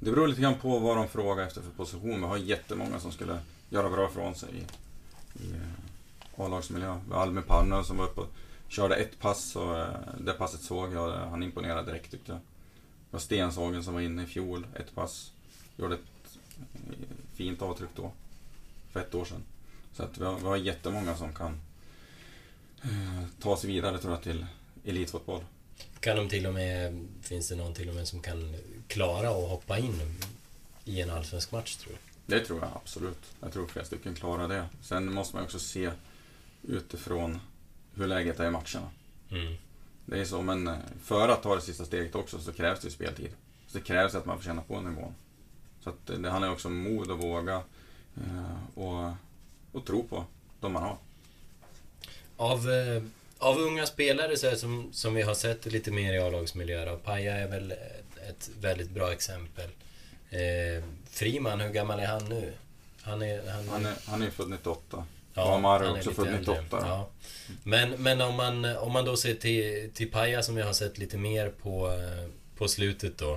Det 0.00 0.10
beror 0.10 0.28
lite 0.28 0.40
grann 0.40 0.54
på 0.58 0.78
vad 0.78 0.96
de 0.96 1.08
frågar 1.08 1.46
efter 1.46 1.60
för 1.62 1.70
position. 1.70 2.20
Vi 2.20 2.26
har 2.26 2.36
jättemånga 2.36 3.00
som 3.00 3.12
skulle 3.12 3.38
göra 3.70 3.90
bra 3.90 4.08
ifrån 4.10 4.34
sig 4.34 4.48
i, 4.54 4.62
i 5.44 5.54
A-lagsmiljö. 6.36 7.00
Vi 7.08 7.14
har 7.14 7.22
Alme 7.22 7.42
Parno 7.42 7.84
som 7.84 7.96
var 7.96 8.04
uppe 8.04 8.20
och 8.20 8.28
körde 8.68 8.94
ett 8.94 9.18
pass 9.18 9.56
och 9.56 9.78
eh, 9.78 9.94
det 10.18 10.32
passet 10.32 10.60
såg 10.60 10.94
jag. 10.94 11.10
Han 11.12 11.42
imponerade 11.42 11.90
direkt 11.90 12.10
tyckte 12.10 12.32
jag. 12.32 12.40
Det 12.40 13.10
var 13.10 13.20
Stenshagen 13.20 13.84
som 13.84 13.94
var 13.94 14.00
inne 14.00 14.22
i 14.22 14.26
fjol, 14.26 14.66
ett 14.74 14.94
pass. 14.94 15.32
Gjorde 15.76 15.94
ett 15.94 16.38
eh, 16.88 17.16
fint 17.34 17.62
avtryck 17.62 17.90
då. 17.96 18.12
För 18.92 19.00
ett 19.00 19.14
år 19.14 19.24
sedan. 19.24 19.42
Så 19.92 20.02
att 20.02 20.18
vi 20.18 20.24
har, 20.24 20.38
vi 20.38 20.44
har 20.44 20.56
jättemånga 20.56 21.16
som 21.16 21.34
kan 21.34 21.60
eh, 22.82 23.24
ta 23.40 23.56
sig 23.56 23.70
vidare 23.70 23.98
tror 23.98 24.12
jag 24.12 24.22
till 24.22 24.46
elitfotboll. 24.84 25.44
Kan 26.00 26.16
de 26.16 26.28
till 26.28 26.46
och 26.46 26.54
med, 26.54 27.06
finns 27.22 27.48
det 27.48 27.56
någon 27.56 27.74
till 27.74 27.88
och 27.88 27.94
med 27.94 28.08
som 28.08 28.20
kan 28.20 28.56
klara 28.88 29.28
att 29.28 29.48
hoppa 29.48 29.78
in 29.78 30.00
i 30.84 31.00
en 31.00 31.10
allsvensk 31.10 31.52
match 31.52 31.76
tror 31.76 31.92
du? 31.92 31.98
Det 32.34 32.44
tror 32.44 32.60
jag 32.60 32.70
absolut. 32.74 33.34
Jag 33.40 33.52
tror 33.52 33.66
flera 33.66 33.86
stycken 33.86 34.14
klarar 34.14 34.48
det. 34.48 34.66
Sen 34.82 35.14
måste 35.14 35.36
man 35.36 35.44
också 35.44 35.58
se 35.58 35.90
utifrån 36.62 37.40
hur 37.96 38.06
läget 38.06 38.40
är 38.40 38.46
i 38.46 38.50
matcherna. 38.50 38.90
Mm. 39.30 39.54
Det 40.04 40.20
är 40.20 40.24
så, 40.24 40.42
men 40.42 40.68
eh, 40.68 40.74
för 41.02 41.28
att 41.28 41.42
ta 41.42 41.54
det 41.54 41.60
sista 41.60 41.84
steget 41.84 42.14
också 42.14 42.38
så 42.38 42.52
krävs 42.52 42.80
det 42.80 42.86
ju 42.86 42.90
speltid. 42.90 43.30
Så 43.66 43.78
det 43.78 43.84
krävs 43.84 44.14
att 44.14 44.26
man 44.26 44.36
får 44.36 44.44
känna 44.44 44.62
på 44.62 44.80
nivån. 44.80 45.14
Så 45.84 45.90
att 45.90 46.06
det, 46.06 46.16
det 46.16 46.30
handlar 46.30 46.52
också 46.52 46.68
om 46.68 46.76
mod 46.76 47.10
och 47.10 47.18
våga 47.18 47.62
eh, 48.16 48.78
och, 48.78 49.12
och 49.72 49.86
tro 49.86 50.02
på 50.02 50.24
de 50.60 50.72
man 50.72 50.82
har. 50.82 50.96
Av, 52.36 52.70
eh, 52.70 53.02
av 53.38 53.58
unga 53.58 53.86
spelare 53.86 54.36
så 54.36 54.56
som, 54.56 54.88
som 54.92 55.14
vi 55.14 55.22
har 55.22 55.34
sett 55.34 55.66
lite 55.66 55.90
mer 55.90 56.14
i 56.14 56.18
A-lagsmiljöer, 56.18 56.96
Paja 56.96 57.36
är 57.36 57.48
väl 57.48 57.72
ett 58.28 58.50
väldigt 58.60 58.90
bra 58.90 59.12
exempel. 59.12 59.70
Eh, 60.30 60.84
Friman, 61.10 61.60
hur 61.60 61.72
gammal 61.72 62.00
är 62.00 62.06
han 62.06 62.24
nu? 62.24 62.52
Han 63.02 63.22
är... 63.22 63.50
Han, 63.50 63.68
Han 63.68 63.86
är, 63.86 63.94
han 64.06 64.22
är 64.22 64.30
född 64.30 64.50
98. 64.50 65.06
Ja, 65.36 65.44
och 65.44 65.54
Amar 65.54 65.80
är 65.80 65.92
också 65.92 66.10
född 66.10 66.26
äldre. 66.26 66.38
98. 66.38 66.78
Ja. 66.80 67.10
Men, 67.62 67.90
men 67.90 68.20
om, 68.20 68.34
man, 68.34 68.64
om 68.64 68.92
man 68.92 69.04
då 69.04 69.16
ser 69.16 69.34
till, 69.34 69.90
till 69.94 70.10
Paja 70.10 70.42
som 70.42 70.54
vi 70.54 70.62
har 70.62 70.72
sett 70.72 70.98
lite 70.98 71.16
mer 71.18 71.48
på, 71.48 71.92
på 72.56 72.68
slutet 72.68 73.18
då. 73.18 73.32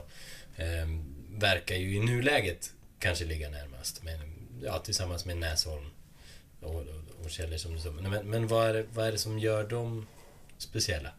Eh, 0.56 0.88
verkar 1.30 1.76
ju 1.76 1.96
i 1.96 2.00
nuläget 2.00 2.74
kanske 3.00 3.26
ligga 3.26 3.50
närmast. 3.50 4.04
Men, 4.04 4.20
ja, 4.64 4.80
tillsammans 4.80 5.26
med 5.26 5.38
Näsholm 5.38 5.86
och, 6.62 6.76
och, 6.76 6.86
och 7.24 7.30
Kjeller 7.30 7.58
som 7.58 7.74
du 7.74 7.80
sa. 7.80 7.92
Men, 7.92 8.30
men 8.30 8.48
vad, 8.48 8.70
är, 8.70 8.86
vad 8.94 9.08
är 9.08 9.12
det 9.12 9.18
som 9.18 9.40
gör 9.40 9.64
dem 9.64 10.08
speciella? 10.58 11.10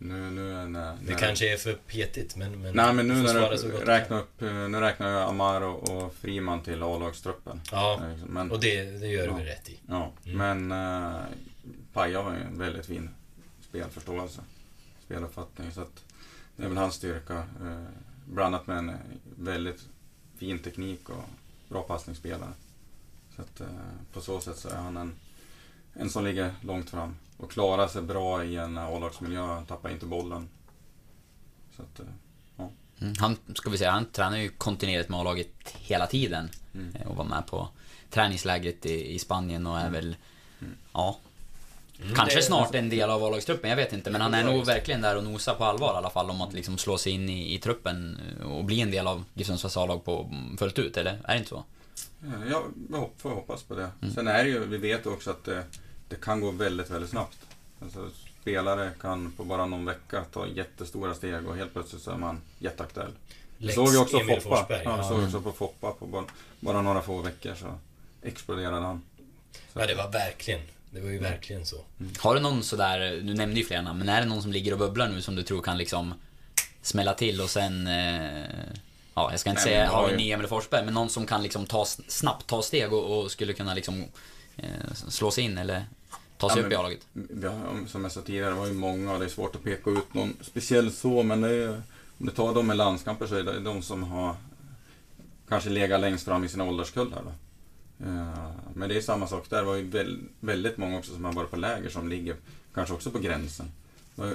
Nu, 0.00 0.30
nu, 0.30 0.68
när, 0.68 0.96
Det 1.06 1.14
kanske 1.14 1.52
är 1.52 1.56
för 1.56 1.74
petigt 1.74 2.36
men... 2.36 2.62
men 2.62 2.74
Nej 2.74 2.92
men 2.94 3.08
nu 3.08 3.14
du 3.14 3.22
när 3.22 3.50
du 3.50 3.84
räknar 3.84 4.18
upp, 4.20 4.42
eh, 4.42 4.52
nu 4.52 4.80
räknar 4.80 5.08
jag 5.08 5.28
Amar 5.28 5.60
och, 5.60 6.14
Friman 6.14 6.62
till 6.62 6.82
A-lagstruppen. 6.82 7.60
Ja, 7.72 8.00
Eh, 8.02 8.26
Men, 8.26 8.50
och 8.50 8.60
det, 8.60 8.82
det 8.84 9.06
gör 9.06 9.22
du 9.22 9.28
Ja. 9.30 9.36
väl 9.36 9.44
rätt 9.46 9.68
i. 9.68 9.78
Ja, 9.88 10.12
Mm. 10.26 10.66
men 10.68 10.72
uh, 11.12 11.22
Paja 11.92 12.22
har 12.22 12.32
ju 12.34 12.40
en 12.40 12.58
väldigt 12.58 12.86
fin 12.86 13.10
spelförståelse, 13.68 14.40
speluppfattning. 15.04 15.72
Så 15.72 15.80
att 15.80 16.04
det 16.56 16.64
är 16.64 16.68
väl 16.68 16.76
hans 16.78 16.94
styrka. 16.94 17.34
Uh, 17.62 17.84
blandat 18.26 18.66
med 18.66 18.78
en 18.78 18.92
väldigt 19.38 19.88
fin 20.38 20.58
teknik 20.58 21.08
och 21.08 21.24
bra 21.68 21.82
passningsspelare. 21.82 22.52
Så 23.36 23.42
att 23.42 23.60
eh, 23.60 23.66
på 24.12 24.20
så 24.20 24.40
sätt 24.40 24.56
så 24.56 24.68
är 24.68 24.74
han 24.76 24.96
en, 24.96 25.12
en 25.94 26.10
som 26.10 26.24
ligger 26.24 26.54
långt 26.60 26.90
fram 26.90 27.16
och 27.36 27.50
klarar 27.50 27.88
sig 27.88 28.02
bra 28.02 28.44
i 28.44 28.56
en 28.56 28.78
A-lagsmiljö. 28.78 29.62
Tappar 29.68 29.90
inte 29.90 30.06
bollen. 30.06 30.48
Så 31.76 31.82
att, 31.82 32.00
eh, 32.00 32.06
Mm. 33.00 33.14
Han, 33.18 33.36
ska 33.54 33.70
vi 33.70 33.78
säga, 33.78 33.90
han 33.90 34.04
tränar 34.06 34.36
ju 34.36 34.48
kontinuerligt 34.48 35.08
med 35.08 35.20
A-laget 35.20 35.48
hela 35.78 36.06
tiden. 36.06 36.50
Mm. 36.74 36.94
Eh, 36.96 37.06
Och 37.06 37.16
var 37.16 37.24
med 37.24 37.46
på 37.46 37.68
träningslägret 38.10 38.86
i, 38.86 39.14
i 39.14 39.18
Spanien 39.18 39.66
och 39.66 39.78
är 39.78 39.90
väl, 39.90 40.16
ja, 40.92 41.18
Mm, 42.02 42.14
kanske 42.14 42.36
det- 42.38 42.42
snart 42.42 42.74
en 42.74 42.88
del 42.88 43.10
av 43.10 43.24
A-lagstruppen, 43.24 43.70
jag 43.70 43.76
vet 43.76 43.92
inte. 43.92 44.10
Men 44.10 44.20
han 44.20 44.34
är 44.34 44.40
Ja, 44.44 44.50
nog 44.52 44.66
verkligen 44.66 45.00
där 45.00 45.16
och 45.16 45.24
nosar 45.24 45.54
på 45.54 45.64
allvar 45.64 45.94
i 45.94 45.96
alla 45.96 46.10
fall 46.10 46.30
om 46.30 46.40
att 46.40 46.52
liksom 46.52 46.78
slå 46.78 46.98
sig 46.98 47.12
in 47.12 47.28
i, 47.28 47.54
i 47.54 47.58
truppen 47.58 48.18
och 48.44 48.64
bli 48.64 48.80
en 48.80 48.90
del 48.90 49.06
av 49.06 49.24
GIF 49.34 49.46
Sundsvalls 49.46 49.76
A-lag 49.76 50.04
på 50.04 50.28
mm, 50.32 50.56
fullt 50.56 50.78
ut, 50.78 50.96
eller? 50.96 51.12
Är 51.24 51.32
det 51.32 51.38
inte 51.38 51.48
så? 51.48 51.64
Ja, 52.50 52.62
vi 52.90 52.96
hop- 52.96 53.14
får 53.20 53.30
hoppas 53.30 53.62
på 53.62 53.74
det. 53.74 53.90
Mm. 54.02 54.14
Sen 54.14 54.28
är 54.28 54.44
det 54.44 54.50
ju, 54.50 54.64
vi 54.66 54.76
vet 54.76 55.06
också 55.06 55.30
att 55.30 55.44
det, 55.44 55.64
det 56.08 56.16
kan 56.20 56.40
gå 56.40 56.50
väldigt, 56.50 56.90
väldigt 56.90 57.10
snabbt. 57.10 57.36
Alltså, 57.82 58.10
spelare 58.42 58.90
kan 59.00 59.32
på 59.32 59.44
bara 59.44 59.66
någon 59.66 59.84
vecka 59.84 60.24
ta 60.32 60.46
jättestora 60.46 61.14
steg 61.14 61.48
och 61.48 61.56
helt 61.56 61.72
plötsligt 61.72 62.02
så 62.02 62.10
är 62.10 62.16
man 62.16 62.40
jätteaktuell. 62.58 63.10
Vi 63.58 63.72
såg 63.72 63.88
ju 63.92 63.98
också 63.98 64.16
Emil 64.20 64.40
Foppa. 64.40 64.66
Ja, 64.70 64.76
vi 64.78 64.84
Ja. 64.84 65.08
såg 65.08 65.24
också 65.24 65.40
på 65.40 65.52
Foppa 65.52 65.90
på 65.92 66.06
bara, 66.06 66.24
bara 66.60 66.82
några 66.82 67.02
få 67.02 67.22
veckor 67.22 67.54
så 67.54 67.78
exploderade 68.22 68.86
han. 68.86 69.02
Ja, 69.72 69.86
det 69.86 69.94
var 69.94 70.10
verkligen. 70.12 70.60
Det 70.90 71.00
var 71.00 71.10
ju 71.10 71.18
verkligen 71.18 71.66
så. 71.66 71.84
Har 72.18 72.34
du 72.34 72.40
någon 72.40 72.62
sådär, 72.62 73.20
du 73.22 73.34
nämnde 73.34 73.60
ju 73.60 73.66
flera 73.66 73.82
namn, 73.82 73.98
men 73.98 74.08
är 74.08 74.20
det 74.20 74.26
någon 74.26 74.42
som 74.42 74.52
ligger 74.52 74.72
och 74.72 74.78
bubblar 74.78 75.08
nu 75.08 75.22
som 75.22 75.36
du 75.36 75.42
tror 75.42 75.62
kan 75.62 75.78
liksom 75.78 76.14
smälla 76.82 77.14
till 77.14 77.40
och 77.40 77.50
sen... 77.50 77.86
Eh, 77.86 78.44
ja, 79.18 79.30
jag 79.30 79.40
ska 79.40 79.50
inte 79.50 79.62
Nej, 79.62 79.88
säga 79.88 80.08
ju- 80.18 80.30
en 80.32 80.38
eller 80.38 80.48
Forsberg, 80.48 80.84
men 80.84 80.94
någon 80.94 81.08
som 81.10 81.26
kan 81.26 81.42
liksom 81.42 81.66
ta, 81.66 81.84
snabbt 82.08 82.46
ta 82.46 82.62
steg 82.62 82.92
och, 82.92 83.18
och 83.24 83.30
skulle 83.30 83.52
kunna 83.52 83.74
liksom 83.74 84.04
eh, 84.56 84.92
slå 85.08 85.30
sig 85.30 85.44
in 85.44 85.58
eller 85.58 85.84
ta 86.38 86.50
sig 86.50 86.58
Ja, 86.60 86.66
upp 86.66 86.72
i 86.72 86.76
A-laget. 86.76 87.06
Som 87.90 88.02
jag 88.02 88.12
sa 88.12 88.20
tidigare, 88.20 88.50
det 88.50 88.56
var 88.56 88.66
ju 88.66 88.72
många 88.72 89.12
och 89.12 89.18
det 89.18 89.24
är 89.24 89.28
svårt 89.30 89.54
att 89.54 89.62
peka 89.64 89.90
ut 89.90 90.14
någon 90.14 90.36
speciell 90.40 90.92
så, 90.92 91.22
men 91.22 91.40
det 91.40 91.48
är, 91.48 91.68
om 92.18 92.26
du 92.26 92.30
tar 92.32 92.54
dem 92.54 92.66
med 92.66 92.76
landskamper 92.76 93.26
så 93.26 93.34
är 93.34 93.42
det 93.42 93.60
de 93.60 93.82
som 93.82 94.02
har 94.02 94.36
kanske 95.48 95.70
legat 95.70 96.00
längst 96.00 96.24
fram 96.24 96.44
i 96.44 96.48
sina 96.48 96.64
ålderskullar. 96.64 97.22
Då. 97.24 97.30
Eh, 98.06 98.50
Men 98.74 98.88
det 98.88 98.96
är 98.96 99.00
samma 99.00 99.26
sak 99.26 99.50
där, 99.50 99.56
det 99.58 99.64
var 99.64 99.74
ju 99.74 99.88
väl, 99.90 100.18
väldigt 100.40 100.76
många 100.76 100.98
också 100.98 101.12
som 101.12 101.24
har 101.24 101.32
varit 101.32 101.50
på 101.50 101.56
läger 101.56 101.90
som 101.90 102.08
ligger 102.08 102.36
kanske 102.74 102.94
också 102.94 103.10
på 103.10 103.18
gränsen. 103.18 103.72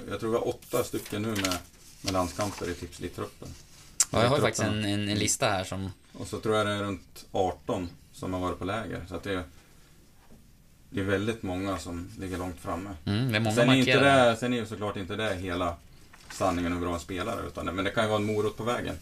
Jag 0.10 0.20
tror 0.20 0.32
vi 0.32 0.38
har 0.38 0.48
åtta 0.48 0.84
stycken 0.84 1.22
nu 1.22 1.28
med, 1.28 1.58
med 2.02 2.14
landskamper 2.14 2.70
i 2.70 2.74
Tipslit-truppen. 2.74 3.48
Ja, 4.14 4.24
jag 4.24 4.30
har 4.30 4.40
faktiskt 4.40 4.64
en, 4.64 4.86
en, 4.86 5.10
en 5.10 5.18
lista 5.18 5.50
här 5.50 5.64
som... 5.64 5.92
Och 6.14 6.28
så 6.28 6.40
tror 6.40 6.56
jag 6.56 6.68
det 6.68 6.74
är 6.74 6.84
runt 6.84 7.26
18 7.32 7.90
som 8.14 8.34
har 8.34 8.40
varit 8.40 8.60
på 8.60 8.66
läger. 8.66 9.06
Så 9.10 9.16
att 9.16 9.24
det, 9.24 9.34
är, 9.34 9.44
det 10.90 11.00
är 11.00 11.06
väldigt 11.06 11.44
många 11.44 11.78
som 11.78 12.10
ligger 12.20 12.38
långt 12.38 12.60
framme. 12.60 12.90
Mm, 13.06 13.32
det 13.32 13.38
är 13.38 13.40
många 13.40 13.56
sen, 13.56 13.70
är 13.70 13.76
inte 13.76 14.00
det, 14.00 14.38
sen 14.40 14.54
är 14.54 14.58
ju 14.58 14.66
såklart 14.66 14.98
inte 14.98 15.16
det 15.16 15.36
hela 15.36 15.76
sanningen 16.32 16.74
hur 16.74 16.80
bra 16.80 17.00
spelare 17.00 17.48
utan 17.48 17.66
det, 17.66 17.72
men 17.72 17.86
det 17.86 17.92
kan 17.92 18.04
ju 18.04 18.10
vara 18.10 18.20
en 18.20 18.26
morot 18.26 18.58
på 18.58 18.64
vägen. 18.64 18.96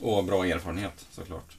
Och 0.00 0.24
bra 0.24 0.46
erfarenhet 0.46 1.06
såklart. 1.10 1.56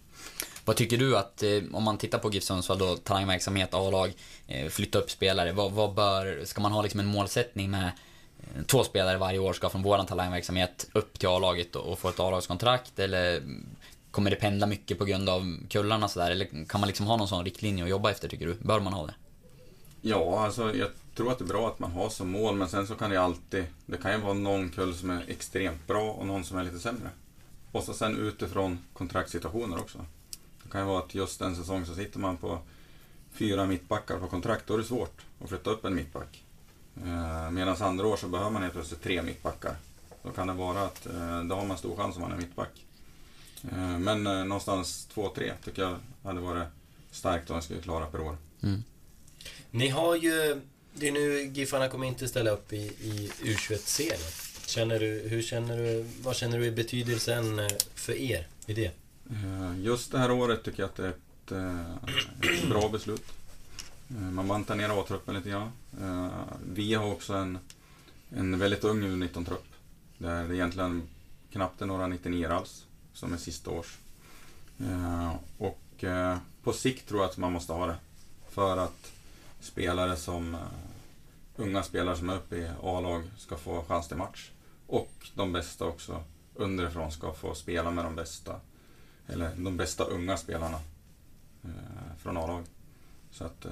Vad 0.66 0.76
tycker 0.76 0.98
du 0.98 1.18
att, 1.18 1.44
eh, 1.44 1.50
om 1.74 1.84
man 1.84 1.98
tittar 1.98 2.20
på 2.20 2.32
GIF 2.32 2.44
Sundsvall 2.44 2.78
då, 2.78 2.98
talangverksamhet, 2.98 3.74
A-lag, 3.74 4.14
eh, 4.48 4.70
flytta 4.70 5.00
upp 5.00 5.12
spelare. 5.12 5.52
Vad, 5.52 5.72
vad 5.72 5.94
bör, 5.94 6.46
ska 6.46 6.62
man 6.62 6.72
ha 6.72 6.82
liksom 6.82 7.00
en 7.00 7.06
målsättning 7.06 7.72
med 7.72 7.92
två 8.66 8.84
spelare 8.84 9.18
varje 9.18 9.40
år 9.40 9.54
ska 9.54 9.70
från 9.70 9.84
våran 9.84 10.06
talangverksamhet 10.06 10.90
upp 10.94 11.20
till 11.20 11.30
A-laget 11.30 11.76
och, 11.76 12.00
få 12.00 12.10
ett 12.10 12.20
A-lagskontrakt? 12.20 13.00
Eller 13.00 13.44
kommer 14.12 14.30
det 14.30 14.36
pendla 14.36 14.68
mycket 14.68 14.98
på 14.98 15.06
grund 15.06 15.30
av 15.30 15.58
kullarna 15.70 16.08
sådär? 16.08 16.32
Eller 16.32 16.66
kan 16.66 16.82
man 16.82 16.88
liksom 16.88 17.06
ha 17.06 17.18
någon 17.18 17.28
sån 17.28 17.46
riktlinje 17.46 17.84
att 17.84 17.90
jobba 17.90 18.12
efter 18.12 18.28
tycker 18.28 18.46
du? 18.46 18.54
Bör 18.54 18.80
man 18.80 18.94
ha 18.94 19.06
det? 19.06 19.14
Ja, 20.02 20.46
alltså 20.46 20.76
jag 20.76 20.90
tror 21.16 21.32
att 21.32 21.38
det 21.38 21.46
är 21.46 21.48
bra 21.48 21.68
att 21.68 21.80
man 21.80 21.92
har 21.92 22.10
som 22.10 22.32
mål 22.32 22.56
men 22.56 22.70
sen 22.70 22.88
så 22.88 22.96
kan 22.96 23.10
det 23.10 23.22
alltid, 23.22 23.66
det 23.86 23.98
kan 23.98 24.12
ju 24.12 24.18
vara 24.18 24.34
någon 24.34 24.70
kull 24.70 24.96
som 24.96 25.10
är 25.10 25.24
extremt 25.28 25.88
bra 25.88 26.12
och 26.12 26.26
någon 26.26 26.44
som 26.44 26.58
är 26.58 26.64
lite 26.64 26.80
sämre. 26.80 27.10
Och 27.72 27.84
så 27.84 27.94
sen 27.94 28.18
utifrån 28.18 28.80
kontraktssituationer 28.94 29.78
också. 29.78 30.06
Det 30.64 30.70
kan 30.70 30.82
ju 30.82 30.88
vara 30.88 31.00
att 31.00 31.16
just 31.16 31.42
en 31.42 31.56
säsong 31.56 31.86
så 31.86 31.96
sitter 31.96 32.20
man 32.20 32.38
på 32.38 32.60
fyra 33.32 33.66
mittbackar 33.66 34.20
på 34.20 34.28
kontrakt, 34.28 34.68
då 34.68 34.74
är 34.74 34.78
det 34.78 34.84
svårt 34.84 35.22
att 35.44 35.50
flytta 35.50 35.70
upp 35.70 35.86
en 35.86 35.96
mittback. 35.96 36.44
Eh, 37.06 37.52
Medan 37.52 37.76
andra 37.80 38.08
år 38.08 38.18
så 38.18 38.28
behöver 38.28 38.52
man 38.52 38.62
helt 38.62 38.74
plötsligt 38.74 39.04
tre 39.04 39.22
mittbackar. 39.22 39.76
Då 40.24 40.30
kan 40.30 40.48
det 40.48 40.54
vara 40.54 40.82
att 40.82 41.06
eh, 41.06 41.44
då 41.44 41.56
har 41.56 41.66
man 41.66 41.78
stor 41.78 41.96
chans 41.96 42.16
om 42.16 42.22
man 42.22 42.32
är 42.32 42.38
mittback. 42.38 42.86
Eh, 43.72 43.98
Men 44.00 44.24
någonstans 44.24 45.08
två, 45.14 45.30
tre 45.36 45.54
tycker 45.66 45.82
jag 45.82 45.96
hade 46.24 46.40
varit 46.40 46.68
starkt 47.12 47.50
om 47.50 47.54
man 47.54 47.64
skulle 47.64 47.82
klara 47.82 48.06
per 48.06 48.22
år. 48.22 48.38
Ni 49.72 49.88
har 49.90 50.16
ju... 50.16 50.62
Det 50.94 51.08
är 51.08 51.12
nu 51.12 51.44
Giffarna 51.44 51.90
kommer 51.90 52.08
inte 52.08 52.28
ställa 52.28 52.52
upp 52.52 52.74
i, 52.74 52.78
i 52.78 53.32
U21-serien. 53.44 54.20
Känner 54.66 55.00
du, 55.00 55.08
hur 55.30 55.42
känner 55.42 55.78
du, 55.78 56.06
vad 56.22 56.36
känner 56.36 56.60
du 56.60 56.68
är 56.68 56.72
betydelsen 56.72 57.70
för 57.96 58.14
er 58.14 58.48
i 58.66 58.74
det? 58.74 58.92
Just 59.78 60.12
det 60.12 60.18
här 60.18 60.32
året 60.32 60.64
tycker 60.64 60.84
jag 60.84 60.90
att 60.90 60.96
det 60.96 61.06
är 61.06 61.10
ett, 61.10 62.62
ett 62.62 62.70
bra 62.70 62.90
beslut. 62.90 63.24
Eh, 64.10 64.32
man 64.32 64.48
bantar 64.48 64.76
ner 64.76 65.02
A-truppen 65.02 65.36
lite 65.36 65.50
grann. 65.50 65.72
Eh, 66.02 66.30
Vi 66.74 66.94
har 66.94 67.12
också 67.12 67.34
en, 67.34 67.60
en 68.30 68.60
väldigt 68.60 68.84
ung 68.84 69.04
U19-trupp. 69.04 69.66
Där 70.18 70.48
det 70.48 70.56
egentligen 70.56 71.04
knappt 71.52 71.82
är 71.82 71.86
några 71.86 72.08
99 72.08 72.48
alls, 72.48 72.86
som 73.14 73.34
är 73.34 73.38
sista 73.38 73.72
års. 73.72 73.98
Eh, 74.80 75.36
och 75.58 75.80
på 76.64 76.74
sikt 76.74 77.08
tror 77.08 77.22
jag 77.22 77.30
att 77.30 77.38
man 77.38 77.52
måste 77.52 77.74
ha 77.74 77.86
det. 77.88 77.96
För 78.50 78.78
att 78.78 79.12
spelare 79.60 80.16
som 80.16 80.58
unga 81.56 81.84
spelare 81.84 82.18
som 82.18 82.30
är 82.30 82.36
uppe 82.36 82.56
i 82.56 82.70
A-lag 82.84 83.24
ska 83.38 83.58
få 83.58 83.84
chans 83.88 84.08
till 84.08 84.18
match. 84.18 84.50
Och 84.88 85.30
de 85.36 85.54
bästa 85.54 85.86
också 85.86 86.24
underifrån 86.56 87.12
ska 87.12 87.34
få 87.34 87.56
spela 87.56 87.92
med 87.92 88.06
de 88.06 88.16
bästa 88.16 88.60
eller 89.28 89.56
de 89.56 89.78
bästa 89.78 90.04
unga 90.04 90.38
spelarna 90.38 90.80
från 92.18 92.38
A-lag. 92.38 92.64
Så 93.32 93.44
att 93.44 93.66
eh, 93.66 93.72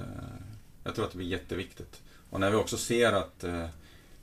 jag 0.84 0.94
tror 0.94 1.04
att 1.04 1.10
det 1.10 1.18
blir 1.18 1.28
jätteviktigt. 1.28 2.02
Och 2.30 2.40
när 2.40 2.50
vi 2.50 2.56
också 2.56 2.78
ser 2.78 3.12
att 3.12 3.44
eh, 3.44 3.66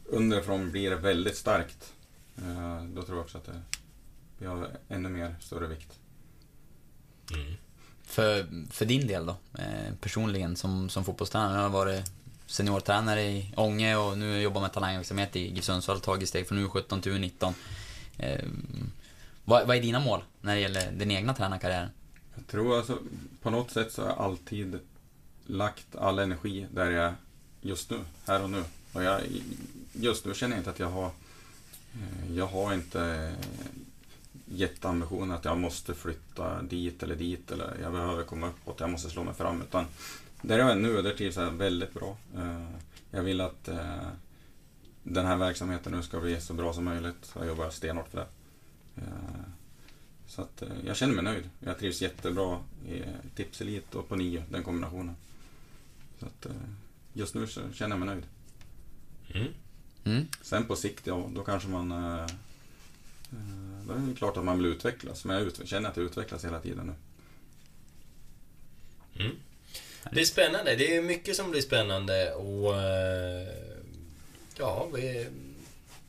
underifrån 0.06 0.72
blir 0.72 0.92
väldigt 0.92 1.38
starkt, 1.38 1.94
eh, 2.38 2.84
då 2.84 3.04
tror 3.04 3.18
jag 3.18 3.26
också 3.26 3.38
att 3.38 3.46
det, 3.46 3.62
vi 4.38 4.46
har 4.46 4.68
ännu 4.90 5.10
mer 5.10 5.36
större 5.40 5.68
vikt. 5.68 6.00
För, 8.04 8.48
för 8.72 8.86
din 8.86 9.08
del 9.08 9.26
då, 9.26 9.36
personligen 10.02 10.56
som, 10.56 10.90
som 10.90 11.06
fotbollstränare. 11.06 11.58
Du 11.58 11.62
har 11.62 11.70
varit 11.70 12.12
seniortränare 12.46 13.22
i 13.22 13.54
Ånge 13.56 13.96
och 13.96 14.18
nu 14.18 14.42
jobbar 14.42 14.62
med 14.62 14.74
talangverksamhet 14.74 15.36
i 15.36 15.56
GIF 15.56 15.64
Sundsvall, 15.64 16.00
tagit 16.00 16.30
steg 16.30 16.48
från 16.48 16.68
U17 16.68 17.02
till 17.02 17.12
U19. 17.12 17.54
Eh, 18.18 18.46
vad, 19.46 19.68
vad 19.68 19.78
är 19.78 19.82
dina 19.82 20.00
mål 20.00 20.24
när 20.42 20.56
det 20.56 20.62
gäller 20.62 20.92
den 20.92 21.12
egna 21.12 21.34
tränarkarriären? 21.34 21.90
Jag 22.36 22.48
tror 22.48 22.78
alltså, 22.78 22.98
på 23.42 23.50
något 23.50 23.72
sätt 23.72 23.92
så 23.92 24.02
har 24.02 24.10
jag 24.10 24.18
alltid 24.18 24.80
lagt 25.46 25.96
all 25.96 26.20
energi 26.20 26.68
där 26.72 26.92
jag 26.92 27.06
är 27.06 27.16
just 27.62 27.90
nu, 27.90 27.98
här 28.26 28.44
och 28.44 28.50
nu. 28.50 28.64
Och 28.94 29.04
jag, 29.04 29.22
just 29.94 30.26
nu 30.26 30.34
känner 30.34 30.56
jag 30.56 30.60
inte 30.60 30.70
att 30.70 30.80
jag 30.80 30.90
har, 30.90 31.06
eh, 31.94 32.36
jag 32.36 32.48
har 32.48 32.74
inte 32.74 33.02
eh, 33.02 33.48
jätteambitioner 34.46 35.36
att 35.36 35.46
jag 35.46 35.58
måste 35.58 35.94
flytta 35.94 36.62
dit 36.62 37.04
eller 37.04 37.16
dit 37.16 37.52
eller 37.52 37.78
jag 37.82 37.92
behöver 37.92 38.24
komma 38.24 38.48
uppåt, 38.48 38.80
jag 38.80 38.90
måste 38.90 39.10
slå 39.10 39.24
mig 39.24 39.34
fram. 39.34 39.62
Utan 39.62 39.86
där 40.42 40.60
jag 40.60 40.72
är 40.72 40.76
nu, 40.76 41.02
där 41.02 41.14
trivs 41.14 41.36
jag 41.36 41.52
väldigt 41.52 41.94
bra. 41.94 42.18
Eh, 42.36 42.66
jag 43.12 43.24
vill 43.24 43.42
att 43.42 43.70
den 45.04 45.26
här 45.26 45.38
verksamheten 45.38 45.92
nu 45.92 46.04
ska 46.04 46.20
bli 46.20 46.42
så 46.42 46.54
bra 46.54 46.74
som 46.74 46.84
möjligt. 46.84 47.32
Jag 47.36 47.48
jobbar 47.48 47.70
stenhårt 47.70 48.10
för 48.10 48.18
det. 48.18 48.28
Så 50.28 50.42
att 50.42 50.64
jag 50.86 50.96
känner 50.96 51.14
mig 51.14 51.24
nöjd. 51.24 51.50
Jag 51.60 51.80
trivs 51.80 52.02
jättebra 52.02 52.60
i 52.88 53.04
Tipselit 53.36 53.96
och 53.96 54.10
på 54.10 54.16
nio, 54.16 54.44
den 54.50 54.64
kombinationen. 54.64 55.16
Så 56.20 56.26
att 56.26 56.46
eh, 56.46 56.52
just 57.14 57.36
nu 57.36 57.48
så 57.48 57.62
känner 57.74 57.96
jag 57.96 58.06
mig 58.06 58.16
nöjd. 58.16 58.26
Mm. 59.34 59.54
Mm. 60.04 60.28
Sen 60.42 60.66
på 60.66 60.76
sikt, 60.76 61.08
ja, 61.08 61.30
då 61.36 61.44
kanske 61.44 61.70
man... 61.70 61.92
eh, 61.92 62.22
eh, 62.24 63.86
Då 63.88 63.94
är 63.94 63.98
det 63.98 64.16
klart 64.16 64.38
att 64.38 64.44
man 64.44 64.58
vill 64.58 64.66
utvecklas, 64.66 65.26
men 65.26 65.36
jag 65.36 65.46
ut, 65.46 65.62
känner 65.68 65.90
att 65.90 65.98
jag 65.98 66.06
utvecklas 66.06 66.46
hela 66.46 66.60
tiden 66.60 66.86
nu. 66.88 66.96
Mm. 69.24 69.36
Det 70.12 70.22
är 70.22 70.26
spännande. 70.26 70.76
Det 70.76 70.96
är 70.96 71.02
mycket 71.02 71.36
som 71.36 71.52
blir 71.52 71.62
spännande 71.62 72.34
och... 72.34 72.74
Ja, 74.58 74.88
vi, 74.96 75.28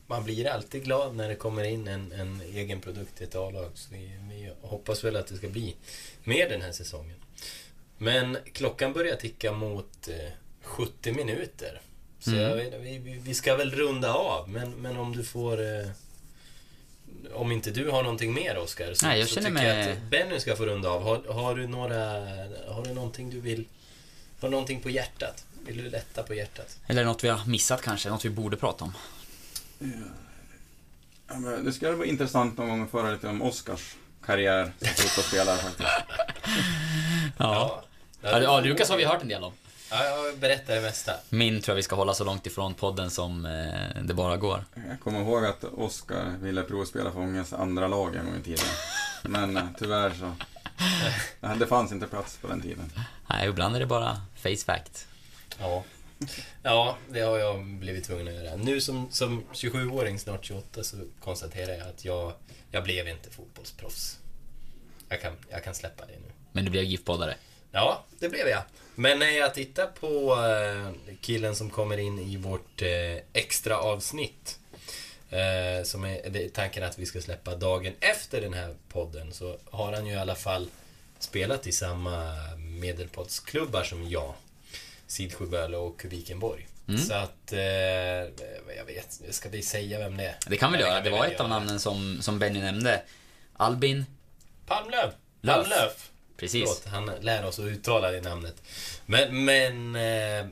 man 0.07 0.23
blir 0.23 0.47
alltid 0.47 0.83
glad 0.83 1.15
när 1.15 1.29
det 1.29 1.35
kommer 1.35 1.63
in 1.63 1.87
en, 1.87 2.11
en 2.11 2.41
egen 2.41 2.81
produkt 2.81 3.21
i 3.21 3.23
ett 3.23 3.35
A-lag. 3.35 3.71
Så 3.73 3.93
vi, 3.93 4.19
vi 4.29 4.53
hoppas 4.61 5.03
väl 5.03 5.15
att 5.15 5.27
det 5.27 5.37
ska 5.37 5.49
bli 5.49 5.75
mer 6.23 6.49
den 6.49 6.61
här 6.61 6.71
säsongen. 6.71 7.17
Men 7.97 8.37
klockan 8.53 8.93
börjar 8.93 9.15
ticka 9.15 9.51
mot 9.51 10.07
eh, 10.07 10.31
70 10.63 11.11
minuter. 11.11 11.81
Så 12.19 12.29
Mm. 12.31 12.41
jag 12.71 12.79
vi, 12.79 12.97
vi- 13.23 13.33
ska 13.33 13.55
väl 13.55 13.71
runda 13.71 14.13
av, 14.13 14.49
men, 14.49 14.71
men 14.71 14.97
om 14.97 15.15
du 15.17 15.23
får... 15.23 15.61
Eh, 15.79 15.87
om 17.33 17.51
inte 17.51 17.71
du 17.71 17.89
har 17.89 18.03
någonting 18.03 18.33
mer, 18.33 18.57
Oskar, 18.57 18.93
så, 18.93 19.05
Nej, 19.05 19.19
jag 19.19 19.27
så 19.29 19.35
tycker 19.35 19.47
jag 19.47 19.53
mig- 19.53 19.91
att 19.91 20.01
Benny 20.01 20.39
ska 20.39 20.55
få 20.55 20.65
runda 20.65 20.89
av. 20.89 21.03
Har, 21.03 21.33
har 21.33 21.55
du 21.55 21.67
några... 21.67 22.03
Har 22.73 22.83
du 22.85 22.93
någonting 22.93 23.29
du 23.29 23.39
vill... 23.41 23.65
Har 24.39 24.47
du 24.47 24.51
någonting 24.51 24.81
på 24.81 24.89
hjärtat? 24.89 25.45
Vill 25.65 25.77
du 25.77 25.89
lätta 25.89 26.23
på 26.23 26.33
hjärtat? 26.33 26.77
Eller 26.87 27.05
något 27.05 27.23
vi 27.23 27.27
har 27.29 27.45
missat 27.45 27.81
kanske, 27.81 28.09
något 28.09 28.25
vi 28.25 28.29
borde 28.29 28.57
prata 28.57 28.83
om. 28.85 28.93
Ja, 31.27 31.39
men 31.39 31.65
det 31.65 31.73
skulle 31.73 31.91
vara 31.91 32.07
intressant 32.07 32.57
någon 32.57 32.69
gång 32.69 32.83
att 32.83 32.91
föra 32.91 33.11
lite 33.11 33.27
om 33.27 33.41
Oscars 33.41 33.95
karriär 34.25 34.71
som 34.79 34.87
fotbollsspelare 34.87 35.57
faktiskt. 35.57 35.89
Ja. 37.37 37.83
Ja, 38.21 38.41
ja, 38.41 38.59
Lukas 38.59 38.89
har 38.89 38.97
vi 38.97 39.05
hört 39.05 39.21
en 39.21 39.27
del 39.27 39.43
om. 39.43 39.53
Ja, 39.91 40.03
jag 40.05 40.37
berättar 40.37 40.75
det 40.75 40.81
mesta. 40.81 41.13
Min 41.29 41.61
tror 41.61 41.73
jag 41.73 41.75
vi 41.75 41.83
ska 41.83 41.95
hålla 41.95 42.13
så 42.13 42.23
långt 42.23 42.45
ifrån 42.45 42.73
podden 42.73 43.11
som 43.11 43.45
eh, 43.45 44.01
det 44.03 44.13
bara 44.13 44.37
går. 44.37 44.65
Jag 44.89 44.99
kommer 44.99 45.21
ihåg 45.21 45.45
att 45.45 45.63
Oskar 45.63 46.35
ville 46.41 46.63
provspela 46.63 47.11
för 47.11 47.19
Ånges 47.19 47.53
andra 47.53 47.87
lag 47.87 48.15
en 48.15 48.25
gång 48.25 48.35
i 48.39 48.43
tiden. 48.43 48.65
Men 49.23 49.57
eh, 49.57 49.63
tyvärr 49.79 50.13
så... 50.19 50.35
Det 51.59 51.67
fanns 51.67 51.91
inte 51.91 52.07
plats 52.07 52.37
på 52.37 52.47
den 52.47 52.61
tiden. 52.61 52.91
Nej, 53.27 53.47
ibland 53.49 53.75
är 53.75 53.79
det 53.79 53.85
bara 53.85 54.21
face 54.35 54.65
fact. 54.65 55.07
Ja. 55.59 55.83
Ja, 56.63 56.97
det 57.09 57.19
har 57.21 57.37
jag 57.37 57.65
blivit 57.65 58.05
tvungen 58.05 58.27
att 58.27 58.33
göra. 58.33 58.55
Nu 58.55 58.81
som, 58.81 59.07
som 59.11 59.43
27-åring, 59.53 60.19
snart 60.19 60.45
28, 60.45 60.83
så 60.83 60.97
konstaterar 61.23 61.73
jag 61.73 61.87
att 61.87 62.05
jag, 62.05 62.33
jag 62.71 62.83
blev 62.83 63.07
inte 63.07 63.29
fotbollsproffs. 63.29 64.17
Jag 65.09 65.21
kan, 65.21 65.33
jag 65.49 65.63
kan 65.63 65.75
släppa 65.75 66.05
det 66.05 66.11
nu. 66.13 66.31
Men 66.57 66.65
du 66.65 66.71
blev 66.71 66.83
GIF-poddare. 66.83 67.35
Ja, 67.71 68.03
det 68.19 68.29
blev 68.29 68.47
jag. 68.47 68.61
Men 68.95 69.19
när 69.19 69.29
jag 69.29 69.53
tittar 69.53 69.87
på 69.87 70.35
eh, 70.45 71.15
killen 71.21 71.55
som 71.55 71.69
kommer 71.69 71.97
in 71.97 72.19
i 72.19 72.37
vårt 72.37 72.81
eh, 72.81 73.23
extra 73.33 73.77
avsnitt 73.77 74.59
eh, 75.29 75.83
som 75.83 76.05
är, 76.05 76.49
tanken 76.49 76.83
att 76.83 76.99
vi 76.99 77.05
ska 77.05 77.21
släppa 77.21 77.55
dagen 77.55 77.93
efter 77.99 78.41
den 78.41 78.53
här 78.53 78.75
podden 78.89 79.33
så 79.33 79.57
har 79.71 79.93
han 79.93 80.05
ju 80.05 80.13
i 80.13 80.17
alla 80.17 80.35
fall 80.35 80.69
spelat 81.19 81.67
i 81.67 81.71
samma 81.71 82.33
medelpodsklubbar 82.57 83.83
som 83.83 84.09
jag. 84.09 84.33
Sidsjöböle 85.07 85.77
och 85.77 85.99
Kubikenborg. 85.99 86.67
Mm. 86.87 87.01
Så 87.01 87.13
att, 87.13 87.53
eh, 87.53 87.59
jag 88.77 88.85
vet, 88.87 89.21
ska 89.29 89.49
vi 89.49 89.61
säga 89.61 89.99
vem 89.99 90.17
det 90.17 90.25
är? 90.25 90.35
Det 90.47 90.57
kan 90.57 90.71
vi 90.71 90.79
göra. 90.79 91.01
Det 91.01 91.09
var 91.09 91.25
ett 91.25 91.39
av 91.39 91.49
namnen 91.49 91.79
som, 91.79 92.21
som 92.21 92.39
Benny 92.39 92.59
nämnde. 92.59 93.01
Albin. 93.53 94.05
Palmlöv. 94.65 95.11
Löf. 95.41 95.55
Palmlöf. 95.55 96.11
Precis. 96.37 96.61
Förlåt, 96.83 96.85
han 96.93 97.11
lär 97.25 97.45
oss 97.45 97.59
att 97.59 97.65
uttala 97.65 98.11
det 98.11 98.21
namnet. 98.21 98.61
Men, 99.05 99.45
men... 99.45 99.95
Eh, 99.95 100.47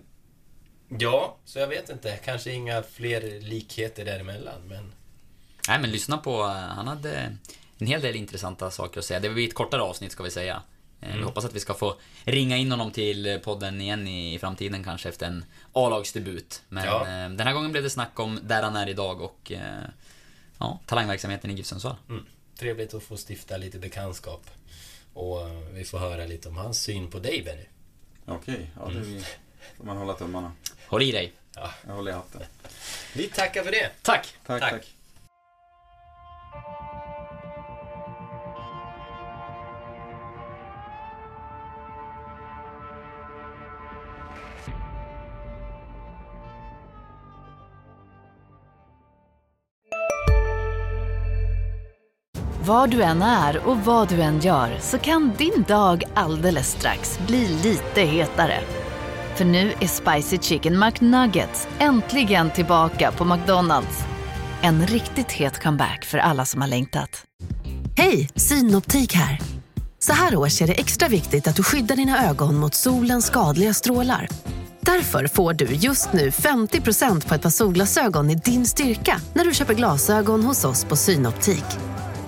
ja, 0.99 1.37
så 1.45 1.59
jag 1.59 1.67
vet 1.67 1.89
inte. 1.89 2.17
Kanske 2.25 2.51
inga 2.51 2.83
fler 2.83 3.39
likheter 3.41 4.05
däremellan, 4.05 4.61
men... 4.67 4.93
Nej 5.67 5.79
men 5.79 5.91
lyssna 5.91 6.17
på, 6.17 6.41
eh, 6.43 6.47
han 6.51 6.87
hade 6.87 7.37
en 7.77 7.87
hel 7.87 8.01
del 8.01 8.15
intressanta 8.15 8.71
saker 8.71 8.99
att 8.99 9.05
säga. 9.05 9.19
Det 9.19 9.29
blir 9.29 9.47
ett 9.47 9.53
kortare 9.53 9.81
avsnitt 9.81 10.11
ska 10.11 10.23
vi 10.23 10.31
säga. 10.31 10.61
Eh, 11.01 11.07
Vi 11.07 11.13
Mm. 11.13 11.25
hoppas 11.25 11.45
att 11.45 11.53
vi 11.55 11.59
ska 11.59 11.73
få 11.73 11.95
ringa 12.23 12.57
in 12.57 12.71
honom 12.71 12.91
till 12.91 13.39
podden 13.43 13.81
igen 13.81 14.07
i, 14.07 14.39
framtiden 14.39 14.83
kanske 14.83 15.09
efter 15.09 15.25
en 15.25 15.45
A-lagsdebut. 15.73 16.61
Men 16.69 16.85
Ja. 16.85 17.01
eh, 17.01 17.29
den 17.29 17.39
här 17.47 17.53
gången 17.53 17.71
blev 17.71 17.83
det 17.83 17.89
snack 17.89 18.19
om 18.19 18.39
där 18.43 18.63
han 18.63 18.75
är 18.75 18.89
idag 18.89 19.21
och 19.21 19.51
ja, 20.59 20.79
talangverksamheten 20.85 21.51
i 21.51 21.53
GIF 21.53 21.65
Sundsvall. 21.65 21.95
Mm. 22.09 22.25
Trevligt 22.59 22.93
att 22.93 23.03
få 23.03 23.17
stifta 23.29 23.57
lite 23.57 23.79
bekantskap. 23.79 24.49
Och 25.15 25.41
eh, 25.41 25.57
vi 25.73 25.83
får 25.83 25.97
höra 25.99 26.25
lite 26.25 26.49
om 26.49 26.57
hans 26.57 26.81
syn 26.81 27.11
på 27.11 27.19
dig, 27.19 27.43
Benny. 27.43 27.65
Okej, 28.25 28.71
ja 28.79 28.87
det 28.89 29.23
får 29.77 29.85
man 29.85 29.97
hålla 29.97 30.13
tummarna. 30.13 30.51
Håll 30.87 31.01
i 31.03 31.11
dig. 31.11 31.33
Ja. 31.55 31.69
Jag 31.87 31.93
håller 31.93 32.11
i 32.11 32.13
hatten. 32.15 32.41
Vi 33.13 33.27
tackar 33.27 33.63
för 33.63 33.71
det. 33.71 33.91
Tack! 34.01 34.35
Tack, 34.45 34.61
Tack. 34.61 34.71
tack. 34.71 34.95
Var 52.65 52.87
du 52.87 53.01
än 53.01 53.21
är 53.21 53.67
och 53.67 53.77
vad 53.77 54.09
du 54.09 54.21
än 54.21 54.39
gör 54.39 54.77
så 54.81 54.97
kan 54.97 55.33
din 55.37 55.65
dag 55.67 56.03
alldeles 56.13 56.71
strax 56.71 57.19
bli 57.27 57.47
lite 57.47 58.01
hetare. 58.01 58.59
För 59.35 59.45
nu 59.45 59.73
är 59.79 59.87
Spicy 59.87 60.37
Chicken 60.37 60.79
McNuggets 60.79 61.67
äntligen 61.79 62.51
tillbaka 62.51 63.11
på 63.11 63.25
McDonalds. 63.25 64.03
En 64.61 64.87
riktigt 64.87 65.31
het 65.31 65.63
comeback 65.63 66.05
för 66.05 66.17
alla 66.17 66.45
som 66.45 66.61
har 66.61 66.67
längtat. 66.67 67.23
Hej, 67.97 68.29
Synoptik 68.35 69.13
här. 69.13 69.39
Så 69.99 70.13
här 70.13 70.35
års 70.35 70.61
är 70.61 70.67
det 70.67 70.73
extra 70.73 71.07
viktigt 71.07 71.47
att 71.47 71.55
du 71.55 71.63
skyddar 71.63 71.95
dina 71.95 72.29
ögon 72.29 72.55
mot 72.55 72.73
solens 72.73 73.25
skadliga 73.25 73.73
strålar. 73.73 74.27
Därför 74.79 75.27
får 75.27 75.53
du 75.53 75.65
just 75.65 76.13
nu 76.13 76.29
50% 76.29 77.27
på 77.27 77.35
ett 77.35 77.41
par 77.41 77.49
solglasögon 77.49 78.29
i 78.29 78.35
din 78.35 78.65
styrka 78.65 79.21
när 79.33 79.45
du 79.45 79.53
köper 79.53 79.73
glasögon 79.73 80.43
hos 80.43 80.65
oss 80.65 80.85
på 80.85 80.95
Synoptik. 80.95 81.65